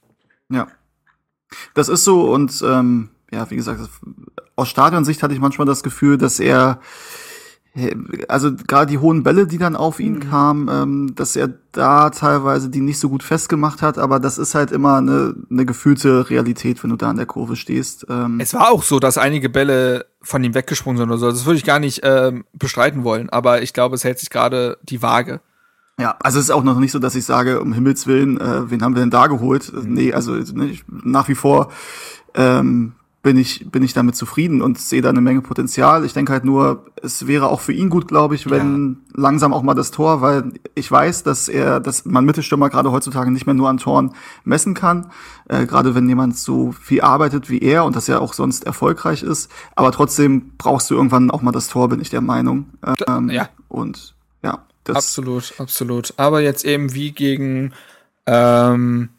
Ja. 0.49 0.69
Das 1.75 1.89
ist 1.89 2.05
so 2.05 2.33
und 2.33 2.63
ähm, 2.65 3.11
ja, 3.31 3.51
wie 3.51 3.57
gesagt, 3.57 3.81
aus 4.57 4.69
Stadionsicht 4.69 5.23
hatte 5.23 5.35
ich 5.35 5.41
manchmal 5.41 5.67
das 5.67 5.83
Gefühl, 5.83 6.17
dass 6.17 6.41
er 6.41 6.81
also 8.29 8.51
gerade 8.67 8.91
die 8.91 8.99
hohen 8.99 9.23
Bälle, 9.23 9.47
die 9.47 9.59
dann 9.59 9.77
auf 9.77 10.01
ihn 10.01 10.15
mhm. 10.15 10.21
kamen, 10.21 10.69
ähm, 10.69 11.15
dass 11.15 11.37
er 11.37 11.51
da 11.71 12.11
teilweise 12.11 12.69
die 12.69 12.81
nicht 12.81 12.99
so 12.99 13.09
gut 13.09 13.23
festgemacht 13.23 13.81
hat, 13.81 13.97
aber 13.97 14.19
das 14.19 14.39
ist 14.39 14.57
halt 14.57 14.73
immer 14.73 14.97
eine, 14.97 15.37
eine 15.51 15.65
gefühlte 15.65 16.29
Realität, 16.31 16.83
wenn 16.83 16.91
du 16.91 16.97
da 16.97 17.11
an 17.11 17.17
der 17.17 17.27
Kurve 17.27 17.55
stehst. 17.55 18.07
Ähm 18.09 18.41
es 18.41 18.55
war 18.55 18.73
auch 18.73 18.83
so, 18.83 18.99
dass 18.99 19.19
einige 19.19 19.49
Bälle 19.49 20.07
von 20.21 20.43
ihm 20.43 20.55
weggesprungen 20.55 20.99
sind 20.99 21.11
oder 21.11 21.19
so. 21.19 21.31
Das 21.31 21.47
würde 21.47 21.59
ich 21.59 21.65
gar 21.65 21.79
nicht 21.79 22.01
ähm, 22.03 22.45
bestreiten 22.53 23.05
wollen, 23.05 23.31
aber 23.31 23.63
ich 23.63 23.73
glaube, 23.73 23.95
es 23.95 24.03
hält 24.03 24.19
sich 24.19 24.31
gerade 24.31 24.77
die 24.83 25.01
Waage. 25.01 25.41
Ja, 26.01 26.17
also 26.21 26.39
es 26.39 26.47
ist 26.47 26.51
auch 26.51 26.65
noch 26.65 26.81
nicht 26.81 26.93
so, 26.93 26.99
dass 26.99 27.15
ich 27.15 27.25
sage, 27.25 27.61
um 27.61 27.73
Himmels 27.73 28.07
Willen, 28.07 28.41
äh, 28.41 28.71
wen 28.71 28.83
haben 28.83 28.95
wir 28.95 29.01
denn 29.01 29.11
da 29.11 29.29
geholt? 29.29 29.73
Mhm. 29.73 29.93
Nee, 29.93 30.13
also 30.13 30.33
ne, 30.33 30.77
nach 30.89 31.29
wie 31.29 31.35
vor 31.35 31.71
ähm, 32.35 32.95
bin 33.23 33.37
ich, 33.37 33.71
bin 33.71 33.83
ich 33.83 33.93
damit 33.93 34.17
zufrieden 34.17 34.63
und 34.63 34.79
sehe 34.79 35.03
da 35.03 35.11
eine 35.11 35.21
Menge 35.21 35.43
Potenzial. 35.43 36.07
Ich 36.07 36.15
denke 36.15 36.33
halt 36.33 36.45
nur, 36.45 36.87
es 37.03 37.27
wäre 37.27 37.49
auch 37.49 37.61
für 37.61 37.75
ihn 37.75 37.91
gut, 37.91 38.09
glaube 38.09 38.35
ich, 38.35 38.49
wenn 38.49 38.97
ja. 39.09 39.21
langsam 39.21 39.53
auch 39.53 39.63
mal 39.63 39.75
das 39.75 39.91
Tor, 39.91 40.23
weil 40.23 40.55
ich 40.75 40.91
weiß, 40.91 41.23
dass 41.23 41.49
er, 41.49 41.81
dass 41.81 42.07
man 42.07 42.25
Mittelstürmer 42.25 42.71
gerade 42.71 42.91
heutzutage 42.91 43.31
nicht 43.31 43.45
mehr 43.45 43.55
nur 43.55 43.69
an 43.69 43.77
Toren 43.77 44.15
messen 44.45 44.73
kann, 44.73 45.11
äh, 45.49 45.67
gerade 45.67 45.95
wenn 45.95 46.09
jemand 46.09 46.39
so 46.39 46.73
viel 46.73 47.03
arbeitet 47.03 47.51
wie 47.51 47.59
er 47.59 47.85
und 47.85 47.95
das 47.95 48.07
ja 48.07 48.21
auch 48.21 48.33
sonst 48.33 48.65
erfolgreich 48.65 49.23
ist. 49.23 49.51
Aber 49.77 49.93
trotzdem 49.93 50.53
brauchst 50.57 50.89
du 50.89 50.95
irgendwann 50.95 51.31
auch 51.31 51.43
mal 51.43 51.53
das 51.53 51.69
Tor, 51.69 51.91
bin 51.91 52.01
ich 52.01 52.09
der 52.09 52.23
Meinung. 52.23 52.71
Ähm, 53.07 53.29
ja. 53.29 53.51
Und 53.69 54.15
ja. 54.43 54.65
Das 54.85 54.97
absolut, 54.97 55.53
absolut. 55.59 56.15
Aber 56.17 56.41
jetzt 56.41 56.65
eben 56.65 56.95
wie 56.95 57.13
gegen, 57.13 57.75
ähm, 58.25 59.11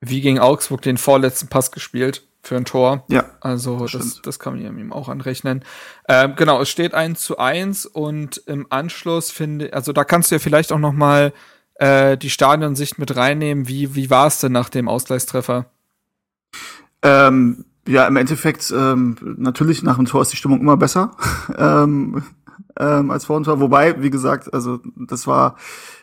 wie 0.00 0.20
gegen 0.20 0.40
Augsburg 0.40 0.82
den 0.82 0.98
vorletzten 0.98 1.46
Pass 1.46 1.70
gespielt 1.70 2.25
für 2.46 2.56
ein 2.56 2.64
Tor. 2.64 3.04
Ja. 3.08 3.24
Also 3.40 3.86
das, 3.86 4.22
das 4.22 4.38
kann 4.38 4.54
man 4.54 4.78
ihm 4.78 4.92
auch 4.92 5.08
anrechnen. 5.08 5.64
Ähm, 6.08 6.34
genau, 6.36 6.60
es 6.60 6.68
steht 6.68 6.94
1 6.94 7.20
zu 7.20 7.38
1 7.38 7.86
und 7.86 8.38
im 8.46 8.66
Anschluss 8.70 9.30
finde, 9.30 9.72
also 9.72 9.92
da 9.92 10.04
kannst 10.04 10.30
du 10.30 10.36
ja 10.36 10.38
vielleicht 10.38 10.72
auch 10.72 10.78
noch 10.78 10.92
mal 10.92 11.32
äh, 11.74 12.16
die 12.16 12.30
Stadionsicht 12.30 12.98
mit 12.98 13.16
reinnehmen. 13.16 13.68
Wie, 13.68 13.94
wie 13.94 14.10
war 14.10 14.26
es 14.26 14.38
denn 14.38 14.52
nach 14.52 14.68
dem 14.68 14.88
Ausgleichstreffer? 14.88 15.66
Ähm, 17.02 17.64
ja, 17.86 18.06
im 18.06 18.16
Endeffekt, 18.16 18.72
ähm, 18.76 19.16
natürlich 19.38 19.82
nach 19.82 19.96
dem 19.96 20.06
Tor 20.06 20.22
ist 20.22 20.32
die 20.32 20.36
Stimmung 20.36 20.60
immer 20.60 20.76
besser 20.76 21.12
ähm, 21.56 22.22
ähm, 22.78 23.10
als 23.10 23.26
vor 23.26 23.38
dem 23.38 23.44
Tor. 23.44 23.60
Wobei, 23.60 24.02
wie 24.02 24.10
gesagt, 24.10 24.52
also 24.52 24.80
das 24.96 25.26
war 25.26 25.56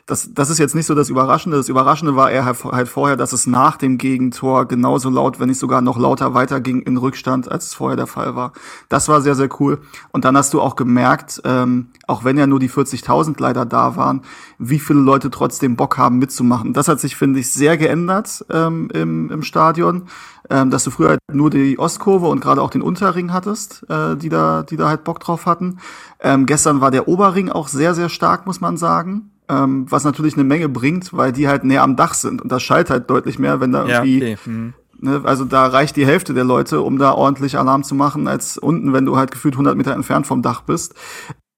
das, 0.06 0.34
das 0.34 0.50
ist 0.50 0.60
jetzt 0.60 0.76
nicht 0.76 0.86
so 0.86 0.96
das 0.96 1.10
Überraschende. 1.10 1.56
Das 1.56 1.70
Überraschende 1.70 2.18
war 2.18 2.30
eher 2.30 2.44
halt, 2.44 2.62
halt 2.66 2.90
vorher, 2.90 3.16
dass 3.16 3.32
es 3.32 3.48
nach 3.48 3.78
dem 3.78 3.98
Gegentor 3.98 4.66
genauso 4.68 5.10
laut, 5.10 5.40
wenn 5.40 5.48
nicht 5.48 5.60
sogar 5.60 5.80
noch 5.80 5.98
lauter 5.98 6.34
weiterging 6.34 6.82
in 6.82 6.98
Rückstand, 6.98 7.50
als 7.50 7.68
es 7.68 7.74
vorher 7.74 7.96
der 7.96 8.08
Fall 8.08 8.36
war. 8.36 8.52
Das 8.90 9.08
war 9.08 9.22
sehr, 9.22 9.36
sehr 9.36 9.48
cool. 9.62 9.80
Und 10.12 10.26
dann 10.26 10.36
hast 10.36 10.54
du 10.54 10.60
auch 10.60 10.76
gemerkt, 10.76 11.42
ähm, 11.46 11.88
auch 12.06 12.26
wenn 12.26 12.38
ja 12.38 12.48
nur 12.48 12.60
die 12.60 12.70
40.000 12.70 13.36
leider 13.40 13.66
da 13.66 13.96
waren, 13.96 14.24
wie 14.58 14.80
viele 14.80 15.00
Leute 15.00 15.30
trotzdem 15.30 15.78
Bock 15.78 15.98
haben 15.98 16.18
mitzumachen. 16.18 16.74
Das 16.74 16.90
hat 16.90 17.00
sich, 17.00 17.16
finde 17.16 17.40
ich, 17.40 17.54
sehr 17.54 17.78
geändert 17.78 18.46
ähm, 18.50 18.90
im, 18.94 19.32
im 19.32 19.42
Stadion, 19.42 20.10
ähm, 20.50 20.70
dass 20.70 20.84
du 20.84 20.92
früher 20.92 21.10
halt 21.12 21.20
nur 21.32 21.50
die 21.50 21.80
Ostkurve 21.80 22.28
und 22.28 22.42
gerade 22.42 22.62
auch 22.62 22.72
den 22.72 22.82
Unterring 22.82 23.32
hattest, 23.32 23.90
äh, 23.90 24.18
die 24.18 24.28
da, 24.28 24.64
die 24.64 24.76
da 24.76 24.90
halt 24.90 25.06
Bock 25.06 25.22
drauf 25.22 25.46
hatten. 25.46 25.78
Ähm, 26.20 26.46
gestern 26.46 26.82
war 26.82 26.92
der 26.92 27.08
Oberring 27.08 27.50
auch 27.50 27.70
sehr, 27.70 27.96
sehr 27.96 28.10
stark, 28.10 28.46
muss 28.46 28.60
man 28.60 28.76
sagen 28.76 29.30
ähm, 29.50 29.86
was 29.90 30.04
natürlich 30.04 30.36
eine 30.36 30.44
Menge 30.44 30.70
bringt, 30.70 31.14
weil 31.14 31.32
die 31.32 31.48
halt 31.48 31.64
näher 31.64 31.84
am 31.84 31.96
Dach 31.96 32.14
sind 32.14 32.42
und 32.42 32.52
das 32.52 32.64
schallt 32.64 32.90
halt 32.90 33.10
deutlich 33.10 33.40
mehr, 33.40 33.60
wenn 33.60 33.72
da 33.72 33.86
irgendwie, 33.86 34.20
ja, 34.20 34.34
okay. 34.34 34.50
mhm. 34.50 34.74
ne, 35.00 35.22
also 35.24 35.46
da 35.46 35.68
reicht 35.68 35.96
die 35.96 36.06
Hälfte 36.06 36.34
der 36.34 36.44
Leute, 36.44 36.82
um 36.82 36.98
da 36.98 37.14
ordentlich 37.14 37.58
Alarm 37.58 37.84
zu 37.84 37.96
machen, 37.96 38.28
als 38.28 38.58
unten, 38.58 38.94
wenn 38.94 39.06
du 39.06 39.18
halt 39.18 39.32
gefühlt 39.32 39.56
100 39.56 39.76
Meter 39.76 39.94
entfernt 39.94 40.28
vom 40.28 40.42
Dach 40.42 40.62
bist. 40.62 40.96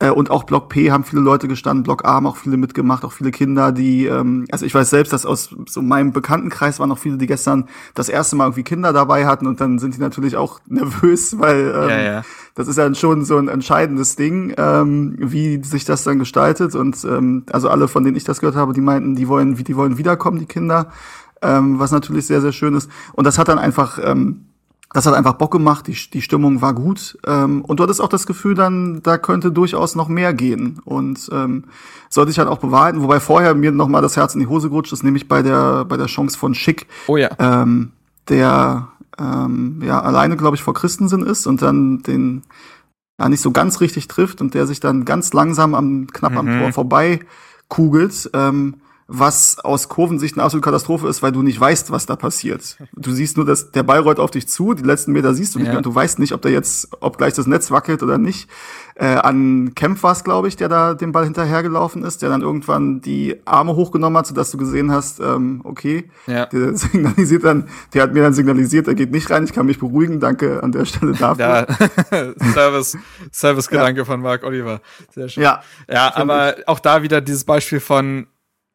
Äh, 0.05 0.11
und 0.11 0.31
auch 0.31 0.43
Block 0.43 0.69
P 0.69 0.91
haben 0.91 1.03
viele 1.03 1.21
Leute 1.21 1.47
gestanden, 1.47 1.83
Block 1.83 2.05
A 2.05 2.13
haben 2.13 2.27
auch 2.27 2.37
viele 2.37 2.57
mitgemacht, 2.57 3.03
auch 3.03 3.11
viele 3.11 3.31
Kinder, 3.31 3.71
die, 3.71 4.05
ähm, 4.05 4.45
also 4.51 4.65
ich 4.65 4.73
weiß 4.73 4.89
selbst, 4.89 5.13
dass 5.13 5.25
aus 5.25 5.55
so 5.67 5.81
meinem 5.81 6.11
Bekanntenkreis 6.11 6.79
waren 6.79 6.91
auch 6.91 6.97
viele, 6.97 7.17
die 7.17 7.27
gestern 7.27 7.67
das 7.93 8.09
erste 8.09 8.35
Mal 8.35 8.45
irgendwie 8.45 8.63
Kinder 8.63 8.93
dabei 8.93 9.25
hatten 9.25 9.47
und 9.47 9.61
dann 9.61 9.79
sind 9.79 9.95
die 9.95 9.99
natürlich 9.99 10.37
auch 10.37 10.59
nervös, 10.67 11.39
weil 11.39 11.73
ähm, 11.75 11.89
ja, 11.89 12.01
ja. 12.01 12.23
das 12.55 12.67
ist 12.67 12.77
ja 12.77 12.93
schon 12.93 13.25
so 13.25 13.37
ein 13.37 13.47
entscheidendes 13.47 14.15
Ding, 14.15 14.53
ähm, 14.57 15.15
wie 15.19 15.63
sich 15.63 15.85
das 15.85 16.03
dann 16.03 16.19
gestaltet. 16.19 16.75
Und 16.75 17.03
ähm, 17.05 17.45
also 17.51 17.69
alle, 17.69 17.87
von 17.87 18.03
denen 18.03 18.17
ich 18.17 18.23
das 18.23 18.39
gehört 18.39 18.55
habe, 18.55 18.73
die 18.73 18.81
meinten, 18.81 19.15
die 19.15 19.27
wollen, 19.27 19.55
die 19.55 19.75
wollen 19.75 19.97
wiederkommen, 19.97 20.39
die 20.39 20.45
Kinder, 20.45 20.91
ähm, 21.41 21.79
was 21.79 21.91
natürlich 21.91 22.27
sehr, 22.27 22.41
sehr 22.41 22.51
schön 22.51 22.75
ist. 22.75 22.89
Und 23.13 23.25
das 23.25 23.37
hat 23.37 23.47
dann 23.47 23.59
einfach 23.59 23.99
ähm, 24.01 24.45
das 24.95 25.05
hat 25.05 25.13
einfach 25.13 25.33
Bock 25.33 25.51
gemacht, 25.51 25.87
die, 25.87 25.97
die 26.13 26.21
Stimmung 26.21 26.61
war 26.61 26.73
gut 26.73 27.17
ähm, 27.27 27.65
und 27.65 27.79
du 27.79 27.83
hattest 27.83 27.99
auch 27.99 28.07
das 28.07 28.25
Gefühl 28.25 28.55
dann, 28.55 29.03
da 29.03 29.17
könnte 29.17 29.51
durchaus 29.51 29.93
noch 29.93 30.07
mehr 30.07 30.33
gehen 30.33 30.79
und 30.85 31.29
ähm, 31.33 31.65
sollte 32.07 32.31
ich 32.31 32.39
halt 32.39 32.47
auch 32.47 32.59
bewahrheiten, 32.59 33.01
wobei 33.01 33.19
vorher 33.19 33.55
mir 33.55 33.73
noch 33.73 33.89
mal 33.89 34.01
das 34.01 34.15
Herz 34.15 34.35
in 34.35 34.39
die 34.39 34.47
Hose 34.47 34.69
gerutscht 34.69 34.93
ist, 34.93 35.03
nämlich 35.03 35.27
bei 35.27 35.41
der 35.41 35.83
bei 35.83 35.97
der 35.97 36.05
Chance 36.05 36.37
von 36.37 36.55
Schick, 36.55 36.87
oh 37.07 37.17
ja. 37.17 37.29
ähm, 37.39 37.91
der 38.29 38.87
ähm, 39.19 39.81
ja 39.83 40.01
alleine 40.01 40.37
glaube 40.37 40.55
ich 40.55 40.63
vor 40.63 40.73
Christensen 40.73 41.23
ist 41.23 41.45
und 41.45 41.61
dann 41.61 42.01
den 42.03 42.43
ja 43.19 43.27
nicht 43.27 43.41
so 43.41 43.51
ganz 43.51 43.81
richtig 43.81 44.07
trifft 44.07 44.39
und 44.39 44.53
der 44.53 44.65
sich 44.65 44.79
dann 44.79 45.03
ganz 45.03 45.33
langsam 45.33 45.75
am 45.75 46.07
knapp 46.07 46.31
mhm. 46.31 46.37
am 46.37 46.59
Tor 46.59 46.71
vorbei 46.71 47.19
kugelt. 47.67 48.29
Ähm, 48.33 48.75
was 49.07 49.59
aus 49.59 49.87
Kurvensicht 49.87 50.35
eine 50.35 50.43
absolute 50.43 50.65
Katastrophe 50.65 51.07
ist, 51.07 51.21
weil 51.21 51.31
du 51.31 51.43
nicht 51.43 51.59
weißt, 51.59 51.91
was 51.91 52.07
da 52.07 52.15
passiert. 52.15 52.77
Du 52.93 53.11
siehst 53.11 53.37
nur, 53.37 53.45
dass 53.45 53.71
der 53.71 53.83
Ball 53.83 53.99
rollt 53.99 54.19
auf 54.19 54.31
dich 54.31 54.47
zu, 54.47 54.73
die 54.73 54.83
letzten 54.83 55.11
Meter 55.11 55.35
siehst 55.35 55.53
du 55.53 55.59
nicht 55.59 55.67
ja. 55.67 55.73
mehr 55.73 55.79
und 55.79 55.85
du 55.85 55.93
weißt 55.93 56.17
nicht, 56.17 56.33
ob 56.33 56.41
da 56.41 56.49
jetzt, 56.49 56.89
ob 57.01 57.19
gleich 57.19 57.33
das 57.33 57.45
Netz 57.45 57.69
wackelt 57.69 58.01
oder 58.01 58.17
nicht. 58.17 58.49
Äh, 58.95 59.05
an 59.05 59.75
Kempf 59.75 60.01
war 60.01 60.13
es, 60.13 60.23
glaube 60.23 60.47
ich, 60.47 60.55
der 60.55 60.69
da 60.69 60.95
dem 60.95 61.11
Ball 61.11 61.25
hinterhergelaufen 61.25 62.03
ist, 62.03 62.23
der 62.23 62.29
dann 62.29 62.41
irgendwann 62.41 63.01
die 63.01 63.35
Arme 63.45 63.75
hochgenommen 63.75 64.17
hat, 64.17 64.25
sodass 64.25 64.49
du 64.49 64.57
gesehen 64.57 64.91
hast, 64.91 65.19
ähm, 65.19 65.61
okay, 65.65 66.09
ja. 66.25 66.47
der 66.47 66.75
signalisiert 66.77 67.43
dann, 67.43 67.69
der 67.93 68.03
hat 68.03 68.13
mir 68.13 68.23
dann 68.23 68.33
signalisiert, 68.33 68.87
er 68.87 68.95
geht 68.95 69.11
nicht 69.11 69.29
rein, 69.29 69.43
ich 69.43 69.53
kann 69.53 69.67
mich 69.67 69.79
beruhigen, 69.79 70.19
danke 70.19 70.63
an 70.63 70.71
der 70.71 70.85
Stelle 70.85 71.11
dafür. 71.19 71.67
Ja, 72.11 72.33
Service, 72.53 72.97
Service-Gedanke 73.31 73.99
ja. 73.99 74.05
von 74.05 74.19
Mark 74.21 74.43
Oliver. 74.43 74.81
Sehr 75.13 75.29
schön. 75.29 75.43
Ja, 75.43 75.61
ja 75.87 76.15
aber 76.15 76.55
auch 76.65 76.79
da 76.79 77.03
wieder 77.03 77.21
dieses 77.21 77.43
Beispiel 77.43 77.79
von 77.79 78.25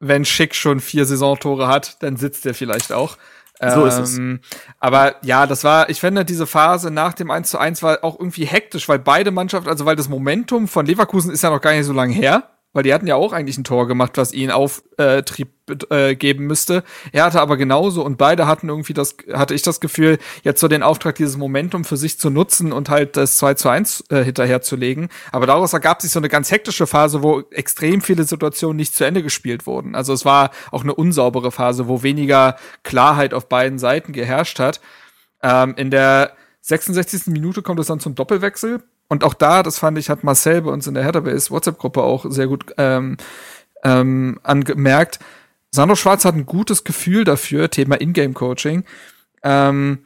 wenn 0.00 0.24
Schick 0.24 0.54
schon 0.54 0.80
vier 0.80 1.04
Saisontore 1.04 1.68
hat, 1.68 2.02
dann 2.02 2.16
sitzt 2.16 2.44
er 2.46 2.54
vielleicht 2.54 2.92
auch. 2.92 3.16
So 3.62 3.84
ist 3.84 3.98
es. 3.98 4.16
Ähm, 4.16 4.40
aber 4.78 5.16
ja, 5.22 5.46
das 5.46 5.64
war, 5.64 5.90
ich 5.90 6.00
finde, 6.00 6.24
diese 6.24 6.46
Phase 6.46 6.90
nach 6.90 7.12
dem 7.12 7.30
1 7.30 7.50
zu 7.50 7.58
1 7.58 7.82
war 7.82 8.02
auch 8.02 8.18
irgendwie 8.18 8.46
hektisch, 8.46 8.88
weil 8.88 8.98
beide 8.98 9.30
Mannschaften, 9.30 9.68
also 9.68 9.84
weil 9.84 9.96
das 9.96 10.08
Momentum 10.08 10.66
von 10.66 10.86
Leverkusen 10.86 11.30
ist 11.30 11.42
ja 11.42 11.50
noch 11.50 11.60
gar 11.60 11.72
nicht 11.72 11.84
so 11.84 11.92
lange 11.92 12.14
her 12.14 12.48
weil 12.72 12.84
die 12.84 12.94
hatten 12.94 13.06
ja 13.06 13.16
auch 13.16 13.32
eigentlich 13.32 13.58
ein 13.58 13.64
Tor 13.64 13.88
gemacht, 13.88 14.12
was 14.16 14.32
ihnen 14.32 14.52
Auftrieb 14.52 15.48
äh, 15.90 16.14
geben 16.14 16.46
müsste. 16.46 16.84
Er 17.12 17.24
hatte 17.24 17.40
aber 17.40 17.56
genauso 17.56 18.04
und 18.04 18.16
beide 18.16 18.46
hatten 18.46 18.68
irgendwie 18.68 18.94
das, 18.94 19.16
hatte 19.32 19.54
ich 19.54 19.62
das 19.62 19.80
Gefühl, 19.80 20.18
jetzt 20.42 20.60
so 20.60 20.68
den 20.68 20.82
Auftrag, 20.82 21.16
dieses 21.16 21.36
Momentum 21.36 21.84
für 21.84 21.96
sich 21.96 22.18
zu 22.18 22.30
nutzen 22.30 22.72
und 22.72 22.88
halt 22.88 23.16
das 23.16 23.38
2 23.38 23.54
zu 23.54 23.68
1 23.68 24.04
äh, 24.10 24.24
hinterherzulegen. 24.24 25.08
Aber 25.32 25.46
daraus 25.46 25.72
ergab 25.72 26.00
sich 26.00 26.12
so 26.12 26.20
eine 26.20 26.28
ganz 26.28 26.50
hektische 26.50 26.86
Phase, 26.86 27.22
wo 27.22 27.40
extrem 27.50 28.00
viele 28.00 28.24
Situationen 28.24 28.76
nicht 28.76 28.94
zu 28.94 29.04
Ende 29.04 29.22
gespielt 29.22 29.66
wurden. 29.66 29.94
Also 29.94 30.12
es 30.12 30.24
war 30.24 30.50
auch 30.70 30.82
eine 30.82 30.94
unsaubere 30.94 31.50
Phase, 31.50 31.88
wo 31.88 32.02
weniger 32.02 32.56
Klarheit 32.84 33.34
auf 33.34 33.48
beiden 33.48 33.78
Seiten 33.78 34.12
geherrscht 34.12 34.60
hat. 34.60 34.80
Ähm, 35.42 35.74
in 35.76 35.90
der 35.90 36.32
66. 36.62 37.26
Minute 37.26 37.62
kommt 37.62 37.80
es 37.80 37.86
dann 37.88 38.00
zum 38.00 38.14
Doppelwechsel. 38.14 38.82
Und 39.10 39.24
auch 39.24 39.34
da, 39.34 39.62
das 39.64 39.78
fand 39.78 39.98
ich, 39.98 40.08
hat 40.08 40.24
Marcel 40.24 40.62
bei 40.62 40.70
uns 40.70 40.86
in 40.86 40.94
der 40.94 41.02
Herderbase 41.02 41.50
WhatsApp-Gruppe 41.50 42.02
auch 42.02 42.26
sehr 42.28 42.46
gut 42.46 42.64
ähm, 42.78 43.16
ähm, 43.82 44.38
angemerkt. 44.44 45.18
Sandro 45.72 45.96
Schwarz 45.96 46.24
hat 46.24 46.36
ein 46.36 46.46
gutes 46.46 46.84
Gefühl 46.84 47.24
dafür, 47.24 47.70
Thema 47.70 48.00
Ingame-Coaching, 48.00 48.84
ähm, 49.42 50.04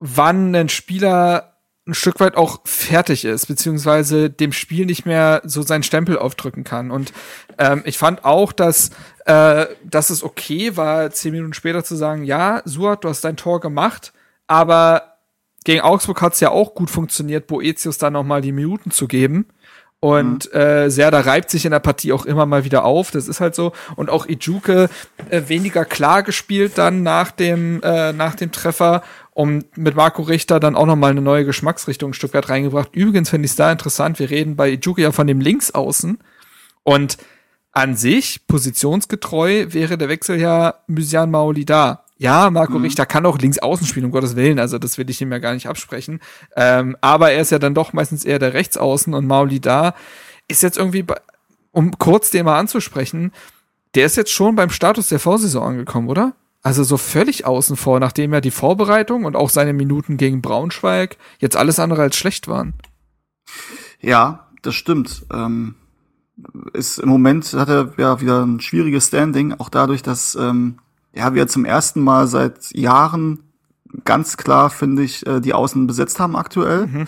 wann 0.00 0.54
ein 0.56 0.68
Spieler 0.68 1.54
ein 1.86 1.94
Stück 1.94 2.18
weit 2.18 2.36
auch 2.36 2.60
fertig 2.64 3.24
ist, 3.24 3.46
beziehungsweise 3.46 4.28
dem 4.30 4.52
Spiel 4.52 4.86
nicht 4.86 5.06
mehr 5.06 5.42
so 5.44 5.62
seinen 5.62 5.82
Stempel 5.82 6.18
aufdrücken 6.18 6.64
kann. 6.64 6.90
Und 6.90 7.12
ähm, 7.58 7.82
ich 7.84 7.98
fand 7.98 8.24
auch, 8.24 8.52
dass, 8.52 8.90
äh, 9.26 9.66
dass 9.84 10.10
es 10.10 10.24
okay 10.24 10.76
war, 10.76 11.10
zehn 11.10 11.32
Minuten 11.32 11.52
später 11.52 11.84
zu 11.84 11.94
sagen, 11.94 12.24
ja, 12.24 12.62
Suat, 12.64 13.04
du 13.04 13.08
hast 13.08 13.22
dein 13.22 13.36
Tor 13.36 13.60
gemacht, 13.60 14.14
aber 14.46 15.13
gegen 15.64 15.80
Augsburg 15.80 16.20
hat 16.22 16.34
es 16.34 16.40
ja 16.40 16.50
auch 16.50 16.74
gut 16.74 16.90
funktioniert, 16.90 17.46
Boetius 17.46 17.98
da 17.98 18.10
nochmal 18.10 18.42
die 18.42 18.52
Minuten 18.52 18.90
zu 18.90 19.08
geben. 19.08 19.46
Und 20.04 20.52
mhm. 20.52 20.60
äh, 20.60 20.90
Serda 20.90 21.20
reibt 21.20 21.48
sich 21.48 21.64
in 21.64 21.70
der 21.70 21.78
Partie 21.78 22.12
auch 22.12 22.26
immer 22.26 22.44
mal 22.44 22.64
wieder 22.64 22.84
auf. 22.84 23.10
Das 23.10 23.26
ist 23.26 23.40
halt 23.40 23.54
so. 23.54 23.72
Und 23.96 24.10
auch 24.10 24.26
Ijuke 24.26 24.90
äh, 25.30 25.42
weniger 25.46 25.86
klar 25.86 26.22
gespielt 26.22 26.76
dann 26.76 27.02
nach 27.02 27.30
dem, 27.30 27.80
äh, 27.82 28.12
nach 28.12 28.34
dem 28.34 28.52
Treffer. 28.52 29.02
Und 29.30 29.78
mit 29.78 29.96
Marco 29.96 30.20
Richter 30.20 30.60
dann 30.60 30.76
auch 30.76 30.84
nochmal 30.84 31.12
eine 31.12 31.22
neue 31.22 31.46
Geschmacksrichtung 31.46 32.10
in 32.10 32.14
Stuttgart 32.14 32.50
reingebracht. 32.50 32.94
Übrigens 32.94 33.30
finde 33.30 33.46
ich 33.46 33.52
es 33.52 33.56
da 33.56 33.72
interessant. 33.72 34.18
Wir 34.18 34.28
reden 34.28 34.56
bei 34.56 34.72
Ijuke 34.72 35.00
ja 35.00 35.10
von 35.10 35.26
dem 35.26 35.40
Linksaußen. 35.40 36.18
Und 36.82 37.16
an 37.72 37.96
sich, 37.96 38.46
positionsgetreu, 38.46 39.68
wäre 39.70 39.96
der 39.96 40.10
Wechsel 40.10 40.38
ja 40.38 40.74
Mysian 40.86 41.30
Maoli 41.30 41.64
da. 41.64 42.03
Ja, 42.24 42.48
Marco 42.48 42.78
mhm. 42.78 42.84
Richter 42.84 43.04
kann 43.04 43.26
auch 43.26 43.36
links 43.36 43.58
außen 43.58 43.86
spielen, 43.86 44.06
um 44.06 44.10
Gottes 44.10 44.34
Willen, 44.34 44.58
also 44.58 44.78
das 44.78 44.96
will 44.96 45.10
ich 45.10 45.20
ihm 45.20 45.30
ja 45.30 45.40
gar 45.40 45.52
nicht 45.52 45.68
absprechen. 45.68 46.20
Ähm, 46.56 46.96
aber 47.02 47.32
er 47.32 47.42
ist 47.42 47.50
ja 47.50 47.58
dann 47.58 47.74
doch 47.74 47.92
meistens 47.92 48.24
eher 48.24 48.38
der 48.38 48.54
Rechtsaußen 48.54 49.12
und 49.12 49.26
Mauli 49.26 49.60
da 49.60 49.94
ist 50.48 50.62
jetzt 50.62 50.78
irgendwie, 50.78 51.04
um 51.70 51.98
kurz 51.98 52.30
den 52.30 52.46
mal 52.46 52.58
anzusprechen, 52.58 53.30
der 53.94 54.06
ist 54.06 54.16
jetzt 54.16 54.32
schon 54.32 54.56
beim 54.56 54.70
Status 54.70 55.10
der 55.10 55.18
Vorsaison 55.18 55.64
angekommen, 55.64 56.08
oder? 56.08 56.32
Also 56.62 56.82
so 56.82 56.96
völlig 56.96 57.44
außen 57.44 57.76
vor, 57.76 58.00
nachdem 58.00 58.32
ja 58.32 58.40
die 58.40 58.50
Vorbereitung 58.50 59.26
und 59.26 59.36
auch 59.36 59.50
seine 59.50 59.74
Minuten 59.74 60.16
gegen 60.16 60.40
Braunschweig 60.40 61.18
jetzt 61.40 61.58
alles 61.58 61.78
andere 61.78 62.00
als 62.00 62.16
schlecht 62.16 62.48
waren. 62.48 62.72
Ja, 64.00 64.48
das 64.62 64.74
stimmt. 64.74 65.26
Ähm, 65.30 65.74
ist 66.72 67.00
im 67.00 67.10
Moment 67.10 67.52
hat 67.52 67.68
er 67.68 67.92
ja 67.98 68.22
wieder 68.22 68.46
ein 68.46 68.60
schwieriges 68.60 69.08
Standing, 69.08 69.52
auch 69.58 69.68
dadurch, 69.68 70.02
dass 70.02 70.34
ähm, 70.36 70.78
ja, 71.14 71.34
wir 71.34 71.46
zum 71.46 71.64
ersten 71.64 72.00
Mal 72.00 72.26
seit 72.26 72.74
Jahren 72.74 73.40
ganz 74.04 74.36
klar, 74.36 74.70
finde 74.70 75.02
ich, 75.02 75.26
äh, 75.26 75.40
die 75.40 75.54
Außen 75.54 75.86
besetzt 75.86 76.18
haben 76.18 76.36
aktuell. 76.36 76.86
Mhm. 76.86 77.04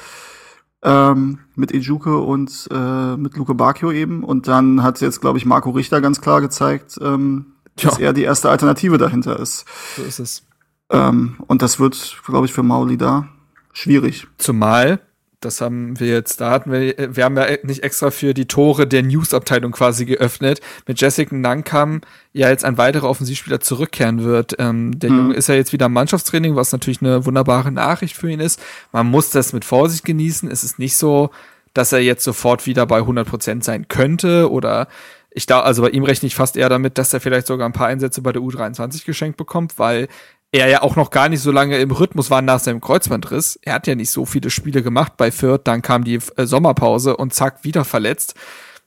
Ähm, 0.82 1.38
mit 1.54 1.72
Ejuke 1.72 2.18
und 2.18 2.68
äh, 2.70 3.16
mit 3.16 3.36
Luke 3.36 3.54
Bacchio 3.54 3.90
eben. 3.90 4.22
Und 4.22 4.46
dann 4.46 4.82
hat 4.82 5.00
jetzt, 5.00 5.20
glaube 5.20 5.38
ich, 5.38 5.46
Marco 5.46 5.70
Richter 5.70 6.00
ganz 6.00 6.20
klar 6.20 6.40
gezeigt, 6.40 6.98
ähm, 7.00 7.46
dass 7.76 7.98
er 7.98 8.12
die 8.12 8.22
erste 8.22 8.50
Alternative 8.50 8.98
dahinter 8.98 9.38
ist. 9.40 9.64
So 9.96 10.02
ist 10.02 10.18
es. 10.20 10.46
Ähm, 10.90 11.36
und 11.46 11.62
das 11.62 11.80
wird, 11.80 12.18
glaube 12.24 12.46
ich, 12.46 12.52
für 12.52 12.62
Mauli 12.62 12.96
da 12.96 13.28
schwierig. 13.72 14.28
Zumal 14.38 15.00
das 15.46 15.60
haben 15.60 15.98
wir 15.98 16.08
jetzt, 16.08 16.40
da 16.40 16.50
hatten 16.50 16.70
wir, 16.72 17.16
wir 17.16 17.24
haben 17.24 17.36
ja 17.36 17.46
nicht 17.62 17.82
extra 17.82 18.10
für 18.10 18.34
die 18.34 18.46
Tore 18.46 18.86
der 18.86 19.02
News-Abteilung 19.02 19.72
quasi 19.72 20.04
geöffnet. 20.04 20.60
Mit 20.86 21.00
Jessica 21.00 21.34
Nankam 21.34 22.02
ja 22.32 22.50
jetzt 22.50 22.64
ein 22.64 22.76
weiterer 22.76 23.08
Offensivspieler 23.08 23.60
zurückkehren 23.60 24.24
wird. 24.24 24.56
Ähm, 24.58 24.98
der 24.98 25.10
mhm. 25.10 25.16
Junge 25.18 25.34
ist 25.34 25.48
ja 25.48 25.54
jetzt 25.54 25.72
wieder 25.72 25.86
im 25.86 25.92
Mannschaftstraining, 25.92 26.56
was 26.56 26.72
natürlich 26.72 27.00
eine 27.00 27.24
wunderbare 27.24 27.72
Nachricht 27.72 28.16
für 28.16 28.30
ihn 28.30 28.40
ist. 28.40 28.60
Man 28.92 29.06
muss 29.06 29.30
das 29.30 29.52
mit 29.52 29.64
Vorsicht 29.64 30.04
genießen. 30.04 30.50
Es 30.50 30.64
ist 30.64 30.78
nicht 30.78 30.96
so, 30.96 31.30
dass 31.72 31.92
er 31.92 32.00
jetzt 32.00 32.24
sofort 32.24 32.66
wieder 32.66 32.84
bei 32.86 32.98
100 32.98 33.26
Prozent 33.26 33.64
sein 33.64 33.88
könnte 33.88 34.50
oder 34.50 34.88
ich 35.30 35.44
da, 35.44 35.60
also 35.60 35.82
bei 35.82 35.90
ihm 35.90 36.04
rechne 36.04 36.28
ich 36.28 36.34
fast 36.34 36.56
eher 36.56 36.70
damit, 36.70 36.96
dass 36.96 37.12
er 37.12 37.20
vielleicht 37.20 37.46
sogar 37.46 37.68
ein 37.68 37.74
paar 37.74 37.88
Einsätze 37.88 38.22
bei 38.22 38.32
der 38.32 38.40
U23 38.40 39.04
geschenkt 39.04 39.36
bekommt, 39.36 39.78
weil 39.78 40.08
er 40.52 40.68
ja 40.68 40.82
auch 40.82 40.96
noch 40.96 41.10
gar 41.10 41.28
nicht 41.28 41.40
so 41.40 41.50
lange 41.50 41.78
im 41.78 41.90
Rhythmus 41.90 42.30
war 42.30 42.42
nach 42.42 42.60
seinem 42.60 42.80
Kreuzbandriss. 42.80 43.58
Er 43.62 43.74
hat 43.74 43.86
ja 43.86 43.94
nicht 43.94 44.10
so 44.10 44.24
viele 44.24 44.50
Spiele 44.50 44.82
gemacht 44.82 45.16
bei 45.16 45.30
Fürth, 45.30 45.62
dann 45.64 45.82
kam 45.82 46.04
die 46.04 46.20
äh, 46.36 46.46
Sommerpause 46.46 47.16
und 47.16 47.34
zack, 47.34 47.64
wieder 47.64 47.84
verletzt. 47.84 48.34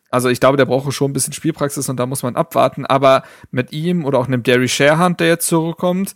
Also 0.09 0.29
ich 0.29 0.39
glaube, 0.39 0.57
der 0.57 0.65
braucht 0.65 0.91
schon 0.93 1.11
ein 1.11 1.13
bisschen 1.13 1.33
Spielpraxis 1.33 1.87
und 1.89 1.97
da 1.97 2.05
muss 2.05 2.23
man 2.23 2.35
abwarten. 2.35 2.85
Aber 2.85 3.23
mit 3.51 3.71
ihm 3.71 4.05
oder 4.05 4.19
auch 4.19 4.27
einem 4.27 4.41
Derry 4.43 4.67
Sharehand, 4.67 5.19
der 5.19 5.27
jetzt 5.27 5.47
zurückkommt, 5.47 6.15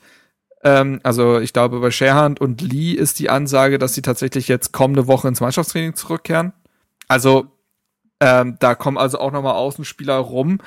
ähm, 0.63 0.99
also 1.03 1.39
ich 1.39 1.53
glaube, 1.53 1.79
bei 1.79 1.91
Sharehand 1.91 2.41
und 2.41 2.61
Lee 2.61 2.93
ist 2.93 3.19
die 3.19 3.29
Ansage, 3.29 3.77
dass 3.77 3.93
sie 3.93 4.01
tatsächlich 4.01 4.47
jetzt 4.47 4.71
kommende 4.71 5.07
Woche 5.07 5.27
ins 5.27 5.41
Mannschaftstraining 5.41 5.95
zurückkehren. 5.95 6.53
Also 7.07 7.47
ähm, 8.19 8.55
da 8.59 8.73
kommen 8.73 8.97
also 8.97 9.19
auch 9.19 9.31
nochmal 9.31 9.55
Außenspieler 9.55 10.15
rum 10.15 10.59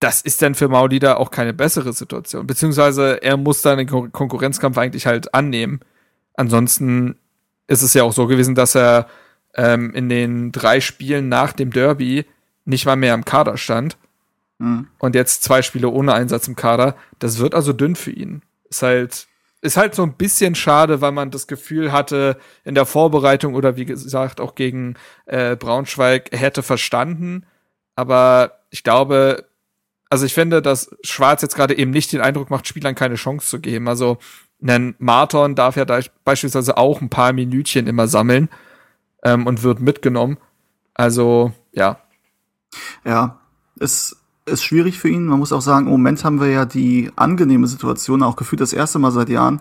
das 0.00 0.22
ist 0.22 0.40
dann 0.40 0.54
für 0.54 0.68
Maulida 0.68 1.16
auch 1.16 1.30
keine 1.30 1.52
bessere 1.52 1.92
Situation. 1.92 2.46
Beziehungsweise 2.46 3.22
er 3.22 3.36
muss 3.36 3.62
dann 3.62 3.78
den 3.78 3.86
Kon 3.86 4.10
Konkurrenzkampf 4.10 4.78
eigentlich 4.78 5.06
halt 5.06 5.34
annehmen. 5.34 5.80
Ansonsten 6.34 7.16
ist 7.66 7.82
es 7.82 7.94
ja 7.94 8.02
auch 8.02 8.12
so 8.12 8.26
gewesen, 8.26 8.54
dass 8.54 8.74
er 8.74 9.06
ähm, 9.54 9.92
in 9.94 10.08
den 10.08 10.52
drei 10.52 10.80
Spielen 10.80 11.28
nach 11.28 11.52
dem 11.52 11.70
Derby 11.70 12.24
nicht 12.64 12.86
mal 12.86 12.96
mehr 12.96 13.14
im 13.14 13.26
Kader 13.26 13.58
stand. 13.58 13.98
Mhm. 14.58 14.88
Und 14.98 15.14
jetzt 15.14 15.42
zwei 15.42 15.60
Spiele 15.60 15.90
ohne 15.90 16.14
Einsatz 16.14 16.48
im 16.48 16.56
Kader. 16.56 16.96
Das 17.18 17.38
wird 17.38 17.54
also 17.54 17.74
dünn 17.74 17.94
für 17.94 18.10
ihn. 18.10 18.40
Ist 18.70 18.82
halt, 18.82 19.26
ist 19.60 19.76
halt 19.76 19.94
so 19.94 20.02
ein 20.02 20.14
bisschen 20.14 20.54
schade, 20.54 21.02
weil 21.02 21.12
man 21.12 21.30
das 21.30 21.46
Gefühl 21.46 21.92
hatte, 21.92 22.38
in 22.64 22.74
der 22.74 22.86
Vorbereitung 22.86 23.54
oder 23.54 23.76
wie 23.76 23.84
gesagt 23.84 24.40
auch 24.40 24.54
gegen 24.54 24.94
äh, 25.26 25.56
Braunschweig 25.56 26.30
hätte 26.32 26.62
verstanden. 26.62 27.44
Aber 27.96 28.60
ich 28.70 28.82
glaube, 28.82 29.49
also 30.10 30.26
ich 30.26 30.34
finde, 30.34 30.60
dass 30.60 30.90
Schwarz 31.02 31.40
jetzt 31.40 31.54
gerade 31.54 31.78
eben 31.78 31.92
nicht 31.92 32.12
den 32.12 32.20
Eindruck 32.20 32.50
macht, 32.50 32.66
Spielern 32.66 32.96
keine 32.96 33.14
Chance 33.14 33.46
zu 33.46 33.60
geben. 33.60 33.88
Also 33.88 34.18
ein 34.60 34.94
Marton 34.98 35.54
darf 35.54 35.76
ja 35.76 35.84
da 35.84 36.00
beispielsweise 36.24 36.76
auch 36.76 37.00
ein 37.00 37.08
paar 37.08 37.32
Minütchen 37.32 37.86
immer 37.86 38.08
sammeln 38.08 38.48
ähm, 39.22 39.46
und 39.46 39.62
wird 39.62 39.80
mitgenommen. 39.80 40.36
Also 40.94 41.52
ja. 41.72 42.00
Ja, 43.04 43.38
es 43.78 44.16
ist 44.46 44.64
schwierig 44.64 44.98
für 44.98 45.08
ihn. 45.08 45.26
Man 45.26 45.38
muss 45.38 45.52
auch 45.52 45.62
sagen, 45.62 45.86
im 45.86 45.92
Moment 45.92 46.24
haben 46.24 46.40
wir 46.40 46.48
ja 46.48 46.64
die 46.64 47.10
angenehme 47.14 47.68
Situation, 47.68 48.22
auch 48.22 48.36
gefühlt 48.36 48.60
das 48.60 48.72
erste 48.72 48.98
Mal 48.98 49.12
seit 49.12 49.28
Jahren, 49.28 49.60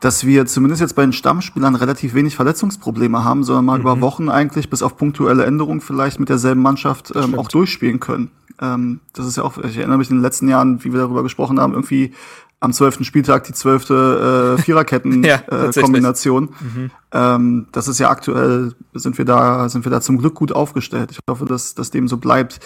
dass 0.00 0.24
wir 0.24 0.46
zumindest 0.46 0.80
jetzt 0.80 0.94
bei 0.94 1.02
den 1.02 1.12
Stammspielern 1.12 1.74
relativ 1.74 2.14
wenig 2.14 2.36
Verletzungsprobleme 2.36 3.24
haben, 3.24 3.44
sondern 3.44 3.64
mal 3.64 3.76
mhm. 3.76 3.82
über 3.82 4.00
Wochen 4.00 4.28
eigentlich 4.28 4.70
bis 4.70 4.82
auf 4.82 4.96
punktuelle 4.96 5.44
Änderungen 5.44 5.80
vielleicht 5.80 6.20
mit 6.20 6.28
derselben 6.28 6.62
Mannschaft 6.62 7.12
ähm, 7.14 7.38
auch 7.38 7.48
durchspielen 7.48 8.00
können. 8.00 8.30
Ähm, 8.60 9.00
das 9.12 9.26
ist 9.26 9.36
ja 9.36 9.42
auch, 9.42 9.58
ich 9.58 9.76
erinnere 9.76 9.98
mich 9.98 10.10
in 10.10 10.16
den 10.16 10.22
letzten 10.22 10.48
Jahren, 10.48 10.82
wie 10.84 10.92
wir 10.92 11.00
darüber 11.00 11.22
gesprochen 11.22 11.60
haben, 11.60 11.72
irgendwie 11.72 12.12
am 12.60 12.72
zwölften 12.72 13.04
Spieltag 13.04 13.44
die 13.44 13.52
zwölfte 13.52 14.56
äh, 14.58 14.62
Viererketten-Kombination. 14.62 16.48
ja, 16.48 16.78
äh, 16.78 16.80
mhm. 16.80 16.90
ähm, 17.12 17.66
das 17.72 17.86
ist 17.86 18.00
ja 18.00 18.10
aktuell, 18.10 18.74
sind 18.94 19.16
wir 19.16 19.24
da, 19.24 19.68
sind 19.68 19.84
wir 19.84 19.90
da 19.90 20.00
zum 20.00 20.18
Glück 20.18 20.34
gut 20.34 20.50
aufgestellt. 20.52 21.10
Ich 21.12 21.18
hoffe, 21.28 21.44
dass, 21.44 21.74
dass 21.74 21.90
dem 21.90 22.08
so 22.08 22.16
bleibt. 22.16 22.58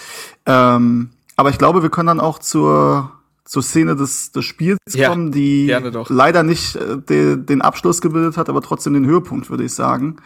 Ähm, 0.47 1.11
aber 1.37 1.51
ich 1.51 1.59
glaube, 1.59 1.83
wir 1.83 1.91
können 1.91 2.07
dann 2.07 2.21
auch 2.21 2.39
zur, 2.39 3.13
zur 3.45 3.63
Szene 3.63 3.97
des, 3.97 4.33
des 4.33 4.45
Spiels 4.45 4.79
ja, 4.93 5.09
kommen, 5.09 5.33
die 5.33 5.75
leider 6.09 6.43
nicht 6.43 6.77
äh, 6.77 6.99
de, 6.99 7.37
den 7.37 7.63
Abschluss 7.63 8.01
gebildet 8.01 8.37
hat, 8.37 8.49
aber 8.49 8.63
trotzdem 8.63 8.95
den 8.95 9.07
Höhepunkt, 9.07 9.51
würde 9.51 9.65
ich 9.65 9.75
sagen. 9.75 10.17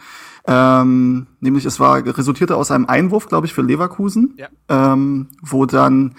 Ähm, 0.45 1.27
nämlich 1.41 1.65
es 1.65 1.79
war 1.79 2.05
resultierte 2.05 2.55
aus 2.55 2.71
einem 2.71 2.85
Einwurf, 2.85 3.27
glaube 3.27 3.47
ich, 3.47 3.53
für 3.53 3.63
Leverkusen, 3.63 4.35
ja. 4.37 4.47
ähm, 4.69 5.27
wo 5.41 5.65
dann 5.65 6.15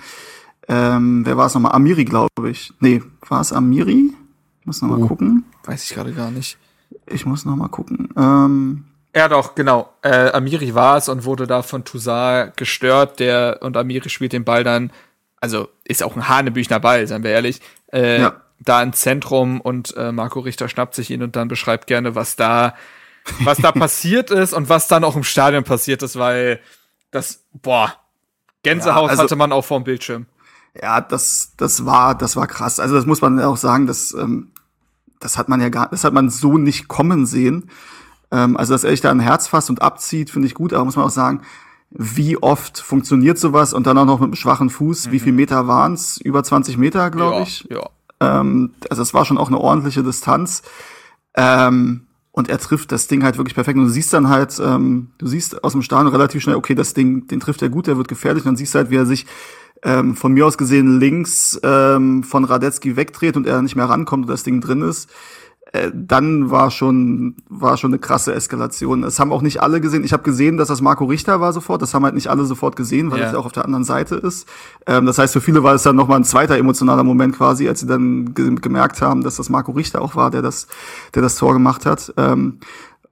ähm, 0.69 1.25
wer 1.25 1.37
war 1.37 1.47
es 1.47 1.55
nochmal? 1.55 1.73
Amiri, 1.73 2.05
glaube 2.05 2.51
ich. 2.51 2.73
Nee, 2.79 3.03
war 3.27 3.41
es 3.41 3.53
Amiri? 3.53 4.13
Ich 4.61 4.67
muss 4.67 4.83
nochmal 4.83 5.03
oh, 5.03 5.09
gucken. 5.09 5.45
Weiß 5.65 5.85
ich 5.85 5.95
gerade 5.95 6.13
gar 6.13 6.31
nicht. 6.31 6.59
Ich 7.07 7.25
muss 7.25 7.47
nochmal 7.47 7.71
gucken. 7.71 8.11
Ähm, 8.17 8.85
ja, 9.17 9.29
doch, 9.29 9.55
genau. 9.55 9.89
Äh, 10.03 10.31
Amiri 10.33 10.75
war 10.75 10.99
es 10.99 11.09
und 11.09 11.25
wurde 11.25 11.47
da 11.47 11.63
von 11.63 11.85
Toussaint 11.85 12.57
gestört. 12.59 13.19
Der 13.19 13.61
und 13.63 13.79
Amiri 13.79 14.11
spielt 14.11 14.35
den 14.35 14.45
Ball 14.45 14.63
dann, 14.63 14.93
also 15.41 15.69
ist 15.85 16.03
auch 16.03 16.17
ein 16.17 16.29
Hanebüchner 16.29 16.81
Ball, 16.81 17.07
seien 17.07 17.23
wir 17.23 17.31
ehrlich. 17.31 17.61
Äh, 17.93 18.21
ja. 18.21 18.41
Da 18.61 18.83
ins 18.83 19.01
Zentrum 19.01 19.61
und 19.61 19.97
äh, 19.97 20.11
Marco 20.11 20.41
Richter 20.41 20.69
schnappt 20.69 20.95
sich 20.95 21.11
ihn 21.11 21.23
und 21.23 21.37
dann 21.37 21.47
beschreibt 21.47 21.87
gerne, 21.87 22.15
was 22.15 22.35
da 22.35 22.75
was 23.41 23.59
da 23.59 23.73
passiert 23.73 24.31
ist 24.31 24.53
und 24.53 24.69
was 24.69 24.89
dann 24.89 25.05
auch 25.05 25.17
im 25.17 25.25
Stadion 25.25 25.65
passiert 25.65 26.03
ist, 26.03 26.19
weil 26.19 26.61
das, 27.11 27.45
boah, 27.53 27.95
Gänsehaut 28.63 29.05
ja, 29.05 29.11
also, 29.11 29.23
hatte 29.23 29.37
man 29.37 29.53
auch 29.53 29.65
vorm 29.65 29.85
Bildschirm. 29.85 30.27
Ja, 30.81 31.01
das, 31.01 31.53
das 31.57 31.85
war, 31.85 32.17
das 32.17 32.37
war 32.37 32.47
krass. 32.47 32.81
Also 32.81 32.95
das 32.95 33.07
muss 33.07 33.21
man 33.21 33.41
auch 33.41 33.57
sagen, 33.57 33.87
das, 33.87 34.15
ähm, 34.15 34.53
das 35.21 35.39
hat 35.39 35.49
man 35.49 35.61
ja 35.61 35.69
gar, 35.69 35.89
das 35.89 36.05
hat 36.05 36.13
man 36.13 36.31
so 36.31 36.59
nicht 36.59 36.89
kommen 36.89 37.27
sehen. 37.27 37.71
Ähm, 38.31 38.57
also 38.57 38.75
dass 38.75 38.85
er 38.85 38.91
sich 38.91 39.01
da 39.01 39.11
ein 39.11 39.21
Herz 39.21 39.49
fasst 39.49 39.71
und 39.71 39.83
abzieht, 39.83 40.31
finde 40.31 40.47
ich 40.47 40.55
gut, 40.55 40.73
aber 40.73 40.85
muss 40.85 40.97
man 40.97 41.07
auch 41.07 41.11
sagen, 41.11 41.43
wie 41.91 42.37
oft 42.37 42.79
funktioniert 42.79 43.39
sowas 43.39 43.73
und 43.73 43.87
dann 43.87 43.97
auch 43.99 44.05
noch 44.05 44.21
mit 44.21 44.27
einem 44.27 44.37
schwachen 44.37 44.71
Fuß? 44.71 45.07
Mhm. 45.07 45.13
Wie 45.13 45.21
viel 45.21 45.33
Meter 45.33 45.67
waren's? 45.67 46.19
Über 46.19 46.45
20 46.45 46.77
Meter, 46.77 47.11
glaube 47.11 47.37
ja, 47.37 47.43
ich. 47.43 47.67
Ja. 47.71 47.89
Ähm, 48.21 48.73
also 48.91 49.03
es 49.03 49.15
war 49.15 49.25
schon 49.25 49.39
auch 49.39 49.49
eine 49.49 49.59
ordentliche 49.59 50.03
Distanz. 50.03 50.63
Ähm, 51.35 52.03
und 52.33 52.49
er 52.49 52.59
trifft 52.59 52.93
das 52.93 53.09
Ding 53.09 53.25
halt 53.25 53.37
wirklich 53.37 53.55
perfekt. 53.55 53.79
Und 53.79 53.87
du 53.87 53.91
siehst 53.91 54.13
dann 54.13 54.29
halt, 54.29 54.61
ähm, 54.65 55.09
du 55.19 55.27
siehst 55.27 55.65
aus 55.65 55.73
dem 55.73 55.83
Stadion 55.83 56.13
relativ 56.13 56.43
schnell, 56.43 56.57
okay, 56.57 56.75
das 56.75 56.95
Ding, 56.95 57.27
den 57.27 57.41
trifft 57.41 57.63
er 57.63 57.69
gut, 57.69 57.87
der 57.87 57.97
wird 57.97 58.09
gefährlich. 58.09 58.45
Und 58.45 58.51
dann 58.51 58.57
siehst 58.57 58.75
du 58.75 58.79
halt, 58.79 58.91
wie 58.91 58.97
er 58.97 59.07
sich 59.07 59.27
ähm, 59.83 60.15
von 60.15 60.33
mir 60.33 60.47
aus 60.47 60.59
gesehen 60.59 61.01
links 61.01 61.59
ähm, 61.63 62.23
von 62.23 62.45
Radetzky 62.45 62.97
wegdreht 62.97 63.37
und 63.37 63.47
er 63.47 63.63
nicht 63.63 63.77
mehr 63.77 63.89
rankommt 63.89 64.27
und 64.27 64.31
das 64.31 64.43
Ding 64.43 64.61
drin 64.61 64.83
ist. 64.83 65.09
Äh, 65.73 65.91
dann 65.95 66.51
war 66.51 66.71
schon 66.71 67.37
war 67.49 67.77
schon 67.77 67.91
eine 67.91 67.99
krasse 67.99 68.35
Eskalation. 68.35 69.05
Es 69.05 69.21
haben 69.21 69.33
auch 69.33 69.43
nicht 69.43 69.61
alle 69.63 69.81
gesehen. 69.81 70.03
Ich 70.03 70.13
habe 70.15 70.23
gesehen, 70.23 70.57
dass 70.57 70.69
das 70.69 70.81
Marco 70.81 71.05
Richter 71.05 71.41
war 71.41 71.53
sofort. 71.53 71.83
Das 71.83 71.93
haben 71.93 72.05
halt 72.05 72.15
nicht 72.15 72.29
alle 72.29 72.45
sofort 72.47 72.75
gesehen, 72.75 73.11
weil 73.11 73.19
ja. 73.19 73.25
das 73.25 73.35
ja 73.35 73.39
auch 73.39 73.47
auf 73.47 73.53
der 73.53 73.67
anderen 73.67 73.85
Seite 73.85 74.15
ist. 74.15 74.49
Ähm, 74.87 75.05
das 75.05 75.19
heißt, 75.19 75.35
für 75.35 75.43
viele 75.43 75.63
war 75.63 75.75
es 75.75 75.83
dann 75.83 75.97
noch 75.97 76.09
mal 76.09 76.17
ein 76.17 76.25
zweiter 76.25 76.57
emotionaler 76.57 77.05
Moment 77.05 77.37
quasi, 77.37 77.69
als 77.69 77.81
sie 77.81 77.87
dann 77.87 78.35
ge 78.35 78.55
gemerkt 78.55 79.03
haben, 79.03 79.23
dass 79.23 79.37
das 79.37 79.51
Marco 79.51 79.73
Richter 79.73 80.01
auch 80.01 80.17
war, 80.17 80.31
der 80.31 80.41
das 80.41 80.69
der 81.15 81.21
das 81.23 81.37
Tor 81.37 81.53
gemacht 81.53 81.85
hat. 81.85 82.15
Ähm, 82.17 82.59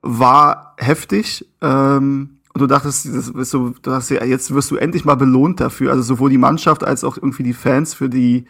war 0.01 0.73
heftig. 0.77 1.47
Ähm, 1.61 2.39
Und 2.53 2.61
du 2.61 2.67
dachtest, 2.67 3.05
das 3.05 3.35
wirst 3.35 3.53
du, 3.53 3.75
du 3.83 3.91
ja, 3.91 4.23
jetzt 4.25 4.51
wirst 4.51 4.71
du 4.71 4.77
endlich 4.77 5.05
mal 5.05 5.15
belohnt 5.15 5.59
dafür. 5.59 5.91
Also 5.91 6.01
sowohl 6.01 6.31
die 6.31 6.39
Mannschaft 6.39 6.83
als 6.83 7.03
auch 7.03 7.17
irgendwie 7.17 7.43
die 7.43 7.53
Fans 7.53 7.93
für 7.93 8.09
die, 8.09 8.45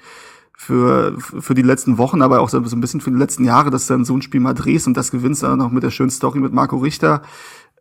für, 0.60 1.16
für 1.20 1.54
die 1.54 1.62
letzten 1.62 2.00
Wochen, 2.00 2.24
aber 2.24 2.42
auch 2.42 2.50
so 2.50 2.58
ein 2.58 2.82
bisschen 2.82 3.00
für 3.00 3.12
die 3.12 3.18
letzten 3.18 3.46
Jahre, 3.46 3.70
dass 3.70 3.86
du 3.86 3.94
dann 3.94 4.06
so 4.06 4.18
ein 4.18 4.24
Spiel 4.24 4.42
mal 4.42 4.56
drehst 4.56 4.88
und 4.88 4.98
das 4.98 5.12
gewinnst 5.12 5.44
dann 5.44 5.60
noch 5.60 5.72
mit 5.72 5.84
der 5.84 5.92
schönen 5.92 6.10
Story 6.10 6.40
mit 6.40 6.52
Marco 6.52 6.78
Richter. 6.78 7.22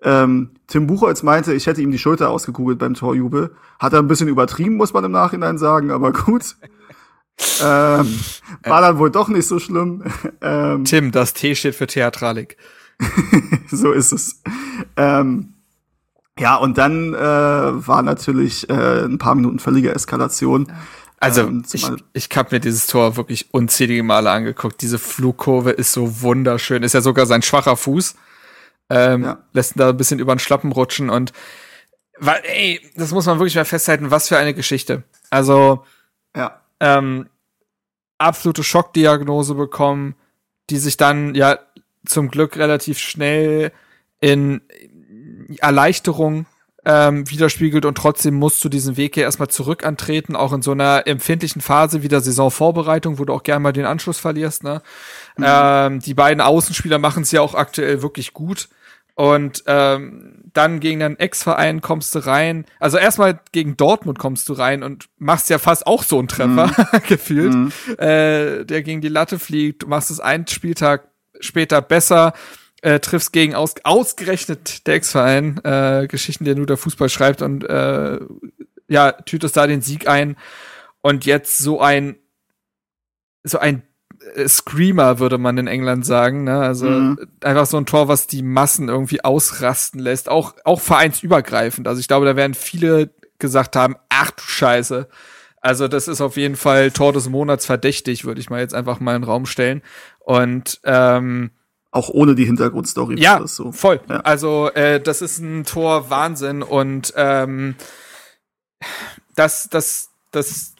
Ähm, 0.02 0.50
Tim 0.66 0.86
Buchholz 0.86 1.22
meinte, 1.22 1.54
ich 1.54 1.66
hätte 1.66 1.80
ihm 1.80 1.90
die 1.90 1.98
Schulter 1.98 2.28
ausgekugelt 2.28 2.78
beim 2.78 2.92
Torjubel. 2.92 3.56
Hat 3.78 3.94
er 3.94 4.00
ein 4.00 4.08
bisschen 4.08 4.28
übertrieben, 4.28 4.76
muss 4.76 4.92
man 4.92 5.04
im 5.04 5.10
Nachhinein 5.10 5.56
sagen, 5.56 5.90
aber 5.90 6.12
gut. 6.12 6.56
ähm, 7.62 8.20
war 8.64 8.80
dann 8.82 8.98
wohl 8.98 9.10
doch 9.10 9.28
nicht 9.28 9.48
so 9.48 9.58
schlimm. 9.58 10.04
ähm, 10.42 10.84
Tim, 10.84 11.12
das 11.12 11.32
T 11.32 11.54
steht 11.54 11.74
für 11.74 11.86
Theatralik. 11.86 12.58
so 13.70 13.90
ist 13.90 14.12
es. 14.12 14.42
Ähm, 14.96 15.54
ja, 16.38 16.56
und 16.56 16.76
dann 16.76 17.14
äh, 17.14 17.16
war 17.18 18.02
natürlich 18.02 18.68
äh, 18.68 19.04
ein 19.04 19.16
paar 19.16 19.34
Minuten 19.34 19.58
völlige 19.58 19.94
Eskalation. 19.94 20.70
Also 21.18 21.42
ähm, 21.42 21.64
ich, 21.72 21.86
ich 22.12 22.28
habe 22.36 22.54
mir 22.54 22.60
dieses 22.60 22.86
Tor 22.86 23.16
wirklich 23.16 23.52
unzählige 23.52 24.02
Male 24.02 24.30
angeguckt. 24.30 24.82
Diese 24.82 24.98
Flugkurve 24.98 25.70
ist 25.70 25.92
so 25.92 26.22
wunderschön. 26.22 26.82
Ist 26.82 26.92
ja 26.92 27.00
sogar 27.00 27.26
sein 27.26 27.42
schwacher 27.42 27.76
Fuß. 27.76 28.14
Ähm, 28.90 29.24
ja. 29.24 29.38
Lässt 29.52 29.76
ihn 29.76 29.80
da 29.80 29.88
ein 29.88 29.96
bisschen 29.96 30.18
über 30.18 30.34
den 30.34 30.38
Schlappen 30.38 30.72
rutschen 30.72 31.10
und 31.10 31.32
weil, 32.18 32.40
ey, 32.44 32.80
das 32.96 33.10
muss 33.10 33.26
man 33.26 33.38
wirklich 33.38 33.56
mal 33.56 33.64
festhalten, 33.64 34.10
was 34.10 34.28
für 34.28 34.38
eine 34.38 34.54
Geschichte. 34.54 35.02
Also, 35.28 35.84
ja. 36.34 36.62
ähm, 36.80 37.28
absolute 38.18 38.64
Schockdiagnose 38.64 39.54
bekommen, 39.54 40.14
die 40.70 40.78
sich 40.78 40.96
dann 40.96 41.34
ja 41.34 41.58
zum 42.06 42.30
Glück 42.30 42.56
relativ 42.56 42.98
schnell 42.98 43.72
in 44.20 44.62
Erleichterung 45.58 46.46
ähm, 46.86 47.28
widerspiegelt 47.28 47.84
und 47.84 47.98
trotzdem 47.98 48.34
musst 48.34 48.64
du 48.64 48.68
diesen 48.68 48.96
Weg 48.96 49.14
hier 49.14 49.24
erstmal 49.24 49.48
zurück 49.48 49.84
antreten, 49.84 50.36
auch 50.36 50.52
in 50.52 50.62
so 50.62 50.70
einer 50.70 51.06
empfindlichen 51.06 51.60
Phase 51.60 52.04
wie 52.04 52.08
der 52.08 52.20
Saisonvorbereitung, 52.20 53.18
wo 53.18 53.24
du 53.24 53.32
auch 53.32 53.42
gerne 53.42 53.60
mal 53.60 53.72
den 53.72 53.86
Anschluss 53.86 54.20
verlierst. 54.20 54.62
Ne? 54.62 54.82
Mhm. 55.36 55.44
Ähm, 55.46 56.00
die 56.00 56.14
beiden 56.14 56.40
Außenspieler 56.40 56.98
machen 56.98 57.24
es 57.24 57.32
ja 57.32 57.40
auch 57.40 57.54
aktuell 57.54 58.02
wirklich 58.02 58.32
gut. 58.32 58.68
Und 59.16 59.64
ähm, 59.66 60.42
dann 60.52 60.78
gegen 60.78 61.02
einen 61.02 61.18
Ex-Verein 61.18 61.80
kommst 61.80 62.14
du 62.14 62.18
rein. 62.20 62.66
Also 62.78 62.98
erstmal 62.98 63.40
gegen 63.50 63.76
Dortmund 63.76 64.18
kommst 64.18 64.48
du 64.48 64.52
rein 64.52 64.82
und 64.82 65.06
machst 65.18 65.48
ja 65.48 65.58
fast 65.58 65.86
auch 65.86 66.02
so 66.02 66.18
einen 66.18 66.28
Treffer, 66.28 66.66
mhm. 66.66 67.00
gefühlt, 67.08 67.54
mhm. 67.54 67.72
Äh, 67.98 68.64
der 68.64 68.82
gegen 68.82 69.00
die 69.00 69.08
Latte 69.08 69.38
fliegt. 69.38 69.82
Du 69.82 69.88
machst 69.88 70.10
es 70.10 70.20
einen 70.20 70.46
Spieltag 70.46 71.08
später 71.40 71.80
besser, 71.80 72.34
äh, 72.82 73.00
triffst 73.00 73.32
gegen 73.32 73.54
aus, 73.54 73.74
ausgerechnet 73.84 74.86
der 74.86 74.94
Ex-Verein, 74.96 75.60
äh, 75.64 76.06
Geschichten, 76.08 76.44
der 76.44 76.54
nur 76.54 76.66
der 76.66 76.76
Fußball 76.76 77.08
schreibt 77.08 77.42
und 77.42 77.64
äh, 77.64 78.18
ja, 78.88 79.12
tütest 79.12 79.56
da 79.56 79.66
den 79.66 79.82
Sieg 79.82 80.08
ein. 80.08 80.36
Und 81.00 81.24
jetzt 81.24 81.58
so 81.58 81.80
ein 81.80 82.16
so 83.42 83.58
ein 83.58 83.82
äh, 84.34 84.48
Screamer, 84.48 85.18
würde 85.18 85.38
man 85.38 85.58
in 85.58 85.66
England 85.66 86.04
sagen. 86.04 86.44
Ne? 86.44 86.58
Also 86.58 86.86
mhm. 86.86 87.18
einfach 87.42 87.66
so 87.66 87.76
ein 87.76 87.86
Tor, 87.86 88.08
was 88.08 88.26
die 88.26 88.42
Massen 88.42 88.88
irgendwie 88.88 89.24
ausrasten 89.24 90.00
lässt, 90.00 90.28
auch, 90.28 90.54
auch 90.64 90.80
vereinsübergreifend. 90.80 91.88
Also 91.88 92.00
ich 92.00 92.08
glaube, 92.08 92.26
da 92.26 92.36
werden 92.36 92.54
viele 92.54 93.10
gesagt 93.38 93.76
haben, 93.76 93.96
ach 94.08 94.30
du 94.32 94.42
Scheiße. 94.42 95.08
Also 95.60 95.88
das 95.88 96.08
ist 96.08 96.20
auf 96.20 96.36
jeden 96.36 96.56
Fall 96.56 96.90
Tor 96.90 97.12
des 97.12 97.28
Monats 97.28 97.66
verdächtig, 97.66 98.24
würde 98.24 98.40
ich 98.40 98.50
mal 98.50 98.60
jetzt 98.60 98.74
einfach 98.74 99.00
mal 99.00 99.16
in 99.16 99.22
den 99.22 99.28
Raum 99.28 99.46
stellen. 99.46 99.82
Und 100.20 100.80
ähm, 100.84 101.50
auch 101.96 102.08
ohne 102.08 102.34
die 102.34 102.44
Hintergrundstory. 102.44 103.20
Ja, 103.20 103.46
so. 103.46 103.72
voll. 103.72 104.00
Ja. 104.08 104.20
Also 104.20 104.70
äh, 104.74 105.00
das 105.00 105.22
ist 105.22 105.38
ein 105.38 105.64
Tor 105.64 106.10
Wahnsinn 106.10 106.62
und 106.62 107.12
ähm, 107.16 107.74
das, 109.34 109.68
das, 109.68 110.10
das 110.30 110.74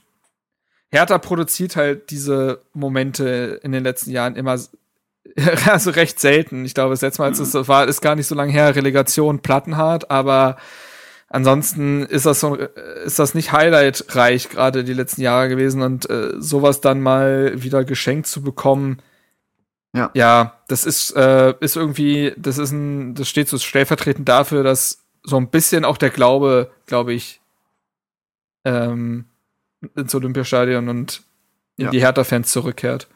Hertha 0.91 1.19
produziert 1.19 1.77
halt 1.77 2.11
diese 2.11 2.61
Momente 2.73 3.61
in 3.63 3.73
den 3.73 3.83
letzten 3.83 4.11
Jahren 4.11 4.37
immer 4.37 4.59
also 5.67 5.91
recht 5.91 6.21
selten. 6.21 6.65
Ich 6.65 6.75
glaube, 6.75 6.91
das 6.91 7.03
letzte 7.03 7.23
Mal, 7.23 7.29
als 7.29 7.39
es 7.39 7.55
war, 7.69 7.87
ist 7.87 8.01
gar 8.01 8.15
nicht 8.15 8.27
so 8.27 8.35
lange 8.35 8.53
her, 8.53 8.75
Relegation 8.75 9.41
plattenhart, 9.41 10.11
aber 10.11 10.57
ansonsten 11.29 12.05
ist 12.05 12.27
das 12.27 12.41
so, 12.41 12.55
ist 12.55 13.19
das 13.19 13.35
nicht 13.35 13.53
highlightreich 13.53 14.49
gerade 14.49 14.85
die 14.85 14.95
letzten 14.95 15.23
Jahre 15.23 15.49
gewesen 15.49 15.83
und 15.83 16.09
äh, 16.09 16.33
sowas 16.39 16.81
dann 16.81 17.01
mal 17.01 17.53
wieder 17.63 17.85
geschenkt 17.85 18.27
zu 18.27 18.43
bekommen. 18.43 18.99
Ja. 19.97 20.11
Ja, 20.15 20.61
das 20.69 20.85
ist, 20.85 21.17
äh, 21.17 21.55
ist 21.61 21.77
irgendwie, 21.77 22.35
das 22.37 22.59
ist 22.59 22.71
ein, 22.71 23.15
das 23.15 23.29
steht 23.29 23.49
so 23.49 23.59
stellvertretend 23.59 24.29
dafür, 24.29 24.63
dass 24.63 25.05
so 25.23 25.37
ein 25.39 25.49
bisschen 25.49 25.85
auch 25.85 25.97
der 25.97 26.11
Glaube, 26.11 26.71
glaube 26.87 27.15
ich, 27.15 27.41
ähm, 28.65 29.25
ins 29.95 30.15
Olympiastadion 30.15 30.89
und 30.89 31.23
in 31.77 31.87
ja. 31.87 31.91
die 31.91 32.01
Hertha-Fans 32.01 32.53
zurückkehrt. 32.53 33.09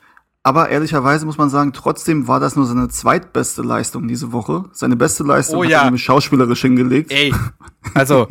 Aber 0.43 0.71
ehrlicherweise 0.71 1.27
muss 1.27 1.37
man 1.37 1.51
sagen, 1.51 1.75
trotzdem 1.75 2.27
war 2.27 2.41
das 2.41 2.57
nur 2.57 2.65
seine 2.65 2.89
zweitbeste 2.89 3.61
Leistung 3.61 4.09
diese 4.09 4.33
Woche. 4.33 4.65
Seine 4.73 4.97
beste 4.97 5.23
Leistung 5.23 5.59
oh, 5.59 5.65
ja. 5.65 5.85
hat 5.85 5.93
er 5.93 5.99
schauspielerisch 5.99 6.63
hingelegt. 6.63 7.13
Ey, 7.13 7.35
also 7.95 8.27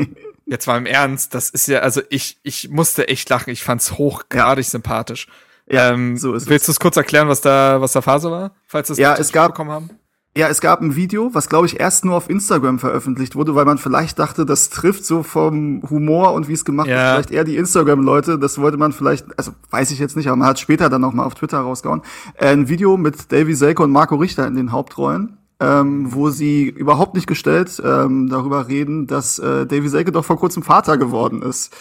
jetzt 0.47 0.65
mal 0.65 0.77
im 0.77 0.87
Ernst, 0.87 1.35
das 1.35 1.51
ist 1.51 1.67
ja, 1.67 1.79
also 1.79 2.01
ich, 2.09 2.39
ich 2.41 2.69
musste 2.69 3.07
echt 3.07 3.29
lachen. 3.29 3.51
Ich 3.51 3.63
fand's 3.63 3.93
hochgradig 3.99 4.65
ja. 4.65 4.71
sympathisch. 4.71 5.27
Ja, 5.71 5.91
ähm, 5.91 6.17
so 6.17 6.33
ist 6.33 6.49
willst 6.49 6.67
du 6.67 6.71
es 6.71 6.79
kurz 6.79 6.97
erklären, 6.97 7.27
was 7.27 7.41
da, 7.41 7.79
was 7.79 7.91
da 7.91 8.01
Phase 8.01 8.31
war, 8.31 8.51
falls 8.65 8.89
es 8.89 8.97
ja, 8.97 9.15
es 9.15 9.31
gab, 9.31 9.49
bekommen 9.53 9.71
haben? 9.71 9.89
Ja, 10.37 10.47
es 10.47 10.61
gab 10.61 10.81
ein 10.81 10.95
Video, 10.95 11.31
was 11.33 11.49
glaube 11.49 11.67
ich 11.67 11.79
erst 11.79 12.05
nur 12.05 12.15
auf 12.15 12.29
Instagram 12.29 12.79
veröffentlicht 12.79 13.35
wurde, 13.35 13.55
weil 13.55 13.65
man 13.65 13.77
vielleicht 13.77 14.19
dachte, 14.19 14.45
das 14.45 14.69
trifft 14.69 15.05
so 15.05 15.21
vom 15.21 15.83
Humor 15.89 16.33
und 16.33 16.47
wie 16.47 16.53
es 16.53 16.65
gemacht 16.65 16.87
ja. 16.87 16.95
ist, 16.95 17.13
vielleicht 17.13 17.31
eher 17.31 17.43
die 17.43 17.57
Instagram-Leute. 17.57 18.39
Das 18.39 18.59
wollte 18.59 18.77
man 18.77 18.93
vielleicht, 18.93 19.25
also 19.37 19.51
weiß 19.69 19.91
ich 19.91 19.99
jetzt 19.99 20.15
nicht, 20.15 20.27
aber 20.27 20.37
man 20.37 20.47
hat 20.47 20.59
später 20.59 20.89
dann 20.89 21.01
noch 21.01 21.13
mal 21.13 21.23
auf 21.23 21.35
Twitter 21.35 21.59
rausgehauen. 21.59 22.03
Äh, 22.35 22.49
ein 22.49 22.69
Video 22.69 22.95
mit 22.95 23.31
Davy 23.31 23.53
Selke 23.53 23.83
und 23.83 23.91
Marco 23.91 24.15
Richter 24.15 24.47
in 24.47 24.55
den 24.55 24.71
Hauptrollen. 24.71 25.35
Ähm, 25.61 26.13
wo 26.13 26.29
sie 26.29 26.69
überhaupt 26.69 27.15
nicht 27.15 27.27
gestellt 27.27 27.81
ähm, 27.83 28.29
darüber 28.29 28.69
reden, 28.69 29.07
dass 29.07 29.39
äh, 29.39 29.65
Davy 29.65 29.89
Selke 29.89 30.13
doch 30.13 30.23
vor 30.23 30.39
kurzem 30.39 30.63
Vater 30.63 30.97
geworden 30.97 31.41
ist. 31.41 31.75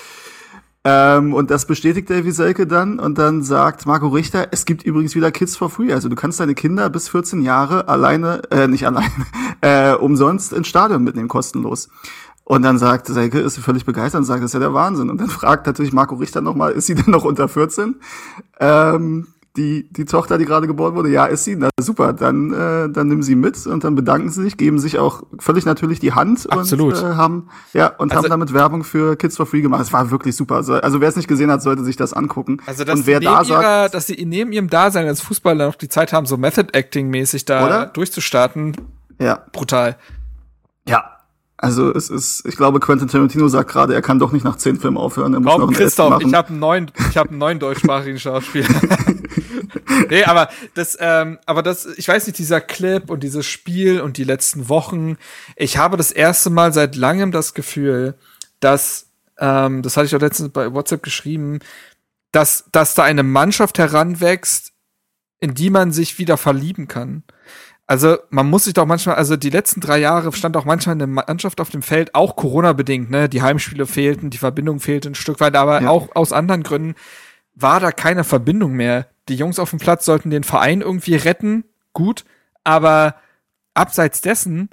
Ähm, 0.85 1.35
und 1.35 1.51
das 1.51 1.67
bestätigt 1.67 2.09
Davy 2.09 2.31
Selke 2.31 2.67
dann 2.67 3.01
und 3.01 3.19
dann 3.19 3.43
sagt 3.43 3.85
Marco 3.87 4.09
Richter, 4.09 4.49
es 4.53 4.65
gibt 4.65 4.85
übrigens 4.85 5.15
wieder 5.15 5.33
Kids 5.33 5.57
for 5.57 5.71
Free. 5.71 5.93
Also 5.93 6.09
du 6.09 6.15
kannst 6.15 6.39
deine 6.41 6.55
Kinder 6.55 6.89
bis 6.89 7.09
14 7.09 7.43
Jahre 7.43 7.89
alleine, 7.89 8.43
äh, 8.51 8.69
nicht 8.69 8.87
alleine, 8.87 9.11
äh, 9.61 9.95
umsonst 9.95 10.53
ins 10.53 10.69
Stadion 10.69 11.03
mitnehmen, 11.03 11.29
kostenlos. 11.29 11.89
Und 12.45 12.63
dann 12.63 12.79
sagt 12.79 13.07
Selke, 13.09 13.41
ist 13.41 13.59
völlig 13.59 13.85
begeistert 13.85 14.21
und 14.21 14.25
sagt, 14.25 14.43
das 14.43 14.51
ist 14.51 14.55
ja 14.55 14.61
der 14.61 14.73
Wahnsinn. 14.73 15.11
Und 15.11 15.21
dann 15.21 15.29
fragt 15.29 15.67
natürlich 15.67 15.93
Marco 15.93 16.15
Richter 16.15 16.41
nochmal, 16.41 16.73
ist 16.73 16.87
sie 16.87 16.95
denn 16.95 17.11
noch 17.11 17.25
unter 17.25 17.49
14? 17.49 17.97
Ähm, 18.61 19.27
die, 19.59 19.93
die 19.93 20.05
Tochter, 20.05 20.39
die 20.39 20.45
gerade 20.45 20.67
geboren 20.67 20.95
wurde, 20.95 21.11
ja, 21.11 21.27
ist 21.27 21.45
sie, 21.45 21.57
na 21.57 21.69
super, 21.81 22.13
dann, 22.13 22.53
äh, 22.53 22.89
dann 22.89 23.09
nehmen 23.09 23.23
sie 23.23 23.35
mit 23.35 23.67
und 23.67 23.83
dann 23.83 23.97
bedanken 23.97 24.31
sie 24.31 24.43
sich, 24.43 24.57
geben 24.57 24.79
sich 24.79 24.99
auch 24.99 25.25
völlig 25.41 25.67
natürlich 25.67 25.99
die 25.99 26.13
Hand 26.13 26.51
Absolut. 26.51 26.95
und 26.95 27.03
äh, 27.03 27.15
haben, 27.17 27.49
ja, 27.73 27.89
und 27.89 28.13
also, 28.13 28.23
haben 28.23 28.31
damit 28.31 28.55
Werbung 28.55 28.85
für 28.85 29.17
Kids 29.17 29.37
for 29.37 29.47
Free 29.47 29.61
gemacht. 29.61 29.83
Es 29.83 29.93
war 29.93 30.11
wirklich 30.13 30.37
super. 30.37 30.55
Also, 30.57 30.75
also 30.75 31.01
wer 31.01 31.09
es 31.09 31.17
nicht 31.17 31.29
gesehen 31.29 31.51
hat, 31.51 31.63
sollte 31.63 31.85
sich 31.85 31.97
das 31.97 32.13
angucken. 32.13 32.59
Also, 32.67 32.85
dass 32.85 33.01
und 33.01 33.07
wer 33.07 33.19
da 33.19 33.45
sagt, 33.45 33.49
ihrer, 33.49 33.89
dass 33.89 34.07
sie 34.07 34.25
neben 34.25 34.53
ihrem 34.53 34.71
Dasein 34.71 35.07
als 35.09 35.21
Fußballer 35.21 35.67
noch 35.67 35.75
die 35.75 35.89
Zeit 35.89 36.13
haben, 36.13 36.27
so 36.27 36.37
Method 36.37 36.69
Acting 36.73 37.09
mäßig 37.09 37.45
da 37.45 37.67
oder? 37.67 37.87
durchzustarten. 37.87 38.77
Ja. 39.19 39.45
Brutal. 39.53 39.97
Ja, 40.87 41.19
also 41.61 41.93
es 41.93 42.09
ist, 42.09 42.47
ich 42.47 42.57
glaube, 42.57 42.79
Quentin 42.79 43.09
Tarantino 43.09 43.49
sagt 43.49 43.73
gerade, 43.73 43.93
er 43.93 44.01
kann 44.01 44.21
doch 44.21 44.31
nicht 44.31 44.45
nach 44.45 44.57
zehn 44.57 44.77
Filmen 44.77 44.97
aufhören. 44.97 45.35
Er 45.35 45.41
muss 45.41 45.53
Komm, 45.53 45.63
noch 45.63 45.73
Christoph, 45.73 46.23
ich 46.23 46.33
habe 46.33 46.51
einen 46.51 46.61
neuen, 46.61 46.91
ich 47.11 47.17
habe 47.17 47.31
einen 47.31 47.39
neuen 47.39 47.59
deutschsprachigen 47.59 48.21
Schauspieler. 48.21 48.69
nee, 50.11 50.25
aber 50.25 50.49
das, 50.75 50.97
ähm, 51.01 51.39
aber 51.47 51.63
das, 51.63 51.87
ich 51.87 52.09
weiß 52.09 52.27
nicht, 52.27 52.39
dieser 52.39 52.61
Clip 52.61 53.11
und 53.11 53.23
dieses 53.23 53.47
Spiel 53.47 54.01
und 54.01 54.17
die 54.17 54.25
letzten 54.25 54.69
Wochen. 54.69 55.17
Ich 55.57 55.77
habe 55.77 55.97
das 55.97 56.13
erste 56.13 56.51
Mal 56.51 56.73
seit 56.73 56.97
langem 56.97 57.33
das 57.33 57.55
Gefühl, 57.55 58.15
dass, 58.61 59.07
ähm, 59.39 59.83
das 59.83 59.97
hatte 59.97 60.07
ich 60.07 60.17
auch 60.17 60.21
letztens 60.21 60.51
bei 60.51 60.73
WhatsApp 60.73 61.03
geschrieben, 61.03 61.61
dass, 62.33 62.65
dass 62.73 62.95
da 62.95 63.05
eine 63.05 63.23
Mannschaft 63.23 63.79
heranwächst, 63.79 64.73
in 65.41 65.55
die 65.55 65.71
man 65.71 65.93
sich 65.93 66.19
wieder 66.19 66.37
verlieben 66.37 66.89
kann. 66.89 67.23
Also 67.87 68.19
man 68.29 68.51
muss 68.51 68.65
sich 68.65 68.75
doch 68.75 68.85
manchmal, 68.85 69.17
also 69.17 69.37
die 69.37 69.49
letzten 69.49 69.81
drei 69.81 69.99
Jahre 69.99 70.31
stand 70.33 70.59
auch 70.59 70.67
manchmal 70.67 70.95
eine 70.95 71.07
Mannschaft 71.07 71.59
auf 71.59 71.71
dem 71.71 71.81
Feld, 71.81 72.15
auch 72.15 72.37
Corona-bedingt, 72.37 73.09
ne? 73.09 73.31
Die 73.31 73.41
Heimspiele 73.41 73.87
fehlten, 73.87 74.29
die 74.29 74.37
Verbindung 74.37 74.79
fehlte 74.79 75.09
ein 75.09 75.15
Stück 75.15 75.41
weit, 75.41 75.57
aber 75.57 75.81
ja. 75.81 75.89
auch 75.89 76.15
aus 76.15 76.35
anderen 76.35 76.65
Gründen 76.65 76.97
war 77.55 77.81
da 77.81 77.91
keine 77.91 78.25
Verbindung 78.25 78.73
mehr. 78.73 79.09
Die 79.29 79.37
Jungs 79.37 79.59
auf 79.59 79.71
dem 79.71 79.79
Platz 79.79 80.05
sollten 80.05 80.31
den 80.31 80.45
Verein 80.45 80.81
irgendwie 80.81 81.17
retten, 81.17 81.65
gut, 81.93 82.25
aber 82.65 83.17
abseits 83.75 84.21
dessen, 84.21 84.71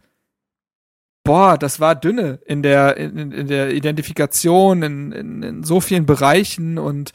boah, 1.24 1.58
das 1.58 1.80
war 1.80 1.96
dünne 1.96 2.40
in 2.46 2.64
der, 2.64 2.98
in, 2.98 3.32
in 3.32 3.48
der 3.48 3.72
Identifikation, 3.72 4.84
in, 4.84 5.12
in, 5.12 5.44
in 5.44 5.64
so 5.64 5.82
vielen 5.82 6.06
Bereichen 6.06 6.78
und 6.78 7.12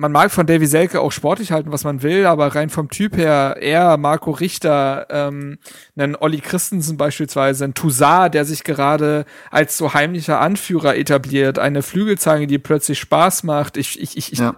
man 0.00 0.12
mag 0.12 0.30
von 0.30 0.46
Davy 0.46 0.66
Selke 0.66 1.00
auch 1.00 1.12
sportlich 1.12 1.52
halten, 1.52 1.72
was 1.72 1.84
man 1.84 2.02
will, 2.02 2.24
aber 2.24 2.54
rein 2.54 2.70
vom 2.70 2.88
Typ 2.88 3.16
her, 3.18 3.56
er, 3.60 3.98
Marco 3.98 4.30
Richter, 4.30 5.06
ähm, 5.10 5.58
einen 5.94 6.16
Olli 6.16 6.40
Christensen 6.40 6.96
beispielsweise, 6.96 7.64
ein 7.64 7.74
Toussaint, 7.74 8.34
der 8.34 8.46
sich 8.46 8.64
gerade 8.64 9.26
als 9.50 9.76
so 9.76 9.92
heimlicher 9.92 10.40
Anführer 10.40 10.96
etabliert, 10.96 11.58
eine 11.58 11.82
Flügelzange, 11.82 12.46
die 12.46 12.58
plötzlich 12.58 12.98
Spaß 12.98 13.42
macht. 13.42 13.76
Ich, 13.76 14.00
ich, 14.00 14.16
ich, 14.16 14.38
ja. 14.38 14.54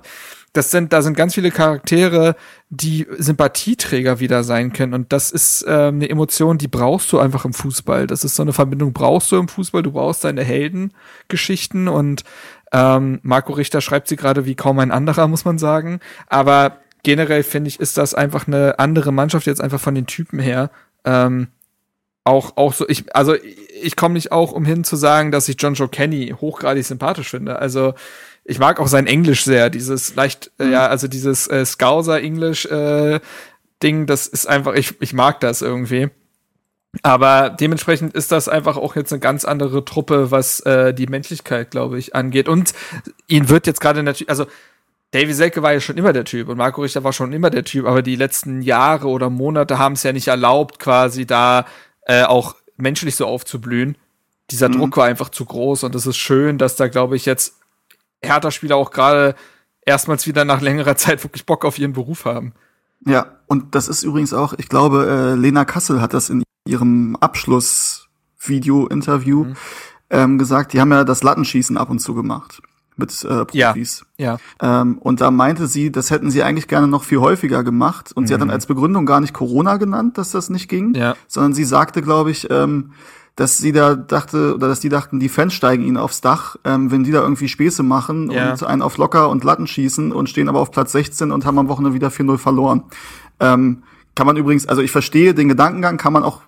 Das 0.53 0.71
sind, 0.71 0.93
da 0.93 1.01
sind 1.01 1.17
ganz 1.17 1.35
viele 1.35 1.51
Charaktere, 1.51 2.37
die 2.69 3.07
Sympathieträger 3.17 4.21
wieder 4.21 4.45
sein 4.45 4.73
können. 4.73 4.93
Und 4.93 5.13
das 5.13 5.31
ist 5.31 5.65
ähm, 5.67 5.97
eine 5.97 6.11
Emotion, 6.11 6.59
die 6.59 6.69
brauchst 6.69 7.11
du 7.13 7.19
einfach 7.19 7.45
im 7.45 7.55
Fußball. 7.55 8.07
Das 8.07 8.23
ist 8.23 8.35
so 8.35 8.43
eine 8.43 8.53
Verbindung, 8.53 8.93
brauchst 8.93 9.33
du 9.33 9.37
im 9.37 9.49
Fußball. 9.49 9.83
Du 9.83 9.93
brauchst 9.93 10.25
deine 10.25 10.45
Heldengeschichten 10.45 11.89
und 11.89 12.25
ähm, 12.73 13.21
Marco 13.23 13.55
Richter 13.55 13.81
schreibt 13.81 14.09
sie 14.09 14.17
gerade 14.17 14.45
wie 14.45 14.55
kaum 14.55 14.79
ein 14.79 14.91
anderer, 14.91 15.27
muss 15.27 15.47
man 15.47 15.59
sagen. 15.59 16.01
Aber 16.27 16.79
generell 17.03 17.43
finde 17.43 17.69
ich, 17.69 17.81
ist 17.81 17.97
das 17.97 18.15
einfach 18.15 18.47
eine 18.47 18.79
andere 18.79 19.13
Mannschaft 19.13 19.47
jetzt 19.47 19.61
einfach 19.61 19.81
von 19.81 19.95
den 19.95 20.07
Typen 20.07 20.39
her. 20.39 20.71
Ähm, 21.05 21.49
auch, 22.25 22.57
auch 22.57 22.73
so, 22.73 22.89
ich, 22.89 23.17
also 23.17 23.35
ich 23.83 23.97
komme 23.97 24.15
nicht 24.15 24.33
auch 24.33 24.53
umhin 24.53 24.85
zu 24.85 24.97
sagen, 24.97 25.33
dass 25.33 25.49
ich 25.49 25.57
John 25.59 25.75
Joe 25.75 25.89
Kenny 25.89 26.35
hochgradig 26.41 26.85
sympathisch 26.85 27.31
finde. 27.31 27.59
Also 27.59 27.95
ich 28.45 28.59
mag 28.59 28.81
auch 28.81 28.89
sein 28.89 29.07
Englisch 29.07 29.45
sehr, 29.45 29.71
dieses 29.71 30.15
leicht, 30.15 30.51
äh, 30.59 30.71
ja, 30.71 30.87
also 30.87 31.09
dieses 31.09 31.49
äh, 31.49 31.65
Scouser-Englisch 31.65 32.67
äh, 32.67 33.21
Ding, 33.83 34.07
das 34.07 34.27
ist 34.27 34.47
einfach, 34.47 34.75
ich, 34.75 35.01
ich 35.01 35.13
mag 35.13 35.41
das 35.41 35.63
irgendwie. 35.63 36.11
Aber 37.03 37.49
dementsprechend 37.49 38.15
ist 38.15 38.33
das 38.33 38.49
einfach 38.49 38.77
auch 38.77 38.97
jetzt 38.97 39.13
eine 39.13 39.21
ganz 39.21 39.45
andere 39.45 39.85
Truppe, 39.85 40.31
was 40.31 40.61
äh, 40.61 40.93
die 40.93 41.07
Menschlichkeit, 41.07 41.71
glaube 41.71 41.99
ich, 41.99 42.15
angeht. 42.15 42.49
Und 42.49 42.75
ihn 43.27 43.49
wird 43.49 43.67
jetzt 43.67 43.81
gerade 43.81 44.03
natürlich, 44.03 44.29
also 44.29 44.47
Davy 45.13 45.33
Selke 45.33 45.63
war 45.63 45.73
ja 45.73 45.81
schon 45.81 45.97
immer 45.97 46.13
der 46.13 46.25
Typ 46.25 46.49
und 46.49 46.59
Marco 46.59 46.83
Richter 46.83 47.05
war 47.05 47.13
schon 47.13 47.33
immer 47.33 47.51
der 47.51 47.65
Typ, 47.65 47.87
aber 47.87 48.03
die 48.03 48.17
letzten 48.17 48.63
Jahre 48.63 49.09
oder 49.09 49.31
Monate 49.31 49.79
haben 49.79 49.93
es 49.93 50.03
ja 50.03 50.13
nicht 50.13 50.29
erlaubt, 50.29 50.79
quasi 50.79 51.27
da 51.27 51.67
äh, 52.07 52.25
auch 52.25 52.57
menschlich 52.77 53.17
so 53.17 53.27
aufzublühen. 53.27 53.97
Dieser 54.51 54.69
mhm. 54.69 54.79
Druck 54.79 54.97
war 54.97 55.07
einfach 55.07 55.29
zu 55.29 55.45
groß 55.45 55.85
und 55.85 55.95
es 55.95 56.07
ist 56.07 56.17
schön, 56.17 56.59
dass 56.59 56.77
da, 56.77 56.89
glaube 56.89 57.17
ich, 57.17 57.27
jetzt 57.27 57.62
Hertha-Spieler 58.25 58.77
auch 58.77 58.91
gerade 58.91 59.35
erstmals 59.85 60.27
wieder 60.27 60.45
nach 60.45 60.61
längerer 60.61 60.97
Zeit 60.97 61.23
wirklich 61.25 61.47
Bock 61.47 61.65
auf 61.65 61.79
ihren 61.79 61.93
Beruf 61.93 62.25
haben. 62.25 62.53
Ja, 63.05 63.27
und 63.47 63.75
das 63.75 63.89
ist 63.89 64.05
übrigens 64.05 64.33
auch, 64.33 64.55
ich 64.57 64.69
glaube, 64.69 65.09
äh, 65.09 65.35
Lena 65.35 65.65
Kassel 65.65 66.01
hat 66.01 66.15
das 66.15 66.31
in 66.31 66.45
ihrem 66.65 67.17
Abschlussvideo-Interview 67.17 69.45
mhm. 69.45 69.57
ähm, 70.11 70.39
gesagt, 70.39 70.73
die 70.73 70.81
haben 70.81 70.93
ja 70.93 71.03
das 71.05 71.25
Lattenschießen 71.25 71.77
ab 71.77 71.91
und 71.91 71.99
zu 71.99 72.15
gemacht 72.15 72.63
mit 72.97 73.25
äh, 73.25 73.45
Profis. 73.45 74.05
Ja. 74.19 74.39
ja. 74.61 74.83
Ähm, 74.83 74.99
und 74.99 75.21
da 75.21 75.31
meinte 75.31 75.67
sie, 75.67 75.91
das 75.91 76.11
hätten 76.11 76.31
sie 76.31 76.43
eigentlich 76.43 76.69
gerne 76.69 76.87
noch 76.87 77.05
viel 77.05 77.19
häufiger 77.19 77.65
gemacht. 77.65 78.13
Und 78.13 78.25
mhm. 78.25 78.27
sie 78.29 78.35
hat 78.35 78.41
dann 78.41 78.49
mhm. 78.49 78.55
als 78.55 78.67
Begründung 78.67 79.07
gar 79.07 79.21
nicht 79.21 79.33
Corona 79.33 79.77
genannt, 79.77 80.19
dass 80.19 80.31
das 80.31 80.51
nicht 80.51 80.69
ging, 80.69 80.95
ja. 80.95 81.17
sondern 81.27 81.55
sie 81.55 81.65
sagte, 81.65 82.03
glaube 82.03 82.31
ich, 82.31 82.51
ähm, 82.51 82.93
dass 83.37 83.59
sie 83.59 83.73
da 83.73 83.95
dachte 83.95 84.55
oder 84.55 84.69
dass 84.69 84.81
die 84.81 84.91
dachten, 84.91 85.19
die 85.19 85.29
Fans 85.29 85.55
steigen 85.55 85.85
ihnen 85.85 85.97
aufs 85.97 86.21
Dach, 86.21 86.57
ähm, 86.65 86.91
wenn 86.91 87.05
die 87.05 87.13
da 87.13 87.23
irgendwie 87.23 87.49
Späße 87.49 87.83
machen 87.83 88.31
ja. 88.31 88.51
und 88.51 88.63
einen 88.63 88.83
auf 88.83 88.99
locker 88.99 89.31
und 89.31 89.45
Latten 89.45 89.67
schießen 89.67 90.13
und 90.13 90.29
stehen 90.29 90.49
aber 90.49 90.61
auf 90.61 90.71
Platz 90.71 90.93
16 90.93 91.33
und 91.33 91.47
haben 91.47 91.59
am 91.59 91.69
Wochenende 91.69 91.95
wieder 91.95 92.09
4-0 92.09 92.37
verloren. 92.39 92.85
Ähm, 93.41 93.85
kann 94.15 94.27
man 94.27 94.37
übrigens, 94.37 94.67
also 94.67 94.83
ich 94.83 94.91
verstehe 94.91 95.35
den 95.35 95.49
Gedankengang, 95.49 95.97
kann 95.97 96.13
man 96.13 96.23
auch, 96.23 96.43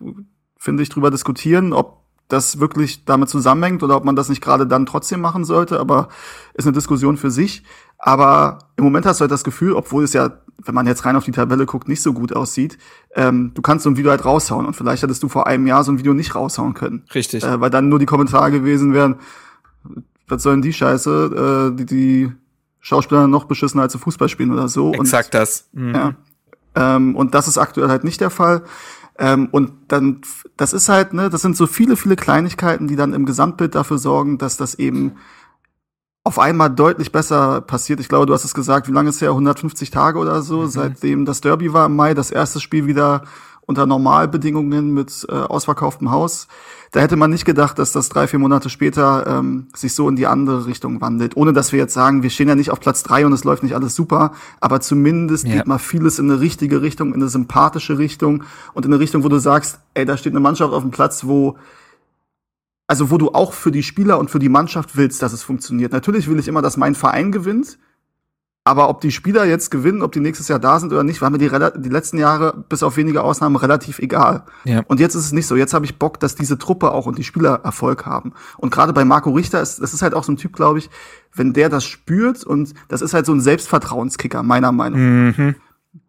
finde 0.58 0.82
ich, 0.82 0.90
drüber 0.90 1.10
diskutieren, 1.10 1.72
ob 1.72 2.04
das 2.28 2.60
wirklich 2.60 3.04
damit 3.04 3.28
zusammenhängt 3.28 3.82
oder 3.82 3.96
ob 3.96 4.04
man 4.04 4.16
das 4.16 4.28
nicht 4.28 4.42
gerade 4.42 4.66
dann 4.66 4.86
trotzdem 4.86 5.20
machen 5.20 5.44
sollte, 5.44 5.80
aber 5.80 6.08
ist 6.54 6.66
eine 6.66 6.74
Diskussion 6.74 7.16
für 7.16 7.30
sich. 7.30 7.62
Aber 7.98 8.58
im 8.76 8.84
Moment 8.84 9.06
hast 9.06 9.20
du 9.20 9.22
halt 9.22 9.30
das 9.30 9.44
Gefühl, 9.44 9.72
obwohl 9.72 10.04
es 10.04 10.12
ja, 10.12 10.30
wenn 10.62 10.74
man 10.74 10.86
jetzt 10.86 11.04
rein 11.04 11.16
auf 11.16 11.24
die 11.24 11.32
Tabelle 11.32 11.66
guckt, 11.66 11.88
nicht 11.88 12.02
so 12.02 12.12
gut 12.12 12.34
aussieht, 12.34 12.78
ähm, 13.14 13.52
du 13.54 13.62
kannst 13.62 13.84
so 13.84 13.90
ein 13.90 13.96
Video 13.96 14.10
halt 14.10 14.24
raushauen 14.24 14.66
und 14.66 14.74
vielleicht 14.74 15.02
hättest 15.02 15.22
du 15.22 15.28
vor 15.28 15.46
einem 15.46 15.66
Jahr 15.66 15.84
so 15.84 15.92
ein 15.92 15.98
Video 15.98 16.14
nicht 16.14 16.34
raushauen 16.34 16.74
können. 16.74 17.04
Richtig. 17.14 17.44
Äh, 17.44 17.60
weil 17.60 17.70
dann 17.70 17.88
nur 17.88 17.98
die 17.98 18.06
Kommentare 18.06 18.50
gewesen 18.50 18.94
wären, 18.94 19.16
was 20.28 20.42
sollen 20.42 20.62
die 20.62 20.72
Scheiße, 20.72 21.72
äh, 21.72 21.76
die, 21.76 21.86
die 21.86 22.32
Schauspieler 22.80 23.26
noch 23.26 23.44
beschissener 23.44 23.82
als 23.82 23.92
sie 23.92 23.98
Fußball 23.98 24.28
spielen 24.28 24.52
oder 24.52 24.68
so. 24.68 24.92
Exakt 24.92 25.34
und, 25.34 25.40
das. 25.40 25.68
Mhm. 25.72 25.94
Ja. 25.94 26.14
Ähm, 26.74 27.16
und 27.16 27.34
das 27.34 27.48
ist 27.48 27.58
aktuell 27.58 27.88
halt 27.88 28.04
nicht 28.04 28.20
der 28.20 28.30
Fall. 28.30 28.62
Ähm, 29.18 29.48
und 29.52 29.72
dann, 29.88 30.22
das 30.56 30.72
ist 30.72 30.88
halt, 30.88 31.14
ne, 31.14 31.30
das 31.30 31.42
sind 31.42 31.56
so 31.56 31.66
viele, 31.66 31.96
viele 31.96 32.16
Kleinigkeiten, 32.16 32.88
die 32.88 32.96
dann 32.96 33.14
im 33.14 33.26
Gesamtbild 33.26 33.74
dafür 33.74 33.98
sorgen, 33.98 34.38
dass 34.38 34.56
das 34.56 34.74
eben 34.74 35.12
auf 36.24 36.38
einmal 36.38 36.70
deutlich 36.70 37.12
besser 37.12 37.60
passiert. 37.60 38.00
Ich 38.00 38.08
glaube, 38.08 38.24
du 38.24 38.32
hast 38.32 38.44
es 38.44 38.54
gesagt, 38.54 38.88
wie 38.88 38.92
lange 38.92 39.10
ist 39.10 39.16
es 39.16 39.20
her? 39.20 39.30
150 39.30 39.90
Tage 39.90 40.18
oder 40.18 40.40
so, 40.40 40.62
mhm. 40.62 40.68
seitdem 40.68 41.24
das 41.26 41.42
Derby 41.42 41.72
war 41.74 41.86
im 41.86 41.96
Mai, 41.96 42.14
das 42.14 42.30
erste 42.30 42.60
Spiel 42.60 42.86
wieder 42.86 43.22
unter 43.66 43.86
Normalbedingungen 43.86 44.92
mit 44.92 45.26
äh, 45.28 45.32
ausverkauftem 45.32 46.10
Haus. 46.10 46.48
Da 46.92 47.00
hätte 47.00 47.16
man 47.16 47.30
nicht 47.30 47.44
gedacht, 47.44 47.78
dass 47.78 47.92
das 47.92 48.08
drei, 48.08 48.26
vier 48.26 48.38
Monate 48.38 48.70
später 48.70 49.26
ähm, 49.26 49.68
sich 49.74 49.94
so 49.94 50.08
in 50.08 50.16
die 50.16 50.26
andere 50.26 50.66
Richtung 50.66 51.00
wandelt. 51.00 51.36
Ohne 51.36 51.52
dass 51.52 51.72
wir 51.72 51.78
jetzt 51.78 51.94
sagen, 51.94 52.22
wir 52.22 52.30
stehen 52.30 52.48
ja 52.48 52.54
nicht 52.54 52.70
auf 52.70 52.80
Platz 52.80 53.02
drei 53.02 53.26
und 53.26 53.32
es 53.32 53.44
läuft 53.44 53.62
nicht 53.62 53.74
alles 53.74 53.94
super, 53.94 54.32
aber 54.60 54.80
zumindest 54.80 55.46
ja. 55.46 55.56
geht 55.56 55.66
mal 55.66 55.78
vieles 55.78 56.18
in 56.18 56.30
eine 56.30 56.40
richtige 56.40 56.82
Richtung, 56.82 57.08
in 57.08 57.20
eine 57.20 57.28
sympathische 57.28 57.98
Richtung 57.98 58.44
und 58.74 58.86
in 58.86 58.92
eine 58.92 59.00
Richtung, 59.00 59.24
wo 59.24 59.28
du 59.28 59.38
sagst, 59.38 59.80
ey, 59.94 60.04
da 60.04 60.16
steht 60.16 60.32
eine 60.32 60.40
Mannschaft 60.40 60.72
auf 60.72 60.82
dem 60.82 60.90
Platz, 60.90 61.24
wo 61.24 61.56
also 62.86 63.10
wo 63.10 63.18
du 63.18 63.30
auch 63.30 63.52
für 63.52 63.70
die 63.70 63.82
Spieler 63.82 64.18
und 64.18 64.30
für 64.30 64.38
die 64.38 64.48
Mannschaft 64.48 64.96
willst, 64.96 65.22
dass 65.22 65.32
es 65.32 65.42
funktioniert. 65.42 65.92
Natürlich 65.92 66.28
will 66.28 66.38
ich 66.38 66.48
immer, 66.48 66.62
dass 66.62 66.76
mein 66.76 66.94
Verein 66.94 67.32
gewinnt, 67.32 67.78
aber 68.66 68.88
ob 68.88 69.02
die 69.02 69.12
Spieler 69.12 69.44
jetzt 69.44 69.70
gewinnen, 69.70 70.00
ob 70.00 70.12
die 70.12 70.20
nächstes 70.20 70.48
Jahr 70.48 70.58
da 70.58 70.80
sind 70.80 70.90
oder 70.90 71.04
nicht, 71.04 71.20
war 71.20 71.28
mir 71.28 71.36
die, 71.36 71.50
die 71.82 71.88
letzten 71.90 72.16
Jahre 72.16 72.64
bis 72.70 72.82
auf 72.82 72.96
wenige 72.96 73.22
Ausnahmen 73.22 73.56
relativ 73.56 73.98
egal. 73.98 74.44
Ja. 74.64 74.82
Und 74.86 75.00
jetzt 75.00 75.14
ist 75.14 75.26
es 75.26 75.32
nicht 75.32 75.46
so. 75.46 75.54
Jetzt 75.54 75.74
habe 75.74 75.84
ich 75.84 75.98
Bock, 75.98 76.18
dass 76.18 76.34
diese 76.34 76.56
Truppe 76.56 76.92
auch 76.92 77.04
und 77.04 77.18
die 77.18 77.24
Spieler 77.24 77.60
Erfolg 77.62 78.06
haben. 78.06 78.32
Und 78.56 78.70
gerade 78.70 78.94
bei 78.94 79.04
Marco 79.04 79.30
Richter 79.32 79.60
ist 79.60 79.82
das 79.82 79.92
ist 79.92 80.00
halt 80.00 80.14
auch 80.14 80.24
so 80.24 80.32
ein 80.32 80.38
Typ, 80.38 80.54
glaube 80.54 80.78
ich, 80.78 80.88
wenn 81.34 81.52
der 81.52 81.68
das 81.68 81.84
spürt 81.84 82.42
und 82.42 82.72
das 82.88 83.02
ist 83.02 83.12
halt 83.12 83.26
so 83.26 83.34
ein 83.34 83.40
Selbstvertrauenskicker 83.42 84.42
meiner 84.42 84.72
Meinung. 84.72 85.26
Mhm. 85.26 85.54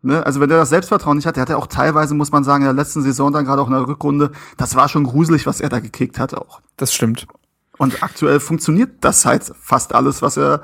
Ne? 0.02 0.26
Also 0.26 0.40
wenn 0.40 0.50
der 0.50 0.60
das 0.60 0.70
Selbstvertrauen 0.70 1.18
nicht 1.18 1.26
hat, 1.26 1.36
der 1.36 1.42
hat 1.42 1.50
ja 1.50 1.58
auch 1.58 1.68
teilweise, 1.68 2.14
muss 2.14 2.32
man 2.32 2.44
sagen, 2.44 2.64
in 2.64 2.68
der 2.68 2.74
letzten 2.74 3.02
Saison 3.02 3.32
dann 3.34 3.46
gerade 3.46 3.62
auch 3.62 3.68
in 3.68 3.74
der 3.74 3.88
Rückrunde, 3.88 4.32
das 4.58 4.76
war 4.76 4.88
schon 4.88 5.04
gruselig, 5.04 5.46
was 5.46 5.62
er 5.62 5.70
da 5.70 5.80
gekickt 5.80 6.20
hat 6.20 6.34
auch. 6.34 6.62
Das 6.78 6.94
stimmt. 6.94 7.28
Und 7.78 8.04
aktuell 8.04 8.40
funktioniert 8.40 8.92
das 9.02 9.26
halt 9.26 9.52
fast 9.60 9.94
alles, 9.94 10.22
was 10.22 10.38
er 10.38 10.64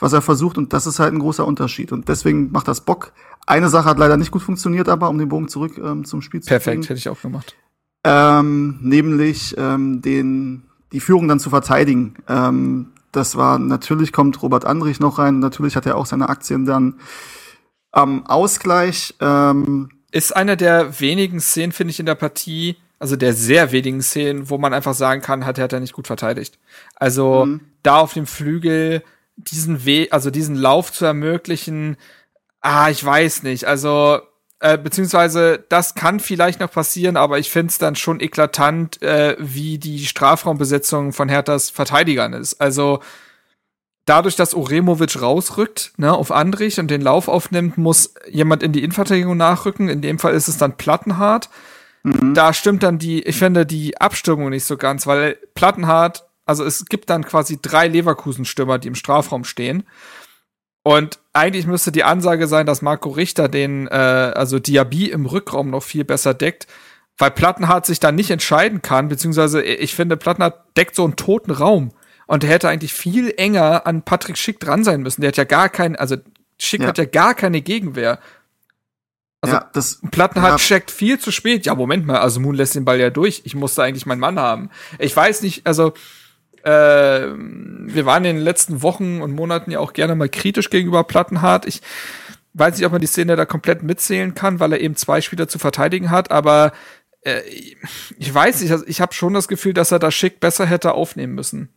was 0.00 0.12
er 0.12 0.22
versucht 0.22 0.58
und 0.58 0.72
das 0.72 0.86
ist 0.86 1.00
halt 1.00 1.12
ein 1.12 1.18
großer 1.18 1.44
Unterschied 1.44 1.90
und 1.90 2.08
deswegen 2.08 2.52
macht 2.52 2.68
das 2.68 2.82
Bock. 2.82 3.12
Eine 3.46 3.68
Sache 3.68 3.88
hat 3.88 3.98
leider 3.98 4.16
nicht 4.16 4.30
gut 4.30 4.42
funktioniert, 4.42 4.88
aber 4.88 5.08
um 5.08 5.18
den 5.18 5.28
Bogen 5.28 5.48
zurück 5.48 5.76
ähm, 5.78 6.04
zum 6.04 6.22
Spiel 6.22 6.40
zu 6.40 6.48
Perfekt, 6.48 6.84
hätte 6.84 6.98
ich 6.98 7.08
auch 7.08 7.20
gemacht. 7.20 7.56
Ähm, 8.04 8.78
nämlich 8.80 9.56
ähm, 9.58 10.00
den 10.00 10.64
die 10.92 11.00
Führung 11.00 11.28
dann 11.28 11.40
zu 11.40 11.50
verteidigen. 11.50 12.14
Ähm, 12.28 12.92
das 13.12 13.36
war 13.36 13.58
natürlich 13.58 14.12
kommt 14.12 14.40
Robert 14.42 14.64
Andrich 14.64 15.00
noch 15.00 15.18
rein. 15.18 15.40
Natürlich 15.40 15.76
hat 15.76 15.86
er 15.86 15.96
auch 15.96 16.06
seine 16.06 16.28
Aktien 16.28 16.64
dann 16.64 16.94
am 17.98 18.26
Ausgleich. 18.26 19.14
Ähm, 19.20 19.90
ist 20.10 20.34
einer 20.34 20.56
der 20.56 21.00
wenigen 21.00 21.40
Szenen, 21.40 21.72
finde 21.72 21.90
ich, 21.90 22.00
in 22.00 22.06
der 22.06 22.14
Partie, 22.14 22.76
also 22.98 23.16
der 23.16 23.34
sehr 23.34 23.72
wenigen 23.72 24.02
Szenen, 24.02 24.48
wo 24.48 24.56
man 24.56 24.72
einfach 24.72 24.94
sagen 24.94 25.20
kann, 25.20 25.44
hat 25.44 25.58
er 25.58 25.80
nicht 25.80 25.92
gut 25.92 26.06
verteidigt. 26.06 26.58
Also 26.94 27.44
mhm. 27.46 27.60
da 27.82 27.98
auf 27.98 28.14
dem 28.14 28.26
Flügel 28.26 29.02
diesen 29.36 29.84
Weg, 29.84 30.12
also 30.12 30.30
diesen 30.30 30.56
Lauf 30.56 30.92
zu 30.92 31.04
ermöglichen, 31.04 31.96
ah, 32.60 32.88
ich 32.88 33.04
weiß 33.04 33.42
nicht. 33.42 33.66
Also, 33.66 34.20
äh, 34.60 34.78
beziehungsweise 34.78 35.64
das 35.68 35.94
kann 35.94 36.18
vielleicht 36.18 36.58
noch 36.58 36.70
passieren, 36.70 37.16
aber 37.16 37.38
ich 37.38 37.50
finde 37.50 37.70
es 37.70 37.78
dann 37.78 37.94
schon 37.94 38.20
eklatant, 38.20 39.00
äh, 39.02 39.36
wie 39.38 39.78
die 39.78 40.06
Strafraumbesetzung 40.06 41.12
von 41.12 41.28
Herthas 41.28 41.70
Verteidigern 41.70 42.32
ist. 42.32 42.60
Also 42.60 43.00
dadurch, 44.08 44.36
dass 44.36 44.54
Oremovic 44.54 45.20
rausrückt, 45.20 45.92
ne, 45.96 46.12
auf 46.12 46.30
Andrich 46.30 46.78
und 46.80 46.90
den 46.90 47.02
Lauf 47.02 47.28
aufnimmt, 47.28 47.78
muss 47.78 48.14
jemand 48.28 48.62
in 48.62 48.72
die 48.72 48.82
Innenverteidigung 48.82 49.36
nachrücken. 49.36 49.88
In 49.88 50.00
dem 50.00 50.18
Fall 50.18 50.34
ist 50.34 50.48
es 50.48 50.58
dann 50.58 50.76
Plattenhart. 50.76 51.50
Mhm. 52.02 52.34
Da 52.34 52.52
stimmt 52.52 52.82
dann 52.82 52.98
die, 52.98 53.22
ich 53.22 53.36
finde, 53.36 53.66
die 53.66 54.00
Abstimmung 54.00 54.50
nicht 54.50 54.64
so 54.64 54.76
ganz, 54.76 55.06
weil 55.06 55.36
Plattenhart 55.54 56.28
also 56.48 56.64
es 56.64 56.86
gibt 56.86 57.10
dann 57.10 57.24
quasi 57.24 57.60
drei 57.60 57.88
Leverkusen-Stürmer, 57.88 58.78
die 58.78 58.88
im 58.88 58.94
Strafraum 58.94 59.44
stehen. 59.44 59.86
Und 60.82 61.18
eigentlich 61.34 61.66
müsste 61.66 61.92
die 61.92 62.04
Ansage 62.04 62.46
sein, 62.46 62.64
dass 62.64 62.80
Marco 62.80 63.10
Richter 63.10 63.48
den, 63.48 63.86
äh, 63.86 63.90
also 63.90 64.58
Diaby 64.58 65.10
im 65.10 65.26
Rückraum 65.26 65.68
noch 65.68 65.82
viel 65.82 66.04
besser 66.04 66.32
deckt, 66.32 66.66
weil 67.18 67.32
Plattenhardt 67.32 67.84
sich 67.84 68.00
dann 68.00 68.14
nicht 68.14 68.30
entscheiden 68.30 68.80
kann, 68.80 69.08
beziehungsweise 69.08 69.62
ich 69.62 69.94
finde, 69.94 70.16
Plattenhardt 70.16 70.74
deckt 70.78 70.94
so 70.94 71.04
einen 71.04 71.16
toten 71.16 71.50
Raum. 71.50 71.92
Und 72.28 72.44
er 72.44 72.50
hätte 72.50 72.68
eigentlich 72.68 72.92
viel 72.92 73.32
enger 73.38 73.86
an 73.86 74.02
Patrick 74.02 74.36
Schick 74.36 74.60
dran 74.60 74.84
sein 74.84 75.00
müssen. 75.00 75.22
Der 75.22 75.28
hat 75.28 75.38
ja 75.38 75.44
gar 75.44 75.70
keinen, 75.70 75.96
also 75.96 76.16
Schick 76.60 76.82
ja. 76.82 76.88
hat 76.88 76.98
ja 76.98 77.06
gar 77.06 77.34
keine 77.34 77.62
Gegenwehr. 77.62 78.18
Also 79.40 79.56
ja, 79.56 79.70
das, 79.72 80.02
Plattenhardt 80.10 80.60
ja. 80.60 80.66
checkt 80.66 80.90
viel 80.90 81.18
zu 81.18 81.32
spät. 81.32 81.64
Ja, 81.64 81.74
Moment 81.74 82.06
mal, 82.06 82.18
also 82.18 82.38
Moon 82.38 82.54
lässt 82.54 82.74
den 82.74 82.84
Ball 82.84 83.00
ja 83.00 83.08
durch. 83.08 83.40
Ich 83.44 83.54
musste 83.54 83.82
eigentlich 83.82 84.04
meinen 84.04 84.20
Mann 84.20 84.38
haben. 84.38 84.68
Ich 84.98 85.16
weiß 85.16 85.40
nicht, 85.40 85.66
also 85.66 85.94
äh, 86.64 86.70
wir 86.70 88.04
waren 88.04 88.26
in 88.26 88.36
den 88.36 88.44
letzten 88.44 88.82
Wochen 88.82 89.22
und 89.22 89.32
Monaten 89.32 89.70
ja 89.70 89.78
auch 89.78 89.94
gerne 89.94 90.14
mal 90.14 90.28
kritisch 90.28 90.68
gegenüber 90.68 91.04
Plattenhardt. 91.04 91.64
Ich 91.64 91.80
weiß 92.52 92.76
nicht, 92.76 92.84
ob 92.84 92.92
man 92.92 93.00
die 93.00 93.06
Szene 93.06 93.36
da 93.36 93.46
komplett 93.46 93.82
mitzählen 93.82 94.34
kann, 94.34 94.60
weil 94.60 94.72
er 94.72 94.80
eben 94.80 94.96
zwei 94.96 95.22
Spieler 95.22 95.48
zu 95.48 95.58
verteidigen 95.58 96.10
hat, 96.10 96.30
aber 96.30 96.72
äh, 97.22 97.40
ich 98.18 98.34
weiß 98.34 98.60
nicht, 98.60 98.72
also 98.72 98.84
ich 98.86 99.00
habe 99.00 99.14
schon 99.14 99.32
das 99.32 99.48
Gefühl, 99.48 99.72
dass 99.72 99.92
er 99.92 99.98
da 99.98 100.10
Schick 100.10 100.40
besser 100.40 100.66
hätte 100.66 100.92
aufnehmen 100.92 101.34
müssen. 101.34 101.70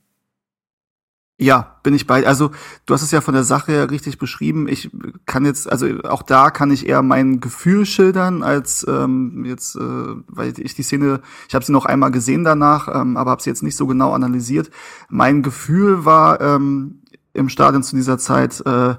Ja, 1.41 1.77
bin 1.81 1.95
ich 1.95 2.05
bei. 2.05 2.27
Also 2.27 2.51
du 2.85 2.93
hast 2.93 3.01
es 3.01 3.09
ja 3.09 3.19
von 3.19 3.33
der 3.33 3.43
Sache 3.43 3.71
her 3.71 3.89
richtig 3.89 4.19
beschrieben. 4.19 4.67
Ich 4.67 4.91
kann 5.25 5.43
jetzt, 5.43 5.71
also 5.71 5.87
auch 6.03 6.21
da 6.21 6.51
kann 6.51 6.69
ich 6.69 6.87
eher 6.87 7.01
mein 7.01 7.39
Gefühl 7.39 7.87
schildern, 7.87 8.43
als 8.43 8.85
ähm, 8.87 9.43
jetzt, 9.43 9.75
äh, 9.75 9.79
weil 10.27 10.53
ich 10.59 10.75
die 10.75 10.83
Szene, 10.83 11.19
ich 11.49 11.55
habe 11.55 11.65
sie 11.65 11.71
noch 11.71 11.87
einmal 11.87 12.11
gesehen 12.11 12.43
danach, 12.43 12.87
ähm, 12.93 13.17
aber 13.17 13.31
habe 13.31 13.41
sie 13.41 13.49
jetzt 13.49 13.63
nicht 13.63 13.75
so 13.75 13.87
genau 13.87 14.13
analysiert. 14.13 14.69
Mein 15.09 15.41
Gefühl 15.41 16.05
war 16.05 16.39
ähm, 16.41 17.01
im 17.33 17.49
Stadion 17.49 17.81
zu 17.81 17.95
dieser 17.95 18.19
Zeit, 18.19 18.61
äh, 18.67 18.93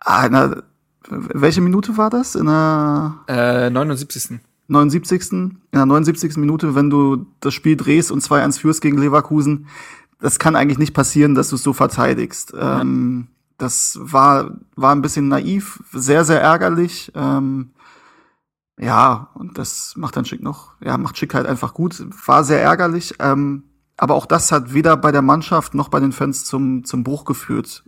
einer, 0.00 0.64
welche 1.08 1.60
Minute 1.60 1.96
war 1.96 2.10
das? 2.10 2.34
In 2.34 2.46
der 2.46 3.20
äh, 3.28 3.70
79. 3.70 4.40
79. 4.66 5.30
In 5.30 5.58
der 5.72 5.86
79. 5.86 6.38
Minute, 6.38 6.74
wenn 6.74 6.90
du 6.90 7.26
das 7.38 7.54
Spiel 7.54 7.76
drehst 7.76 8.10
und 8.10 8.20
2-1 8.20 8.58
führst 8.58 8.80
gegen 8.80 8.98
Leverkusen, 8.98 9.68
das 10.22 10.38
kann 10.38 10.56
eigentlich 10.56 10.78
nicht 10.78 10.94
passieren, 10.94 11.34
dass 11.34 11.50
du 11.50 11.56
es 11.56 11.62
so 11.62 11.72
verteidigst. 11.72 12.54
Ähm, 12.56 13.28
das 13.58 13.98
war, 14.00 14.52
war 14.76 14.94
ein 14.94 15.02
bisschen 15.02 15.28
naiv, 15.28 15.82
sehr, 15.92 16.24
sehr 16.24 16.40
ärgerlich. 16.40 17.10
Ähm, 17.14 17.72
ja, 18.78 19.30
und 19.34 19.58
das 19.58 19.94
macht 19.96 20.16
dann 20.16 20.24
Schick 20.24 20.42
noch, 20.42 20.74
ja, 20.80 20.96
macht 20.96 21.18
Schick 21.18 21.34
halt 21.34 21.46
einfach 21.46 21.74
gut. 21.74 22.04
War 22.26 22.44
sehr 22.44 22.62
ärgerlich. 22.62 23.14
Ähm, 23.18 23.64
aber 23.96 24.14
auch 24.14 24.26
das 24.26 24.52
hat 24.52 24.72
weder 24.72 24.96
bei 24.96 25.12
der 25.12 25.22
Mannschaft 25.22 25.74
noch 25.74 25.88
bei 25.88 25.98
den 25.98 26.12
Fans 26.12 26.44
zum, 26.44 26.84
zum 26.84 27.02
Bruch 27.02 27.24
geführt. 27.24 27.82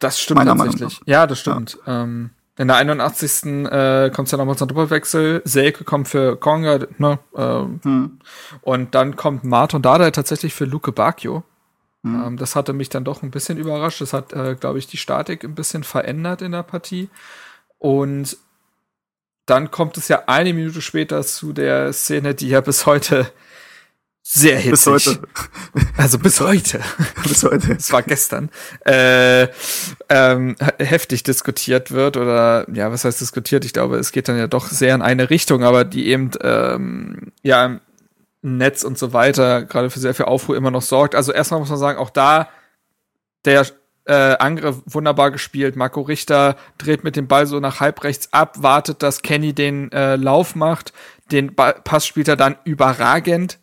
Das 0.00 0.20
stimmt 0.20 0.44
tatsächlich. 0.44 1.00
Ja, 1.06 1.26
das 1.26 1.38
stimmt. 1.38 1.78
Ja. 1.86 2.02
Ähm, 2.02 2.30
in 2.58 2.68
der 2.68 2.76
81. 2.76 3.44
Äh, 3.44 4.10
kommt 4.14 4.26
es 4.26 4.32
ja 4.32 4.38
nochmal 4.38 4.56
zum 4.56 4.68
Doppelwechsel. 4.68 5.42
Selke 5.44 5.84
kommt 5.84 6.08
für 6.08 6.36
Konga, 6.36 6.80
ne? 6.98 7.18
Ähm, 7.36 7.80
hm. 7.82 8.18
Und 8.62 8.94
dann 8.94 9.14
kommt 9.14 9.44
Martin 9.44 9.82
Dada 9.82 10.10
tatsächlich 10.10 10.52
für 10.52 10.64
Luke 10.64 10.90
Bacchio. 10.90 11.44
Mhm. 12.06 12.24
Ähm, 12.24 12.36
das 12.36 12.54
hatte 12.54 12.72
mich 12.72 12.88
dann 12.88 13.04
doch 13.04 13.22
ein 13.22 13.30
bisschen 13.30 13.58
überrascht. 13.58 14.00
Das 14.00 14.12
hat, 14.12 14.32
äh, 14.32 14.56
glaube 14.58 14.78
ich, 14.78 14.86
die 14.86 14.96
Statik 14.96 15.44
ein 15.44 15.54
bisschen 15.54 15.84
verändert 15.84 16.42
in 16.42 16.52
der 16.52 16.62
Partie. 16.62 17.08
Und 17.78 18.36
dann 19.46 19.70
kommt 19.70 19.96
es 19.96 20.08
ja 20.08 20.24
eine 20.26 20.52
Minute 20.54 20.82
später 20.82 21.22
zu 21.22 21.52
der 21.52 21.92
Szene, 21.92 22.34
die 22.34 22.48
ja 22.48 22.60
bis 22.60 22.86
heute 22.86 23.30
sehr 24.22 24.58
hitzig. 24.58 24.92
Bis 24.92 25.06
heute. 25.06 25.20
Also 25.96 26.18
bis 26.18 26.40
heute. 26.40 26.80
bis 27.22 27.42
heute. 27.44 27.72
Es 27.72 27.92
war 27.92 28.02
gestern. 28.02 28.50
Äh, 28.84 29.48
ähm, 30.08 30.56
heftig 30.78 31.22
diskutiert 31.22 31.90
wird 31.90 32.16
oder 32.16 32.66
ja, 32.72 32.90
was 32.90 33.04
heißt 33.04 33.20
diskutiert? 33.20 33.64
Ich 33.64 33.72
glaube, 33.72 33.96
es 33.96 34.12
geht 34.12 34.28
dann 34.28 34.36
ja 34.36 34.46
doch 34.46 34.68
sehr 34.68 34.94
in 34.94 35.02
eine 35.02 35.30
Richtung, 35.30 35.64
aber 35.64 35.84
die 35.84 36.08
eben 36.08 36.32
ähm, 36.42 37.32
ja 37.42 37.80
Netz 38.46 38.84
und 38.84 38.96
so 38.98 39.12
weiter 39.12 39.64
gerade 39.64 39.90
für 39.90 39.98
sehr 39.98 40.14
viel 40.14 40.26
Aufruhr 40.26 40.56
immer 40.56 40.70
noch 40.70 40.82
sorgt. 40.82 41.14
Also 41.14 41.32
erstmal 41.32 41.60
muss 41.60 41.70
man 41.70 41.78
sagen, 41.78 41.98
auch 41.98 42.10
da 42.10 42.48
der 43.44 43.66
äh, 44.06 44.36
Angriff 44.38 44.82
wunderbar 44.86 45.30
gespielt. 45.30 45.76
Marco 45.76 46.00
Richter 46.00 46.56
dreht 46.78 47.04
mit 47.04 47.16
dem 47.16 47.26
Ball 47.26 47.46
so 47.46 47.60
nach 47.60 47.80
halbrechts 47.80 48.32
ab, 48.32 48.62
wartet, 48.62 49.02
dass 49.02 49.22
Kenny 49.22 49.52
den 49.52 49.90
äh, 49.92 50.16
Lauf 50.16 50.54
macht. 50.54 50.92
Den 51.32 51.54
Ball 51.54 51.74
Pass 51.84 52.06
spielt 52.06 52.28
er 52.28 52.36
dann 52.36 52.56
überragend. 52.64 53.58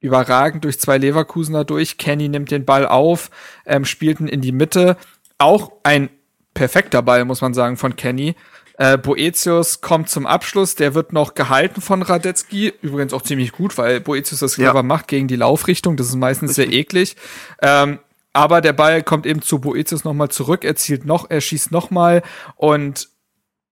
Überragend 0.00 0.64
durch 0.64 0.78
zwei 0.80 0.98
Leverkusener 0.98 1.64
durch. 1.64 1.96
Kenny 1.96 2.28
nimmt 2.28 2.50
den 2.50 2.64
Ball 2.64 2.86
auf, 2.86 3.30
ähm, 3.64 3.84
spielt 3.84 4.20
ihn 4.20 4.28
in 4.28 4.40
die 4.40 4.52
Mitte. 4.52 4.96
Auch 5.38 5.72
ein 5.82 6.10
perfekter 6.52 7.02
Ball, 7.02 7.24
muss 7.24 7.40
man 7.40 7.54
sagen, 7.54 7.76
von 7.76 7.96
Kenny. 7.96 8.34
Äh, 8.76 8.98
Boetius 8.98 9.80
kommt 9.80 10.10
zum 10.10 10.26
Abschluss, 10.26 10.74
der 10.74 10.94
wird 10.94 11.12
noch 11.12 11.34
gehalten 11.34 11.80
von 11.80 12.02
Radetzky, 12.02 12.72
übrigens 12.82 13.12
auch 13.12 13.22
ziemlich 13.22 13.52
gut, 13.52 13.78
weil 13.78 14.00
Boetius 14.00 14.40
das 14.40 14.56
clever 14.56 14.74
ja. 14.76 14.82
macht 14.82 15.08
gegen 15.08 15.28
die 15.28 15.36
Laufrichtung, 15.36 15.96
das 15.96 16.08
ist 16.08 16.16
meistens 16.16 16.54
sehr 16.54 16.72
eklig. 16.72 17.16
Ähm, 17.62 18.00
aber 18.32 18.60
der 18.60 18.72
Ball 18.72 19.04
kommt 19.04 19.26
eben 19.26 19.42
zu 19.42 19.60
Boetius 19.60 20.02
nochmal 20.02 20.28
zurück, 20.28 20.64
er 20.64 20.74
zielt 20.74 21.04
noch, 21.04 21.30
er 21.30 21.40
schießt 21.40 21.70
nochmal 21.70 22.22
und 22.56 23.08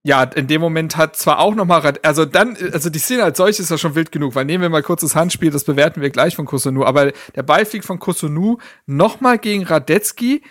ja, 0.05 0.23
in 0.23 0.47
dem 0.47 0.59
Moment 0.59 0.97
hat 0.97 1.15
zwar 1.15 1.39
auch 1.39 1.55
nochmal, 1.55 1.93
also 2.03 2.25
dann, 2.25 2.57
also 2.73 2.89
die 2.89 2.99
Szene 2.99 3.23
als 3.23 3.37
solche 3.37 3.61
ist 3.61 3.71
ja 3.71 3.77
schon 3.77 3.95
wild 3.95 4.11
genug, 4.11 4.35
weil 4.35 4.43
nehmen 4.43 4.61
wir 4.61 4.69
mal 4.69 4.83
kurz 4.83 5.01
das 5.01 5.15
Handspiel, 5.15 5.49
das 5.49 5.63
bewerten 5.63 6.01
wir 6.01 6.09
gleich 6.09 6.35
von 6.35 6.45
Kosunu, 6.45 6.83
aber 6.83 7.13
der 7.35 7.43
Ball 7.43 7.65
fliegt 7.65 7.85
von 7.85 7.99
Kosunu 7.99 8.57
nochmal 8.85 9.37
gegen 9.37 9.63
Radetzky, 9.63 10.43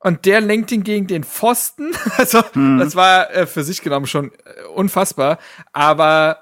und 0.00 0.24
der 0.24 0.40
lenkt 0.40 0.72
ihn 0.72 0.82
gegen 0.82 1.06
den 1.06 1.24
Pfosten. 1.24 1.92
Also, 2.16 2.42
mhm. 2.54 2.78
das 2.78 2.96
war 2.96 3.30
äh, 3.34 3.46
für 3.46 3.62
sich 3.62 3.82
genommen 3.82 4.06
schon 4.06 4.32
äh, 4.32 4.66
unfassbar. 4.74 5.38
Aber 5.72 6.38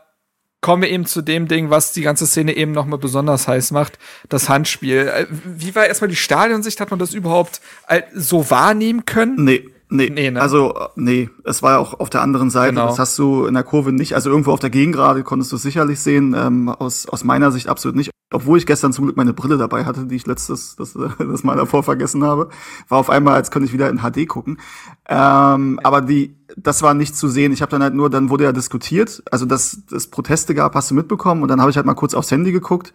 kommen 0.61 0.83
wir 0.83 0.91
eben 0.91 1.07
zu 1.07 1.23
dem 1.23 1.47
Ding, 1.47 1.71
was 1.71 1.93
die 1.93 2.03
ganze 2.03 2.27
Szene 2.27 2.57
eben 2.57 2.73
nochmal 2.73 2.99
besonders 2.99 3.47
heiß 3.47 3.71
macht, 3.71 3.99
das 4.29 4.49
Handspiel. 4.49 5.09
Äh, 5.09 5.27
wie 5.31 5.75
war 5.75 5.87
erstmal 5.87 6.09
die 6.09 6.17
Stadionsicht? 6.17 6.81
Hat 6.81 6.91
man 6.91 6.99
das 6.99 7.15
überhaupt 7.15 7.61
äh, 7.87 8.03
so 8.15 8.51
wahrnehmen 8.51 9.05
können? 9.05 9.45
Nee. 9.45 9.69
Nee, 9.91 10.11
nee 10.11 10.31
ne? 10.31 10.41
also 10.41 10.75
nee, 10.97 11.31
es 11.45 11.63
war 11.63 11.73
ja 11.73 11.79
auch 11.79 11.99
auf 11.99 12.11
der 12.11 12.23
anderen 12.23 12.51
Seite. 12.51 12.75
Genau. 12.75 12.89
Das 12.89 12.99
hast 12.99 13.19
du 13.19 13.47
in 13.47 13.55
der 13.55 13.63
Kurve 13.63 13.93
nicht. 13.93 14.15
Also 14.15 14.31
irgendwo 14.31 14.53
auf 14.53 14.61
der 14.61 14.71
Gegengrade 14.71 15.23
konntest 15.23 15.53
du 15.53 15.57
es 15.57 15.63
sicherlich 15.63 16.01
sehen. 16.01 16.35
Ähm, 16.37 16.69
aus, 16.69 17.09
aus 17.09 17.25
meiner 17.25 17.51
Sicht 17.51 17.69
absolut 17.69 17.97
nicht. 17.97 18.11
Obwohl 18.31 18.59
ich 18.59 18.67
gestern 18.67 18.93
zum 18.93 19.07
Glück 19.07 19.17
meine 19.17 19.33
Brille 19.33 19.57
dabei 19.57 19.87
hatte, 19.87 20.05
die 20.05 20.17
ich 20.17 20.27
letztes 20.27 20.77
das, 20.77 20.93
das 21.19 21.45
Mal 21.45 21.57
davor 21.57 21.83
vergessen 21.83 22.23
habe, 22.25 22.51
war 22.89 22.99
auf 22.99 23.09
einmal, 23.09 23.35
als 23.35 23.51
könnte 23.51 23.67
ich 23.67 23.73
wieder 23.73 23.89
in 23.89 24.01
HD 24.01 24.29
gucken. 24.29 24.59
Ähm, 25.09 25.81
aber 25.83 26.03
die, 26.03 26.37
das 26.57 26.83
war 26.83 26.93
nicht 26.93 27.17
zu 27.17 27.29
sehen. 27.29 27.53
Ich 27.53 27.63
habe 27.63 27.71
dann 27.71 27.83
halt 27.83 27.95
nur, 27.95 28.11
dann 28.11 28.29
wurde 28.29 28.45
ja 28.45 28.53
diskutiert, 28.53 29.23
also 29.31 29.47
dass 29.47 29.79
es 29.91 30.09
Proteste 30.09 30.55
gab, 30.55 30.75
hast 30.75 30.91
du 30.91 30.95
mitbekommen. 30.95 31.43
Und 31.43 31.49
dann 31.49 31.61
habe 31.63 31.71
ich 31.71 31.77
halt 31.79 31.87
mal 31.87 31.95
kurz 31.95 32.13
aufs 32.13 32.31
Handy 32.31 32.53
geguckt 32.53 32.93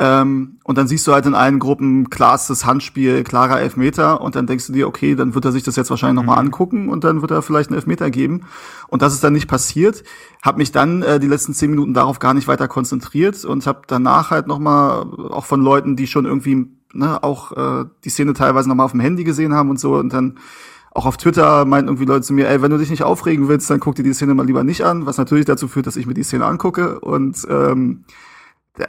ähm, 0.00 0.58
und 0.62 0.78
dann 0.78 0.86
siehst 0.86 1.06
du 1.08 1.12
halt 1.12 1.26
in 1.26 1.34
allen 1.34 1.58
Gruppen 1.58 2.08
klares 2.08 2.64
Handspiel, 2.64 3.24
klarer 3.24 3.60
Elfmeter 3.60 4.20
und 4.20 4.36
dann 4.36 4.46
denkst 4.46 4.68
du 4.68 4.72
dir, 4.72 4.86
okay, 4.86 5.16
dann 5.16 5.34
wird 5.34 5.44
er 5.44 5.50
sich 5.50 5.64
das 5.64 5.74
jetzt 5.74 5.90
wahrscheinlich 5.90 6.22
mhm. 6.22 6.26
nochmal 6.26 6.44
angucken 6.44 6.88
und 6.88 7.02
dann 7.02 7.20
wird 7.20 7.32
er 7.32 7.42
vielleicht 7.42 7.70
einen 7.70 7.76
Elfmeter 7.76 8.08
geben. 8.10 8.42
Und 8.86 9.02
das 9.02 9.12
ist 9.12 9.24
dann 9.24 9.32
nicht 9.32 9.48
passiert. 9.48 10.04
Hab 10.40 10.56
mich 10.56 10.70
dann 10.70 11.02
äh, 11.02 11.18
die 11.18 11.26
letzten 11.26 11.52
zehn 11.52 11.70
Minuten 11.70 11.94
darauf 11.94 12.20
gar 12.20 12.32
nicht 12.32 12.46
weiter 12.46 12.68
konzentriert 12.68 13.44
und 13.44 13.66
habe 13.66 13.82
danach 13.88 14.30
halt 14.30 14.46
nochmal 14.46 15.04
auch 15.30 15.44
von 15.44 15.60
Leuten, 15.60 15.96
die 15.96 16.06
schon 16.06 16.26
irgendwie 16.26 16.68
ne, 16.92 17.20
auch 17.24 17.52
äh, 17.56 17.86
die 18.04 18.10
Szene 18.10 18.34
teilweise 18.34 18.68
nochmal 18.68 18.86
auf 18.86 18.92
dem 18.92 19.00
Handy 19.00 19.24
gesehen 19.24 19.52
haben 19.52 19.68
und 19.68 19.80
so 19.80 19.96
und 19.96 20.12
dann 20.12 20.38
auch 20.92 21.06
auf 21.06 21.16
Twitter 21.16 21.64
meinten 21.64 21.88
irgendwie 21.88 22.06
Leute 22.06 22.22
zu 22.22 22.32
mir, 22.32 22.48
ey, 22.48 22.62
wenn 22.62 22.70
du 22.70 22.78
dich 22.78 22.90
nicht 22.90 23.02
aufregen 23.02 23.48
willst, 23.48 23.68
dann 23.68 23.80
guck 23.80 23.96
dir 23.96 24.02
die 24.02 24.14
Szene 24.14 24.34
mal 24.34 24.46
lieber 24.46 24.64
nicht 24.64 24.84
an, 24.84 25.06
was 25.06 25.18
natürlich 25.18 25.44
dazu 25.44 25.68
führt, 25.68 25.86
dass 25.86 25.96
ich 25.96 26.06
mir 26.06 26.14
die 26.14 26.22
Szene 26.22 26.46
angucke 26.46 27.00
und 27.00 27.46
ähm, 27.50 28.04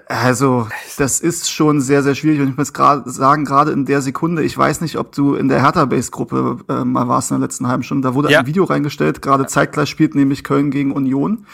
also, 0.07 0.67
das 0.97 1.19
ist 1.19 1.51
schon 1.51 1.81
sehr, 1.81 2.03
sehr 2.03 2.15
schwierig. 2.15 2.41
Und 2.41 2.49
ich 2.49 2.57
muss 2.57 2.73
gerade 2.73 3.09
sagen, 3.09 3.45
gerade 3.45 3.71
in 3.71 3.85
der 3.85 4.01
Sekunde, 4.01 4.43
ich 4.43 4.57
weiß 4.57 4.81
nicht, 4.81 4.97
ob 4.97 5.11
du 5.11 5.35
in 5.35 5.47
der 5.47 5.61
Hertha-Base-Gruppe 5.61 6.59
äh, 6.67 6.83
mal 6.83 7.07
warst 7.07 7.31
in 7.31 7.37
der 7.39 7.47
letzten 7.47 7.67
halben 7.67 7.83
Stunde, 7.83 8.07
da 8.07 8.13
wurde 8.13 8.31
ja. 8.31 8.39
ein 8.39 8.45
Video 8.45 8.63
reingestellt, 8.63 9.21
gerade 9.21 9.47
zeitgleich 9.47 9.89
spielt 9.89 10.15
nämlich 10.15 10.43
Köln 10.43 10.71
gegen 10.71 10.91
Union. 10.91 11.45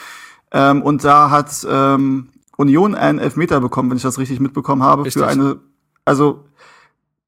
Ähm, 0.52 0.82
und 0.82 1.04
da 1.04 1.30
hat 1.30 1.66
ähm, 1.70 2.30
Union 2.58 2.96
einen 2.96 3.20
Elfmeter 3.20 3.60
bekommen, 3.60 3.90
wenn 3.90 3.98
ich 3.98 4.04
das 4.04 4.18
richtig 4.18 4.40
mitbekommen 4.40 4.84
habe, 4.84 5.06
richtig. 5.06 5.22
für 5.22 5.28
eine, 5.28 5.58
also 6.06 6.46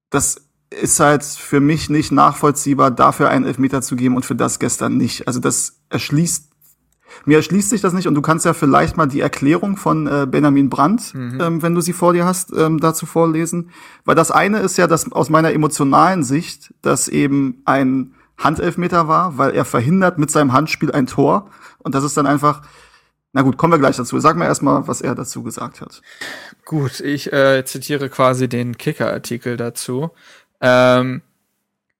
das 0.10 0.48
ist 0.70 1.00
halt 1.00 1.24
für 1.24 1.60
mich 1.60 1.90
nicht 1.90 2.12
nachvollziehbar, 2.12 2.92
dafür 2.92 3.30
einen 3.30 3.46
Elfmeter 3.46 3.82
zu 3.82 3.96
geben 3.96 4.16
und 4.16 4.26
für 4.26 4.36
das 4.36 4.60
gestern 4.60 4.98
nicht. 4.98 5.28
Also 5.28 5.40
das 5.40 5.80
erschließt 5.90 6.47
mir 7.26 7.38
erschließt 7.38 7.70
sich 7.70 7.82
das 7.82 7.94
nicht 7.94 8.08
und 8.08 8.16
du 8.16 8.22
kannst 8.22 8.46
ja 8.46 8.54
vielleicht 8.54 8.98
mal 8.98 9.08
die 9.08 9.22
Erklärung 9.22 9.78
von 9.78 10.08
äh, 10.08 10.28
Benjamin 10.30 10.70
Brandt, 10.70 11.14
mhm. 11.14 11.40
ähm, 11.42 11.62
wenn 11.62 11.76
du 11.76 11.82
sie 11.82 11.94
vor 11.94 12.14
dir 12.14 12.26
hast, 12.26 12.54
ähm, 12.56 12.80
dazu 12.80 13.06
vorlesen. 13.06 13.72
Weil 14.06 14.16
das 14.16 14.32
eine 14.32 14.60
ist 14.60 14.78
ja, 14.78 14.88
dass 14.88 15.12
aus 15.12 15.30
meiner 15.30 15.54
emotionalen 15.54 16.24
Sicht, 16.24 16.74
dass 16.82 17.08
eben 17.08 17.62
ein 17.66 18.14
Handelfmeter 18.38 19.08
war, 19.08 19.38
weil 19.38 19.52
er 19.52 19.66
verhindert 19.66 20.18
mit 20.18 20.32
seinem 20.32 20.54
Handspiel 20.54 20.92
ein 20.92 21.08
Tor. 21.08 21.50
Und 21.80 21.96
das 21.96 22.04
ist 22.04 22.18
dann 22.18 22.28
einfach, 22.28 22.62
na 23.34 23.42
gut, 23.42 23.58
kommen 23.58 23.74
wir 23.74 23.80
gleich 23.80 23.98
dazu. 23.98 24.20
Sag 24.20 24.38
mir 24.38 24.46
erstmal, 24.46 24.88
was 24.88 25.02
er 25.02 25.16
dazu 25.16 25.44
gesagt 25.44 25.82
hat. 25.82 26.02
Gut, 26.66 27.00
ich 27.00 27.32
äh, 27.34 27.64
zitiere 27.66 28.10
quasi 28.10 28.48
den 28.48 28.78
Kicker-Artikel 28.78 29.58
dazu. 29.58 30.12
Ähm, 30.62 31.22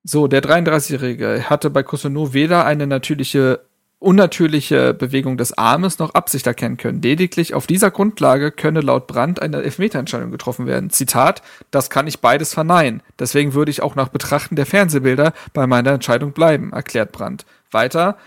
so, 0.04 0.28
der 0.28 0.42
33-Jährige 0.42 1.50
hatte 1.50 1.70
bei 1.70 1.84
Cotonou 1.84 2.34
weder 2.34 2.66
eine 2.66 2.88
natürliche 2.88 3.62
unnatürliche 4.00 4.94
Bewegung 4.94 5.38
des 5.38 5.58
Armes 5.58 5.98
noch 5.98 6.14
Absicht 6.14 6.46
erkennen 6.46 6.78
können. 6.78 7.02
Lediglich 7.02 7.54
auf 7.54 7.66
dieser 7.66 7.90
Grundlage 7.90 8.52
könne 8.52 8.82
laut 8.82 9.08
Brandt 9.08 9.42
eine 9.42 9.64
Elfmeterentscheidung 9.64 10.30
getroffen 10.30 10.68
werden. 10.68 10.92
Zitat, 10.92 11.42
das 11.72 11.90
kann 11.90 12.06
ich 12.06 12.20
beides 12.20 12.54
verneinen. 12.54 13.02
Deswegen 13.18 13.54
würde 13.54 13.72
ich 13.72 13.82
auch 13.82 13.96
nach 13.96 14.10
Betrachten 14.10 14.56
der 14.56 14.68
Fernsehbilder 14.68 15.34
bei 15.54 15.66
meiner 15.66 15.92
Entscheidung 15.92 16.32
bleiben, 16.32 16.74
erklärt 16.74 17.12
Brandt. 17.12 17.46
Weiter, 17.72 18.18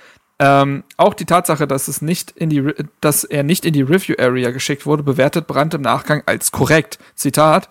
ähm, 0.41 0.85
auch 0.97 1.13
die 1.13 1.27
Tatsache, 1.27 1.67
dass 1.67 1.87
es 1.87 2.01
nicht 2.01 2.31
in 2.31 2.49
die, 2.49 2.73
dass 3.01 3.25
er 3.25 3.43
nicht 3.43 3.67
in 3.67 3.75
die 3.75 3.83
Review 3.83 4.17
Area 4.19 4.51
geschickt 4.51 4.87
wurde, 4.87 5.03
bewertet 5.03 5.47
Brandt 5.47 5.75
im 5.75 5.83
Nachgang 5.83 6.23
als 6.25 6.51
korrekt. 6.51 6.99
Zitat, 7.15 7.69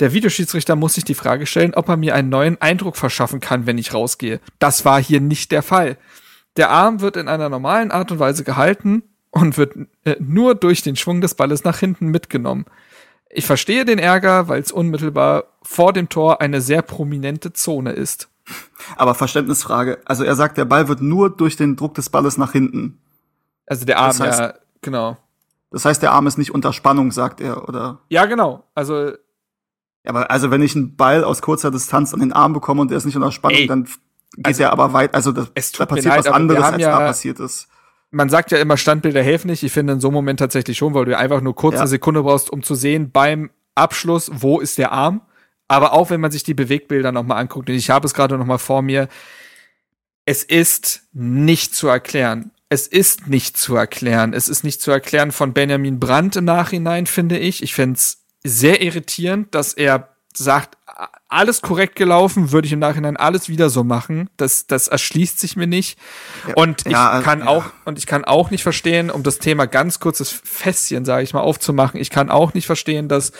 Der 0.00 0.12
Videoschiedsrichter 0.12 0.76
muss 0.76 0.94
sich 0.94 1.04
die 1.04 1.14
Frage 1.14 1.46
stellen, 1.46 1.74
ob 1.74 1.88
er 1.88 1.96
mir 1.96 2.14
einen 2.14 2.28
neuen 2.28 2.60
Eindruck 2.60 2.96
verschaffen 2.96 3.40
kann, 3.40 3.66
wenn 3.66 3.78
ich 3.78 3.94
rausgehe. 3.94 4.40
Das 4.58 4.84
war 4.84 5.00
hier 5.00 5.20
nicht 5.20 5.50
der 5.50 5.62
Fall. 5.62 5.96
Der 6.58 6.70
Arm 6.70 7.00
wird 7.00 7.16
in 7.16 7.28
einer 7.28 7.48
normalen 7.48 7.92
Art 7.92 8.10
und 8.10 8.18
Weise 8.18 8.42
gehalten 8.42 9.04
und 9.30 9.56
wird 9.56 9.76
äh, 10.04 10.16
nur 10.18 10.56
durch 10.56 10.82
den 10.82 10.96
Schwung 10.96 11.20
des 11.20 11.34
Balles 11.34 11.62
nach 11.62 11.78
hinten 11.78 12.08
mitgenommen. 12.08 12.66
Ich 13.30 13.46
verstehe 13.46 13.84
den 13.84 14.00
Ärger, 14.00 14.48
weil 14.48 14.60
es 14.60 14.72
unmittelbar 14.72 15.44
vor 15.62 15.92
dem 15.92 16.08
Tor 16.08 16.40
eine 16.40 16.60
sehr 16.60 16.82
prominente 16.82 17.52
Zone 17.52 17.92
ist. 17.92 18.28
Aber 18.96 19.14
Verständnisfrage. 19.14 20.00
Also 20.04 20.24
er 20.24 20.34
sagt, 20.34 20.58
der 20.58 20.64
Ball 20.64 20.88
wird 20.88 21.00
nur 21.00 21.30
durch 21.30 21.56
den 21.56 21.76
Druck 21.76 21.94
des 21.94 22.10
Balles 22.10 22.38
nach 22.38 22.52
hinten. 22.52 22.98
Also 23.66 23.84
der 23.84 23.98
Arm, 23.98 24.08
das 24.08 24.20
heißt, 24.20 24.40
ja, 24.40 24.54
genau. 24.80 25.16
Das 25.70 25.84
heißt, 25.84 26.02
der 26.02 26.12
Arm 26.12 26.26
ist 26.26 26.38
nicht 26.38 26.52
unter 26.52 26.72
Spannung, 26.72 27.12
sagt 27.12 27.40
er, 27.40 27.68
oder? 27.68 28.00
Ja, 28.08 28.24
genau. 28.24 28.64
Also. 28.74 29.10
Ja, 29.10 29.14
aber 30.06 30.30
also 30.30 30.50
wenn 30.50 30.62
ich 30.62 30.74
einen 30.74 30.96
Ball 30.96 31.22
aus 31.22 31.40
kurzer 31.42 31.70
Distanz 31.70 32.14
an 32.14 32.20
den 32.20 32.32
Arm 32.32 32.52
bekomme 32.54 32.80
und 32.80 32.90
der 32.90 32.98
ist 32.98 33.04
nicht 33.04 33.16
unter 33.16 33.30
Spannung, 33.30 33.58
Ey, 33.58 33.66
dann 33.66 33.86
geht 34.36 34.46
also, 34.46 34.58
der 34.58 34.72
aber 34.72 34.92
weit. 34.92 35.14
Also 35.14 35.32
das, 35.32 35.50
da 35.72 35.86
passiert 35.86 36.06
leid, 36.06 36.18
was 36.18 36.26
anderes, 36.26 36.64
als 36.64 36.82
ja, 36.82 36.90
da 36.90 37.06
passiert 37.06 37.40
ist 37.40 37.68
man 38.10 38.28
sagt 38.28 38.50
ja 38.50 38.58
immer, 38.58 38.76
Standbilder 38.76 39.22
helfen 39.22 39.48
nicht. 39.48 39.62
Ich 39.62 39.72
finde 39.72 39.94
in 39.94 40.00
so 40.00 40.08
einem 40.08 40.14
Moment 40.14 40.40
tatsächlich 40.40 40.78
schon, 40.78 40.94
weil 40.94 41.04
du 41.04 41.16
einfach 41.16 41.40
nur 41.40 41.54
kurz 41.54 41.74
ja. 41.74 41.80
eine 41.80 41.88
Sekunde 41.88 42.22
brauchst, 42.22 42.50
um 42.50 42.62
zu 42.62 42.74
sehen 42.74 43.10
beim 43.10 43.50
Abschluss, 43.74 44.30
wo 44.32 44.60
ist 44.60 44.78
der 44.78 44.92
Arm. 44.92 45.20
Aber 45.68 45.92
auch 45.92 46.08
wenn 46.08 46.20
man 46.20 46.30
sich 46.30 46.42
die 46.42 46.54
Bewegbilder 46.54 47.12
nochmal 47.12 47.38
anguckt, 47.38 47.68
und 47.68 47.76
ich 47.76 47.90
habe 47.90 48.06
es 48.06 48.14
gerade 48.14 48.38
nochmal 48.38 48.58
vor 48.58 48.80
mir, 48.80 49.08
es 50.24 50.42
ist 50.42 51.02
nicht 51.12 51.74
zu 51.74 51.88
erklären. 51.88 52.50
Es 52.70 52.86
ist 52.86 53.28
nicht 53.28 53.56
zu 53.56 53.76
erklären. 53.76 54.32
Es 54.32 54.48
ist 54.48 54.64
nicht 54.64 54.80
zu 54.80 54.90
erklären 54.90 55.32
von 55.32 55.52
Benjamin 55.52 56.00
Brandt 56.00 56.36
im 56.36 56.44
Nachhinein, 56.44 57.06
finde 57.06 57.38
ich. 57.38 57.62
Ich 57.62 57.74
finde 57.74 57.96
es 57.96 58.24
sehr 58.44 58.82
irritierend, 58.82 59.54
dass 59.54 59.74
er 59.74 60.08
sagt, 60.34 60.76
alles 61.28 61.60
korrekt 61.60 61.94
gelaufen, 61.94 62.52
würde 62.52 62.66
ich 62.66 62.72
im 62.72 62.78
Nachhinein 62.78 63.16
alles 63.16 63.48
wieder 63.48 63.68
so 63.68 63.84
machen. 63.84 64.30
Das, 64.36 64.66
das 64.66 64.88
erschließt 64.88 65.38
sich 65.38 65.56
mir 65.56 65.66
nicht. 65.66 65.98
Ja, 66.46 66.54
und 66.54 66.86
ich 66.86 66.92
ja, 66.92 67.20
kann 67.22 67.40
ja. 67.40 67.46
auch, 67.46 67.66
und 67.84 67.98
ich 67.98 68.06
kann 68.06 68.24
auch 68.24 68.50
nicht 68.50 68.62
verstehen, 68.62 69.10
um 69.10 69.22
das 69.22 69.38
Thema 69.38 69.66
ganz 69.66 70.00
kurzes 70.00 70.30
Fässchen, 70.30 71.04
sage 71.04 71.22
ich 71.22 71.34
mal, 71.34 71.40
aufzumachen, 71.40 72.00
ich 72.00 72.10
kann 72.10 72.30
auch 72.30 72.54
nicht 72.54 72.66
verstehen, 72.66 73.08
dass 73.08 73.32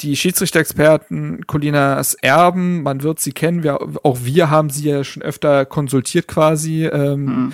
die 0.00 0.16
Schiedsrichter-Experten 0.16 1.46
Colinas 1.46 2.14
Erben, 2.14 2.82
man 2.82 3.02
wird 3.02 3.20
sie 3.20 3.32
kennen, 3.32 3.62
wir, 3.62 3.78
auch 4.02 4.18
wir 4.22 4.50
haben 4.50 4.70
sie 4.70 4.88
ja 4.88 5.04
schon 5.04 5.22
öfter 5.22 5.66
konsultiert 5.66 6.26
quasi. 6.26 6.86
Ähm, 6.86 7.24
mhm 7.24 7.52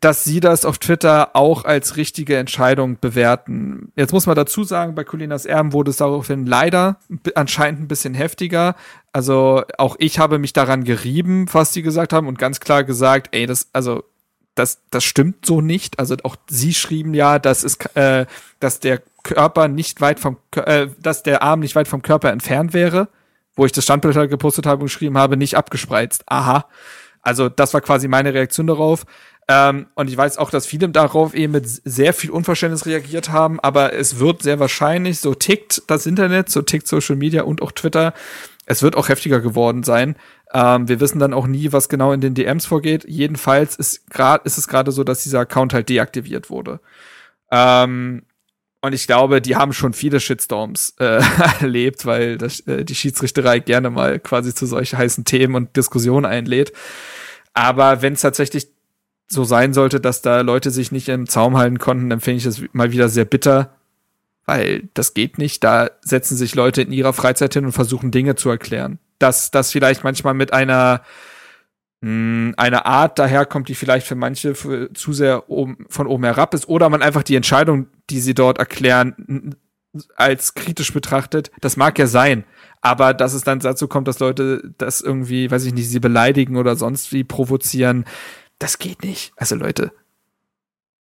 dass 0.00 0.24
sie 0.24 0.40
das 0.40 0.64
auf 0.64 0.78
Twitter 0.78 1.34
auch 1.34 1.64
als 1.64 1.96
richtige 1.96 2.36
Entscheidung 2.36 2.98
bewerten. 3.00 3.92
Jetzt 3.96 4.12
muss 4.12 4.26
man 4.26 4.36
dazu 4.36 4.64
sagen, 4.64 4.94
bei 4.94 5.04
Colinas 5.04 5.46
Erben 5.46 5.72
wurde 5.72 5.90
es 5.90 5.98
daraufhin 5.98 6.46
leider 6.46 6.98
anscheinend 7.34 7.82
ein 7.82 7.88
bisschen 7.88 8.14
heftiger. 8.14 8.76
Also 9.12 9.64
auch 9.76 9.96
ich 9.98 10.18
habe 10.18 10.38
mich 10.38 10.52
daran 10.52 10.84
gerieben, 10.84 11.46
was 11.52 11.72
sie 11.72 11.82
gesagt 11.82 12.12
haben 12.12 12.28
und 12.28 12.38
ganz 12.38 12.60
klar 12.60 12.84
gesagt, 12.84 13.28
ey, 13.32 13.46
das, 13.46 13.68
also 13.72 14.04
das, 14.54 14.80
das 14.90 15.04
stimmt 15.04 15.44
so 15.44 15.60
nicht. 15.60 15.98
Also 15.98 16.16
auch 16.22 16.36
sie 16.48 16.74
schrieben 16.74 17.14
ja, 17.14 17.38
dass 17.38 17.62
es, 17.62 17.76
äh, 17.94 18.26
dass 18.60 18.80
der 18.80 19.02
Körper 19.22 19.68
nicht 19.68 20.00
weit 20.00 20.18
vom, 20.18 20.38
äh, 20.56 20.88
dass 21.00 21.22
der 21.22 21.42
Arm 21.42 21.60
nicht 21.60 21.74
weit 21.74 21.88
vom 21.88 22.02
Körper 22.02 22.30
entfernt 22.30 22.72
wäre, 22.72 23.08
wo 23.54 23.66
ich 23.66 23.72
das 23.72 23.84
Standbild 23.84 24.16
halt 24.16 24.30
gepostet 24.30 24.66
habe 24.66 24.80
und 24.80 24.86
geschrieben 24.86 25.18
habe, 25.18 25.36
nicht 25.36 25.56
abgespreizt. 25.56 26.24
Aha. 26.26 26.66
Also 27.20 27.48
das 27.48 27.74
war 27.74 27.80
quasi 27.80 28.08
meine 28.08 28.32
Reaktion 28.32 28.66
darauf. 28.66 29.04
Ähm, 29.50 29.86
und 29.94 30.10
ich 30.10 30.16
weiß 30.16 30.36
auch, 30.36 30.50
dass 30.50 30.66
viele 30.66 30.90
darauf 30.90 31.34
eben 31.34 31.54
mit 31.54 31.66
sehr 31.66 32.12
viel 32.12 32.30
Unverständnis 32.30 32.84
reagiert 32.84 33.30
haben, 33.30 33.58
aber 33.60 33.94
es 33.94 34.18
wird 34.18 34.42
sehr 34.42 34.60
wahrscheinlich, 34.60 35.20
so 35.20 35.34
tickt 35.34 35.82
das 35.86 36.04
Internet, 36.04 36.50
so 36.50 36.60
tickt 36.60 36.86
Social 36.86 37.16
Media 37.16 37.42
und 37.42 37.62
auch 37.62 37.72
Twitter, 37.72 38.12
es 38.66 38.82
wird 38.82 38.96
auch 38.96 39.08
heftiger 39.08 39.40
geworden 39.40 39.82
sein. 39.82 40.16
Ähm, 40.52 40.88
wir 40.88 41.00
wissen 41.00 41.18
dann 41.18 41.32
auch 41.32 41.46
nie, 41.46 41.72
was 41.72 41.88
genau 41.88 42.12
in 42.12 42.20
den 42.20 42.34
DMs 42.34 42.66
vorgeht. 42.66 43.04
Jedenfalls 43.08 43.76
ist, 43.76 44.10
grad, 44.10 44.44
ist 44.44 44.58
es 44.58 44.68
gerade 44.68 44.92
so, 44.92 45.04
dass 45.04 45.22
dieser 45.22 45.40
Account 45.40 45.72
halt 45.72 45.88
deaktiviert 45.88 46.50
wurde. 46.50 46.80
Ähm, 47.50 48.24
und 48.82 48.92
ich 48.92 49.06
glaube, 49.06 49.40
die 49.40 49.56
haben 49.56 49.72
schon 49.72 49.94
viele 49.94 50.20
Shitstorms 50.20 50.94
äh, 50.98 51.22
erlebt, 51.60 52.04
weil 52.04 52.36
das, 52.36 52.60
äh, 52.60 52.84
die 52.84 52.94
Schiedsrichterei 52.94 53.60
gerne 53.60 53.88
mal 53.88 54.18
quasi 54.20 54.54
zu 54.54 54.66
solchen 54.66 54.98
heißen 54.98 55.24
Themen 55.24 55.54
und 55.54 55.74
Diskussionen 55.74 56.26
einlädt. 56.26 56.74
Aber 57.54 58.02
wenn 58.02 58.12
es 58.12 58.20
tatsächlich 58.20 58.68
so 59.28 59.44
sein 59.44 59.74
sollte, 59.74 60.00
dass 60.00 60.22
da 60.22 60.40
Leute 60.40 60.70
sich 60.70 60.90
nicht 60.90 61.08
im 61.08 61.28
Zaum 61.28 61.56
halten 61.56 61.78
konnten, 61.78 62.10
dann 62.10 62.20
finde 62.20 62.38
ich 62.38 62.44
das 62.44 62.62
mal 62.72 62.92
wieder 62.92 63.08
sehr 63.08 63.26
bitter, 63.26 63.74
weil 64.46 64.88
das 64.94 65.12
geht 65.12 65.38
nicht. 65.38 65.62
Da 65.62 65.90
setzen 66.00 66.36
sich 66.36 66.54
Leute 66.54 66.82
in 66.82 66.92
ihrer 66.92 67.12
Freizeit 67.12 67.52
hin 67.52 67.66
und 67.66 67.72
versuchen 67.72 68.10
Dinge 68.10 68.34
zu 68.34 68.48
erklären. 68.48 68.98
Dass 69.18 69.50
das 69.50 69.70
vielleicht 69.70 70.04
manchmal 70.04 70.34
mit 70.34 70.52
einer 70.52 71.02
mh, 72.00 72.08
hm, 72.08 72.54
einer 72.56 72.86
Art 72.86 73.18
daherkommt, 73.18 73.68
die 73.68 73.74
vielleicht 73.74 74.06
für 74.06 74.14
manche 74.14 74.54
für, 74.54 74.92
zu 74.94 75.12
sehr 75.12 75.50
oben, 75.50 75.84
von 75.90 76.06
oben 76.06 76.24
herab 76.24 76.54
ist, 76.54 76.68
oder 76.68 76.88
man 76.88 77.02
einfach 77.02 77.22
die 77.22 77.36
Entscheidung, 77.36 77.88
die 78.08 78.20
sie 78.20 78.34
dort 78.34 78.58
erklären, 78.58 79.54
als 80.16 80.54
kritisch 80.54 80.92
betrachtet. 80.92 81.50
Das 81.60 81.76
mag 81.76 81.98
ja 81.98 82.06
sein. 82.06 82.44
Aber 82.80 83.12
dass 83.12 83.34
es 83.34 83.42
dann 83.42 83.58
dazu 83.58 83.88
kommt, 83.88 84.08
dass 84.08 84.20
Leute 84.20 84.72
das 84.78 85.00
irgendwie, 85.00 85.50
weiß 85.50 85.64
ich 85.64 85.74
nicht, 85.74 85.88
sie 85.88 86.00
beleidigen 86.00 86.56
oder 86.56 86.76
sonst 86.76 87.12
wie 87.12 87.24
provozieren, 87.24 88.04
das 88.58 88.78
geht 88.78 89.02
nicht. 89.02 89.32
Also 89.36 89.54
Leute. 89.54 89.92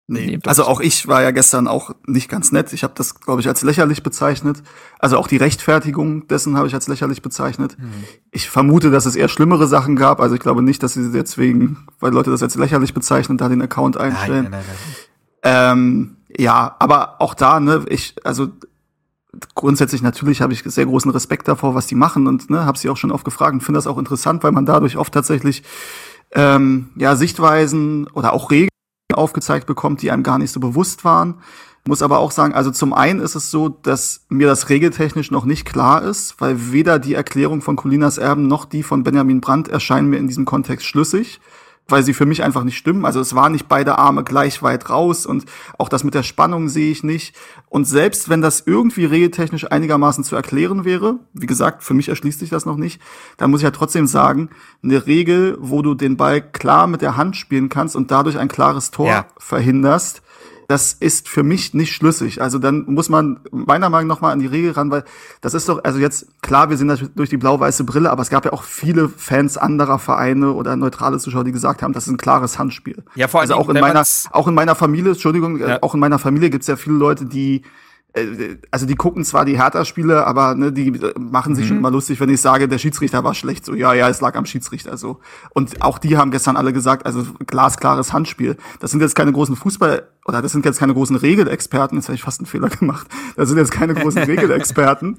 Nee, 0.07 0.39
also 0.45 0.65
auch 0.65 0.81
ich 0.81 1.09
war 1.09 1.23
ja 1.23 1.31
gestern 1.31 1.67
auch 1.67 1.95
nicht 2.07 2.29
ganz 2.29 2.53
nett. 2.53 2.75
Ich 2.75 2.85
habe 2.85 2.93
das, 2.95 3.21
glaube 3.21 3.41
ich, 3.41 3.49
als 3.49 3.63
lächerlich 3.63 4.03
bezeichnet. 4.03 4.63
Also 4.99 5.17
auch 5.17 5.27
die 5.27 5.39
Rechtfertigung 5.39 6.29
dessen 6.29 6.59
habe 6.59 6.67
ich 6.67 6.75
als 6.75 6.89
lächerlich 6.89 7.23
bezeichnet. 7.23 7.79
Mhm. 7.79 8.05
Ich 8.31 8.51
vermute, 8.51 8.91
dass 8.91 9.07
es 9.07 9.17
eher 9.17 9.29
schlimmere 9.29 9.67
Sachen 9.67 9.97
gab. 9.97 10.21
Also 10.21 10.35
ich 10.35 10.43
glaube 10.43 10.63
nicht, 10.63 10.83
dass 10.83 10.93
sie 10.93 11.11
deswegen, 11.11 11.87
weil 12.01 12.13
Leute 12.13 12.31
das 12.31 12.43
als 12.43 12.55
lächerlich 12.55 12.93
bezeichnen, 12.93 13.39
da 13.39 13.49
den 13.49 13.63
Account 13.63 13.97
einstellen. 13.97 14.49
Nein, 14.51 14.51
nein, 14.51 14.65
nein, 14.67 14.97
ähm, 15.45 16.17
ja, 16.37 16.77
aber 16.79 17.21
auch 17.21 17.35
da, 17.35 17.61
ne, 17.61 17.85
ich, 17.89 18.17
also 18.25 18.49
grundsätzlich 19.55 20.03
natürlich 20.03 20.41
habe 20.41 20.53
ich 20.53 20.63
sehr 20.65 20.87
großen 20.87 21.11
Respekt 21.11 21.49
davor, 21.49 21.75
was 21.75 21.87
die 21.87 21.95
machen 21.95 22.27
und 22.27 22.51
ne, 22.51 22.65
habe 22.65 22.79
sie 22.79 22.89
auch 22.89 22.97
schon 22.97 23.13
oft 23.13 23.25
gefragt 23.25 23.55
und 23.55 23.61
finde 23.61 23.79
das 23.79 23.87
auch 23.87 23.99
interessant, 23.99 24.43
weil 24.43 24.53
man 24.53 24.67
dadurch 24.67 24.97
oft 24.97 25.13
tatsächlich 25.15 25.63
ähm, 26.35 26.91
ja, 26.97 27.17
Sichtweisen 27.17 28.07
oder 28.09 28.33
auch 28.33 28.51
Regeln 28.51 28.69
aufgezeigt 29.13 29.67
bekommt, 29.67 30.03
die 30.03 30.11
einem 30.11 30.23
gar 30.23 30.39
nicht 30.39 30.51
so 30.51 30.61
bewusst 30.61 31.05
waren. 31.05 31.41
Muss 31.87 32.01
aber 32.01 32.19
auch 32.19 32.31
sagen, 32.31 32.55
also 32.55 32.71
zum 32.71 32.95
einen 32.95 33.21
ist 33.21 33.35
es 33.35 33.51
so, 33.51 33.69
dass 33.69 34.25
mir 34.31 34.47
das 34.47 34.71
regeltechnisch 34.71 35.31
noch 35.31 35.45
nicht 35.45 35.67
klar 35.67 36.03
ist, 36.03 36.41
weil 36.41 36.73
weder 36.73 36.99
die 36.99 37.13
Erklärung 37.13 37.61
von 37.61 37.77
Colinas 37.77 38.17
Erben 38.17 38.47
noch 38.47 38.65
die 38.65 38.83
von 38.83 39.03
Benjamin 39.03 39.43
Brandt 39.43 39.69
erscheinen 39.69 40.09
mir 40.09 40.17
in 40.17 40.27
diesem 40.27 40.47
Kontext 40.47 40.87
schlüssig 40.87 41.41
weil 41.89 42.03
sie 42.03 42.15
für 42.15 42.27
mich 42.27 42.43
einfach 42.43 42.65
nicht 42.65 42.79
stimmen. 42.79 43.05
Also 43.05 43.21
es 43.21 43.35
waren 43.35 43.53
nicht 43.53 43.69
beide 43.69 43.99
Arme 43.99 44.25
gleich 44.25 44.63
weit 44.63 44.89
raus 44.89 45.27
und 45.27 45.45
auch 45.79 45.89
das 45.89 46.05
mit 46.05 46.15
der 46.15 46.23
Spannung 46.23 46.69
sehe 46.69 46.91
ich 46.91 47.05
nicht. 47.05 47.37
Und 47.69 47.85
selbst 47.85 48.29
wenn 48.29 48.41
das 48.41 48.63
irgendwie 48.67 49.05
regeltechnisch 49.05 49.71
einigermaßen 49.71 50.25
zu 50.25 50.35
erklären 50.35 50.85
wäre, 50.85 51.17
wie 51.35 51.47
gesagt, 51.47 51.83
für 51.83 51.95
mich 51.95 52.09
erschließt 52.09 52.41
sich 52.41 52.51
das 52.51 52.65
noch 52.65 52.77
nicht, 52.77 53.01
dann 53.37 53.51
muss 53.51 53.61
ich 53.61 53.65
ja 53.65 53.71
trotzdem 53.71 54.07
sagen, 54.07 54.49
eine 54.83 55.07
Regel, 55.07 55.59
wo 55.61 55.83
du 55.83 55.95
den 55.95 56.17
Ball 56.17 56.41
klar 56.41 56.87
mit 56.87 57.03
der 57.03 57.17
Hand 57.17 57.37
spielen 57.37 57.69
kannst 57.69 57.97
und 57.97 58.11
dadurch 58.11 58.39
ein 58.39 58.49
klares 58.49 58.91
Tor 58.91 59.09
ja. 59.09 59.27
verhinderst, 59.37 60.23
das 60.69 60.93
ist 60.93 61.29
für 61.29 61.43
mich 61.43 61.75
nicht 61.75 61.93
schlüssig. 61.93 62.41
Also 62.41 62.59
dann 62.59 62.85
muss 62.87 63.09
man 63.09 63.41
meiner 63.51 63.91
Meinung 63.91 64.09
nach 64.09 64.21
mal 64.21 64.33
an 64.33 64.39
die 64.39 64.47
Regel 64.47 64.73
ran, 64.73 64.91
weil 64.91 65.05
das 65.41 65.55
ist 65.55 65.69
doch, 65.69 65.83
also 65.85 65.99
jetzt, 65.99 66.41
klar, 66.43 66.71
wir 66.71 66.77
sind 66.77 67.11
durch 67.17 67.31
die 67.31 67.37
blau-weiße 67.37 67.85
Brille, 67.85 68.11
aber 68.11 68.23
es 68.23 68.31
gab 68.31 68.45
ja 68.45 68.53
auch 68.53 68.63
viele 68.63 69.09
Fans 69.09 69.57
anderer 69.57 69.99
Vereine 69.99 70.53
oder 70.53 70.77
neutrale 70.77 71.19
Zuschauer, 71.19 71.45
die 71.45 71.53
gesagt 71.53 71.83
haben, 71.83 71.93
das 71.93 72.07
ist 72.07 72.13
ein 72.13 72.17
klares 72.17 72.59
Handspiel. 72.59 73.03
Ja, 73.15 73.29
vor 73.29 73.41
allem, 73.41 73.51
also 73.51 73.61
auch 73.61 73.69
in 73.69 73.81
meiner, 73.81 74.03
auch 74.31 74.49
in 74.49 74.55
meiner 74.55 74.75
Familie, 74.75 75.13
Entschuldigung, 75.13 75.59
ja. 75.59 75.79
auch 75.83 75.95
in 75.95 76.01
meiner 76.01 76.19
Familie 76.19 76.51
gibt's 76.51 76.67
ja 76.67 76.77
viele 76.77 76.97
Leute, 76.97 77.27
die 77.27 77.63
also 78.71 78.87
die 78.87 78.95
gucken 78.95 79.25
zwar 79.25 79.45
die 79.45 79.59
Hertha-Spiele, 79.59 80.25
aber 80.25 80.55
ne, 80.55 80.73
die 80.73 80.93
machen 81.19 81.57
sich 81.57 81.65
mhm. 81.65 81.69
schon 81.69 81.77
immer 81.79 81.91
lustig, 81.91 82.21
wenn 82.21 82.29
ich 82.29 82.41
sage, 82.41 82.69
der 82.69 82.79
Schiedsrichter 82.79 83.25
war 83.25 83.35
schlecht. 83.35 83.65
So, 83.65 83.75
ja, 83.75 83.93
ja, 83.93 84.09
es 84.09 84.21
lag 84.21 84.37
am 84.37 84.47
Schiedsrichter. 84.47 84.97
So. 84.97 85.19
Und 85.51 85.83
auch 85.83 85.99
die 85.99 86.17
haben 86.17 86.31
gestern 86.31 86.57
alle 86.57 86.73
gesagt, 86.73 87.07
also 87.07 87.25
glasklares 87.47 88.13
Handspiel. 88.13 88.57
Das 88.79 88.93
sind 88.93 89.01
jetzt 89.01 89.17
keine 89.17 89.33
großen 89.33 89.57
Fußball- 89.57 90.05
oder 90.27 90.41
das 90.41 90.53
sind 90.53 90.65
jetzt 90.65 90.79
keine 90.79 90.95
großen 90.95 91.17
Regelexperten. 91.17 91.99
Jetzt 91.99 92.07
habe 92.07 92.15
ich 92.15 92.23
fast 92.23 92.41
einen 92.41 92.47
Fehler 92.47 92.69
gemacht. 92.69 93.09
Das 93.37 93.49
sind 93.49 93.59
jetzt 93.59 93.73
keine 93.73 93.95
großen 93.95 94.23
Regelexperten. 94.25 95.19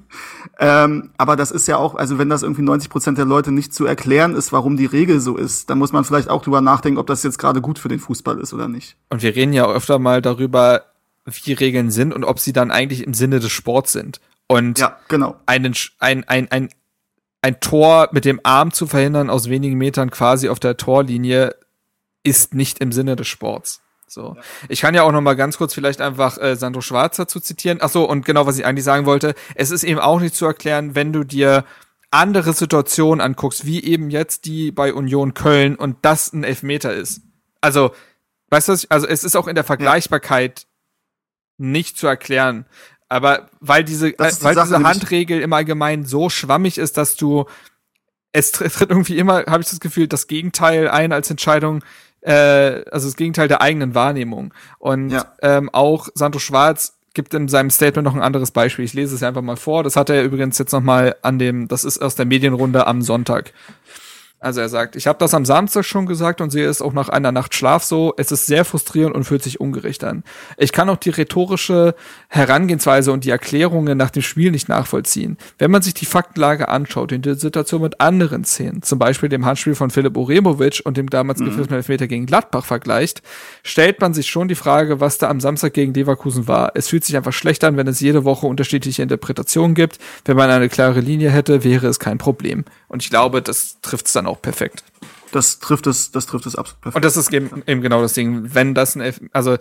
ähm, 0.60 1.12
aber 1.18 1.36
das 1.36 1.52
ist 1.52 1.68
ja 1.68 1.78
auch, 1.78 1.96
also 1.96 2.18
wenn 2.18 2.30
das 2.30 2.44
irgendwie 2.44 2.62
90 2.62 2.90
Prozent 2.90 3.18
der 3.18 3.26
Leute 3.26 3.52
nicht 3.52 3.74
zu 3.74 3.86
erklären 3.86 4.36
ist, 4.36 4.54
warum 4.54 4.78
die 4.78 4.86
Regel 4.86 5.20
so 5.20 5.36
ist, 5.36 5.70
dann 5.70 5.80
muss 5.80 5.92
man 5.92 6.06
vielleicht 6.06 6.30
auch 6.30 6.42
drüber 6.42 6.62
nachdenken, 6.62 6.98
ob 6.98 7.08
das 7.08 7.24
jetzt 7.24 7.40
gerade 7.40 7.60
gut 7.60 7.78
für 7.78 7.90
den 7.90 8.00
Fußball 8.00 8.40
ist 8.40 8.54
oder 8.54 8.70
nicht. 8.70 8.96
Und 9.10 9.22
wir 9.22 9.36
reden 9.36 9.52
ja 9.52 9.68
öfter 9.68 10.00
mal 10.00 10.22
darüber, 10.22 10.84
wie 11.26 11.54
Regeln 11.54 11.92
sind 11.92 12.14
und 12.14 12.24
ob 12.24 12.40
sie 12.40 12.54
dann 12.54 12.72
eigentlich 12.72 13.04
im 13.04 13.14
Sinne 13.14 13.40
des 13.40 13.52
Sports 13.52 13.92
sind. 13.92 14.22
Und 14.48 14.80
ja, 14.80 14.98
genau. 15.08 15.36
einen, 15.46 15.76
ein, 16.00 16.24
ein, 16.28 16.52
ein, 16.52 16.70
ein 17.42 17.60
Tor 17.60 18.10
mit 18.12 18.26
dem 18.26 18.40
Arm 18.44 18.72
zu 18.72 18.88
verhindern 18.88 19.30
aus 19.30 19.50
wenigen 19.50 19.78
Metern 19.78 20.12
quasi 20.12 20.50
auf 20.50 20.60
der 20.60 20.78
Torlinie 20.78 21.56
ist 22.24 22.54
nicht 22.54 22.80
im 22.80 22.92
Sinne 22.92 23.16
des 23.16 23.28
Sports. 23.28 23.82
So. 24.08 24.36
Ja. 24.36 24.42
Ich 24.70 24.82
kann 24.82 24.94
ja 24.94 25.04
auch 25.04 25.12
noch 25.12 25.22
mal 25.22 25.36
ganz 25.36 25.58
kurz 25.58 25.74
vielleicht 25.74 26.00
einfach 26.00 26.38
äh, 26.38 26.56
Sandro 26.56 26.82
Schwarz 26.82 27.18
dazu 27.18 27.40
zitieren. 27.40 27.80
Ach 27.82 27.90
so, 27.90 28.08
und 28.08 28.24
genau, 28.24 28.46
was 28.46 28.58
ich 28.58 28.66
eigentlich 28.66 28.86
sagen 28.86 29.06
wollte, 29.06 29.34
es 29.56 29.72
ist 29.72 29.84
eben 29.84 30.00
auch 30.00 30.20
nicht 30.20 30.36
zu 30.36 30.46
erklären, 30.46 30.96
wenn 30.96 31.12
du 31.12 31.24
dir 31.24 31.66
andere 32.12 32.54
Situationen 32.54 33.20
anguckst, 33.20 33.66
wie 33.66 33.84
eben 33.84 34.10
jetzt 34.10 34.46
die 34.46 34.72
bei 34.72 34.94
Union 34.94 35.34
Köln 35.34 35.76
und 35.76 35.98
das 36.04 36.32
ein 36.34 36.44
Elfmeter 36.44 36.94
ist. 36.94 37.22
Also, 37.62 37.92
weißt 38.50 38.70
du, 38.70 38.74
also 38.90 39.08
es 39.08 39.24
ist 39.24 39.36
auch 39.36 39.48
in 39.48 39.56
der 39.56 39.64
Vergleichbarkeit 39.64 40.62
ja. 40.62 40.66
Nicht 41.58 41.98
zu 41.98 42.08
erklären. 42.08 42.66
Aber 43.08 43.50
weil 43.60 43.84
diese, 43.84 44.10
äh, 44.10 44.12
die 44.12 44.44
weil 44.44 44.56
Sache, 44.56 44.68
diese 44.68 44.84
Handregel 44.84 45.42
im 45.42 45.54
Allgemeinen 45.54 46.06
so 46.06 46.30
schwammig 46.30 46.78
ist, 46.78 46.98
dass 46.98 47.16
du 47.16 47.46
es 48.32 48.52
tritt 48.54 48.74
irgendwie 48.82 49.18
immer, 49.18 49.46
habe 49.46 49.62
ich 49.62 49.70
das 49.70 49.80
Gefühl, 49.80 50.08
das 50.08 50.28
Gegenteil 50.28 50.90
ein 50.90 51.12
als 51.12 51.30
Entscheidung, 51.30 51.84
äh, 52.22 52.84
also 52.92 53.08
das 53.08 53.16
Gegenteil 53.16 53.48
der 53.48 53.62
eigenen 53.62 53.96
Wahrnehmung. 53.96 54.54
Und 54.80 55.12
ja. 55.12 55.34
ähm, 55.42 55.70
auch 55.72 56.10
Santo 56.16 56.40
Schwarz 56.40 56.98
gibt 57.14 57.34
in 57.34 57.48
seinem 57.48 57.70
Statement 57.70 58.06
noch 58.06 58.16
ein 58.16 58.22
anderes 58.22 58.52
Beispiel. 58.52 58.84
Ich 58.84 58.94
lese 58.94 59.16
es 59.16 59.24
einfach 59.24 59.42
mal 59.42 59.56
vor. 59.56 59.84
Das 59.84 59.96
hat 59.96 60.10
er 60.10 60.24
übrigens 60.24 60.58
jetzt 60.58 60.74
noch 60.74 60.82
mal 60.82 61.16
an 61.22 61.40
dem, 61.40 61.68
das 61.68 61.86
ist 61.86 62.00
aus 62.00 62.16
der 62.16 62.26
Medienrunde 62.26 62.86
am 62.88 63.02
Sonntag. 63.02 63.54
Also 64.46 64.62
er 64.62 64.70
sagt, 64.70 64.96
ich 64.96 65.08
habe 65.08 65.18
das 65.18 65.34
am 65.34 65.44
Samstag 65.44 65.86
schon 65.86 66.06
gesagt 66.06 66.40
und 66.40 66.52
sehe 66.52 66.68
es 66.68 66.80
auch 66.80 66.94
nach 66.94 67.10
einer 67.10 67.32
Nacht 67.32 67.56
Schlaf 67.56 67.84
so. 67.84 68.14
Es 68.16 68.32
ist 68.32 68.46
sehr 68.46 68.64
frustrierend 68.64 69.16
und 69.16 69.24
fühlt 69.24 69.42
sich 69.42 69.60
ungerecht 69.60 70.04
an. 70.04 70.24
Ich 70.58 70.72
kann 70.72 70.88
auch 70.88 70.98
die 70.98 71.10
rhetorische 71.10 71.96
Herangehensweise 72.28 73.12
und 73.12 73.24
die 73.24 73.32
Erklärungen 73.32 73.98
nach 73.98 74.12
dem 74.12 74.22
Spiel 74.22 74.52
nicht 74.52 74.70
nachvollziehen. 74.70 75.40
Wenn 75.58 75.72
man 75.72 75.82
sich 75.82 75.96
die 75.96 76.06
Faktenlage 76.06 76.70
anschaut, 76.70 77.12
in 77.12 77.24
der 77.24 77.34
Situation 77.38 77.82
mit 77.82 78.00
anderen 78.00 78.46
Szenen, 78.46 78.84
zum 78.84 79.00
Beispiel 79.00 79.30
dem 79.30 79.48
Handspiel 79.48 79.74
von 79.74 79.90
Philipp 79.90 80.16
Oremovic 80.16 80.80
und 80.86 80.96
dem 80.96 81.10
damals 81.10 81.40
mhm. 81.40 81.46
geführten 81.46 81.74
Elfmeter 81.74 82.06
gegen 82.06 82.28
Gladbach 82.28 82.66
vergleicht, 82.66 83.24
stellt 83.64 84.00
man 84.00 84.14
sich 84.14 84.28
schon 84.28 84.48
die 84.48 84.54
Frage, 84.54 85.00
was 85.00 85.18
da 85.18 85.28
am 85.28 85.40
Samstag 85.40 85.74
gegen 85.74 85.96
Leverkusen 85.96 86.48
war. 86.48 86.74
Es 86.76 86.90
fühlt 86.90 87.04
sich 87.04 87.18
einfach 87.18 87.34
schlecht 87.34 87.64
an, 87.64 87.78
wenn 87.78 87.88
es 87.88 88.00
jede 88.00 88.26
Woche 88.26 88.46
unterschiedliche 88.46 89.02
Interpretationen 89.02 89.74
gibt. 89.74 89.98
Wenn 90.24 90.38
man 90.38 90.52
eine 90.52 90.70
klare 90.70 91.00
Linie 91.00 91.32
hätte, 91.32 91.64
wäre 91.64 91.88
es 91.88 91.98
kein 91.98 92.20
Problem. 92.20 92.64
Und 92.88 93.04
ich 93.04 93.10
glaube, 93.10 93.42
das 93.42 93.80
trifft 93.82 94.08
es 94.08 94.14
dann 94.14 94.28
auch 94.28 94.42
perfekt. 94.42 94.84
Das 95.32 95.60
trifft 95.60 95.88
es, 95.88 96.12
das 96.12 96.26
trifft 96.28 96.46
es 96.46 96.56
absolut 96.56 96.82
perfekt. 96.82 96.96
Und 96.96 97.06
das 97.06 97.18
ist 97.18 97.34
eben, 97.34 97.64
eben 97.68 97.82
genau 97.82 98.02
das 98.02 98.14
Ding. 98.14 98.54
Wenn 98.54 98.74
das 98.74 98.96
ein 98.96 99.02
Elf, 99.02 99.20
also, 99.34 99.58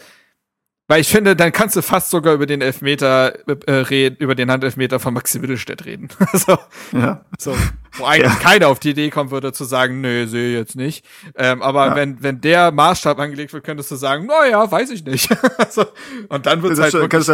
weil 0.87 1.01
ich 1.01 1.09
finde, 1.09 1.35
dann 1.35 1.51
kannst 1.51 1.77
du 1.77 1.83
fast 1.83 2.11
sogar 2.11 2.35
über 2.35 2.47
den 2.47 2.61
Elfmeter 2.61 3.33
äh, 3.67 3.73
reden, 3.73 4.17
über 4.19 4.35
den 4.35 4.51
Handelfmeter 4.51 5.01
von 5.01 5.15
Maxi 5.15 5.39
Mittelstädt 5.39 5.87
reden. 5.87 6.09
so, 6.33 6.59
ja. 6.93 7.25
so, 7.39 7.57
wo 7.95 8.05
eigentlich 8.05 8.33
ja. 8.33 8.39
keiner 8.39 8.69
auf 8.69 8.81
die 8.81 8.91
Idee 8.91 9.11
kommen 9.11 9.31
würde 9.31 9.53
zu 9.53 9.65
sagen, 9.65 10.01
nö, 10.01 10.27
sehe 10.27 10.57
jetzt 10.57 10.77
nicht. 10.77 11.05
Ähm, 11.37 11.63
aber 11.63 11.87
ja. 11.87 11.97
wenn 11.97 12.23
wenn 12.23 12.41
der 12.41 12.71
Maßstab 12.71 13.19
angelegt 13.19 13.53
wird, 13.53 13.65
könntest 13.65 13.91
du 13.91 13.97
sagen, 13.97 14.27
na 14.29 14.47
ja, 14.47 14.71
weiß 14.71 14.91
ich 14.91 15.05
nicht. 15.05 15.29
so, 15.71 15.87
und 16.29 16.47
dann 16.47 16.63
wird 16.63 16.75
es 16.75 16.81
halt 16.81 16.93
wirklich, 16.93 17.27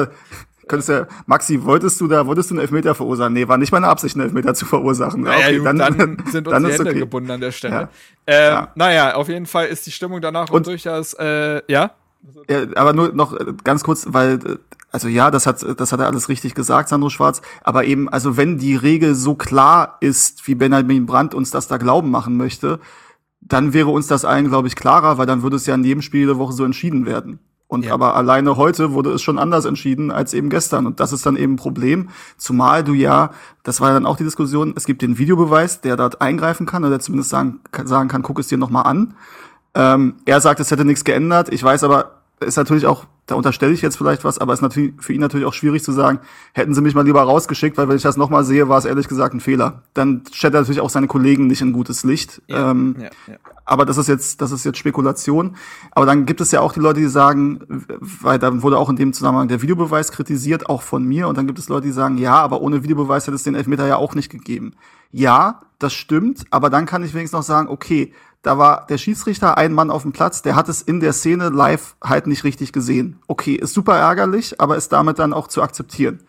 könntest 0.70 0.88
ja, 0.88 1.06
Maxi, 1.26 1.62
wolltest 1.64 2.00
du 2.00 2.06
da, 2.06 2.26
wolltest 2.26 2.50
du 2.50 2.54
einen 2.54 2.60
Elfmeter 2.60 2.94
verursachen? 2.94 3.32
Nee, 3.32 3.48
war 3.48 3.58
nicht 3.58 3.72
meine 3.72 3.88
Absicht, 3.88 4.14
einen 4.14 4.26
Elfmeter 4.26 4.54
zu 4.54 4.64
verursachen. 4.64 5.22
Naja, 5.22 5.46
okay, 5.46 5.58
gut, 5.58 5.66
dann, 5.66 5.78
dann, 5.78 6.22
sind 6.30 6.46
uns 6.46 6.54
dann 6.54 6.64
die 6.64 6.72
Hände 6.72 6.90
okay. 6.90 6.98
gebunden 7.00 7.30
an 7.32 7.40
der 7.40 7.50
Stelle. 7.50 7.74
Ja. 7.74 7.88
Ähm, 8.28 8.52
ja. 8.52 8.68
Naja, 8.76 9.14
auf 9.16 9.28
jeden 9.28 9.46
Fall 9.46 9.66
ist 9.66 9.84
die 9.86 9.90
Stimmung 9.90 10.20
danach 10.20 10.48
und 10.50 10.66
durchaus, 10.66 11.14
äh, 11.14 11.60
ja? 11.66 11.90
Ja, 12.48 12.66
aber 12.76 12.92
nur 12.92 13.12
noch 13.12 13.32
äh, 13.32 13.54
ganz 13.64 13.82
kurz, 13.82 14.06
weil, 14.10 14.34
äh, 14.44 14.56
also 14.90 15.08
ja, 15.08 15.30
das 15.30 15.46
hat, 15.46 15.64
das 15.78 15.92
hat 15.92 16.00
er 16.00 16.06
alles 16.06 16.28
richtig 16.28 16.54
gesagt, 16.54 16.88
Sandro 16.88 17.08
Schwarz, 17.08 17.40
aber 17.62 17.84
eben, 17.84 18.08
also 18.08 18.36
wenn 18.36 18.58
die 18.58 18.76
Regel 18.76 19.14
so 19.14 19.34
klar 19.34 19.96
ist, 20.00 20.46
wie 20.46 20.54
Benjamin 20.54 21.06
Brandt 21.06 21.34
uns 21.34 21.50
das 21.50 21.68
da 21.68 21.78
glauben 21.78 22.10
machen 22.10 22.36
möchte, 22.36 22.80
dann 23.40 23.72
wäre 23.72 23.88
uns 23.88 24.06
das 24.06 24.24
allen, 24.24 24.48
glaube 24.48 24.68
ich, 24.68 24.76
klarer, 24.76 25.18
weil 25.18 25.26
dann 25.26 25.42
würde 25.42 25.56
es 25.56 25.66
ja 25.66 25.74
in 25.74 25.84
jedem 25.84 26.02
Spiel 26.02 26.26
der 26.26 26.38
Woche 26.38 26.52
so 26.52 26.64
entschieden 26.64 27.06
werden. 27.06 27.40
Und 27.70 27.84
ja. 27.84 27.94
aber 27.94 28.16
alleine 28.16 28.56
heute 28.56 28.92
wurde 28.92 29.12
es 29.12 29.22
schon 29.22 29.38
anders 29.38 29.64
entschieden 29.64 30.10
als 30.10 30.34
eben 30.34 30.50
gestern. 30.50 30.86
Und 30.86 30.98
das 30.98 31.12
ist 31.12 31.24
dann 31.24 31.36
eben 31.36 31.52
ein 31.52 31.56
Problem. 31.56 32.08
Zumal 32.36 32.82
du 32.82 32.94
ja, 32.94 33.30
das 33.62 33.80
war 33.80 33.90
ja 33.90 33.94
dann 33.94 34.06
auch 34.06 34.16
die 34.16 34.24
Diskussion, 34.24 34.72
es 34.76 34.86
gibt 34.86 35.02
den 35.02 35.18
Videobeweis, 35.18 35.80
der 35.80 35.96
dort 35.96 36.20
eingreifen 36.20 36.66
kann 36.66 36.82
oder 36.82 36.90
der 36.90 37.00
zumindest 37.00 37.30
sagen, 37.30 37.60
sagen 37.84 38.08
kann, 38.08 38.22
guck 38.22 38.40
es 38.40 38.48
dir 38.48 38.58
nochmal 38.58 38.86
an. 38.86 39.14
Ähm, 39.74 40.14
er 40.24 40.40
sagt, 40.40 40.60
es 40.60 40.70
hätte 40.70 40.84
nichts 40.84 41.04
geändert. 41.04 41.52
Ich 41.52 41.62
weiß 41.62 41.84
aber, 41.84 42.20
ist 42.40 42.56
natürlich 42.56 42.86
auch, 42.86 43.04
da 43.26 43.34
unterstelle 43.34 43.72
ich 43.72 43.82
jetzt 43.82 43.96
vielleicht 43.96 44.24
was, 44.24 44.38
aber 44.38 44.52
ist 44.52 44.62
natürlich 44.62 44.94
für 44.98 45.12
ihn 45.12 45.20
natürlich 45.20 45.46
auch 45.46 45.52
schwierig 45.52 45.84
zu 45.84 45.92
sagen, 45.92 46.20
hätten 46.52 46.74
sie 46.74 46.80
mich 46.80 46.94
mal 46.94 47.04
lieber 47.04 47.22
rausgeschickt, 47.22 47.76
weil 47.76 47.88
wenn 47.88 47.96
ich 47.96 48.02
das 48.02 48.16
nochmal 48.16 48.44
sehe, 48.44 48.68
war 48.68 48.78
es 48.78 48.86
ehrlich 48.86 49.08
gesagt 49.08 49.34
ein 49.34 49.40
Fehler. 49.40 49.82
Dann 49.94 50.22
stellt 50.32 50.54
er 50.54 50.60
natürlich 50.60 50.80
auch 50.80 50.90
seine 50.90 51.06
Kollegen 51.06 51.46
nicht 51.46 51.60
in 51.60 51.72
gutes 51.72 52.02
Licht. 52.02 52.42
Ja, 52.48 52.70
ähm, 52.70 52.96
ja, 52.98 53.10
ja. 53.26 53.36
Aber 53.64 53.84
das 53.84 53.98
ist 53.98 54.08
jetzt, 54.08 54.40
das 54.40 54.50
ist 54.50 54.64
jetzt 54.64 54.78
Spekulation. 54.78 55.54
Aber 55.92 56.04
dann 56.04 56.26
gibt 56.26 56.40
es 56.40 56.50
ja 56.50 56.60
auch 56.60 56.72
die 56.72 56.80
Leute, 56.80 56.98
die 56.98 57.06
sagen, 57.06 57.60
weil 58.00 58.38
dann 58.38 58.62
wurde 58.62 58.78
auch 58.78 58.88
in 58.88 58.96
dem 58.96 59.12
Zusammenhang 59.12 59.46
der 59.46 59.62
Videobeweis 59.62 60.10
kritisiert, 60.10 60.68
auch 60.68 60.82
von 60.82 61.04
mir. 61.04 61.28
Und 61.28 61.38
dann 61.38 61.46
gibt 61.46 61.58
es 61.60 61.68
Leute, 61.68 61.86
die 61.86 61.92
sagen, 61.92 62.18
ja, 62.18 62.34
aber 62.34 62.62
ohne 62.62 62.82
Videobeweis 62.82 63.28
hätte 63.28 63.36
es 63.36 63.44
den 63.44 63.54
Elfmeter 63.54 63.86
ja 63.86 63.96
auch 63.96 64.16
nicht 64.16 64.28
gegeben. 64.28 64.72
Ja, 65.12 65.60
das 65.78 65.92
stimmt. 65.92 66.44
Aber 66.50 66.68
dann 66.68 66.84
kann 66.84 67.04
ich 67.04 67.14
wenigstens 67.14 67.38
noch 67.38 67.44
sagen, 67.44 67.68
okay, 67.68 68.12
da 68.42 68.58
war 68.58 68.86
der 68.86 68.98
Schiedsrichter 68.98 69.58
ein 69.58 69.72
Mann 69.72 69.90
auf 69.90 70.02
dem 70.02 70.12
Platz, 70.12 70.42
der 70.42 70.56
hat 70.56 70.68
es 70.68 70.82
in 70.82 71.00
der 71.00 71.12
Szene 71.12 71.50
live 71.50 71.96
halt 72.02 72.26
nicht 72.26 72.44
richtig 72.44 72.72
gesehen. 72.72 73.20
Okay, 73.26 73.54
ist 73.54 73.74
super 73.74 73.96
ärgerlich, 73.96 74.60
aber 74.60 74.76
ist 74.76 74.92
damit 74.92 75.18
dann 75.18 75.32
auch 75.32 75.48
zu 75.48 75.62
akzeptieren. 75.62 76.20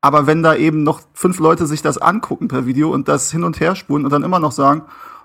Aber 0.00 0.26
wenn 0.26 0.42
da 0.42 0.54
eben 0.54 0.82
noch 0.82 1.02
fünf 1.12 1.38
Leute 1.38 1.66
sich 1.66 1.82
das 1.82 1.98
angucken 1.98 2.48
per 2.48 2.66
Video 2.66 2.90
und 2.90 3.06
das 3.06 3.30
hin 3.30 3.44
und 3.44 3.60
her 3.60 3.76
spulen 3.76 4.04
und 4.04 4.10
dann 4.10 4.24
immer 4.24 4.40
noch 4.40 4.52
sagen, 4.52 4.82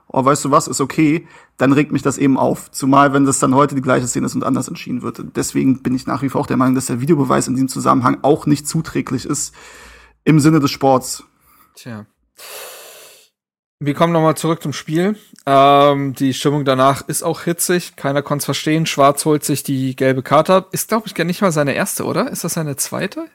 oh, 0.07 0.23
weißt 0.23 0.45
du 0.45 0.51
was, 0.51 0.67
ist 0.67 0.81
okay, 0.81 1.27
dann 1.57 1.73
regt 1.73 1.91
mich 1.91 2.01
das 2.01 2.17
eben 2.17 2.37
auf. 2.37 2.71
Zumal, 2.71 3.13
wenn 3.13 3.25
das 3.25 3.39
dann 3.39 3.55
heute 3.55 3.75
die 3.75 3.81
gleiche 3.81 4.07
Szene 4.07 4.27
ist 4.27 4.35
und 4.35 4.43
anders 4.43 4.67
entschieden 4.67 5.01
wird. 5.01 5.23
Deswegen 5.35 5.81
bin 5.81 5.95
ich 5.95 6.07
nach 6.07 6.21
wie 6.21 6.29
vor 6.29 6.41
auch 6.41 6.47
der 6.47 6.57
Meinung, 6.57 6.75
dass 6.75 6.85
der 6.85 7.01
Videobeweis 7.01 7.47
in 7.47 7.55
diesem 7.55 7.69
Zusammenhang 7.69 8.19
auch 8.21 8.45
nicht 8.45 8.67
zuträglich 8.67 9.25
ist 9.25 9.55
im 10.23 10.39
Sinne 10.39 10.59
des 10.59 10.71
Sports. 10.71 11.23
Tja. 11.73 12.05
Wir 13.79 13.93
kommen 13.93 14.11
nochmal 14.11 14.35
zurück 14.35 14.63
zum 14.63 14.73
Spiel. 14.73 15.15
Ähm, 15.45 16.15
die 16.15 16.33
Stimmung 16.33 16.65
danach 16.65 17.07
ist 17.07 17.21
auch 17.21 17.41
hitzig. 17.43 17.95
Keiner 17.95 18.23
konnte 18.23 18.41
es 18.41 18.45
verstehen. 18.45 18.87
Schwarz 18.87 19.23
holt 19.25 19.43
sich 19.43 19.61
die 19.61 19.95
gelbe 19.95 20.23
Karte. 20.23 20.65
Ist, 20.71 20.89
glaube 20.89 21.05
ich, 21.05 21.13
gar 21.13 21.25
nicht 21.25 21.41
mal 21.41 21.51
seine 21.51 21.73
erste, 21.73 22.05
oder? 22.05 22.31
Ist 22.31 22.43
das 22.43 22.53
seine 22.53 22.75
zweite? 22.75 23.27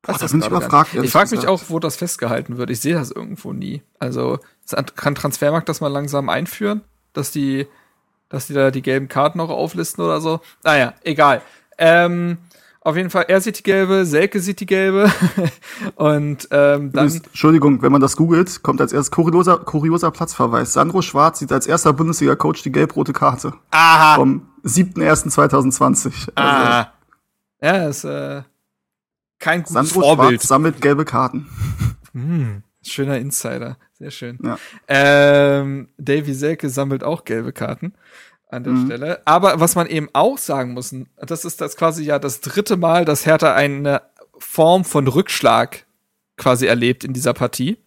Boah, 0.00 0.18
das 0.18 0.32
bin 0.32 0.40
ich 0.40 0.46
überfragt. 0.46 0.94
Ich 0.94 1.10
frage 1.10 1.36
mich 1.36 1.46
auch, 1.46 1.64
wo 1.68 1.78
das 1.80 1.96
festgehalten 1.96 2.56
wird. 2.56 2.70
Ich 2.70 2.80
sehe 2.80 2.94
das 2.94 3.10
irgendwo 3.10 3.52
nie. 3.52 3.82
Also 3.98 4.38
kann 4.96 5.14
Transfermarkt 5.14 5.68
das 5.68 5.82
mal 5.82 5.88
langsam 5.88 6.30
einführen, 6.30 6.82
dass 7.12 7.30
die, 7.30 7.66
dass 8.30 8.46
die 8.46 8.54
da 8.54 8.70
die 8.70 8.82
gelben 8.82 9.08
Karten 9.08 9.40
auch 9.40 9.50
auflisten 9.50 10.02
oder 10.02 10.20
so. 10.20 10.40
Naja, 10.62 10.94
egal. 11.02 11.42
Ähm, 11.76 12.38
auf 12.84 12.96
jeden 12.96 13.08
Fall, 13.08 13.24
er 13.28 13.40
sieht 13.40 13.58
die 13.58 13.62
gelbe, 13.62 14.04
Selke 14.04 14.40
sieht 14.40 14.60
die 14.60 14.66
gelbe. 14.66 15.10
und 15.94 16.46
ähm, 16.50 16.92
dann. 16.92 17.08
Entschuldigung, 17.08 17.80
wenn 17.80 17.90
man 17.90 18.02
das 18.02 18.14
googelt, 18.14 18.62
kommt 18.62 18.78
als 18.82 18.92
erstes 18.92 19.10
kurioser, 19.10 19.56
kurioser 19.56 20.10
Platzverweis. 20.10 20.74
Sandro 20.74 21.00
Schwarz 21.00 21.38
sieht 21.38 21.50
als 21.50 21.66
erster 21.66 21.94
Bundesliga-Coach 21.94 22.62
die 22.62 22.70
gelb-rote 22.70 23.14
Karte. 23.14 23.54
Aha. 23.70 24.16
Vom 24.16 24.50
7.1.2020. 24.64 26.32
Aha. 26.34 26.92
Also, 27.58 27.76
ja, 27.78 27.88
ist 27.88 28.04
äh, 28.04 28.42
kein 29.38 29.60
gutes 29.60 29.72
Sandro 29.72 30.00
Vorbild. 30.02 30.40
Schwarz 30.40 30.48
sammelt 30.48 30.82
gelbe 30.82 31.06
Karten. 31.06 31.48
Hm, 32.12 32.64
schöner 32.82 33.16
Insider. 33.16 33.78
Sehr 33.94 34.10
schön. 34.10 34.38
Ja. 34.42 34.58
Ähm, 34.88 35.88
Davy 35.96 36.34
Selke 36.34 36.68
sammelt 36.68 37.02
auch 37.02 37.24
gelbe 37.24 37.52
Karten 37.54 37.94
an 38.54 38.64
der 38.64 38.72
mhm. 38.72 38.86
Stelle. 38.86 39.22
Aber 39.26 39.60
was 39.60 39.74
man 39.74 39.86
eben 39.86 40.08
auch 40.12 40.38
sagen 40.38 40.72
muss, 40.72 40.94
das 41.16 41.44
ist 41.44 41.60
das 41.60 41.76
quasi 41.76 42.04
ja 42.04 42.18
das 42.18 42.40
dritte 42.40 42.76
Mal, 42.76 43.04
dass 43.04 43.26
Hertha 43.26 43.54
eine 43.54 44.02
Form 44.38 44.84
von 44.84 45.06
Rückschlag 45.06 45.86
quasi 46.36 46.66
erlebt 46.66 47.04
in 47.04 47.12
dieser 47.12 47.34
Partie. 47.34 47.78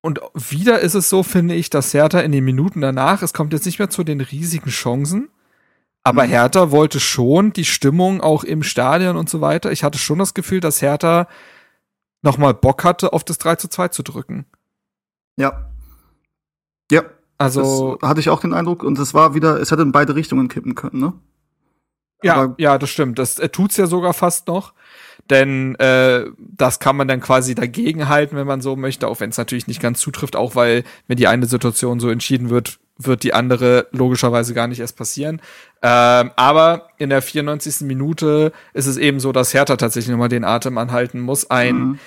Und 0.00 0.20
wieder 0.34 0.80
ist 0.80 0.94
es 0.94 1.08
so, 1.08 1.22
finde 1.22 1.54
ich, 1.54 1.70
dass 1.70 1.92
Hertha 1.92 2.20
in 2.20 2.32
den 2.32 2.44
Minuten 2.44 2.80
danach, 2.80 3.22
es 3.22 3.32
kommt 3.32 3.52
jetzt 3.52 3.66
nicht 3.66 3.78
mehr 3.78 3.90
zu 3.90 4.04
den 4.04 4.20
riesigen 4.20 4.70
Chancen, 4.70 5.30
aber 6.04 6.24
mhm. 6.24 6.30
Hertha 6.30 6.70
wollte 6.70 7.00
schon 7.00 7.52
die 7.52 7.64
Stimmung 7.64 8.20
auch 8.20 8.44
im 8.44 8.62
Stadion 8.62 9.16
und 9.16 9.28
so 9.28 9.40
weiter. 9.40 9.72
Ich 9.72 9.82
hatte 9.82 9.98
schon 9.98 10.20
das 10.20 10.34
Gefühl, 10.34 10.60
dass 10.60 10.80
Hertha 10.80 11.26
nochmal 12.22 12.54
Bock 12.54 12.84
hatte, 12.84 13.12
auf 13.12 13.24
das 13.24 13.38
3 13.38 13.56
zu 13.56 13.68
2 13.68 13.88
zu 13.88 14.04
drücken. 14.04 14.46
Ja. 15.36 15.70
Ja, 16.92 17.02
also 17.38 17.96
das 18.00 18.08
hatte 18.08 18.20
ich 18.20 18.30
auch 18.30 18.40
den 18.40 18.54
Eindruck 18.54 18.82
und 18.82 18.98
es 18.98 19.14
war 19.14 19.34
wieder, 19.34 19.60
es 19.60 19.70
hätte 19.70 19.82
in 19.82 19.92
beide 19.92 20.14
Richtungen 20.14 20.48
kippen 20.48 20.74
können, 20.74 21.00
ne? 21.00 21.12
Ja, 22.22 22.34
Aber 22.34 22.54
ja, 22.58 22.78
das 22.78 22.88
stimmt. 22.90 23.18
Das 23.18 23.38
äh, 23.38 23.50
tut's 23.50 23.76
ja 23.76 23.86
sogar 23.86 24.14
fast 24.14 24.48
noch, 24.48 24.72
denn 25.28 25.74
äh, 25.76 26.24
das 26.38 26.80
kann 26.80 26.96
man 26.96 27.08
dann 27.08 27.20
quasi 27.20 27.54
dagegen 27.54 28.08
halten, 28.08 28.36
wenn 28.36 28.46
man 28.46 28.62
so 28.62 28.74
möchte, 28.74 29.06
auch 29.06 29.20
wenn 29.20 29.30
es 29.30 29.36
natürlich 29.36 29.66
nicht 29.66 29.82
ganz 29.82 30.00
zutrifft, 30.00 30.34
auch 30.34 30.54
weil 30.54 30.84
wenn 31.08 31.18
die 31.18 31.28
eine 31.28 31.46
Situation 31.46 32.00
so 32.00 32.08
entschieden 32.08 32.48
wird, 32.48 32.78
wird 32.96 33.22
die 33.22 33.34
andere 33.34 33.88
logischerweise 33.92 34.54
gar 34.54 34.66
nicht 34.66 34.80
erst 34.80 34.96
passieren. 34.96 35.42
Ähm, 35.82 36.30
aber 36.36 36.88
in 36.96 37.10
der 37.10 37.20
94. 37.20 37.82
Minute 37.82 38.52
ist 38.72 38.86
es 38.86 38.96
eben 38.96 39.20
so, 39.20 39.32
dass 39.32 39.52
Hertha 39.52 39.76
tatsächlich 39.76 40.10
nochmal 40.10 40.30
den 40.30 40.44
Atem 40.44 40.78
anhalten 40.78 41.20
muss. 41.20 41.50
Ein 41.50 41.76
mhm 41.76 41.98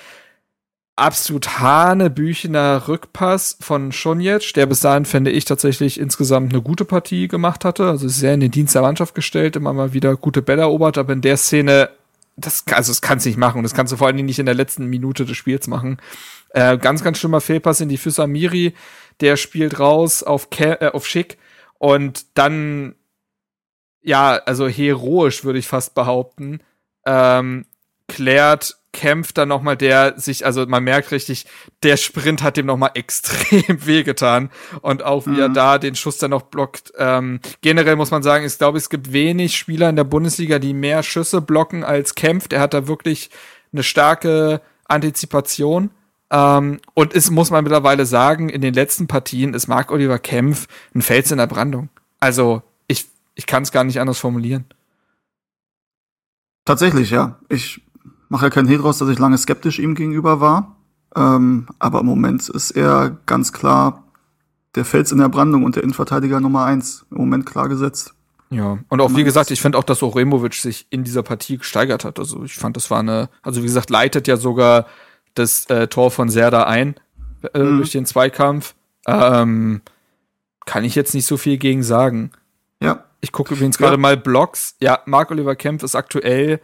absolut 1.00 1.58
hanebüchener 1.58 2.86
Rückpass 2.86 3.56
von 3.60 3.90
Schonjetsch, 3.90 4.54
der 4.54 4.66
bis 4.66 4.80
dahin, 4.80 5.06
finde 5.06 5.30
ich, 5.30 5.46
tatsächlich 5.46 5.98
insgesamt 5.98 6.52
eine 6.52 6.62
gute 6.62 6.84
Partie 6.84 7.26
gemacht 7.26 7.64
hatte. 7.64 7.88
Also 7.88 8.06
sehr 8.08 8.34
in 8.34 8.40
den 8.40 8.50
Dienst 8.50 8.74
der 8.74 8.82
Mannschaft 8.82 9.14
gestellt, 9.14 9.56
immer 9.56 9.72
mal 9.72 9.92
wieder 9.92 10.16
gute 10.16 10.42
Bälle 10.42 10.62
erobert, 10.62 10.98
aber 10.98 11.12
in 11.12 11.22
der 11.22 11.36
Szene, 11.38 11.88
das, 12.36 12.64
also 12.70 12.92
das 12.92 13.00
kannst 13.00 13.24
du 13.24 13.30
nicht 13.30 13.38
machen. 13.38 13.62
Das 13.62 13.74
kannst 13.74 13.92
du 13.92 13.96
vor 13.96 14.06
allen 14.06 14.16
Dingen 14.16 14.26
nicht 14.26 14.38
in 14.38 14.46
der 14.46 14.54
letzten 14.54 14.86
Minute 14.86 15.24
des 15.24 15.36
Spiels 15.36 15.66
machen. 15.66 15.98
Äh, 16.50 16.76
ganz, 16.78 17.02
ganz 17.02 17.18
schlimmer 17.18 17.40
Fehlpass 17.40 17.80
in 17.80 17.88
die 17.88 17.96
Füße 17.96 18.22
Amiri, 18.22 18.74
der 19.20 19.36
spielt 19.36 19.78
raus 19.78 20.22
auf, 20.22 20.50
Ke 20.50 20.80
äh, 20.80 20.90
auf 20.92 21.06
Schick 21.06 21.38
und 21.78 22.26
dann, 22.34 22.94
ja, 24.02 24.32
also 24.44 24.68
heroisch 24.68 25.44
würde 25.44 25.58
ich 25.58 25.66
fast 25.66 25.94
behaupten, 25.94 26.60
ähm, 27.06 27.64
klärt 28.06 28.79
kämpft 28.92 29.38
dann 29.38 29.48
noch 29.48 29.62
mal 29.62 29.76
der 29.76 30.18
sich, 30.18 30.44
also 30.44 30.66
man 30.66 30.82
merkt 30.82 31.12
richtig, 31.12 31.46
der 31.82 31.96
Sprint 31.96 32.42
hat 32.42 32.56
dem 32.56 32.66
noch 32.66 32.76
mal 32.76 32.90
extrem 32.94 33.86
wehgetan 33.86 34.50
und 34.82 35.02
auch 35.02 35.26
wie 35.26 35.30
mhm. 35.30 35.40
er 35.40 35.48
da 35.48 35.78
den 35.78 35.94
Schuss 35.94 36.18
dann 36.18 36.30
noch 36.30 36.42
blockt. 36.42 36.92
Ähm, 36.98 37.40
generell 37.60 37.96
muss 37.96 38.10
man 38.10 38.22
sagen, 38.22 38.44
ich 38.44 38.58
glaube, 38.58 38.78
es 38.78 38.90
gibt 38.90 39.12
wenig 39.12 39.56
Spieler 39.56 39.88
in 39.88 39.96
der 39.96 40.04
Bundesliga, 40.04 40.58
die 40.58 40.74
mehr 40.74 41.02
Schüsse 41.02 41.40
blocken 41.40 41.84
als 41.84 42.14
kämpft. 42.14 42.52
Er 42.52 42.60
hat 42.60 42.74
da 42.74 42.86
wirklich 42.86 43.30
eine 43.72 43.82
starke 43.82 44.60
Antizipation. 44.88 45.90
Ähm, 46.30 46.80
und 46.94 47.14
es 47.14 47.30
muss 47.30 47.50
man 47.50 47.64
mittlerweile 47.64 48.06
sagen, 48.06 48.48
in 48.48 48.60
den 48.60 48.74
letzten 48.74 49.06
Partien 49.06 49.54
ist 49.54 49.68
Marc 49.68 49.90
Oliver 49.90 50.18
Kempf 50.18 50.66
ein 50.94 51.02
Fels 51.02 51.30
in 51.30 51.38
der 51.38 51.46
Brandung. 51.46 51.88
Also 52.18 52.62
ich, 52.86 53.06
ich 53.34 53.46
kann 53.46 53.62
es 53.62 53.72
gar 53.72 53.84
nicht 53.84 54.00
anders 54.00 54.18
formulieren. 54.18 54.64
Tatsächlich, 56.64 57.10
ja. 57.10 57.38
Ich 57.48 57.80
mache 58.30 58.46
ja 58.46 58.50
keinen 58.50 58.68
Hehl 58.68 58.78
draus, 58.78 58.98
dass 58.98 59.08
ich 59.08 59.18
lange 59.18 59.36
skeptisch 59.36 59.78
ihm 59.78 59.94
gegenüber 59.94 60.40
war. 60.40 60.76
Ähm, 61.14 61.66
aber 61.78 62.00
im 62.00 62.06
Moment 62.06 62.48
ist 62.48 62.70
er 62.70 63.18
ganz 63.26 63.52
klar 63.52 64.04
der 64.76 64.84
Fels 64.84 65.12
in 65.12 65.18
der 65.18 65.28
Brandung 65.28 65.64
und 65.64 65.76
der 65.76 65.82
Innenverteidiger 65.82 66.40
Nummer 66.40 66.64
eins. 66.64 67.04
Im 67.10 67.18
Moment 67.18 67.44
klar 67.44 67.68
gesetzt. 67.68 68.14
Ja, 68.48 68.78
und 68.88 69.00
auch 69.00 69.14
wie 69.14 69.24
gesagt, 69.24 69.50
ich 69.50 69.60
finde 69.60 69.78
auch, 69.78 69.84
dass 69.84 70.02
Oremovic 70.02 70.54
sich 70.54 70.86
in 70.90 71.04
dieser 71.04 71.22
Partie 71.22 71.58
gesteigert 71.58 72.04
hat. 72.04 72.18
Also 72.18 72.42
ich 72.44 72.54
fand, 72.54 72.76
das 72.76 72.90
war 72.90 73.00
eine, 73.00 73.28
also 73.42 73.60
wie 73.60 73.66
gesagt, 73.66 73.90
leitet 73.90 74.26
ja 74.26 74.36
sogar 74.36 74.86
das 75.34 75.66
äh, 75.66 75.86
Tor 75.86 76.10
von 76.10 76.28
Serda 76.28 76.64
ein 76.64 76.96
äh, 77.52 77.62
mhm. 77.62 77.78
durch 77.78 77.92
den 77.92 78.06
Zweikampf. 78.06 78.74
Ähm, 79.06 79.82
kann 80.66 80.84
ich 80.84 80.94
jetzt 80.94 81.14
nicht 81.14 81.26
so 81.26 81.36
viel 81.36 81.58
gegen 81.58 81.82
sagen. 81.82 82.32
Ja. 82.82 83.04
Ich 83.20 83.32
gucke 83.32 83.54
übrigens 83.54 83.78
ja. 83.78 83.86
gerade 83.86 83.98
mal 83.98 84.16
Blogs. 84.16 84.76
Ja, 84.80 85.00
Marc-Oliver 85.06 85.54
Kempf 85.54 85.82
ist 85.82 85.94
aktuell 85.94 86.60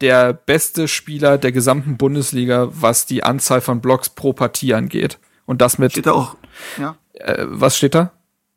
der 0.00 0.32
beste 0.32 0.88
Spieler 0.88 1.38
der 1.38 1.52
gesamten 1.52 1.96
Bundesliga, 1.96 2.68
was 2.70 3.06
die 3.06 3.22
Anzahl 3.22 3.60
von 3.60 3.80
Blocks 3.80 4.10
pro 4.10 4.32
Partie 4.32 4.74
angeht. 4.74 5.18
Und 5.46 5.60
das 5.60 5.78
mit. 5.78 5.92
Steht 5.92 6.06
da 6.06 6.12
auch, 6.12 6.36
ja. 6.78 6.96
Äh, 7.14 7.44
was 7.48 7.76
steht 7.76 7.94
da? 7.94 8.12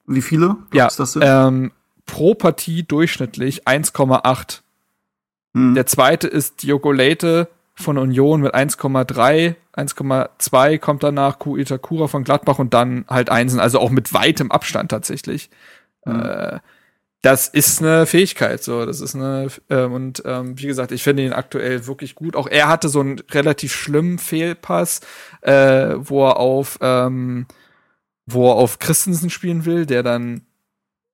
Wie 0.05 0.21
viele 0.21 0.57
ja, 0.73 0.89
das 0.95 1.13
sind? 1.13 1.23
Ähm, 1.25 1.71
pro 2.05 2.33
Partie 2.33 2.83
durchschnittlich 2.83 3.67
1,8. 3.67 4.61
Hm. 5.53 5.75
Der 5.75 5.85
zweite 5.85 6.27
ist 6.27 6.63
Diogo 6.63 6.91
Leite 6.91 7.47
von 7.75 7.97
Union 7.97 8.41
mit 8.41 8.53
1,3, 8.53 9.55
1,2 9.73 10.79
kommt 10.79 11.03
danach 11.03 11.39
Ku 11.39 11.55
Itakura 11.55 12.07
von 12.07 12.23
Gladbach 12.23 12.59
und 12.59 12.73
dann 12.73 13.05
halt 13.07 13.29
Einsen, 13.29 13.59
also 13.59 13.79
auch 13.79 13.91
mit 13.91 14.13
weitem 14.13 14.51
Abstand 14.51 14.91
tatsächlich. 14.91 15.49
Hm. 16.05 16.19
Äh, 16.19 16.59
das 17.21 17.49
ist 17.49 17.81
eine 17.81 18.05
Fähigkeit, 18.05 18.63
so, 18.63 18.85
das 18.85 19.01
ist 19.01 19.13
eine, 19.13 19.47
äh, 19.67 19.83
und 19.83 20.23
ähm, 20.25 20.57
wie 20.57 20.67
gesagt, 20.67 20.91
ich 20.91 21.03
finde 21.03 21.23
ihn 21.23 21.33
aktuell 21.33 21.85
wirklich 21.85 22.15
gut. 22.15 22.35
Auch 22.35 22.47
er 22.47 22.69
hatte 22.69 22.87
so 22.87 23.01
einen 23.01 23.19
relativ 23.31 23.73
schlimmen 23.73 24.19
Fehlpass, 24.19 25.01
äh, 25.41 25.95
wo 25.97 26.25
er 26.27 26.37
auf, 26.37 26.77
ähm, 26.81 27.45
wo 28.25 28.49
er 28.49 28.55
auf 28.55 28.79
Christensen 28.79 29.29
spielen 29.29 29.65
will, 29.65 29.85
der 29.85 30.01
dann 30.01 30.45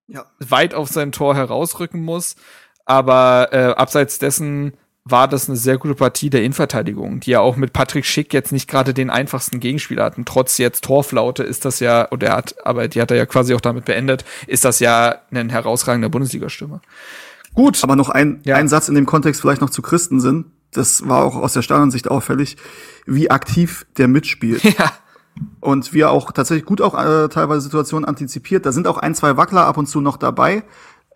ja. 0.08 0.26
weit 0.40 0.76
auf 0.76 0.90
sein 0.90 1.12
Tor 1.12 1.36
herausrücken 1.36 2.04
muss. 2.04 2.36
Aber 2.86 3.50
äh, 3.52 3.74
abseits 3.74 4.20
dessen 4.20 4.78
war 5.08 5.28
das 5.28 5.48
eine 5.48 5.58
sehr 5.58 5.78
gute 5.78 5.94
Partie 5.94 6.32
der 6.32 6.42
Innenverteidigung, 6.42 7.20
die 7.20 7.32
ja 7.32 7.40
auch 7.40 7.58
mit 7.58 7.74
Patrick 7.74 8.06
Schick 8.06 8.34
jetzt 8.34 8.52
nicht 8.52 8.68
gerade 8.68 8.94
den 8.94 9.12
einfachsten 9.12 9.60
Gegenspieler 9.60 10.04
hatten. 10.04 10.26
Trotz 10.26 10.58
jetzt 10.58 10.84
Torflaute 10.84 11.44
ist 11.44 11.64
das 11.64 11.80
ja, 11.80 12.04
und 12.06 12.24
er 12.24 12.36
hat, 12.36 12.56
aber 12.66 12.88
die 12.88 13.00
hat 13.02 13.12
er 13.12 13.18
ja 13.18 13.28
quasi 13.28 13.54
auch 13.54 13.62
damit 13.62 13.86
beendet, 13.86 14.26
ist 14.48 14.66
das 14.66 14.80
ja 14.80 15.22
ein 15.32 15.50
herausragender 15.50 16.10
Bundesliga-Stimme. 16.10 16.82
Gut. 17.54 17.84
Aber 17.84 17.96
noch 17.96 18.10
ein, 18.10 18.42
ja. 18.46 18.56
ein 18.56 18.68
Satz 18.68 18.90
in 18.90 18.96
dem 18.96 19.06
Kontext 19.06 19.42
vielleicht 19.42 19.62
noch 19.62 19.70
zu 19.70 19.84
Christensen. 19.84 20.52
Das 20.72 21.08
war 21.08 21.24
auch 21.24 21.36
aus 21.36 21.54
der 21.54 21.62
Stadionsicht 21.62 22.10
auffällig, 22.10 22.58
wie 23.06 23.30
aktiv 23.30 23.86
der 23.98 24.08
mitspielt. 24.08 24.64
Ja. 24.78 24.92
Und 25.60 25.94
wie 25.94 26.00
er 26.00 26.12
auch 26.12 26.32
tatsächlich 26.32 26.66
gut 26.66 26.80
auch 26.80 26.94
äh, 26.94 27.28
teilweise 27.28 27.60
Situationen 27.60 28.06
antizipiert. 28.08 28.66
Da 28.66 28.72
sind 28.72 28.88
auch 28.88 28.98
ein, 28.98 29.14
zwei 29.16 29.36
Wackler 29.36 29.66
ab 29.66 29.76
und 29.76 29.86
zu 29.86 30.00
noch 30.00 30.16
dabei. 30.16 30.64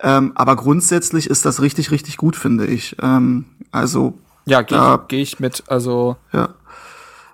Ähm, 0.02 0.32
aber 0.34 0.56
grundsätzlich 0.56 1.28
ist 1.28 1.44
das 1.44 1.60
richtig, 1.60 1.90
richtig 1.90 2.16
gut, 2.16 2.36
finde 2.36 2.66
ich. 2.66 2.96
Ähm, 3.02 3.44
also 3.70 4.18
ja, 4.46 4.62
gehe 4.62 4.78
ich, 4.78 5.00
geh 5.08 5.22
ich 5.22 5.40
mit. 5.40 5.64
Also 5.68 6.16
ja. 6.32 6.54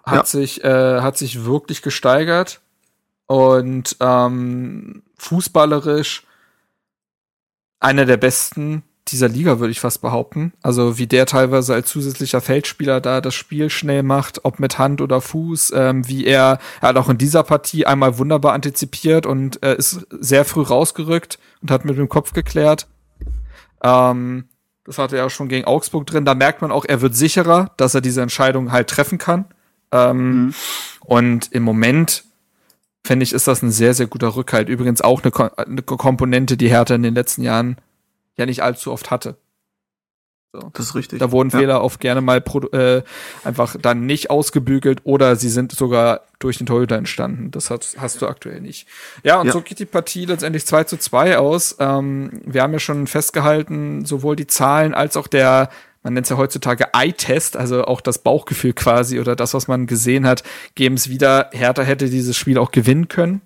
hat 0.05 0.15
ja. 0.15 0.25
sich 0.25 0.65
äh, 0.65 1.01
hat 1.01 1.17
sich 1.17 1.45
wirklich 1.45 1.83
gesteigert 1.83 2.61
und 3.27 3.97
ähm, 4.01 5.03
fußballerisch 5.17 6.25
einer 7.81 8.05
der 8.05 8.17
besten 8.17 8.83
dieser 9.09 9.29
Liga, 9.29 9.61
würde 9.61 9.71
ich 9.71 9.81
fast 9.81 10.03
behaupten. 10.03 10.53
Also 10.63 10.99
wie 10.99 11.07
der 11.07 11.27
teilweise 11.27 11.75
als 11.75 11.89
zusätzlicher 11.89 12.41
Feldspieler 12.41 13.01
da 13.01 13.21
das 13.21 13.35
Spiel 13.35 13.71
schnell 13.71 14.03
macht, 14.03 14.45
ob 14.45 14.59
mit 14.59 14.79
Hand 14.79 15.01
oder 15.01 15.21
Fuß, 15.21 15.73
ähm, 15.77 16.09
wie 16.09 16.25
er, 16.25 16.59
er 16.81 16.89
hat 16.89 16.97
auch 16.97 17.09
in 17.09 17.19
dieser 17.19 17.43
Partie 17.45 17.87
einmal 17.87 18.19
wunderbar 18.19 18.53
antizipiert 18.53 19.27
und 19.27 19.63
äh, 19.63 19.77
ist 19.77 20.07
sehr 20.11 20.45
früh 20.45 20.63
rausgerückt 20.63 21.39
und 21.63 21.71
hat 21.71 21.85
mit 21.85 21.97
dem 21.97 22.09
Kopf 22.09 22.33
geklärt. 22.33 22.89
Ähm, 23.83 24.45
das 24.85 24.99
hatte 24.99 25.17
er 25.17 25.27
auch 25.27 25.31
schon 25.31 25.49
gegen 25.49 25.67
Augsburg 25.67 26.07
drin. 26.07 26.25
Da 26.25 26.35
merkt 26.35 26.63
man 26.63 26.71
auch, 26.71 26.85
er 26.85 27.01
wird 27.01 27.15
sicherer, 27.15 27.73
dass 27.77 27.95
er 27.95 28.01
diese 28.01 28.23
Entscheidung 28.23 28.73
halt 28.73 28.89
treffen 28.89 29.19
kann. 29.19 29.47
Ähm, 29.93 30.47
mhm. 30.47 30.55
Und 31.01 31.53
im 31.53 31.63
Moment 31.63 32.25
finde 33.05 33.25
ich, 33.25 33.33
ist 33.33 33.47
das 33.47 33.63
ein 33.63 33.71
sehr, 33.71 33.95
sehr 33.95 34.07
guter 34.07 34.35
Rückhalt. 34.37 34.69
Übrigens 34.69 35.01
auch 35.01 35.23
eine, 35.23 35.31
Ko 35.31 35.49
eine 35.57 35.83
Komponente, 35.83 36.57
die 36.57 36.69
Hertha 36.69 36.95
in 36.95 37.03
den 37.03 37.15
letzten 37.15 37.43
Jahren 37.43 37.77
ja 38.37 38.47
nicht 38.47 38.63
allzu 38.63 38.93
oft 38.93 39.11
hatte. 39.11 39.37
So. 40.57 40.71
Das 40.73 40.87
ist 40.87 40.95
richtig. 40.95 41.19
Da 41.19 41.31
wurden 41.33 41.51
ja. 41.51 41.59
Fehler 41.59 41.83
oft 41.83 42.01
gerne 42.01 42.21
mal 42.21 42.43
äh, 42.73 43.03
einfach 43.45 43.77
dann 43.81 44.07
nicht 44.07 44.31
ausgebügelt 44.31 45.01
oder 45.05 45.37
sie 45.37 45.49
sind 45.49 45.73
sogar 45.73 46.23
durch 46.39 46.59
den 46.59 46.67
Torhüter 46.67 46.97
entstanden. 46.97 47.51
Das 47.51 47.71
hast, 47.71 48.01
hast 48.01 48.23
du 48.23 48.27
aktuell 48.27 48.61
nicht. 48.61 48.89
Ja, 49.23 49.41
und 49.41 49.49
ja. 49.49 49.53
so 49.53 49.61
geht 49.61 49.79
die 49.79 49.87
Partie 49.87 50.25
letztendlich 50.25 50.67
2 50.67 50.85
zu 50.85 50.97
2 50.97 51.39
aus. 51.39 51.77
Ähm, 51.79 52.41
wir 52.45 52.63
haben 52.63 52.73
ja 52.73 52.79
schon 52.79 53.07
festgehalten, 53.07 54.05
sowohl 54.05 54.37
die 54.37 54.47
Zahlen 54.47 54.95
als 54.95 55.17
auch 55.17 55.27
der, 55.27 55.69
man 56.03 56.15
nennt 56.15 56.27
es 56.27 56.31
ja 56.31 56.37
heutzutage 56.37 56.89
Eye-Test, 56.95 57.57
also 57.57 57.85
auch 57.85 58.01
das 58.01 58.19
Bauchgefühl 58.19 58.73
quasi 58.73 59.21
oder 59.21 59.37
das, 59.37 59.53
was 59.53 59.69
man 59.69 59.87
gesehen 59.87 60.27
hat, 60.27 60.43
geben 60.75 60.95
es 60.95 61.09
wieder. 61.09 61.51
Hertha 61.53 61.83
hätte 61.83 62.09
dieses 62.09 62.37
Spiel 62.37 62.59
auch 62.59 62.71
gewinnen 62.71 63.09
können. 63.09 63.43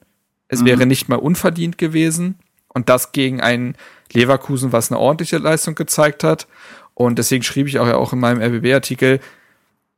Es 0.49 0.61
mhm. 0.61 0.67
wäre 0.67 0.87
nicht 0.87 1.09
mal 1.09 1.19
unverdient 1.19 1.79
gewesen. 1.79 2.39
Und 2.73 2.89
das 2.89 3.11
gegen 3.11 3.41
ein 3.41 3.75
Leverkusen, 4.15 4.73
was 4.73 4.91
eine 4.91 5.01
ordentliche 5.01 5.39
Leistung 5.39 5.75
gezeigt 5.75 6.25
hat. 6.25 6.47
Und 6.95 7.19
deswegen 7.19 7.43
schrieb 7.43 7.67
ich 7.67 7.79
auch 7.79 7.87
ja 7.87 7.97
auch 7.97 8.13
in 8.13 8.21
meinem 8.21 8.43
RBB-Artikel, 8.43 9.21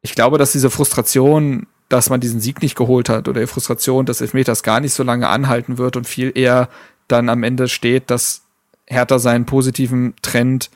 ich 0.03 0.15
glaube, 0.15 0.39
dass 0.39 0.53
diese 0.53 0.71
Frustration, 0.71 1.67
dass 1.89 2.11
man 2.11 2.21
diesen 2.21 2.41
Sieg 2.41 2.61
nicht 2.61 2.75
geholt 2.75 3.09
hat 3.09 3.29
oder 3.29 3.41
die 3.41 3.47
Frustration, 3.47 4.07
dass 4.07 4.21
Elfmeters 4.21 4.63
gar 4.63 4.81
nicht 4.81 4.95
so 4.95 5.03
lange 5.03 5.29
anhalten 5.29 5.79
wird 5.79 5.97
und 5.97 6.07
viel 6.07 6.33
eher 6.35 6.69
dann 7.09 7.29
am 7.29 7.43
Ende 7.43 7.69
steht, 7.69 8.11
dass 8.11 8.43
Hertha 8.87 9.19
seinen 9.19 9.47
positiven 9.47 10.15
Trend 10.23 10.71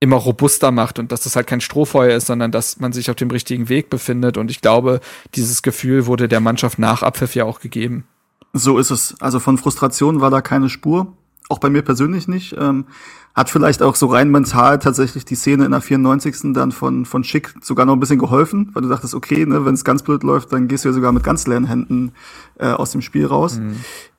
immer 0.00 0.16
robuster 0.16 0.72
macht 0.72 0.98
und 0.98 1.12
dass 1.12 1.22
das 1.22 1.36
halt 1.36 1.46
kein 1.46 1.60
Strohfeuer 1.60 2.16
ist, 2.16 2.26
sondern 2.26 2.50
dass 2.50 2.80
man 2.80 2.92
sich 2.92 3.10
auf 3.10 3.16
dem 3.16 3.30
richtigen 3.30 3.68
Weg 3.68 3.90
befindet. 3.90 4.38
Und 4.38 4.50
ich 4.50 4.62
glaube, 4.62 5.00
dieses 5.34 5.62
Gefühl 5.62 6.06
wurde 6.06 6.26
der 6.26 6.40
Mannschaft 6.40 6.78
nach 6.78 7.02
Abpfiff 7.02 7.34
ja 7.34 7.44
auch 7.44 7.60
gegeben. 7.60 8.06
So 8.52 8.78
ist 8.78 8.90
es. 8.90 9.14
Also 9.20 9.38
von 9.38 9.58
Frustration 9.58 10.20
war 10.20 10.30
da 10.30 10.40
keine 10.40 10.70
Spur 10.70 11.16
auch 11.50 11.58
bei 11.58 11.70
mir 11.70 11.82
persönlich 11.82 12.28
nicht. 12.28 12.56
Ähm, 12.58 12.86
hat 13.34 13.48
vielleicht 13.48 13.82
auch 13.82 13.94
so 13.94 14.06
rein 14.06 14.30
mental 14.30 14.78
tatsächlich 14.80 15.24
die 15.24 15.36
Szene 15.36 15.64
in 15.64 15.70
der 15.70 15.80
94. 15.80 16.52
dann 16.52 16.72
von, 16.72 17.04
von 17.04 17.22
Schick 17.22 17.54
sogar 17.60 17.86
noch 17.86 17.92
ein 17.92 18.00
bisschen 18.00 18.18
geholfen, 18.18 18.70
weil 18.72 18.82
du 18.82 18.88
dachtest, 18.88 19.14
okay, 19.14 19.46
ne, 19.46 19.64
wenn 19.64 19.74
es 19.74 19.84
ganz 19.84 20.02
blöd 20.02 20.24
läuft, 20.24 20.52
dann 20.52 20.66
gehst 20.66 20.84
du 20.84 20.88
ja 20.88 20.92
sogar 20.92 21.12
mit 21.12 21.22
ganz 21.22 21.46
leeren 21.46 21.66
Händen 21.66 22.12
äh, 22.58 22.66
aus 22.66 22.90
dem 22.90 23.02
Spiel 23.02 23.26
raus. 23.26 23.58
Mhm. 23.58 23.76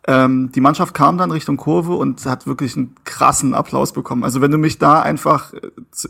Ähm, 0.07 0.51
die 0.53 0.61
Mannschaft 0.61 0.93
kam 0.95 1.17
dann 1.17 1.29
Richtung 1.29 1.57
Kurve 1.57 1.93
und 1.93 2.25
hat 2.25 2.47
wirklich 2.47 2.75
einen 2.75 2.95
krassen 3.03 3.53
Applaus 3.53 3.91
bekommen. 3.91 4.23
Also 4.23 4.41
wenn 4.41 4.49
du 4.49 4.57
mich 4.57 4.79
da 4.79 5.01
einfach 5.01 5.53
äh, 5.53 5.59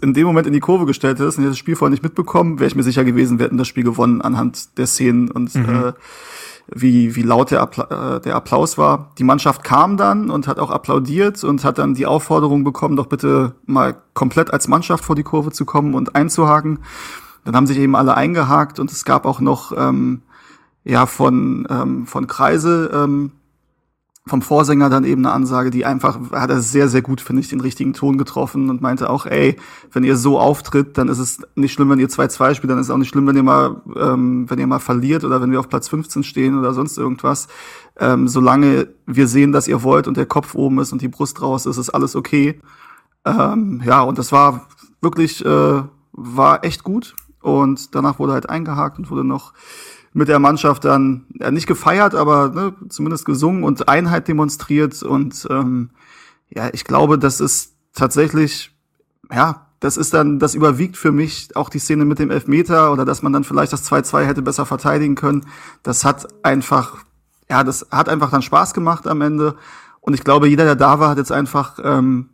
in 0.02 0.14
dem 0.14 0.28
Moment 0.28 0.48
in 0.48 0.54
die 0.54 0.62
Kurve 0.62 0.86
gestellt 0.86 1.20
hättest 1.20 1.38
und 1.38 1.44
hättest 1.44 1.56
das 1.56 1.60
Spiel 1.60 1.76
vorher 1.76 1.92
nicht 1.92 2.04
mitbekommen, 2.04 2.60
wäre 2.60 2.68
ich 2.68 2.76
mir 2.76 2.84
sicher 2.84 3.04
gewesen, 3.04 3.40
wir 3.40 3.46
hätten 3.46 3.58
das 3.58 3.68
Spiel 3.68 3.84
gewonnen 3.84 4.22
anhand 4.22 4.78
der 4.78 4.88
Szenen 4.88 5.30
und 5.30 5.54
mhm. 5.56 5.66
äh, 5.66 5.94
wie, 6.74 7.16
wie 7.16 7.22
laut 7.22 7.52
der, 7.52 7.62
Appla 7.62 8.16
äh, 8.16 8.22
der 8.22 8.36
Applaus 8.36 8.78
war. 8.78 9.12
Die 9.18 9.24
Mannschaft 9.24 9.64
kam 9.64 9.98
dann 9.98 10.30
und 10.30 10.48
hat 10.48 10.60
auch 10.60 10.72
applaudiert 10.72 11.44
und 11.44 11.64
hat 11.64 11.78
dann 11.78 11.94
die 11.94 12.06
Aufforderung 12.06 12.64
bekommen, 12.64 12.96
doch 12.96 13.08
bitte 13.08 13.56
mal 13.66 13.96
komplett 14.14 14.54
als 14.54 14.68
Mannschaft 14.68 15.04
vor 15.04 15.16
die 15.16 15.24
Kurve 15.24 15.52
zu 15.52 15.66
kommen 15.66 15.94
und 15.94 16.16
einzuhaken. 16.16 16.80
Dann 17.44 17.56
haben 17.56 17.68
sich 17.68 17.78
eben 17.78 17.96
alle 17.96 18.16
eingehakt 18.16 18.80
und 18.80 18.92
es 18.92 19.04
gab 19.04 19.26
auch 19.26 19.42
noch 19.42 19.74
ähm, 19.76 20.22
ja 20.84 21.06
von 21.06 21.68
ähm, 21.70 22.06
von 22.08 22.28
Kreise 22.28 22.92
ähm, 22.94 23.32
vom 24.28 24.44
Vorsänger 24.44 24.90
dann 24.90 25.04
eben 25.04 25.26
eine 25.26 25.34
Ansage, 25.34 25.72
die 25.72 25.84
einfach, 25.84 26.20
hat 26.32 26.52
er 26.52 26.62
sehr, 26.62 26.88
sehr 26.88 27.02
gut, 27.02 27.22
finde 27.22 27.42
ich, 27.42 27.50
den 27.50 27.60
richtigen 27.60 27.94
Ton 27.94 28.20
getroffen 28.20 28.70
und 28.70 28.80
meinte 28.80 29.10
auch, 29.10 29.26
ey, 29.26 29.58
wenn 29.92 30.04
ihr 30.04 30.16
so 30.16 30.40
auftritt, 30.40 30.98
dann 31.00 31.08
ist 31.08 31.18
es 31.18 31.42
nicht 31.56 31.74
schlimm, 31.74 31.90
wenn 31.90 32.00
ihr 32.00 32.08
2-2 32.08 32.54
spielt, 32.54 32.70
dann 32.70 32.78
ist 32.78 32.88
es 32.88 32.92
auch 32.92 32.98
nicht 32.98 33.10
schlimm, 33.10 33.26
wenn 33.26 33.36
ihr 33.36 33.44
mal, 33.44 33.82
ähm, 33.96 34.48
wenn 34.48 34.60
ihr 34.60 34.68
mal 34.68 34.80
verliert 34.80 35.24
oder 35.24 35.42
wenn 35.42 35.52
wir 35.52 35.60
auf 35.60 35.70
Platz 35.70 35.88
15 35.88 36.24
stehen 36.24 36.58
oder 36.58 36.74
sonst 36.74 37.00
irgendwas. 37.00 37.48
Ähm, 38.00 38.28
solange 38.28 38.90
wir 39.08 39.28
sehen, 39.28 39.52
dass 39.52 39.68
ihr 39.68 39.82
wollt 39.82 40.08
und 40.08 40.18
der 40.18 40.28
Kopf 40.28 40.54
oben 40.54 40.80
ist 40.80 40.92
und 40.92 41.02
die 41.02 41.08
Brust 41.08 41.42
raus 41.42 41.66
ist, 41.66 41.78
ist 41.78 41.90
alles 41.90 42.16
okay. 42.16 42.62
Ähm, 43.26 43.82
ja, 43.84 44.02
und 44.02 44.20
das 44.20 44.32
war 44.32 44.68
wirklich, 45.02 45.44
äh, 45.44 45.84
war 46.12 46.64
echt 46.64 46.84
gut. 46.84 47.16
Und 47.42 47.96
danach 47.96 48.20
wurde 48.20 48.34
halt 48.34 48.50
eingehakt 48.50 49.00
und 49.00 49.10
wurde 49.10 49.24
noch 49.24 49.54
mit 50.14 50.28
der 50.28 50.40
Mannschaft 50.40 50.84
dann 50.86 51.26
ja, 51.40 51.52
nicht 51.52 51.68
gefeiert, 51.68 52.16
aber 52.16 52.50
ne, 52.50 52.74
zumindest 52.90 53.26
gesungen 53.26 53.64
und 53.64 53.88
Einheit 53.88 54.28
demonstriert. 54.28 55.02
Und 55.04 55.48
ähm, 55.50 55.92
ja, 56.50 56.70
ich 56.74 56.84
glaube, 56.84 57.18
das 57.18 57.40
ist 57.40 57.74
tatsächlich, 57.94 58.76
ja, 59.32 59.68
das 59.80 59.98
ist 59.98 60.14
dann, 60.14 60.38
das 60.38 60.54
überwiegt 60.54 60.98
für 60.98 61.12
mich 61.12 61.56
auch 61.56 61.70
die 61.70 61.80
Szene 61.80 62.06
mit 62.06 62.20
dem 62.20 62.30
Elfmeter 62.30 62.92
oder 62.92 63.06
dass 63.06 63.24
man 63.24 63.34
dann 63.34 63.44
vielleicht 63.44 63.74
das 63.74 63.90
2-2 63.90 64.24
hätte 64.26 64.42
besser 64.42 64.66
verteidigen 64.66 65.16
können. 65.16 65.46
Das 65.82 66.06
hat 66.06 66.28
einfach, 66.44 66.98
ja, 67.50 67.64
das 67.64 67.88
hat 67.90 68.10
einfach 68.10 68.30
dann 68.30 68.42
Spaß 68.44 68.74
gemacht 68.74 69.08
am 69.08 69.22
Ende. 69.22 69.56
Und 70.02 70.14
ich 70.14 70.24
glaube, 70.24 70.48
jeder, 70.48 70.66
der 70.66 70.76
da 70.76 71.00
war, 71.00 71.10
hat 71.10 71.18
jetzt 71.18 71.32
einfach 71.32 71.80
ähm, 71.84 72.30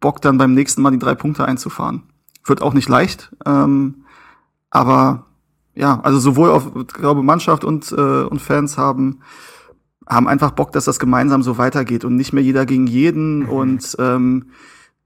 Bock, 0.00 0.20
dann 0.20 0.38
beim 0.38 0.52
nächsten 0.54 0.82
Mal 0.82 0.90
die 0.90 0.98
drei 0.98 1.14
Punkte 1.14 1.44
einzufahren. 1.44 2.02
Wird 2.44 2.60
auch 2.60 2.74
nicht 2.74 2.88
leicht, 2.88 3.32
ähm, 3.46 4.04
aber 4.70 5.26
ja, 5.74 6.00
also 6.00 6.18
sowohl 6.18 6.50
auf, 6.50 6.70
glaube, 6.88 7.22
Mannschaft 7.22 7.64
und, 7.64 7.92
äh, 7.92 7.94
und 8.24 8.40
Fans 8.40 8.76
haben, 8.76 9.20
haben 10.06 10.28
einfach 10.28 10.50
Bock, 10.50 10.72
dass 10.72 10.84
das 10.84 10.98
gemeinsam 10.98 11.42
so 11.42 11.58
weitergeht 11.58 12.04
und 12.04 12.16
nicht 12.16 12.32
mehr 12.32 12.42
jeder 12.42 12.66
gegen 12.66 12.86
jeden 12.86 13.40
mhm. 13.40 13.48
und 13.48 13.96
ähm, 13.98 14.46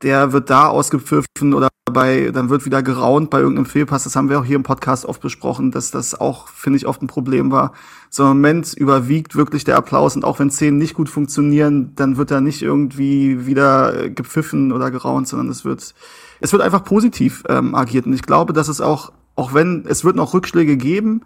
der 0.03 0.33
wird 0.33 0.51
da 0.51 0.69
ausgepfiffen 0.69 1.55
oder 1.55 1.69
bei, 1.91 2.31
dann 2.33 2.51
wird 2.51 2.67
wieder 2.67 2.83
geraunt 2.83 3.31
bei 3.31 3.39
irgendeinem 3.39 3.67
Fehlpass. 3.67 4.05
Das 4.05 4.17
haben 4.17 4.29
wir 4.29 4.39
auch 4.41 4.45
hier 4.45 4.57
im 4.57 4.63
Podcast 4.63 5.07
oft 5.07 5.23
besprochen, 5.23 5.71
dass 5.71 5.91
das 5.91 6.15
auch, 6.15 6.49
finde 6.49 6.79
ich, 6.79 6.87
oft 6.87 7.01
ein 7.01 7.07
Problem 7.07 7.51
war. 7.51 7.73
So 8.11 8.25
im 8.25 8.29
Moment 8.31 8.75
überwiegt 8.75 9.37
wirklich 9.37 9.65
der 9.65 9.77
Applaus 9.77 10.17
und 10.17 10.25
auch 10.25 10.39
wenn 10.39 10.51
Szenen 10.51 10.79
nicht 10.79 10.95
gut 10.95 11.09
funktionieren, 11.09 11.95
dann 11.95 12.17
wird 12.17 12.31
da 12.31 12.41
nicht 12.41 12.61
irgendwie 12.61 13.47
wieder 13.47 14.11
gepfiffen 14.11 14.73
oder 14.73 14.91
geraunt, 14.91 15.29
sondern 15.29 15.49
es 15.49 15.65
wird, 15.65 15.95
es 16.41 16.53
wird 16.53 16.63
einfach 16.63 16.85
positiv 16.85 17.45
ähm, 17.49 17.75
agiert. 17.75 18.07
Und 18.07 18.13
ich 18.13 18.23
glaube, 18.23 18.53
dass 18.53 18.69
es 18.69 18.81
auch 18.81 19.13
auch 19.37 19.55
wenn 19.55 19.85
es 19.87 20.05
wird 20.05 20.17
noch 20.17 20.35
Rückschläge 20.35 20.77
geben. 20.77 21.23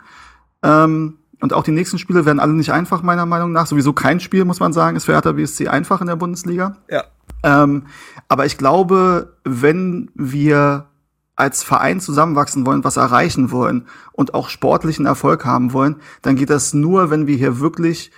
Ähm, 0.62 1.16
und 1.40 1.54
auch 1.54 1.62
die 1.62 1.70
nächsten 1.70 1.98
Spiele 1.98 2.26
werden 2.26 2.40
alle 2.40 2.52
nicht 2.52 2.72
einfach, 2.72 3.02
meiner 3.02 3.24
Meinung 3.24 3.52
nach. 3.52 3.66
Sowieso 3.66 3.94
kein 3.94 4.20
Spiel, 4.20 4.44
muss 4.44 4.60
man 4.60 4.74
sagen, 4.74 4.96
ist 4.96 5.06
für 5.06 5.12
Hertha 5.12 5.32
BSC 5.32 5.68
einfach 5.68 6.02
in 6.02 6.06
der 6.06 6.16
Bundesliga. 6.16 6.76
Ja. 6.90 7.04
Ähm, 7.42 7.84
aber 8.28 8.44
ich 8.44 8.58
glaube, 8.58 9.36
wenn 9.44 10.10
wir 10.14 10.86
als 11.36 11.62
Verein 11.62 12.00
zusammenwachsen 12.00 12.66
wollen, 12.66 12.84
was 12.84 12.98
erreichen 12.98 13.50
wollen 13.50 13.86
und 14.12 14.34
auch 14.34 14.50
sportlichen 14.50 15.06
Erfolg 15.06 15.46
haben 15.46 15.72
wollen, 15.72 15.96
dann 16.20 16.36
geht 16.36 16.50
das 16.50 16.74
nur, 16.74 17.10
wenn 17.10 17.26
wir 17.26 17.36
hier 17.36 17.60
wirklich 17.60 18.10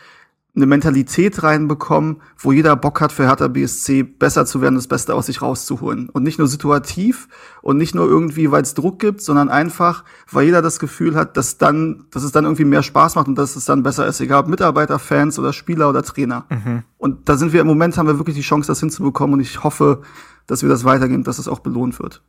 eine 0.54 0.66
Mentalität 0.66 1.42
reinbekommen, 1.42 2.20
wo 2.36 2.52
jeder 2.52 2.76
Bock 2.76 3.00
hat 3.00 3.10
für 3.10 3.26
Hertha 3.26 3.48
BSC 3.48 4.02
besser 4.02 4.44
zu 4.44 4.60
werden, 4.60 4.74
das 4.74 4.86
Beste 4.86 5.14
aus 5.14 5.26
sich 5.26 5.40
rauszuholen. 5.40 6.10
Und 6.10 6.24
nicht 6.24 6.38
nur 6.38 6.46
situativ 6.46 7.28
und 7.62 7.78
nicht 7.78 7.94
nur 7.94 8.06
irgendwie, 8.06 8.50
weil 8.50 8.62
es 8.62 8.74
Druck 8.74 8.98
gibt, 8.98 9.22
sondern 9.22 9.48
einfach, 9.48 10.04
weil 10.30 10.44
jeder 10.44 10.60
das 10.60 10.78
Gefühl 10.78 11.14
hat, 11.14 11.38
dass 11.38 11.56
dann, 11.56 12.04
dass 12.10 12.22
es 12.22 12.32
dann 12.32 12.44
irgendwie 12.44 12.66
mehr 12.66 12.82
Spaß 12.82 13.14
macht 13.14 13.28
und 13.28 13.36
dass 13.36 13.56
es 13.56 13.64
dann 13.64 13.82
besser 13.82 14.06
ist, 14.06 14.20
egal 14.20 14.40
ob 14.40 14.48
Mitarbeiter, 14.48 14.98
Fans 14.98 15.38
oder 15.38 15.54
Spieler 15.54 15.88
oder 15.88 16.02
Trainer. 16.02 16.44
Mhm. 16.50 16.82
Und 16.98 17.30
da 17.30 17.38
sind 17.38 17.54
wir 17.54 17.62
im 17.62 17.66
Moment, 17.66 17.96
haben 17.96 18.06
wir 18.06 18.18
wirklich 18.18 18.36
die 18.36 18.42
Chance, 18.42 18.66
das 18.66 18.80
hinzubekommen 18.80 19.34
und 19.34 19.40
ich 19.40 19.64
hoffe, 19.64 20.02
dass 20.46 20.60
wir 20.60 20.68
das 20.68 20.84
weitergehen, 20.84 21.24
dass 21.24 21.38
es 21.38 21.48
auch 21.48 21.60
belohnt 21.60 21.98
wird. 21.98 22.22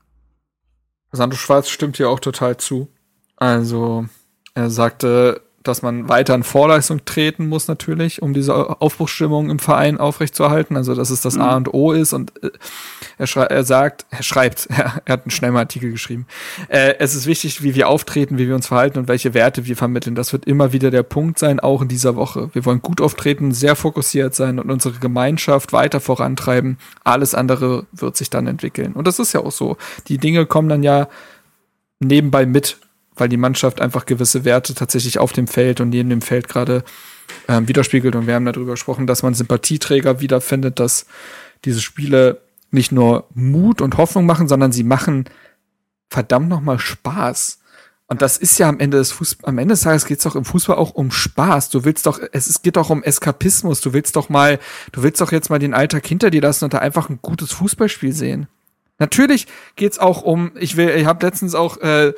Sandro 1.11 1.37
Schwarz 1.37 1.67
stimmt 1.67 1.97
hier 1.97 2.09
auch 2.09 2.21
total 2.21 2.55
zu. 2.55 2.87
Also, 3.35 4.05
er 4.53 4.69
sagte, 4.69 5.41
dass 5.63 5.81
man 5.81 6.09
weiter 6.09 6.35
in 6.35 6.43
Vorleistung 6.43 7.05
treten 7.05 7.47
muss 7.47 7.67
natürlich, 7.67 8.21
um 8.21 8.33
diese 8.33 8.81
Aufbruchsstimmung 8.81 9.49
im 9.49 9.59
Verein 9.59 9.97
aufrechtzuerhalten. 9.97 10.77
Also 10.77 10.93
dass 10.93 11.09
es 11.09 11.21
das 11.21 11.35
mhm. 11.35 11.41
A 11.41 11.55
und 11.55 11.73
O 11.73 11.91
ist. 11.93 12.13
Und 12.13 12.33
äh, 12.43 12.51
er, 13.17 13.27
er 13.49 13.63
sagt, 13.63 14.05
er 14.09 14.23
schreibt, 14.23 14.67
er, 14.69 15.01
er 15.05 15.13
hat 15.13 15.23
einen 15.23 15.31
schnellen 15.31 15.55
Artikel 15.55 15.91
geschrieben. 15.91 16.27
Äh, 16.67 16.95
es 16.99 17.15
ist 17.15 17.25
wichtig, 17.25 17.63
wie 17.63 17.75
wir 17.75 17.87
auftreten, 17.87 18.37
wie 18.37 18.47
wir 18.47 18.55
uns 18.55 18.67
verhalten 18.67 18.99
und 18.99 19.07
welche 19.07 19.33
Werte 19.33 19.65
wir 19.65 19.77
vermitteln. 19.77 20.15
Das 20.15 20.33
wird 20.33 20.45
immer 20.45 20.73
wieder 20.73 20.91
der 20.91 21.03
Punkt 21.03 21.39
sein, 21.39 21.59
auch 21.59 21.81
in 21.81 21.87
dieser 21.87 22.15
Woche. 22.15 22.49
Wir 22.53 22.65
wollen 22.65 22.81
gut 22.81 23.01
auftreten, 23.01 23.53
sehr 23.53 23.75
fokussiert 23.75 24.35
sein 24.35 24.59
und 24.59 24.69
unsere 24.69 24.99
Gemeinschaft 24.99 25.73
weiter 25.73 25.99
vorantreiben. 25.99 26.77
Alles 27.03 27.33
andere 27.33 27.85
wird 27.91 28.17
sich 28.17 28.29
dann 28.29 28.47
entwickeln. 28.47 28.93
Und 28.93 29.07
das 29.07 29.19
ist 29.19 29.33
ja 29.33 29.39
auch 29.39 29.51
so. 29.51 29.77
Die 30.07 30.17
Dinge 30.17 30.45
kommen 30.45 30.69
dann 30.69 30.83
ja 30.83 31.07
nebenbei 31.99 32.45
mit 32.45 32.77
weil 33.15 33.29
die 33.29 33.37
Mannschaft 33.37 33.81
einfach 33.81 34.05
gewisse 34.05 34.45
Werte 34.45 34.73
tatsächlich 34.73 35.19
auf 35.19 35.33
dem 35.33 35.47
Feld 35.47 35.81
und 35.81 35.89
neben 35.89 36.09
dem 36.09 36.21
Feld 36.21 36.47
gerade 36.47 36.83
ähm, 37.47 37.67
widerspiegelt. 37.67 38.15
Und 38.15 38.27
wir 38.27 38.35
haben 38.35 38.45
darüber 38.45 38.71
gesprochen, 38.71 39.07
dass 39.07 39.23
man 39.23 39.33
Sympathieträger 39.33 40.19
wiederfindet, 40.19 40.79
dass 40.79 41.05
diese 41.65 41.81
Spiele 41.81 42.41
nicht 42.71 42.91
nur 42.91 43.27
Mut 43.33 43.81
und 43.81 43.97
Hoffnung 43.97 44.25
machen, 44.25 44.47
sondern 44.47 44.71
sie 44.71 44.83
machen 44.83 45.25
verdammt 46.09 46.49
nochmal 46.49 46.79
Spaß. 46.79 47.59
Und 48.07 48.21
das 48.21 48.37
ist 48.37 48.59
ja 48.59 48.67
am 48.67 48.79
Ende 48.79 48.97
des 48.97 49.11
Fußball, 49.11 49.49
am 49.49 49.57
Ende 49.57 49.73
des 49.73 49.81
Tages 49.81 50.05
geht 50.05 50.17
es 50.17 50.23
doch 50.23 50.35
im 50.35 50.45
Fußball 50.45 50.75
auch 50.75 50.91
um 50.91 51.09
Spaß. 51.09 51.69
Du 51.69 51.85
willst 51.85 52.05
doch, 52.05 52.19
es, 52.31 52.47
es 52.47 52.61
geht 52.61 52.75
doch 52.75 52.89
um 52.89 53.01
Eskapismus. 53.01 53.81
Du 53.81 53.93
willst 53.93 54.15
doch 54.15 54.29
mal, 54.29 54.59
du 54.91 55.03
willst 55.03 55.21
doch 55.21 55.31
jetzt 55.31 55.49
mal 55.49 55.59
den 55.59 55.73
Alltag 55.73 56.05
hinter 56.05 56.29
dir 56.29 56.41
lassen 56.41 56.65
und 56.65 56.73
da 56.73 56.79
einfach 56.79 57.09
ein 57.09 57.19
gutes 57.21 57.51
Fußballspiel 57.53 58.13
sehen. 58.13 58.47
Natürlich 58.99 59.47
geht's 59.75 59.99
auch 59.99 60.21
um, 60.21 60.51
ich 60.59 60.77
will, 60.77 60.89
ich 60.89 61.05
habe 61.05 61.25
letztens 61.25 61.55
auch 61.55 61.77
äh, 61.77 62.13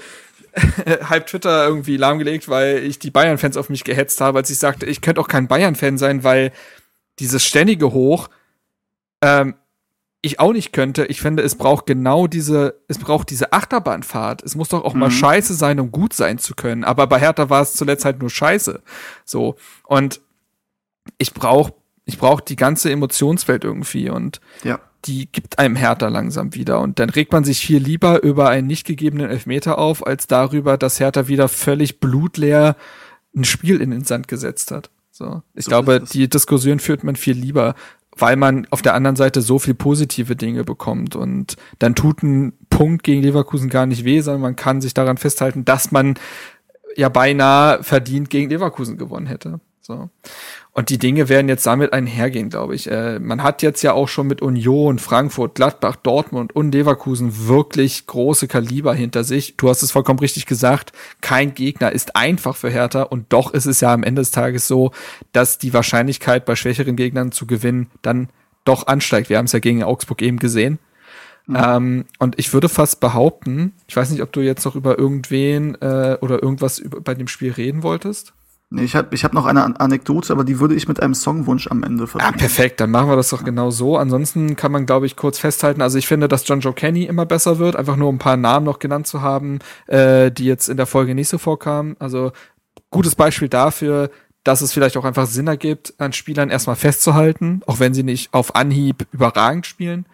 halb 1.10 1.28
Twitter 1.28 1.68
irgendwie 1.68 1.98
lahmgelegt, 1.98 2.50
weil 2.50 2.78
ich 2.80 3.00
die 3.00 3.12
Bayern-Fans 3.12 3.58
auf 3.58 3.70
mich 3.70 3.84
gehetzt 3.84 4.22
habe, 4.22 4.40
als 4.40 4.50
ich 4.50 4.58
sagte, 4.58 4.86
ich 4.86 5.02
könnte 5.02 5.22
auch 5.22 5.28
kein 5.28 5.48
Bayern-Fan 5.48 5.98
sein, 5.98 6.24
weil 6.24 6.52
dieses 7.20 7.46
ständige 7.46 7.92
Hoch 7.92 8.30
ähm, 9.22 9.56
ich 10.22 10.40
auch 10.40 10.54
nicht 10.54 10.74
könnte. 10.74 11.06
Ich 11.06 11.22
finde, 11.22 11.44
es 11.44 11.56
braucht 11.56 11.86
genau 11.86 12.28
diese, 12.28 12.82
es 12.88 12.98
braucht 12.98 13.30
diese 13.30 13.54
Achterbahnfahrt. 13.54 14.42
Es 14.44 14.56
muss 14.56 14.70
doch 14.70 14.84
auch 14.84 14.94
mhm. 14.94 15.02
mal 15.02 15.12
scheiße 15.12 15.54
sein, 15.54 15.80
um 15.80 15.92
gut 15.92 16.14
sein 16.14 16.40
zu 16.40 16.56
können. 16.56 16.84
Aber 16.84 17.06
bei 17.08 17.20
Hertha 17.20 17.50
war 17.50 17.62
es 17.62 17.74
zuletzt 17.74 18.06
halt 18.06 18.20
nur 18.20 18.30
scheiße. 18.30 18.82
So. 19.24 19.56
Und 19.84 20.22
ich 21.20 21.34
brauche 21.34 21.74
ich 22.06 22.18
brauch 22.18 22.42
die 22.42 22.56
ganze 22.56 22.92
Emotionswelt 22.92 23.64
irgendwie. 23.64 24.10
Und 24.10 24.42
ja 24.64 24.80
die 25.06 25.32
gibt 25.32 25.60
einem 25.60 25.76
Hertha 25.76 26.08
langsam 26.08 26.56
wieder. 26.56 26.80
Und 26.82 27.00
dann 27.00 27.10
regt 27.10 27.32
man 27.32 27.44
sich 27.44 27.60
viel 27.60 27.78
lieber 27.78 28.24
über 28.24 28.50
einen 28.50 28.68
nicht 28.68 28.86
gegebenen 28.86 29.30
Elfmeter 29.30 29.78
auf, 29.78 30.06
als 30.06 30.28
darüber, 30.28 30.78
dass 30.78 31.00
Hertha 31.00 31.28
wieder 31.28 31.48
völlig 31.48 32.00
blutleer 32.00 32.76
ein 33.36 33.44
Spiel 33.44 33.82
in 33.82 33.92
den 33.92 34.04
Sand 34.04 34.28
gesetzt 34.28 34.72
hat. 34.72 34.90
So. 35.12 35.44
Ich 35.54 35.66
so 35.66 35.70
glaube, 35.70 36.04
die 36.12 36.30
Diskussion 36.30 36.80
führt 36.80 37.04
man 37.04 37.16
viel 37.16 37.38
lieber, 37.38 37.76
weil 38.18 38.36
man 38.36 38.68
auf 38.72 38.82
der 38.82 38.96
anderen 38.96 39.16
Seite 39.16 39.42
so 39.42 39.60
viel 39.60 39.76
positive 39.76 40.36
Dinge 40.36 40.64
bekommt. 40.64 41.16
Und 41.16 41.56
dann 41.80 41.96
tut 41.96 42.24
ein 42.24 42.54
Punkt 42.70 43.04
gegen 43.04 43.22
Leverkusen 43.22 43.70
gar 43.70 43.86
nicht 43.86 44.06
weh, 44.06 44.22
sondern 44.22 44.42
man 44.42 44.56
kann 44.56 44.82
sich 44.82 44.94
daran 44.94 45.18
festhalten, 45.18 45.66
dass 45.66 45.92
man 45.92 46.16
ja 46.96 47.10
beinahe 47.10 47.84
verdient 47.84 48.30
gegen 48.30 48.50
Leverkusen 48.50 48.98
gewonnen 48.98 49.28
hätte. 49.28 49.60
So. 49.86 50.10
Und 50.72 50.90
die 50.90 50.98
Dinge 50.98 51.30
werden 51.30 51.48
jetzt 51.48 51.68
damit 51.68 51.94
einhergehen, 51.94 52.50
glaube 52.50 52.74
ich. 52.74 52.90
Äh, 52.90 53.20
man 53.20 53.44
hat 53.44 53.62
jetzt 53.62 53.84
ja 53.84 53.94
auch 53.94 54.08
schon 54.08 54.26
mit 54.26 54.42
Union, 54.42 54.98
Frankfurt, 54.98 55.54
Gladbach, 55.54 55.96
Dortmund 55.96 56.56
und 56.56 56.74
Leverkusen 56.74 57.48
wirklich 57.48 58.08
große 58.08 58.48
Kaliber 58.48 58.96
hinter 58.96 59.24
sich. 59.24 59.58
Du 59.58 59.70
hast 59.70 59.84
es 59.84 59.92
vollkommen 59.92 60.18
richtig 60.18 60.48
gesagt. 60.48 60.92
Kein 61.22 61.54
Gegner 61.54 61.92
ist 61.92 62.16
einfach 62.16 62.56
für 62.56 62.72
Hertha 62.72 63.04
und 63.04 63.32
doch 63.32 63.54
ist 63.54 63.68
es 63.68 63.80
ja 63.80 63.94
am 63.94 64.02
Ende 64.02 64.24
des 64.24 64.32
Tages 64.32 64.68
so, 64.68 64.92
dass 65.34 65.60
die 65.60 65.74
Wahrscheinlichkeit 65.74 66.46
bei 66.46 66.56
schwächeren 66.56 66.96
Gegnern 66.96 67.32
zu 67.32 67.46
gewinnen 67.46 67.92
dann 68.02 68.30
doch 68.64 68.88
ansteigt. 68.88 69.30
Wir 69.30 69.38
haben 69.38 69.46
es 69.46 69.52
ja 69.52 69.60
gegen 69.60 69.84
Augsburg 69.84 70.24
eben 70.24 70.40
gesehen. 70.40 70.80
Mhm. 71.46 71.58
Ähm, 71.64 72.06
und 72.18 72.40
ich 72.40 72.52
würde 72.54 72.70
fast 72.70 73.02
behaupten, 73.02 73.74
ich 73.88 73.96
weiß 73.96 74.10
nicht, 74.10 74.24
ob 74.24 74.34
du 74.34 74.42
jetzt 74.42 74.66
noch 74.66 74.76
über 74.76 74.98
irgendwen 74.98 75.76
äh, 75.76 76.18
oder 76.22 76.42
irgendwas 76.42 76.80
über, 76.80 77.02
bei 77.02 77.14
dem 77.14 77.28
Spiel 77.28 77.52
reden 77.52 77.84
wolltest. 77.84 78.34
Nee, 78.72 78.84
ich 78.84 78.96
habe 78.96 79.14
ich 79.14 79.24
hab 79.24 79.34
noch 79.34 79.46
eine 79.46 79.80
Anekdote, 79.80 80.34
aber 80.34 80.44
die 80.44 80.60
würde 80.60 80.74
ich 80.74 80.88
mit 80.88 81.02
einem 81.02 81.14
Songwunsch 81.14 81.68
am 81.68 81.84
Ende 81.84 82.08
verbinden. 82.08 82.34
Ah, 82.34 82.38
perfekt, 82.38 82.80
dann 82.80 82.90
machen 82.90 83.10
wir 83.10 83.16
das 83.16 83.30
doch 83.30 83.44
genau 83.44 83.70
so. 83.70 83.98
Ansonsten 83.98 84.56
kann 84.56 84.72
man, 84.72 84.88
glaube 84.88 85.06
ich, 85.06 85.16
kurz 85.16 85.38
festhalten, 85.38 85.82
also 85.82 85.98
ich 85.98 86.08
finde, 86.08 86.28
dass 86.28 86.48
John 86.48 86.62
Joe 86.62 86.74
Kenny 86.74 87.04
immer 87.04 87.26
besser 87.26 87.60
wird, 87.60 87.76
einfach 87.76 87.96
nur 87.96 88.12
ein 88.12 88.18
paar 88.18 88.38
Namen 88.38 88.66
noch 88.66 88.80
genannt 88.80 89.06
zu 89.06 89.22
haben, 89.22 89.60
äh, 89.88 90.32
die 90.32 90.46
jetzt 90.46 90.68
in 90.68 90.78
der 90.78 90.88
Folge 90.88 91.14
nicht 91.14 91.30
so 91.30 91.38
vorkamen. 91.38 91.96
Also 92.00 92.32
gutes 92.90 93.16
Beispiel 93.16 93.50
dafür, 93.50 94.10
dass 94.44 94.62
es 94.62 94.74
vielleicht 94.74 94.98
auch 94.98 95.06
einfach 95.06 95.28
Sinn 95.28 95.48
ergibt, 95.48 95.94
an 96.00 96.14
Spielern 96.14 96.50
erstmal 96.50 96.76
festzuhalten, 96.76 97.62
auch 97.68 97.80
wenn 97.80 97.94
sie 97.94 98.04
nicht 98.04 98.34
auf 98.34 98.56
Anhieb 98.56 99.08
überragend 99.12 99.68
spielen. 99.68 100.06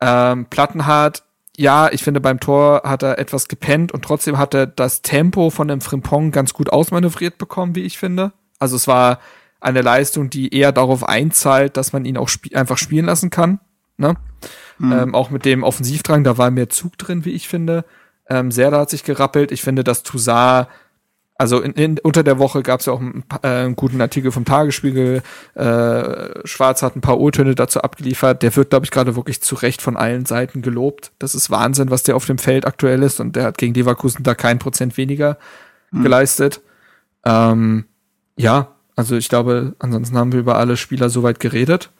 Ähm, 0.00 0.46
Plattenhardt 0.46 1.24
ja, 1.58 1.90
ich 1.90 2.04
finde, 2.04 2.20
beim 2.20 2.38
Tor 2.38 2.82
hat 2.84 3.02
er 3.02 3.18
etwas 3.18 3.48
gepennt 3.48 3.90
und 3.90 4.04
trotzdem 4.04 4.38
hat 4.38 4.54
er 4.54 4.68
das 4.68 5.02
Tempo 5.02 5.50
von 5.50 5.66
dem 5.66 5.80
Frimpong 5.80 6.30
ganz 6.30 6.54
gut 6.54 6.70
ausmanövriert 6.70 7.36
bekommen, 7.36 7.74
wie 7.74 7.82
ich 7.82 7.98
finde. 7.98 8.32
Also 8.60 8.76
es 8.76 8.86
war 8.86 9.18
eine 9.60 9.82
Leistung, 9.82 10.30
die 10.30 10.54
eher 10.54 10.70
darauf 10.70 11.02
einzahlt, 11.02 11.76
dass 11.76 11.92
man 11.92 12.04
ihn 12.04 12.16
auch 12.16 12.28
sp 12.30 12.54
einfach 12.54 12.78
spielen 12.78 13.06
lassen 13.06 13.30
kann. 13.30 13.58
Ne? 13.96 14.14
Mhm. 14.78 14.92
Ähm, 14.92 15.14
auch 15.16 15.30
mit 15.30 15.44
dem 15.44 15.64
Offensivdrang, 15.64 16.22
da 16.22 16.38
war 16.38 16.52
mehr 16.52 16.68
Zug 16.68 16.96
drin, 16.96 17.24
wie 17.24 17.32
ich 17.32 17.48
finde. 17.48 17.84
Ähm, 18.30 18.52
Serda 18.52 18.78
hat 18.78 18.90
sich 18.90 19.02
gerappelt. 19.02 19.50
Ich 19.50 19.62
finde, 19.62 19.82
dass 19.82 20.04
Toussaint 20.04 20.68
also 21.38 21.60
in, 21.60 21.72
in, 21.74 21.98
unter 22.00 22.24
der 22.24 22.40
Woche 22.40 22.64
gab 22.64 22.80
es 22.80 22.86
ja 22.86 22.92
auch 22.92 23.00
einen, 23.00 23.22
äh, 23.42 23.46
einen, 23.46 23.76
guten 23.76 24.00
Artikel 24.00 24.32
vom 24.32 24.44
Tagesspiegel. 24.44 25.22
Äh, 25.54 26.46
Schwarz 26.46 26.82
hat 26.82 26.96
ein 26.96 27.00
paar 27.00 27.20
O-Töne 27.20 27.54
dazu 27.54 27.80
abgeliefert. 27.80 28.42
Der 28.42 28.54
wird, 28.56 28.70
glaube 28.70 28.84
ich, 28.84 28.90
gerade 28.90 29.14
wirklich 29.14 29.40
zu 29.40 29.54
Recht 29.54 29.80
von 29.80 29.96
allen 29.96 30.26
Seiten 30.26 30.62
gelobt. 30.62 31.12
Das 31.20 31.36
ist 31.36 31.48
Wahnsinn, 31.48 31.90
was 31.90 32.02
der 32.02 32.16
auf 32.16 32.26
dem 32.26 32.38
Feld 32.38 32.66
aktuell 32.66 33.04
ist. 33.04 33.20
Und 33.20 33.36
der 33.36 33.44
hat 33.44 33.58
gegen 33.58 33.72
Leverkusen 33.72 34.24
da 34.24 34.34
kein 34.34 34.58
Prozent 34.58 34.96
weniger 34.96 35.38
mhm. 35.92 36.02
geleistet. 36.02 36.60
Ähm, 37.24 37.84
ja, 38.36 38.74
also 38.96 39.16
ich 39.16 39.28
glaube, 39.28 39.76
ansonsten 39.78 40.18
haben 40.18 40.32
wir 40.32 40.40
über 40.40 40.58
alle 40.58 40.76
Spieler 40.76 41.08
soweit 41.08 41.38
geredet. 41.38 41.90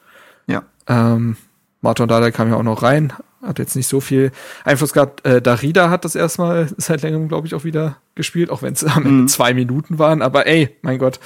Ja. 0.48 0.64
Ähm, 0.88 1.36
Martin 1.80 2.08
Dada 2.08 2.32
kam 2.32 2.50
ja 2.50 2.56
auch 2.56 2.64
noch 2.64 2.82
rein, 2.82 3.12
hat 3.42 3.58
jetzt 3.58 3.76
nicht 3.76 3.86
so 3.86 4.00
viel 4.00 4.32
Einfluss 4.64 4.92
gehabt. 4.92 5.24
Äh, 5.24 5.40
Darida 5.40 5.90
hat 5.90 6.04
das 6.04 6.14
erstmal 6.14 6.68
seit 6.76 7.02
längerem, 7.02 7.28
glaube 7.28 7.46
ich, 7.46 7.54
auch 7.54 7.64
wieder 7.64 7.96
gespielt, 8.14 8.50
auch 8.50 8.62
wenn 8.62 8.72
es 8.72 8.84
am 8.84 9.04
Ende 9.04 9.22
mhm. 9.22 9.28
zwei 9.28 9.54
Minuten 9.54 9.98
waren. 9.98 10.22
Aber 10.22 10.46
ey, 10.46 10.76
mein 10.82 10.98
Gott. 10.98 11.20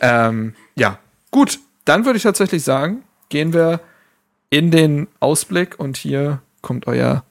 Ähm, 0.00 0.54
ja, 0.74 0.98
gut. 1.30 1.58
Dann 1.84 2.06
würde 2.06 2.16
ich 2.16 2.22
tatsächlich 2.22 2.62
sagen, 2.62 3.02
gehen 3.28 3.52
wir 3.52 3.80
in 4.48 4.70
den 4.70 5.06
Ausblick 5.20 5.78
und 5.78 5.98
hier 5.98 6.40
kommt 6.62 6.86
euer 6.86 7.24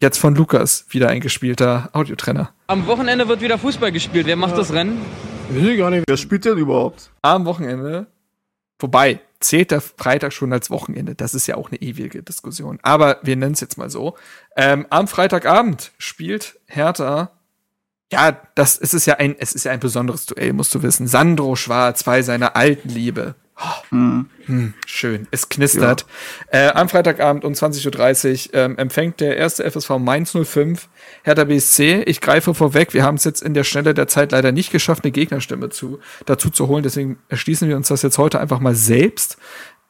jetzt 0.00 0.18
von 0.18 0.34
Lukas 0.34 0.86
wieder 0.88 1.08
eingespielter 1.08 1.90
Audiotrenner. 1.92 2.52
Am 2.68 2.86
Wochenende 2.86 3.28
wird 3.28 3.40
wieder 3.42 3.58
Fußball 3.58 3.92
gespielt. 3.92 4.26
Wer 4.26 4.36
macht 4.36 4.52
ja. 4.52 4.58
das 4.58 4.72
Rennen? 4.72 4.98
Ich 5.54 5.78
gar 5.78 5.90
nicht. 5.90 6.04
Wer 6.06 6.16
spielt 6.16 6.44
denn 6.44 6.56
überhaupt? 6.56 7.10
Am 7.20 7.44
Wochenende. 7.44 8.06
Vorbei 8.78 9.20
zählt 9.42 9.70
der 9.70 9.80
Freitag 9.80 10.32
schon 10.32 10.52
als 10.52 10.70
Wochenende? 10.70 11.14
Das 11.14 11.34
ist 11.34 11.46
ja 11.46 11.56
auch 11.56 11.70
eine 11.70 11.80
ewige 11.82 12.22
Diskussion. 12.22 12.78
Aber 12.82 13.18
wir 13.22 13.36
nennen 13.36 13.54
es 13.54 13.60
jetzt 13.60 13.78
mal 13.78 13.90
so. 13.90 14.16
Ähm, 14.56 14.86
am 14.90 15.08
Freitagabend 15.08 15.92
spielt 15.98 16.58
Hertha. 16.66 17.32
Ja, 18.10 18.40
das 18.54 18.78
es 18.78 18.94
ist 18.94 19.06
ja 19.06 19.14
ein, 19.14 19.36
es 19.38 19.54
ist 19.54 19.64
ja 19.64 19.72
ein 19.72 19.80
besonderes 19.80 20.26
Duell, 20.26 20.52
musst 20.52 20.74
du 20.74 20.82
wissen. 20.82 21.06
Sandro 21.06 21.56
Schwarz 21.56 22.04
bei 22.04 22.22
seiner 22.22 22.56
alten 22.56 22.88
Liebe. 22.88 23.34
Hm. 23.90 24.26
Hm, 24.46 24.74
schön, 24.86 25.28
es 25.30 25.48
knistert. 25.48 26.04
Ja. 26.52 26.70
Äh, 26.70 26.72
am 26.72 26.88
Freitagabend 26.88 27.44
um 27.44 27.52
20.30 27.52 28.48
Uhr 28.48 28.54
ähm, 28.54 28.78
empfängt 28.78 29.20
der 29.20 29.36
erste 29.36 29.68
FSV 29.70 29.98
Mainz 29.98 30.36
05 30.36 30.88
Hertha 31.22 31.44
BSC. 31.44 32.02
Ich 32.06 32.20
greife 32.20 32.54
vorweg, 32.54 32.92
wir 32.92 33.04
haben 33.04 33.14
es 33.14 33.24
jetzt 33.24 33.42
in 33.42 33.54
der 33.54 33.64
Schnelle 33.64 33.94
der 33.94 34.08
Zeit 34.08 34.32
leider 34.32 34.52
nicht 34.52 34.72
geschafft, 34.72 35.04
eine 35.04 35.12
Gegnerstimme 35.12 35.70
zu, 35.70 36.00
dazu 36.26 36.50
zu 36.50 36.68
holen. 36.68 36.82
Deswegen 36.82 37.18
erschließen 37.28 37.68
wir 37.68 37.76
uns 37.76 37.88
das 37.88 38.02
jetzt 38.02 38.18
heute 38.18 38.40
einfach 38.40 38.60
mal 38.60 38.74
selbst. 38.74 39.36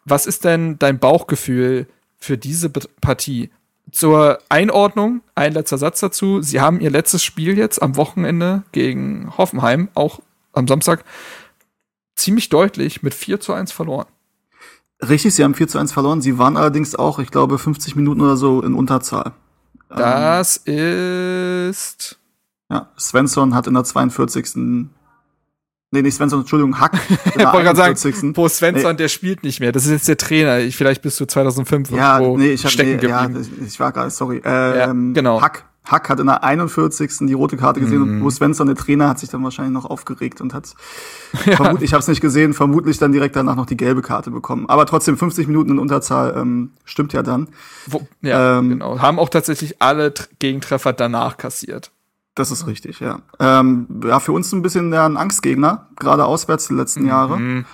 Was 0.05 0.27
ist 0.27 0.44
denn 0.44 0.78
dein 0.78 0.99
Bauchgefühl 0.99 1.86
für 2.19 2.36
diese 2.36 2.70
Partie? 2.70 3.51
Zur 3.90 4.39
Einordnung, 4.49 5.23
ein 5.35 5.53
letzter 5.53 5.77
Satz 5.77 6.01
dazu. 6.01 6.40
Sie 6.40 6.61
haben 6.61 6.81
ihr 6.81 6.90
letztes 6.90 7.24
Spiel 7.24 7.59
jetzt 7.59 7.82
am 7.82 7.97
Wochenende 7.97 8.62
gegen 8.73 9.36
Hoffenheim, 9.36 9.89
auch 9.94 10.20
am 10.53 10.69
Samstag, 10.69 11.05
ziemlich 12.16 12.48
deutlich 12.48 13.02
mit 13.02 13.14
4 13.14 13.40
zu 13.40 13.52
1 13.52 13.72
verloren. 13.72 14.06
Richtig, 15.06 15.34
sie 15.34 15.43
haben 15.43 15.55
4 15.55 15.68
zu 15.68 15.78
1 15.78 15.93
verloren. 15.93 16.20
Sie 16.20 16.39
waren 16.39 16.56
allerdings 16.56 16.94
auch, 16.94 17.18
ich 17.18 17.30
glaube, 17.30 17.59
50 17.59 17.97
Minuten 17.97 18.20
oder 18.20 18.36
so 18.36 18.62
in 18.62 18.74
Unterzahl. 18.74 19.32
Das 19.89 20.62
ähm, 20.66 21.68
ist. 21.70 22.18
Ja, 22.70 22.90
Svensson 22.98 23.55
hat 23.55 23.66
in 23.66 23.74
der 23.74 23.84
42. 23.84 24.52
Nee, 24.55 26.01
nicht 26.01 26.14
Svensson, 26.14 26.40
Entschuldigung, 26.40 26.80
Hack. 26.80 26.93
ich 27.09 27.36
wollte 27.36 27.74
gerade 27.74 27.94
sagen, 27.97 28.32
Bo 28.32 28.48
Svensson, 28.48 28.93
nee. 28.93 28.97
der 28.97 29.09
spielt 29.09 29.43
nicht 29.43 29.60
mehr. 29.60 29.72
Das 29.72 29.84
ist 29.84 29.90
jetzt 29.90 30.09
der 30.09 30.16
Trainer. 30.16 30.60
Ich, 30.60 30.76
vielleicht 30.76 31.02
bist 31.02 31.20
du 31.20 31.26
2005 31.26 31.90
ja, 31.90 32.18
nee, 32.20 32.52
ich 32.52 32.64
hab, 32.64 32.70
stecken 32.70 32.93
nee, 32.93 32.97
geblieben. 32.97 33.47
Ja, 33.60 33.66
ich 33.66 33.78
war 33.78 33.93
gerade, 33.93 34.10
sorry. 34.10 34.40
Ähm, 34.44 35.09
ja, 35.09 35.12
genau. 35.12 35.43
Hack 35.43 35.66
Hack 35.84 36.09
hat 36.09 36.20
in 36.20 36.26
der 36.26 36.44
41. 36.44 37.10
die 37.22 37.32
rote 37.32 37.56
Karte 37.56 37.80
gesehen 37.80 37.98
mm. 37.98 38.02
und 38.02 38.10
mhm. 38.16 38.20
Bo 38.20 38.30
Svensson, 38.30 38.68
der 38.68 38.76
Trainer, 38.76 39.09
hat 39.09 39.18
sich 39.18 39.30
dann 39.30 39.42
wahrscheinlich 39.42 39.74
noch 39.74 39.84
aufgeregt 39.84 40.40
und 40.40 40.54
hat, 40.54 40.74
ja. 41.44 41.56
vermutlich, 41.56 41.90
ich 41.90 41.92
habe 41.92 42.00
es 42.00 42.09
nicht 42.09 42.20
gesehen, 42.20 42.54
vermutlich 42.54 42.98
dann 42.98 43.12
direkt 43.12 43.34
danach 43.34 43.56
noch 43.56 43.66
die 43.66 43.76
gelbe 43.76 44.00
Karte 44.00 44.30
bekommen. 44.30 44.68
Aber 44.68 44.86
trotzdem 44.86 45.16
50 45.16 45.48
Minuten 45.48 45.72
in 45.72 45.78
Unterzahl 45.78 46.34
ähm, 46.36 46.72
stimmt 46.84 47.12
ja 47.12 47.22
dann. 47.22 47.48
Wo, 47.86 48.06
ja, 48.20 48.59
ähm, 48.59 48.70
genau. 48.70 49.00
Haben 49.00 49.18
auch 49.18 49.28
tatsächlich 49.28 49.82
alle 49.82 50.14
Gegentreffer 50.38 50.92
danach 50.92 51.36
kassiert. 51.36 51.90
Das 52.34 52.50
ist 52.50 52.66
richtig, 52.66 53.00
ja. 53.00 53.20
Ähm, 53.40 53.86
ja, 54.04 54.20
für 54.20 54.32
uns 54.32 54.52
ein 54.52 54.62
bisschen 54.62 54.94
ein 54.94 55.16
Angstgegner, 55.16 55.88
gerade 55.96 56.24
auswärts 56.24 56.68
die 56.68 56.74
letzten 56.74 57.02
mhm. 57.02 57.09
Jahre. 57.09 57.64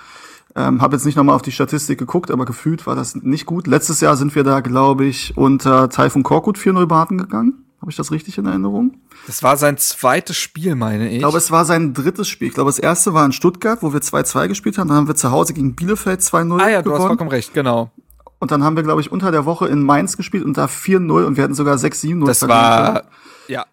Ähm, 0.57 0.83
habe 0.83 0.97
jetzt 0.97 1.05
nicht 1.05 1.15
nochmal 1.15 1.37
auf 1.37 1.43
die 1.43 1.53
Statistik 1.53 1.99
geguckt, 1.99 2.33
aber 2.33 2.45
gefühlt 2.45 2.87
war 2.87 2.97
das 2.97 3.15
nicht 3.15 3.47
gut. 3.47 3.69
Letztes 3.69 4.01
Jahr 4.01 4.17
sind 4.17 4.35
wir 4.35 4.43
da, 4.43 4.61
glaube 4.61 5.05
ich, 5.05 5.37
unter 5.37 5.89
Taifun 5.89 6.25
Korkut 6.25 6.59
4-0 6.59 6.87
Baden 6.87 7.19
gegangen. 7.19 7.68
Habe 7.81 7.91
ich 7.93 7.97
das 7.97 8.11
richtig 8.11 8.37
in 8.39 8.47
Erinnerung? 8.47 8.99
Das 9.27 9.43
war 9.43 9.57
sein 9.57 9.79
zweites 9.79 10.37
Spiel, 10.37 10.75
meine 10.75 11.09
ich. 11.09 11.15
Ich 11.15 11.19
glaube, 11.21 11.39
es 11.39 11.51
war 11.53 11.65
sein 11.65 11.95
drittes 11.95 12.29
Spiel. 12.29 12.49
Ich 12.49 12.55
glaube, 12.55 12.69
das 12.69 12.79
erste 12.79 13.15
war 13.15 13.25
in 13.25 13.33
Stuttgart, 13.33 13.83
wo 13.83 13.93
wir 13.93 14.01
2-2 14.01 14.49
gespielt 14.49 14.79
haben. 14.79 14.89
Dann 14.89 14.97
haben 14.97 15.09
wir 15.09 15.15
zu 15.15 15.31
Hause 15.31 15.55
gegen 15.55 15.77
Bielefeld 15.77 16.21
2-0 16.21 16.61
Ah 16.61 16.69
ja, 16.69 16.83
du 16.83 16.93
hast 16.93 17.07
vollkommen 17.07 17.31
recht, 17.31 17.55
genau. 17.55 17.93
Und 18.41 18.51
dann 18.51 18.65
haben 18.65 18.77
wir, 18.77 18.83
glaube 18.83 19.01
ich, 19.01 19.13
unter 19.13 19.31
der 19.31 19.45
Woche 19.45 19.69
in 19.69 19.83
Mainz 19.83 20.17
gespielt 20.17 20.45
und 20.45 20.57
da 20.57 20.67
4-0 20.67 21.25
und 21.25 21.37
wir 21.37 21.45
hatten 21.45 21.55
sogar 21.55 21.77
6-7-0. 21.77 22.27
Das 22.27 22.47
war, 22.49 23.05
ja. 23.47 23.65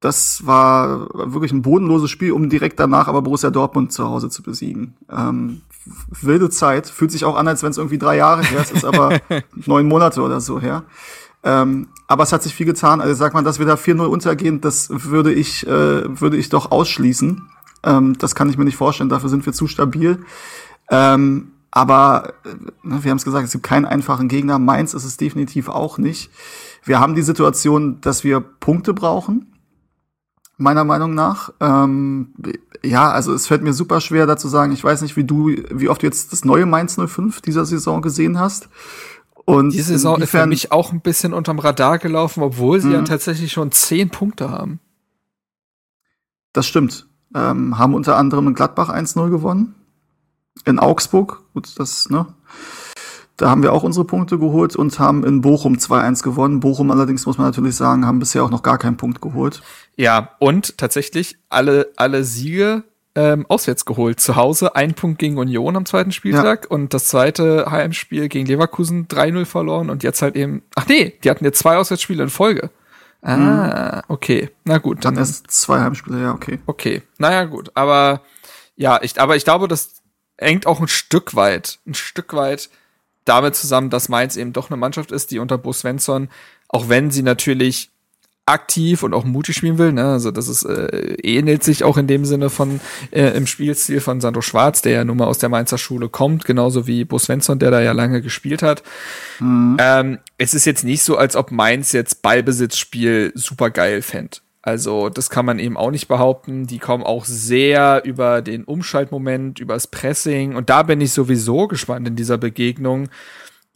Das 0.00 0.46
war 0.46 1.08
wirklich 1.32 1.52
ein 1.52 1.62
bodenloses 1.62 2.10
Spiel, 2.10 2.32
um 2.32 2.48
direkt 2.48 2.78
danach 2.78 3.08
aber 3.08 3.22
Borussia 3.22 3.50
Dortmund 3.50 3.92
zu 3.92 4.04
Hause 4.04 4.28
zu 4.28 4.42
besiegen. 4.42 4.94
Ähm, 5.10 5.62
wilde 6.20 6.50
Zeit. 6.50 6.86
Fühlt 6.86 7.10
sich 7.10 7.24
auch 7.24 7.36
an, 7.36 7.48
als 7.48 7.62
wenn 7.62 7.70
es 7.70 7.78
irgendwie 7.78 7.98
drei 7.98 8.16
Jahre 8.16 8.42
her 8.42 8.60
ist, 8.60 8.72
ist 8.72 8.84
aber 8.84 9.20
neun 9.66 9.86
Monate 9.86 10.20
oder 10.20 10.40
so 10.40 10.60
her. 10.60 10.84
Ähm, 11.46 11.86
aber 12.08 12.24
es 12.24 12.32
hat 12.32 12.42
sich 12.42 12.54
viel 12.54 12.66
getan. 12.66 13.00
Also 13.00 13.14
sagt 13.14 13.34
man, 13.34 13.44
dass 13.44 13.60
wir 13.60 13.66
da 13.66 13.74
4-0 13.74 14.04
untergehen, 14.04 14.60
das 14.60 14.88
würde 14.90 15.32
ich, 15.32 15.64
äh, 15.66 16.20
würde 16.20 16.36
ich 16.36 16.48
doch 16.48 16.72
ausschließen. 16.72 17.48
Ähm, 17.84 18.18
das 18.18 18.34
kann 18.34 18.50
ich 18.50 18.58
mir 18.58 18.64
nicht 18.64 18.76
vorstellen, 18.76 19.08
dafür 19.08 19.28
sind 19.28 19.46
wir 19.46 19.52
zu 19.52 19.68
stabil. 19.68 20.18
Ähm, 20.90 21.52
aber 21.70 22.32
äh, 22.44 22.48
ne, 22.82 23.04
wir 23.04 23.10
haben 23.12 23.18
es 23.18 23.24
gesagt, 23.24 23.46
es 23.46 23.52
gibt 23.52 23.64
keinen 23.64 23.84
einfachen 23.84 24.26
Gegner. 24.26 24.58
Mainz 24.58 24.92
ist 24.92 25.04
es 25.04 25.18
definitiv 25.18 25.68
auch 25.68 25.98
nicht. 25.98 26.30
Wir 26.84 26.98
haben 26.98 27.14
die 27.14 27.22
Situation, 27.22 28.00
dass 28.00 28.24
wir 28.24 28.40
Punkte 28.40 28.92
brauchen, 28.92 29.52
meiner 30.56 30.84
Meinung 30.84 31.14
nach. 31.14 31.52
Ähm, 31.60 32.34
ja, 32.82 33.10
also 33.10 33.32
es 33.32 33.46
fällt 33.46 33.62
mir 33.62 33.72
super 33.72 34.00
schwer, 34.00 34.26
da 34.26 34.36
zu 34.36 34.48
sagen, 34.48 34.72
ich 34.72 34.82
weiß 34.82 35.02
nicht, 35.02 35.16
wie 35.16 35.24
du, 35.24 35.54
wie 35.70 35.88
oft 35.88 36.02
du 36.02 36.06
jetzt 36.06 36.32
das 36.32 36.44
neue 36.44 36.66
Mainz 36.66 36.96
05 36.96 37.40
dieser 37.40 37.64
Saison 37.64 38.02
gesehen 38.02 38.40
hast. 38.40 38.68
Und 39.46 39.72
die 39.72 39.80
Saison 39.80 40.20
ist 40.20 40.30
für 40.30 40.44
mich 40.46 40.72
auch 40.72 40.92
ein 40.92 41.00
bisschen 41.00 41.32
unterm 41.32 41.60
Radar 41.60 41.98
gelaufen, 41.98 42.42
obwohl 42.42 42.80
sie 42.80 42.90
ja 42.90 43.00
mhm. 43.00 43.04
tatsächlich 43.04 43.52
schon 43.52 43.70
zehn 43.70 44.10
Punkte 44.10 44.50
haben. 44.50 44.80
Das 46.52 46.66
stimmt. 46.66 47.06
Ähm, 47.32 47.78
haben 47.78 47.94
unter 47.94 48.16
anderem 48.16 48.48
in 48.48 48.54
Gladbach 48.54 48.90
1-0 48.90 49.30
gewonnen. 49.30 49.76
In 50.64 50.80
Augsburg, 50.80 51.44
gut, 51.54 51.78
das, 51.78 52.10
ne? 52.10 52.26
Da 53.36 53.48
haben 53.48 53.62
wir 53.62 53.72
auch 53.72 53.84
unsere 53.84 54.04
Punkte 54.04 54.38
geholt 54.38 54.74
und 54.74 54.98
haben 54.98 55.22
in 55.22 55.42
Bochum 55.42 55.74
2-1 55.74 56.24
gewonnen. 56.24 56.58
Bochum 56.58 56.90
allerdings, 56.90 57.24
muss 57.26 57.38
man 57.38 57.46
natürlich 57.46 57.76
sagen, 57.76 58.04
haben 58.04 58.18
bisher 58.18 58.42
auch 58.42 58.50
noch 58.50 58.62
gar 58.62 58.78
keinen 58.78 58.96
Punkt 58.96 59.20
geholt. 59.20 59.62
Ja, 59.96 60.30
und 60.40 60.78
tatsächlich 60.78 61.38
alle, 61.50 61.92
alle 61.96 62.24
Siege 62.24 62.82
ähm, 63.16 63.46
auswärts 63.48 63.86
geholt. 63.86 64.20
Zu 64.20 64.36
Hause 64.36 64.76
ein 64.76 64.94
Punkt 64.94 65.18
gegen 65.18 65.38
Union 65.38 65.74
am 65.74 65.86
zweiten 65.86 66.12
Spieltag 66.12 66.64
ja. 66.64 66.70
und 66.70 66.94
das 66.94 67.06
zweite 67.06 67.70
Heimspiel 67.70 68.28
gegen 68.28 68.46
Leverkusen 68.46 69.08
3-0 69.08 69.46
verloren 69.46 69.90
und 69.90 70.02
jetzt 70.02 70.22
halt 70.22 70.36
eben, 70.36 70.62
ach 70.76 70.86
nee, 70.86 71.18
die 71.24 71.30
hatten 71.30 71.44
jetzt 71.44 71.58
zwei 71.58 71.78
Auswärtsspiele 71.78 72.22
in 72.22 72.28
Folge. 72.28 72.70
Ah, 73.22 73.96
mhm. 73.96 74.02
okay. 74.08 74.50
Na 74.64 74.78
gut. 74.78 75.04
Dann, 75.04 75.14
dann 75.14 75.22
erst 75.22 75.50
zwei 75.50 75.80
Heimspiele, 75.80 76.20
ja, 76.20 76.34
okay. 76.34 76.60
Okay. 76.66 77.02
Naja, 77.18 77.44
gut. 77.44 77.70
Aber 77.74 78.20
ja, 78.76 79.00
ich, 79.02 79.18
aber 79.18 79.34
ich 79.34 79.44
glaube, 79.44 79.66
das 79.66 80.02
hängt 80.38 80.66
auch 80.66 80.80
ein 80.80 80.88
Stück 80.88 81.34
weit, 81.34 81.78
ein 81.86 81.94
Stück 81.94 82.34
weit 82.34 82.68
damit 83.24 83.56
zusammen, 83.56 83.90
dass 83.90 84.10
Mainz 84.10 84.36
eben 84.36 84.52
doch 84.52 84.70
eine 84.70 84.76
Mannschaft 84.76 85.10
ist, 85.10 85.30
die 85.30 85.38
unter 85.38 85.58
Bo 85.58 85.72
Svensson, 85.72 86.28
auch 86.68 86.88
wenn 86.88 87.10
sie 87.10 87.22
natürlich 87.22 87.90
aktiv 88.46 89.02
und 89.02 89.12
auch 89.12 89.24
mutig 89.24 89.56
spielen 89.56 89.76
will. 89.76 89.92
Ne? 89.92 90.04
Also 90.04 90.30
das 90.30 90.48
ist 90.48 90.64
äh, 90.64 91.14
ähnelt 91.22 91.64
sich 91.64 91.82
auch 91.82 91.96
in 91.96 92.06
dem 92.06 92.24
Sinne 92.24 92.48
von 92.48 92.80
äh, 93.10 93.36
im 93.36 93.46
Spielstil 93.46 94.00
von 94.00 94.20
Sandro 94.20 94.40
Schwarz, 94.40 94.82
der 94.82 94.92
ja 94.92 95.04
nun 95.04 95.16
mal 95.16 95.26
aus 95.26 95.38
der 95.38 95.48
Mainzer 95.48 95.78
Schule 95.78 96.08
kommt, 96.08 96.44
genauso 96.44 96.86
wie 96.86 97.04
Bo 97.04 97.18
Svensson, 97.18 97.58
der 97.58 97.72
da 97.72 97.82
ja 97.82 97.92
lange 97.92 98.22
gespielt 98.22 98.62
hat. 98.62 98.84
Mhm. 99.40 99.76
Ähm, 99.80 100.18
es 100.38 100.54
ist 100.54 100.64
jetzt 100.64 100.84
nicht 100.84 101.02
so, 101.02 101.16
als 101.16 101.34
ob 101.34 101.50
Mainz 101.50 101.90
jetzt 101.90 102.22
Ballbesitzspiel 102.22 103.32
super 103.34 103.70
geil 103.70 104.00
fände. 104.00 104.38
Also 104.66 105.10
das 105.10 105.30
kann 105.30 105.46
man 105.46 105.60
eben 105.60 105.76
auch 105.76 105.92
nicht 105.92 106.08
behaupten. 106.08 106.66
Die 106.66 106.80
kommen 106.80 107.04
auch 107.04 107.24
sehr 107.24 108.02
über 108.04 108.42
den 108.42 108.64
Umschaltmoment, 108.64 109.60
übers 109.60 109.86
Pressing. 109.86 110.56
Und 110.56 110.70
da 110.70 110.82
bin 110.82 111.00
ich 111.00 111.12
sowieso 111.12 111.68
gespannt 111.68 112.08
in 112.08 112.16
dieser 112.16 112.36
Begegnung, 112.36 113.08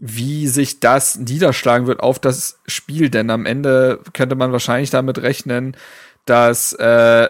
wie 0.00 0.48
sich 0.48 0.80
das 0.80 1.18
niederschlagen 1.18 1.86
wird 1.86 2.00
auf 2.00 2.18
das 2.18 2.58
Spiel, 2.66 3.10
denn 3.10 3.28
am 3.30 3.44
Ende 3.44 4.00
könnte 4.14 4.34
man 4.34 4.50
wahrscheinlich 4.50 4.88
damit 4.90 5.18
rechnen, 5.18 5.76
dass 6.24 6.72
äh, 6.72 7.28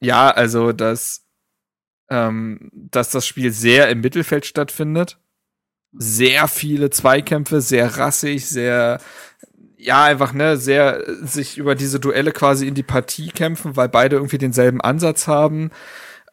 ja, 0.00 0.30
also 0.30 0.72
dass 0.72 1.24
ähm, 2.10 2.70
dass 2.72 3.10
das 3.10 3.26
Spiel 3.26 3.52
sehr 3.52 3.88
im 3.90 4.00
Mittelfeld 4.00 4.44
stattfindet, 4.44 5.18
sehr 5.92 6.48
viele 6.48 6.90
Zweikämpfe, 6.90 7.60
sehr 7.60 7.96
rassig, 7.96 8.48
sehr 8.48 8.98
ja, 9.76 10.04
einfach, 10.04 10.32
ne, 10.34 10.56
sehr 10.56 11.02
sich 11.24 11.56
über 11.58 11.74
diese 11.74 12.00
Duelle 12.00 12.32
quasi 12.32 12.66
in 12.66 12.74
die 12.74 12.82
Partie 12.82 13.28
kämpfen, 13.28 13.76
weil 13.76 13.88
beide 13.88 14.16
irgendwie 14.16 14.38
denselben 14.38 14.80
Ansatz 14.80 15.26
haben. 15.26 15.70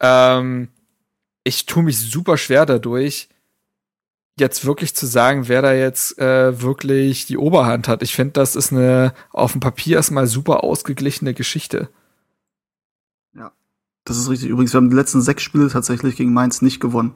Ähm, 0.00 0.68
ich 1.44 1.66
tue 1.66 1.82
mich 1.82 1.98
super 1.98 2.36
schwer 2.36 2.66
dadurch, 2.66 3.28
jetzt 4.40 4.64
wirklich 4.64 4.94
zu 4.94 5.06
sagen, 5.06 5.48
wer 5.48 5.62
da 5.62 5.72
jetzt 5.72 6.18
äh, 6.18 6.60
wirklich 6.60 7.26
die 7.26 7.38
Oberhand 7.38 7.88
hat. 7.88 8.02
Ich 8.02 8.14
finde, 8.14 8.32
das 8.32 8.56
ist 8.56 8.72
eine 8.72 9.12
auf 9.32 9.52
dem 9.52 9.60
Papier 9.60 9.96
erstmal 9.96 10.26
super 10.26 10.64
ausgeglichene 10.64 11.34
Geschichte. 11.34 11.88
Ja, 13.34 13.52
das 14.04 14.18
ist 14.18 14.28
richtig. 14.28 14.48
Übrigens, 14.48 14.72
wir 14.72 14.78
haben 14.78 14.90
die 14.90 14.96
letzten 14.96 15.20
sechs 15.20 15.42
Spiele 15.42 15.68
tatsächlich 15.68 16.16
gegen 16.16 16.32
Mainz 16.32 16.62
nicht 16.62 16.80
gewonnen. 16.80 17.14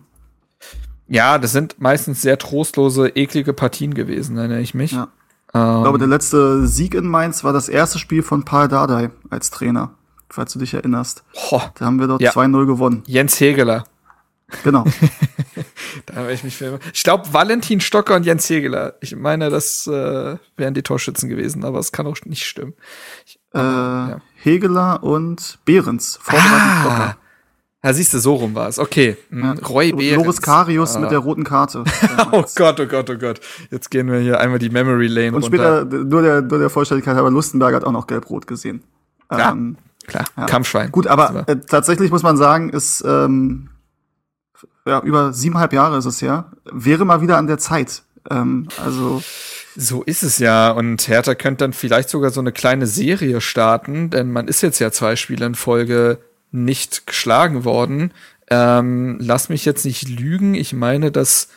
Ja, 1.08 1.38
das 1.38 1.52
sind 1.52 1.80
meistens 1.80 2.22
sehr 2.22 2.38
trostlose, 2.38 3.08
eklige 3.08 3.52
Partien 3.52 3.94
gewesen, 3.94 4.36
erinnere 4.36 4.60
ich 4.60 4.74
mich. 4.74 4.92
Ja. 4.92 5.08
Ähm, 5.54 5.76
ich 5.76 5.82
glaube, 5.82 5.98
der 5.98 6.08
letzte 6.08 6.66
Sieg 6.66 6.94
in 6.94 7.06
Mainz 7.06 7.44
war 7.44 7.52
das 7.52 7.68
erste 7.68 7.98
Spiel 7.98 8.22
von 8.22 8.44
Paul 8.44 8.68
Dardai 8.68 9.10
als 9.28 9.50
Trainer, 9.50 9.94
falls 10.30 10.52
du 10.52 10.58
dich 10.58 10.74
erinnerst. 10.74 11.24
Boah. 11.50 11.72
Da 11.74 11.84
haben 11.84 12.00
wir 12.00 12.06
dort 12.06 12.22
ja. 12.22 12.32
2-0 12.32 12.66
gewonnen. 12.66 13.02
Jens 13.06 13.38
Hegeler. 13.40 13.84
Genau. 14.64 14.84
da 16.12 16.20
habe 16.20 16.32
ich 16.32 16.44
mich 16.44 16.56
für. 16.56 16.78
Ich 16.92 17.02
glaube, 17.02 17.32
Valentin 17.32 17.80
Stocker 17.80 18.16
und 18.16 18.26
Jens 18.26 18.48
Hegeler. 18.48 18.94
Ich 19.00 19.16
meine, 19.16 19.50
das 19.50 19.86
äh, 19.86 20.36
wären 20.56 20.74
die 20.74 20.82
Torschützen 20.82 21.28
gewesen, 21.28 21.64
aber 21.64 21.78
es 21.78 21.92
kann 21.92 22.06
auch 22.06 22.16
nicht 22.24 22.44
stimmen. 22.44 22.74
Ich, 23.26 23.38
äh, 23.54 23.58
ja. 23.58 24.20
Hegeler 24.34 25.02
und 25.02 25.58
Behrens. 25.64 26.20
Ah, 26.26 26.80
Stocker. 26.80 27.16
Ja, 27.84 27.92
siehst 27.92 28.14
du, 28.14 28.18
so 28.20 28.34
rum 28.34 28.54
war 28.54 28.68
es. 28.68 28.78
Okay. 28.78 29.16
Hm, 29.30 29.42
ja. 29.42 29.52
Roy 29.66 29.92
Behrens. 29.92 30.24
Loris 30.24 30.42
Karius 30.42 30.96
ah. 30.96 31.00
mit 31.00 31.10
der 31.10 31.18
roten 31.18 31.44
Karte. 31.44 31.82
oh 32.32 32.44
Gott, 32.54 32.78
oh 32.78 32.86
Gott, 32.86 33.10
oh 33.10 33.16
Gott. 33.16 33.40
Jetzt 33.70 33.90
gehen 33.90 34.10
wir 34.10 34.20
hier 34.20 34.38
einmal 34.38 34.58
die 34.58 34.70
Memory 34.70 35.08
Lane 35.08 35.28
Und 35.28 35.42
runter. 35.42 35.46
später, 35.46 36.04
nur 36.04 36.22
der, 36.22 36.42
nur 36.42 36.58
der 36.58 36.70
Vollständigkeit, 36.70 37.16
aber 37.16 37.30
Lustenberg 37.30 37.74
hat 37.74 37.84
auch 37.84 37.92
noch 37.92 38.06
gelb-rot 38.06 38.46
gesehen. 38.46 38.84
Ja, 39.30 39.50
ähm, 39.50 39.78
klar. 40.06 40.26
Ja. 40.36 40.46
Kampfschwein. 40.46 40.92
Gut, 40.92 41.06
aber 41.06 41.48
äh, 41.48 41.56
tatsächlich 41.56 42.10
muss 42.10 42.22
man 42.22 42.36
sagen, 42.36 42.70
ist 42.70 43.02
ähm, 43.04 43.70
ja, 44.86 45.00
über 45.00 45.32
siebeneinhalb 45.32 45.72
Jahre 45.72 45.98
ist 45.98 46.06
es 46.06 46.20
ja, 46.20 46.50
wäre 46.64 47.04
mal 47.04 47.20
wieder 47.20 47.38
an 47.38 47.46
der 47.46 47.58
Zeit. 47.58 48.02
Ähm, 48.30 48.68
also 48.82 49.22
so 49.76 50.02
ist 50.02 50.22
es 50.22 50.38
ja. 50.38 50.70
Und 50.70 51.08
Hertha 51.08 51.34
könnte 51.34 51.64
dann 51.64 51.72
vielleicht 51.72 52.08
sogar 52.08 52.30
so 52.30 52.40
eine 52.40 52.52
kleine 52.52 52.86
Serie 52.86 53.40
starten, 53.40 54.10
denn 54.10 54.32
man 54.32 54.48
ist 54.48 54.62
jetzt 54.62 54.78
ja 54.78 54.90
zwei 54.90 55.16
Spiele 55.16 55.46
in 55.46 55.54
Folge 55.54 56.18
nicht 56.50 57.06
geschlagen 57.06 57.64
worden. 57.64 58.12
Ähm, 58.50 59.18
lass 59.20 59.48
mich 59.48 59.64
jetzt 59.64 59.84
nicht 59.84 60.08
lügen. 60.08 60.54
Ich 60.54 60.72
meine, 60.72 61.10
dass 61.10 61.48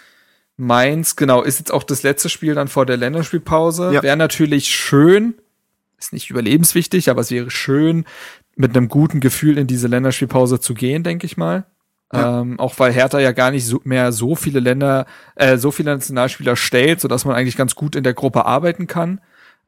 Mainz, 0.58 1.16
genau, 1.18 1.42
ist 1.42 1.60
jetzt 1.60 1.74
auch 1.74 1.84
das 1.84 2.04
letzte 2.04 2.30
Spiel 2.30 2.56
dann 2.56 2.70
vor 2.70 2.86
der 2.86 2.98
Länderspielpause. 2.98 3.92
Ja. 3.94 4.04
Wäre 4.04 4.18
natürlich 4.18 4.68
schön, 4.68 5.36
ist 6.00 6.14
nicht 6.14 6.30
überlebenswichtig, 6.30 7.10
aber 7.10 7.22
es 7.22 7.32
wäre 7.32 7.52
schön, 7.52 8.06
mit 8.56 8.76
einem 8.76 8.88
guten 8.88 9.20
Gefühl 9.20 9.58
in 9.58 9.68
diese 9.68 9.88
Länderspielpause 9.88 10.62
zu 10.62 10.74
gehen, 10.74 11.04
denke 11.04 11.26
ich 11.26 11.36
mal. 11.36 11.66
Ja. 12.16 12.42
Ähm, 12.42 12.60
auch 12.60 12.78
weil 12.78 12.92
Hertha 12.92 13.20
ja 13.20 13.32
gar 13.32 13.52
nicht 13.52 13.66
so, 13.66 13.82
mehr 13.84 14.12
so 14.12 14.36
viele 14.36 14.60
Länder, 14.60 15.06
äh, 15.36 15.58
so 15.58 15.72
viele 15.72 15.92
Nationalspieler 15.92 16.56
stellt, 16.56 17.02
sodass 17.02 17.26
man 17.26 17.36
eigentlich 17.36 17.58
ganz 17.58 17.76
gut 17.76 17.96
in 17.96 18.04
der 18.04 18.14
Gruppe 18.14 18.46
arbeiten 18.46 18.88
kann. 18.88 19.22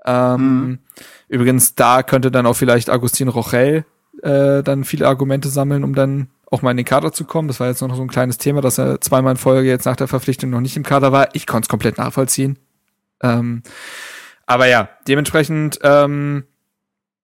Ähm, 0.05 0.39
mhm. 0.39 0.79
Übrigens, 1.27 1.75
da 1.75 2.03
könnte 2.03 2.31
dann 2.31 2.45
auch 2.45 2.55
vielleicht 2.55 2.89
Agustin 2.89 3.27
Rochel 3.27 3.85
äh, 4.23 4.63
dann 4.63 4.83
viele 4.83 5.07
Argumente 5.07 5.49
sammeln, 5.49 5.83
um 5.83 5.93
dann 5.93 6.29
auch 6.49 6.61
mal 6.61 6.71
in 6.71 6.77
den 6.77 6.85
Kader 6.85 7.11
zu 7.11 7.25
kommen. 7.25 7.47
Das 7.47 7.59
war 7.59 7.67
jetzt 7.67 7.81
noch 7.81 7.95
so 7.95 8.01
ein 8.01 8.07
kleines 8.07 8.37
Thema, 8.37 8.61
dass 8.61 8.77
er 8.77 9.01
zweimal 9.01 9.31
in 9.31 9.37
Folge 9.37 9.67
jetzt 9.67 9.85
nach 9.85 9.97
der 9.97 10.07
Verpflichtung 10.07 10.49
noch 10.49 10.61
nicht 10.61 10.77
im 10.77 10.83
Kader 10.83 11.11
war. 11.11 11.29
Ich 11.33 11.45
konnte 11.45 11.65
es 11.65 11.69
komplett 11.69 11.97
nachvollziehen. 11.97 12.57
Ähm, 13.21 13.63
aber 14.45 14.67
ja, 14.67 14.89
dementsprechend, 15.07 15.79
ähm, 15.83 16.45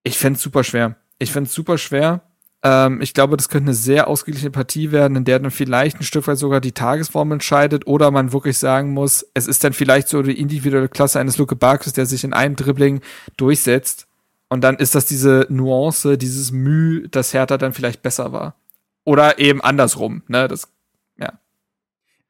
ich 0.03 0.17
fände 0.17 0.39
super 0.39 0.63
schwer. 0.63 0.97
Ich 1.19 1.31
fände 1.31 1.49
super 1.49 1.77
schwer. 1.77 2.21
Ähm, 2.63 3.01
ich 3.01 3.13
glaube, 3.13 3.37
das 3.37 3.49
könnte 3.49 3.67
eine 3.67 3.75
sehr 3.75 4.07
ausgeglichene 4.07 4.51
Partie 4.51 4.91
werden, 4.91 5.17
in 5.17 5.25
der 5.25 5.39
dann 5.39 5.51
vielleicht 5.51 5.99
ein 5.99 6.03
Stück 6.03 6.27
weit 6.27 6.37
sogar 6.37 6.61
die 6.61 6.71
Tagesform 6.71 7.33
entscheidet 7.33 7.85
oder 7.87 8.09
man 8.09 8.33
wirklich 8.33 8.57
sagen 8.57 8.91
muss, 8.91 9.25
es 9.33 9.47
ist 9.47 9.63
dann 9.63 9.73
vielleicht 9.73 10.07
so 10.07 10.21
die 10.21 10.39
individuelle 10.39 10.89
Klasse 10.89 11.19
eines 11.19 11.37
Luke 11.37 11.55
Barkus, 11.55 11.93
der 11.93 12.05
sich 12.05 12.23
in 12.23 12.33
einem 12.33 12.55
Dribbling 12.55 13.01
durchsetzt 13.37 14.07
und 14.53 14.63
dann 14.63 14.75
ist 14.75 14.93
das 14.93 15.05
diese 15.05 15.47
Nuance, 15.49 16.17
dieses 16.17 16.51
Mühe, 16.51 17.09
dass 17.09 17.33
Hertha 17.33 17.57
dann 17.57 17.73
vielleicht 17.73 18.03
besser 18.03 18.31
war. 18.31 18.55
Oder 19.03 19.39
eben 19.39 19.61
andersrum, 19.61 20.21
ne? 20.27 20.47
Das, 20.47 20.67
ja. 21.17 21.33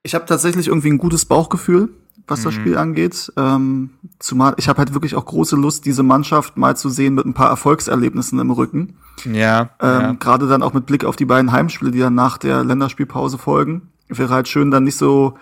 Ich 0.04 0.16
habe 0.16 0.26
tatsächlich 0.26 0.68
irgendwie 0.68 0.90
ein 0.90 0.98
gutes 0.98 1.26
Bauchgefühl, 1.26 1.90
was 2.28 2.42
mhm. 2.42 2.44
das 2.44 2.54
Spiel 2.54 2.78
angeht. 2.78 3.32
Ähm, 3.38 3.92
zumal 4.20 4.54
ich 4.58 4.68
habe 4.70 4.80
halt 4.80 4.94
wirklich 4.94 5.16
auch 5.16 5.26
große 5.26 5.56
Lust, 5.56 5.86
diese 5.86 6.04
Mannschaft 6.04 6.58
mal 6.58 6.76
zu 6.78 6.90
sehen 6.90 7.16
mit 7.16 7.26
ein 7.26 7.34
paar 7.34 7.50
Erfolgserlebnissen 7.50 8.40
im 8.40 8.52
Rücken. 8.52 8.98
Ja. 9.26 9.72
Ähm, 9.80 10.02
ja. 10.02 10.12
Gerade 10.14 10.48
dann 10.48 10.64
auch 10.64 10.74
mit 10.74 10.86
Blick 10.86 11.06
auf 11.06 11.16
die 11.16 11.26
beiden 11.26 11.52
Heimspiele, 11.52 11.92
die 11.92 12.00
dann 12.00 12.16
nach 12.16 12.38
der 12.38 12.64
Länderspielpause 12.64 13.38
folgen. 13.38 13.90
Wäre 14.08 14.34
halt 14.34 14.48
schön, 14.48 14.72
dann 14.72 14.84
nicht 14.84 14.98
so 14.98 15.38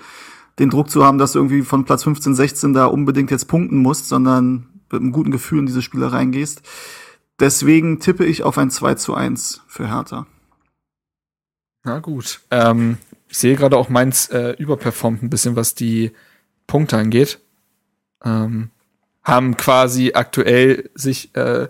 den 0.60 0.70
Druck 0.70 0.90
zu 0.90 1.04
haben, 1.06 1.18
dass 1.18 1.34
du 1.34 1.40
irgendwie 1.40 1.62
von 1.62 1.86
Platz 1.86 2.04
15, 2.04 2.36
16 2.36 2.74
da 2.74 2.86
unbedingt 2.86 3.32
jetzt 3.32 3.48
punkten 3.48 3.78
musst, 3.78 4.08
sondern 4.08 4.68
mit 4.92 5.02
einem 5.02 5.12
guten 5.12 5.32
Gefühl 5.32 5.60
in 5.60 5.66
diese 5.66 5.82
Spiele 5.82 6.12
reingehst. 6.12 6.62
Deswegen 7.40 8.00
tippe 8.00 8.26
ich 8.26 8.44
auf 8.44 8.58
ein 8.58 8.70
2 8.70 8.96
zu 8.96 9.16
1 9.16 9.62
für 9.68 9.88
Hertha. 9.88 10.28
Na 11.84 12.00
gut. 12.00 12.42
Ähm, 12.52 12.98
ich 13.28 13.38
sehe 13.38 13.56
gerade 13.56 13.78
auch 13.78 13.90
Mainz 13.90 14.30
äh, 14.30 14.52
überperformt 14.58 15.24
ein 15.24 15.30
bisschen, 15.30 15.56
was 15.56 15.74
die 15.74 16.12
Punkte 16.72 16.96
angeht. 16.96 17.40
Ähm, 18.24 18.70
haben 19.24 19.58
quasi 19.58 20.14
aktuell 20.14 20.90
sich 20.96 21.36
äh, 21.36 21.68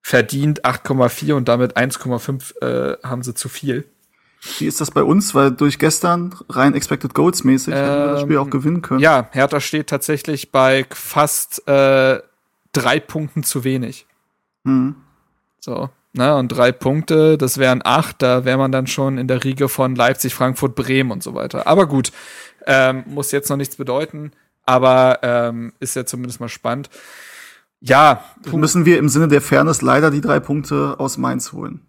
verdient 0.00 0.64
8,4 0.64 1.34
und 1.34 1.48
damit 1.48 1.76
1,5 1.76 2.62
äh, 2.62 2.96
haben 3.06 3.22
sie 3.22 3.34
zu 3.34 3.50
viel. 3.50 3.84
Wie 4.58 4.66
ist 4.66 4.80
das 4.80 4.90
bei 4.90 5.02
uns? 5.02 5.34
Weil 5.34 5.50
durch 5.50 5.78
gestern 5.78 6.34
rein 6.48 6.74
Expected 6.74 7.12
Goals 7.12 7.44
mäßig 7.44 7.74
ähm, 7.74 7.80
hätten 7.80 7.98
wir 7.98 8.12
das 8.12 8.22
Spiel 8.22 8.38
auch 8.38 8.44
ähm, 8.44 8.50
gewinnen 8.50 8.82
können. 8.82 9.00
Ja, 9.00 9.28
Hertha 9.32 9.60
steht 9.60 9.88
tatsächlich 9.88 10.50
bei 10.50 10.86
fast 10.90 11.68
äh, 11.68 12.20
drei 12.72 13.00
Punkten 13.00 13.42
zu 13.42 13.64
wenig. 13.64 14.06
Mhm. 14.64 14.96
So. 15.60 15.90
Na, 16.14 16.28
ne, 16.28 16.36
und 16.36 16.48
drei 16.48 16.72
Punkte, 16.72 17.36
das 17.36 17.58
wären 17.58 17.82
acht, 17.84 18.22
da 18.22 18.46
wäre 18.46 18.56
man 18.56 18.72
dann 18.72 18.86
schon 18.86 19.18
in 19.18 19.28
der 19.28 19.44
Riege 19.44 19.68
von 19.68 19.94
Leipzig, 19.94 20.34
Frankfurt, 20.34 20.74
Bremen 20.74 21.10
und 21.10 21.22
so 21.22 21.34
weiter. 21.34 21.66
Aber 21.66 21.86
gut, 21.86 22.10
ähm, 22.66 23.04
muss 23.06 23.32
jetzt 23.32 23.48
noch 23.48 23.56
nichts 23.56 23.76
bedeuten, 23.76 24.32
aber 24.64 25.20
ähm, 25.22 25.72
ist 25.80 25.96
ja 25.96 26.04
zumindest 26.04 26.40
mal 26.40 26.48
spannend. 26.48 26.90
Ja. 27.80 28.24
Müssen 28.52 28.84
wir 28.86 28.98
im 28.98 29.08
Sinne 29.08 29.28
der 29.28 29.40
Fairness 29.40 29.82
leider 29.82 30.10
die 30.10 30.20
drei 30.20 30.40
Punkte 30.40 30.96
aus 30.98 31.18
Mainz 31.18 31.52
holen 31.52 31.86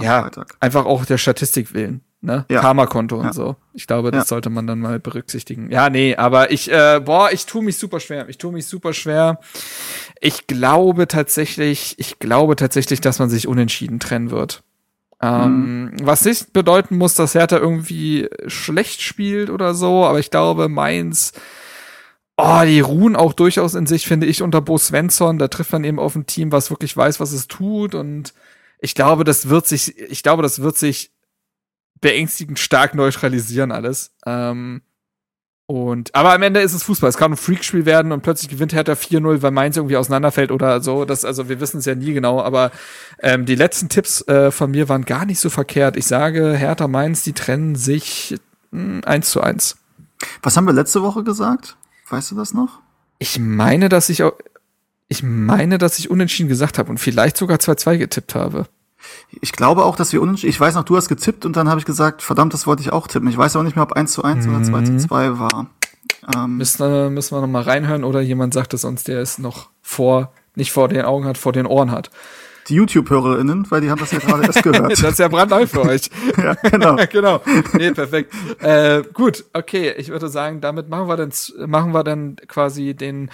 ja, 0.00 0.22
Freitag. 0.22 0.56
einfach 0.60 0.84
auch 0.84 1.04
der 1.04 1.18
Statistik 1.18 1.74
willen. 1.74 2.02
Ne? 2.22 2.44
Ja. 2.50 2.60
Karma-Konto 2.60 3.16
und 3.16 3.26
ja. 3.26 3.32
so. 3.32 3.56
Ich 3.72 3.86
glaube, 3.86 4.10
das 4.10 4.24
ja. 4.24 4.26
sollte 4.26 4.50
man 4.50 4.66
dann 4.66 4.80
mal 4.80 4.98
berücksichtigen. 4.98 5.70
Ja, 5.70 5.90
nee, 5.90 6.16
aber 6.16 6.50
ich, 6.50 6.70
äh, 6.70 7.00
boah, 7.04 7.30
ich 7.30 7.46
tue 7.46 7.62
mich 7.62 7.78
super 7.78 8.00
schwer. 8.00 8.28
Ich 8.28 8.38
tue 8.38 8.52
mich 8.52 8.66
super 8.66 8.94
schwer. 8.94 9.38
Ich 10.20 10.46
glaube 10.46 11.06
tatsächlich, 11.08 11.94
ich 11.98 12.18
glaube 12.18 12.56
tatsächlich, 12.56 13.00
dass 13.00 13.18
man 13.18 13.28
sich 13.28 13.46
unentschieden 13.46 14.00
trennen 14.00 14.30
wird. 14.30 14.62
Ähm, 15.22 15.84
mhm. 15.84 15.92
Was 16.02 16.24
nicht 16.24 16.52
bedeuten 16.52 16.98
muss, 16.98 17.14
dass 17.14 17.34
Hertha 17.34 17.56
irgendwie 17.56 18.28
schlecht 18.46 19.00
spielt 19.00 19.50
oder 19.50 19.74
so, 19.74 20.04
aber 20.04 20.18
ich 20.18 20.30
glaube, 20.30 20.68
Mainz, 20.68 21.32
oh, 22.36 22.62
die 22.64 22.80
ruhen 22.80 23.16
auch 23.16 23.32
durchaus 23.32 23.74
in 23.74 23.86
sich, 23.86 24.06
finde 24.06 24.26
ich, 24.26 24.42
unter 24.42 24.60
Bo 24.60 24.76
Svensson. 24.76 25.38
Da 25.38 25.48
trifft 25.48 25.72
man 25.72 25.84
eben 25.84 25.98
auf 25.98 26.14
ein 26.14 26.26
Team, 26.26 26.52
was 26.52 26.70
wirklich 26.70 26.96
weiß, 26.96 27.18
was 27.20 27.32
es 27.32 27.48
tut 27.48 27.94
und 27.94 28.34
ich 28.78 28.94
glaube, 28.94 29.24
das 29.24 29.48
wird 29.48 29.66
sich, 29.66 29.98
ich 29.98 30.22
glaube, 30.22 30.42
das 30.42 30.60
wird 30.60 30.76
sich 30.76 31.12
beängstigend 32.00 32.58
stark 32.58 32.94
neutralisieren 32.94 33.72
alles. 33.72 34.14
Ähm, 34.26 34.82
und, 35.68 36.14
aber 36.14 36.32
am 36.32 36.42
Ende 36.42 36.60
ist 36.60 36.74
es 36.74 36.84
Fußball. 36.84 37.10
Es 37.10 37.16
kann 37.16 37.32
ein 37.32 37.36
Freakspiel 37.36 37.86
werden 37.86 38.12
und 38.12 38.22
plötzlich 38.22 38.48
gewinnt 38.48 38.72
Hertha 38.72 38.92
4-0, 38.92 39.42
weil 39.42 39.50
Mainz 39.50 39.76
irgendwie 39.76 39.96
auseinanderfällt 39.96 40.52
oder 40.52 40.80
so. 40.80 41.04
Das, 41.04 41.24
also 41.24 41.48
wir 41.48 41.58
wissen 41.58 41.78
es 41.78 41.86
ja 41.86 41.96
nie 41.96 42.12
genau, 42.12 42.40
aber 42.40 42.70
ähm, 43.20 43.46
die 43.46 43.56
letzten 43.56 43.88
Tipps 43.88 44.26
äh, 44.28 44.52
von 44.52 44.70
mir 44.70 44.88
waren 44.88 45.04
gar 45.04 45.26
nicht 45.26 45.40
so 45.40 45.50
verkehrt. 45.50 45.96
Ich 45.96 46.06
sage, 46.06 46.52
Hertha 46.52 46.86
Mainz, 46.86 47.24
die 47.24 47.32
trennen 47.32 47.74
sich 47.74 48.36
mh, 48.70 48.80
hm, 48.80 49.00
1 49.04 49.30
zu 49.30 49.40
1. 49.40 49.76
Was 50.40 50.56
haben 50.56 50.66
wir 50.66 50.72
letzte 50.72 51.02
Woche 51.02 51.24
gesagt? 51.24 51.76
Weißt 52.08 52.30
du 52.30 52.36
das 52.36 52.54
noch? 52.54 52.80
Ich 53.18 53.40
meine, 53.40 53.88
dass 53.88 54.08
ich 54.08 54.22
auch, 54.22 54.34
ich 55.08 55.24
meine, 55.24 55.78
dass 55.78 55.98
ich 55.98 56.10
unentschieden 56.10 56.48
gesagt 56.48 56.78
habe 56.78 56.90
und 56.90 56.98
vielleicht 56.98 57.36
sogar 57.36 57.58
2-2 57.58 57.98
getippt 57.98 58.36
habe. 58.36 58.66
Ich 59.40 59.52
glaube 59.52 59.84
auch, 59.84 59.96
dass 59.96 60.12
wir 60.12 60.22
unentschieden. 60.22 60.50
Ich 60.50 60.60
weiß 60.60 60.74
noch, 60.74 60.84
du 60.84 60.96
hast 60.96 61.08
getippt 61.08 61.44
und 61.44 61.56
dann 61.56 61.68
habe 61.68 61.80
ich 61.80 61.86
gesagt, 61.86 62.22
verdammt, 62.22 62.54
das 62.54 62.66
wollte 62.66 62.82
ich 62.82 62.92
auch 62.92 63.06
tippen. 63.08 63.28
Ich 63.28 63.36
weiß 63.36 63.56
aber 63.56 63.64
nicht 63.64 63.76
mehr, 63.76 63.82
ob 63.82 63.92
1 63.92 64.12
zu 64.12 64.22
1 64.22 64.46
mhm. 64.46 64.54
oder 64.54 64.64
2 64.64 64.82
zu 64.84 64.96
2 64.96 65.38
war. 65.38 65.66
Ähm, 66.34 66.56
müssen, 66.56 67.14
müssen 67.14 67.36
wir 67.36 67.40
noch 67.40 67.48
mal 67.48 67.62
reinhören 67.62 68.04
oder 68.04 68.20
jemand 68.20 68.54
sagt 68.54 68.74
es 68.74 68.84
uns, 68.84 69.04
der 69.04 69.20
es 69.20 69.38
noch 69.38 69.70
vor, 69.82 70.32
nicht 70.54 70.72
vor 70.72 70.88
den 70.88 71.04
Augen 71.04 71.24
hat, 71.24 71.38
vor 71.38 71.52
den 71.52 71.66
Ohren 71.66 71.90
hat. 71.90 72.10
Die 72.68 72.74
YouTube-HörerInnen, 72.74 73.70
weil 73.70 73.80
die 73.80 73.90
haben 73.90 74.00
das 74.00 74.10
ja 74.10 74.18
gerade 74.18 74.44
erst 74.44 74.62
gehört. 74.62 74.90
das 74.90 75.00
ist 75.00 75.18
ja 75.20 75.28
brandneu 75.28 75.66
für 75.66 75.82
euch. 75.82 76.10
ja, 76.36 76.54
genau. 76.54 76.96
genau. 77.10 77.40
Nee, 77.74 77.92
perfekt. 77.92 78.34
Äh, 78.60 79.04
gut, 79.12 79.44
okay. 79.52 79.94
Ich 79.96 80.08
würde 80.08 80.28
sagen, 80.28 80.60
damit 80.60 80.88
machen 80.88 81.06
wir 81.06 81.16
dann, 81.16 81.30
machen 81.68 81.92
wir 81.92 82.02
dann 82.02 82.36
quasi 82.48 82.94
den, 82.94 83.30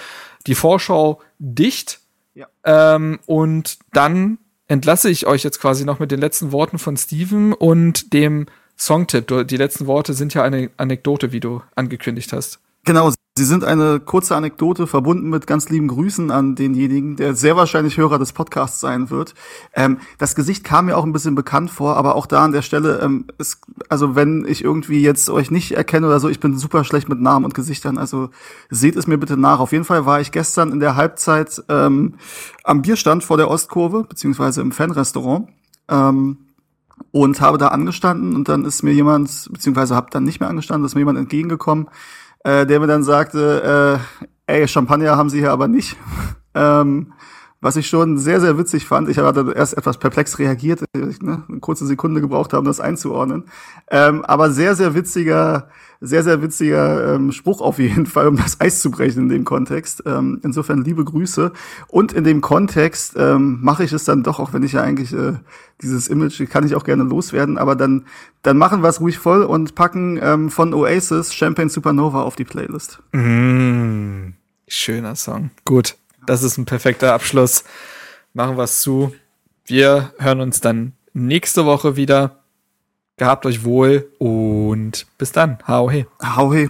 die 0.46 0.54
Vorschau 0.54 1.20
dicht. 1.38 2.00
Ja. 2.34 2.46
Ähm, 2.64 3.20
und 3.26 3.78
dann 3.92 4.38
entlasse 4.68 5.10
ich 5.10 5.26
euch 5.26 5.42
jetzt 5.42 5.60
quasi 5.60 5.84
noch 5.84 5.98
mit 5.98 6.10
den 6.10 6.20
letzten 6.20 6.52
Worten 6.52 6.78
von 6.78 6.96
Steven 6.96 7.52
und 7.52 8.12
dem 8.12 8.46
Songtipp. 8.78 9.46
Die 9.48 9.56
letzten 9.56 9.86
Worte 9.86 10.14
sind 10.14 10.34
ja 10.34 10.42
eine 10.42 10.70
Anekdote, 10.76 11.32
wie 11.32 11.40
du 11.40 11.62
angekündigt 11.74 12.32
hast. 12.32 12.60
Genau, 12.84 13.12
sie 13.38 13.44
sind 13.44 13.62
eine 13.62 14.00
kurze 14.00 14.34
Anekdote 14.34 14.88
verbunden 14.88 15.30
mit 15.30 15.46
ganz 15.46 15.68
lieben 15.68 15.86
Grüßen 15.86 16.32
an 16.32 16.56
denjenigen, 16.56 17.14
der 17.14 17.36
sehr 17.36 17.56
wahrscheinlich 17.56 17.96
Hörer 17.96 18.18
des 18.18 18.32
Podcasts 18.32 18.80
sein 18.80 19.08
wird. 19.08 19.34
Ähm, 19.72 19.98
das 20.18 20.34
Gesicht 20.34 20.64
kam 20.64 20.86
mir 20.86 20.96
auch 20.96 21.04
ein 21.04 21.12
bisschen 21.12 21.36
bekannt 21.36 21.70
vor, 21.70 21.96
aber 21.96 22.16
auch 22.16 22.26
da 22.26 22.44
an 22.44 22.50
der 22.50 22.62
Stelle, 22.62 22.98
ähm, 23.00 23.26
ist, 23.38 23.60
also 23.88 24.16
wenn 24.16 24.44
ich 24.48 24.64
irgendwie 24.64 25.00
jetzt 25.00 25.30
euch 25.30 25.52
nicht 25.52 25.72
erkenne 25.72 26.08
oder 26.08 26.18
so, 26.18 26.28
ich 26.28 26.40
bin 26.40 26.58
super 26.58 26.82
schlecht 26.82 27.08
mit 27.08 27.20
Namen 27.20 27.44
und 27.44 27.54
Gesichtern, 27.54 27.98
also 27.98 28.30
seht 28.68 28.96
es 28.96 29.06
mir 29.06 29.18
bitte 29.18 29.36
nach. 29.36 29.60
Auf 29.60 29.70
jeden 29.70 29.84
Fall 29.84 30.04
war 30.04 30.20
ich 30.20 30.32
gestern 30.32 30.72
in 30.72 30.80
der 30.80 30.96
Halbzeit 30.96 31.62
ähm, 31.68 32.14
am 32.64 32.82
Bierstand 32.82 33.22
vor 33.22 33.36
der 33.36 33.48
Ostkurve, 33.48 34.02
beziehungsweise 34.08 34.60
im 34.60 34.72
Fanrestaurant. 34.72 35.48
Ähm, 35.88 36.38
und 37.10 37.40
habe 37.40 37.58
da 37.58 37.68
angestanden 37.68 38.34
und 38.34 38.48
dann 38.48 38.64
ist 38.64 38.82
mir 38.82 38.92
jemand, 38.92 39.48
beziehungsweise 39.52 39.94
habe 39.94 40.08
dann 40.10 40.24
nicht 40.24 40.40
mehr 40.40 40.48
angestanden, 40.48 40.86
ist 40.86 40.94
mir 40.94 41.00
jemand 41.00 41.18
entgegengekommen, 41.18 41.88
äh, 42.44 42.66
der 42.66 42.80
mir 42.80 42.86
dann 42.86 43.04
sagte, 43.04 44.00
äh, 44.48 44.52
ey, 44.52 44.68
Champagner 44.68 45.16
haben 45.16 45.30
sie 45.30 45.40
hier 45.40 45.52
aber 45.52 45.68
nicht. 45.68 45.96
ähm, 46.54 47.12
was 47.62 47.76
ich 47.76 47.86
schon 47.86 48.18
sehr, 48.18 48.40
sehr 48.40 48.58
witzig 48.58 48.86
fand. 48.86 49.08
Ich 49.08 49.18
hatte 49.18 49.52
erst 49.54 49.78
etwas 49.78 49.96
perplex 49.96 50.38
reagiert, 50.40 50.82
ne, 50.94 51.44
eine 51.48 51.60
kurze 51.60 51.86
Sekunde 51.86 52.20
gebraucht 52.20 52.52
haben, 52.52 52.66
das 52.66 52.80
einzuordnen. 52.80 53.44
Ähm, 53.88 54.24
aber 54.24 54.50
sehr, 54.50 54.74
sehr 54.74 54.94
witziger, 54.94 55.68
sehr, 56.00 56.24
sehr 56.24 56.42
witziger 56.42 57.14
ähm, 57.14 57.30
Spruch 57.30 57.60
auf 57.60 57.78
jeden 57.78 58.06
Fall, 58.06 58.26
um 58.26 58.36
das 58.36 58.60
Eis 58.60 58.80
zu 58.80 58.90
brechen 58.90 59.22
in 59.22 59.28
dem 59.28 59.44
Kontext. 59.44 60.02
Ähm, 60.06 60.40
insofern 60.42 60.82
liebe 60.82 61.04
Grüße. 61.04 61.52
Und 61.86 62.12
in 62.12 62.24
dem 62.24 62.40
Kontext 62.40 63.14
ähm, 63.16 63.60
mache 63.62 63.84
ich 63.84 63.92
es 63.92 64.04
dann 64.04 64.24
doch, 64.24 64.40
auch 64.40 64.52
wenn 64.52 64.64
ich 64.64 64.72
ja 64.72 64.82
eigentlich 64.82 65.12
äh, 65.12 65.34
dieses 65.80 66.08
Image 66.08 66.42
kann 66.50 66.66
ich 66.66 66.74
auch 66.74 66.84
gerne 66.84 67.04
loswerden, 67.04 67.58
aber 67.58 67.76
dann, 67.76 68.06
dann 68.42 68.58
machen 68.58 68.82
wir 68.82 68.88
es 68.88 69.00
ruhig 69.00 69.18
voll 69.18 69.44
und 69.44 69.76
packen 69.76 70.18
ähm, 70.20 70.50
von 70.50 70.74
Oasis 70.74 71.32
Champagne 71.32 71.70
Supernova 71.70 72.22
auf 72.22 72.34
die 72.34 72.44
Playlist. 72.44 73.00
Mm, 73.12 74.30
schöner 74.66 75.14
Song. 75.14 75.50
Gut. 75.64 75.96
Das 76.26 76.42
ist 76.42 76.56
ein 76.56 76.64
perfekter 76.64 77.12
Abschluss. 77.12 77.64
Machen 78.32 78.56
wir 78.56 78.64
es 78.64 78.80
zu. 78.80 79.14
Wir 79.64 80.12
hören 80.18 80.40
uns 80.40 80.60
dann 80.60 80.92
nächste 81.12 81.66
Woche 81.66 81.96
wieder. 81.96 82.42
Gehabt 83.16 83.44
euch 83.46 83.64
wohl 83.64 84.10
und 84.18 85.06
bis 85.18 85.32
dann. 85.32 85.58
Hau 85.66 85.90
he. 85.90 86.06
Hau 86.22 86.52
he. 86.52 86.68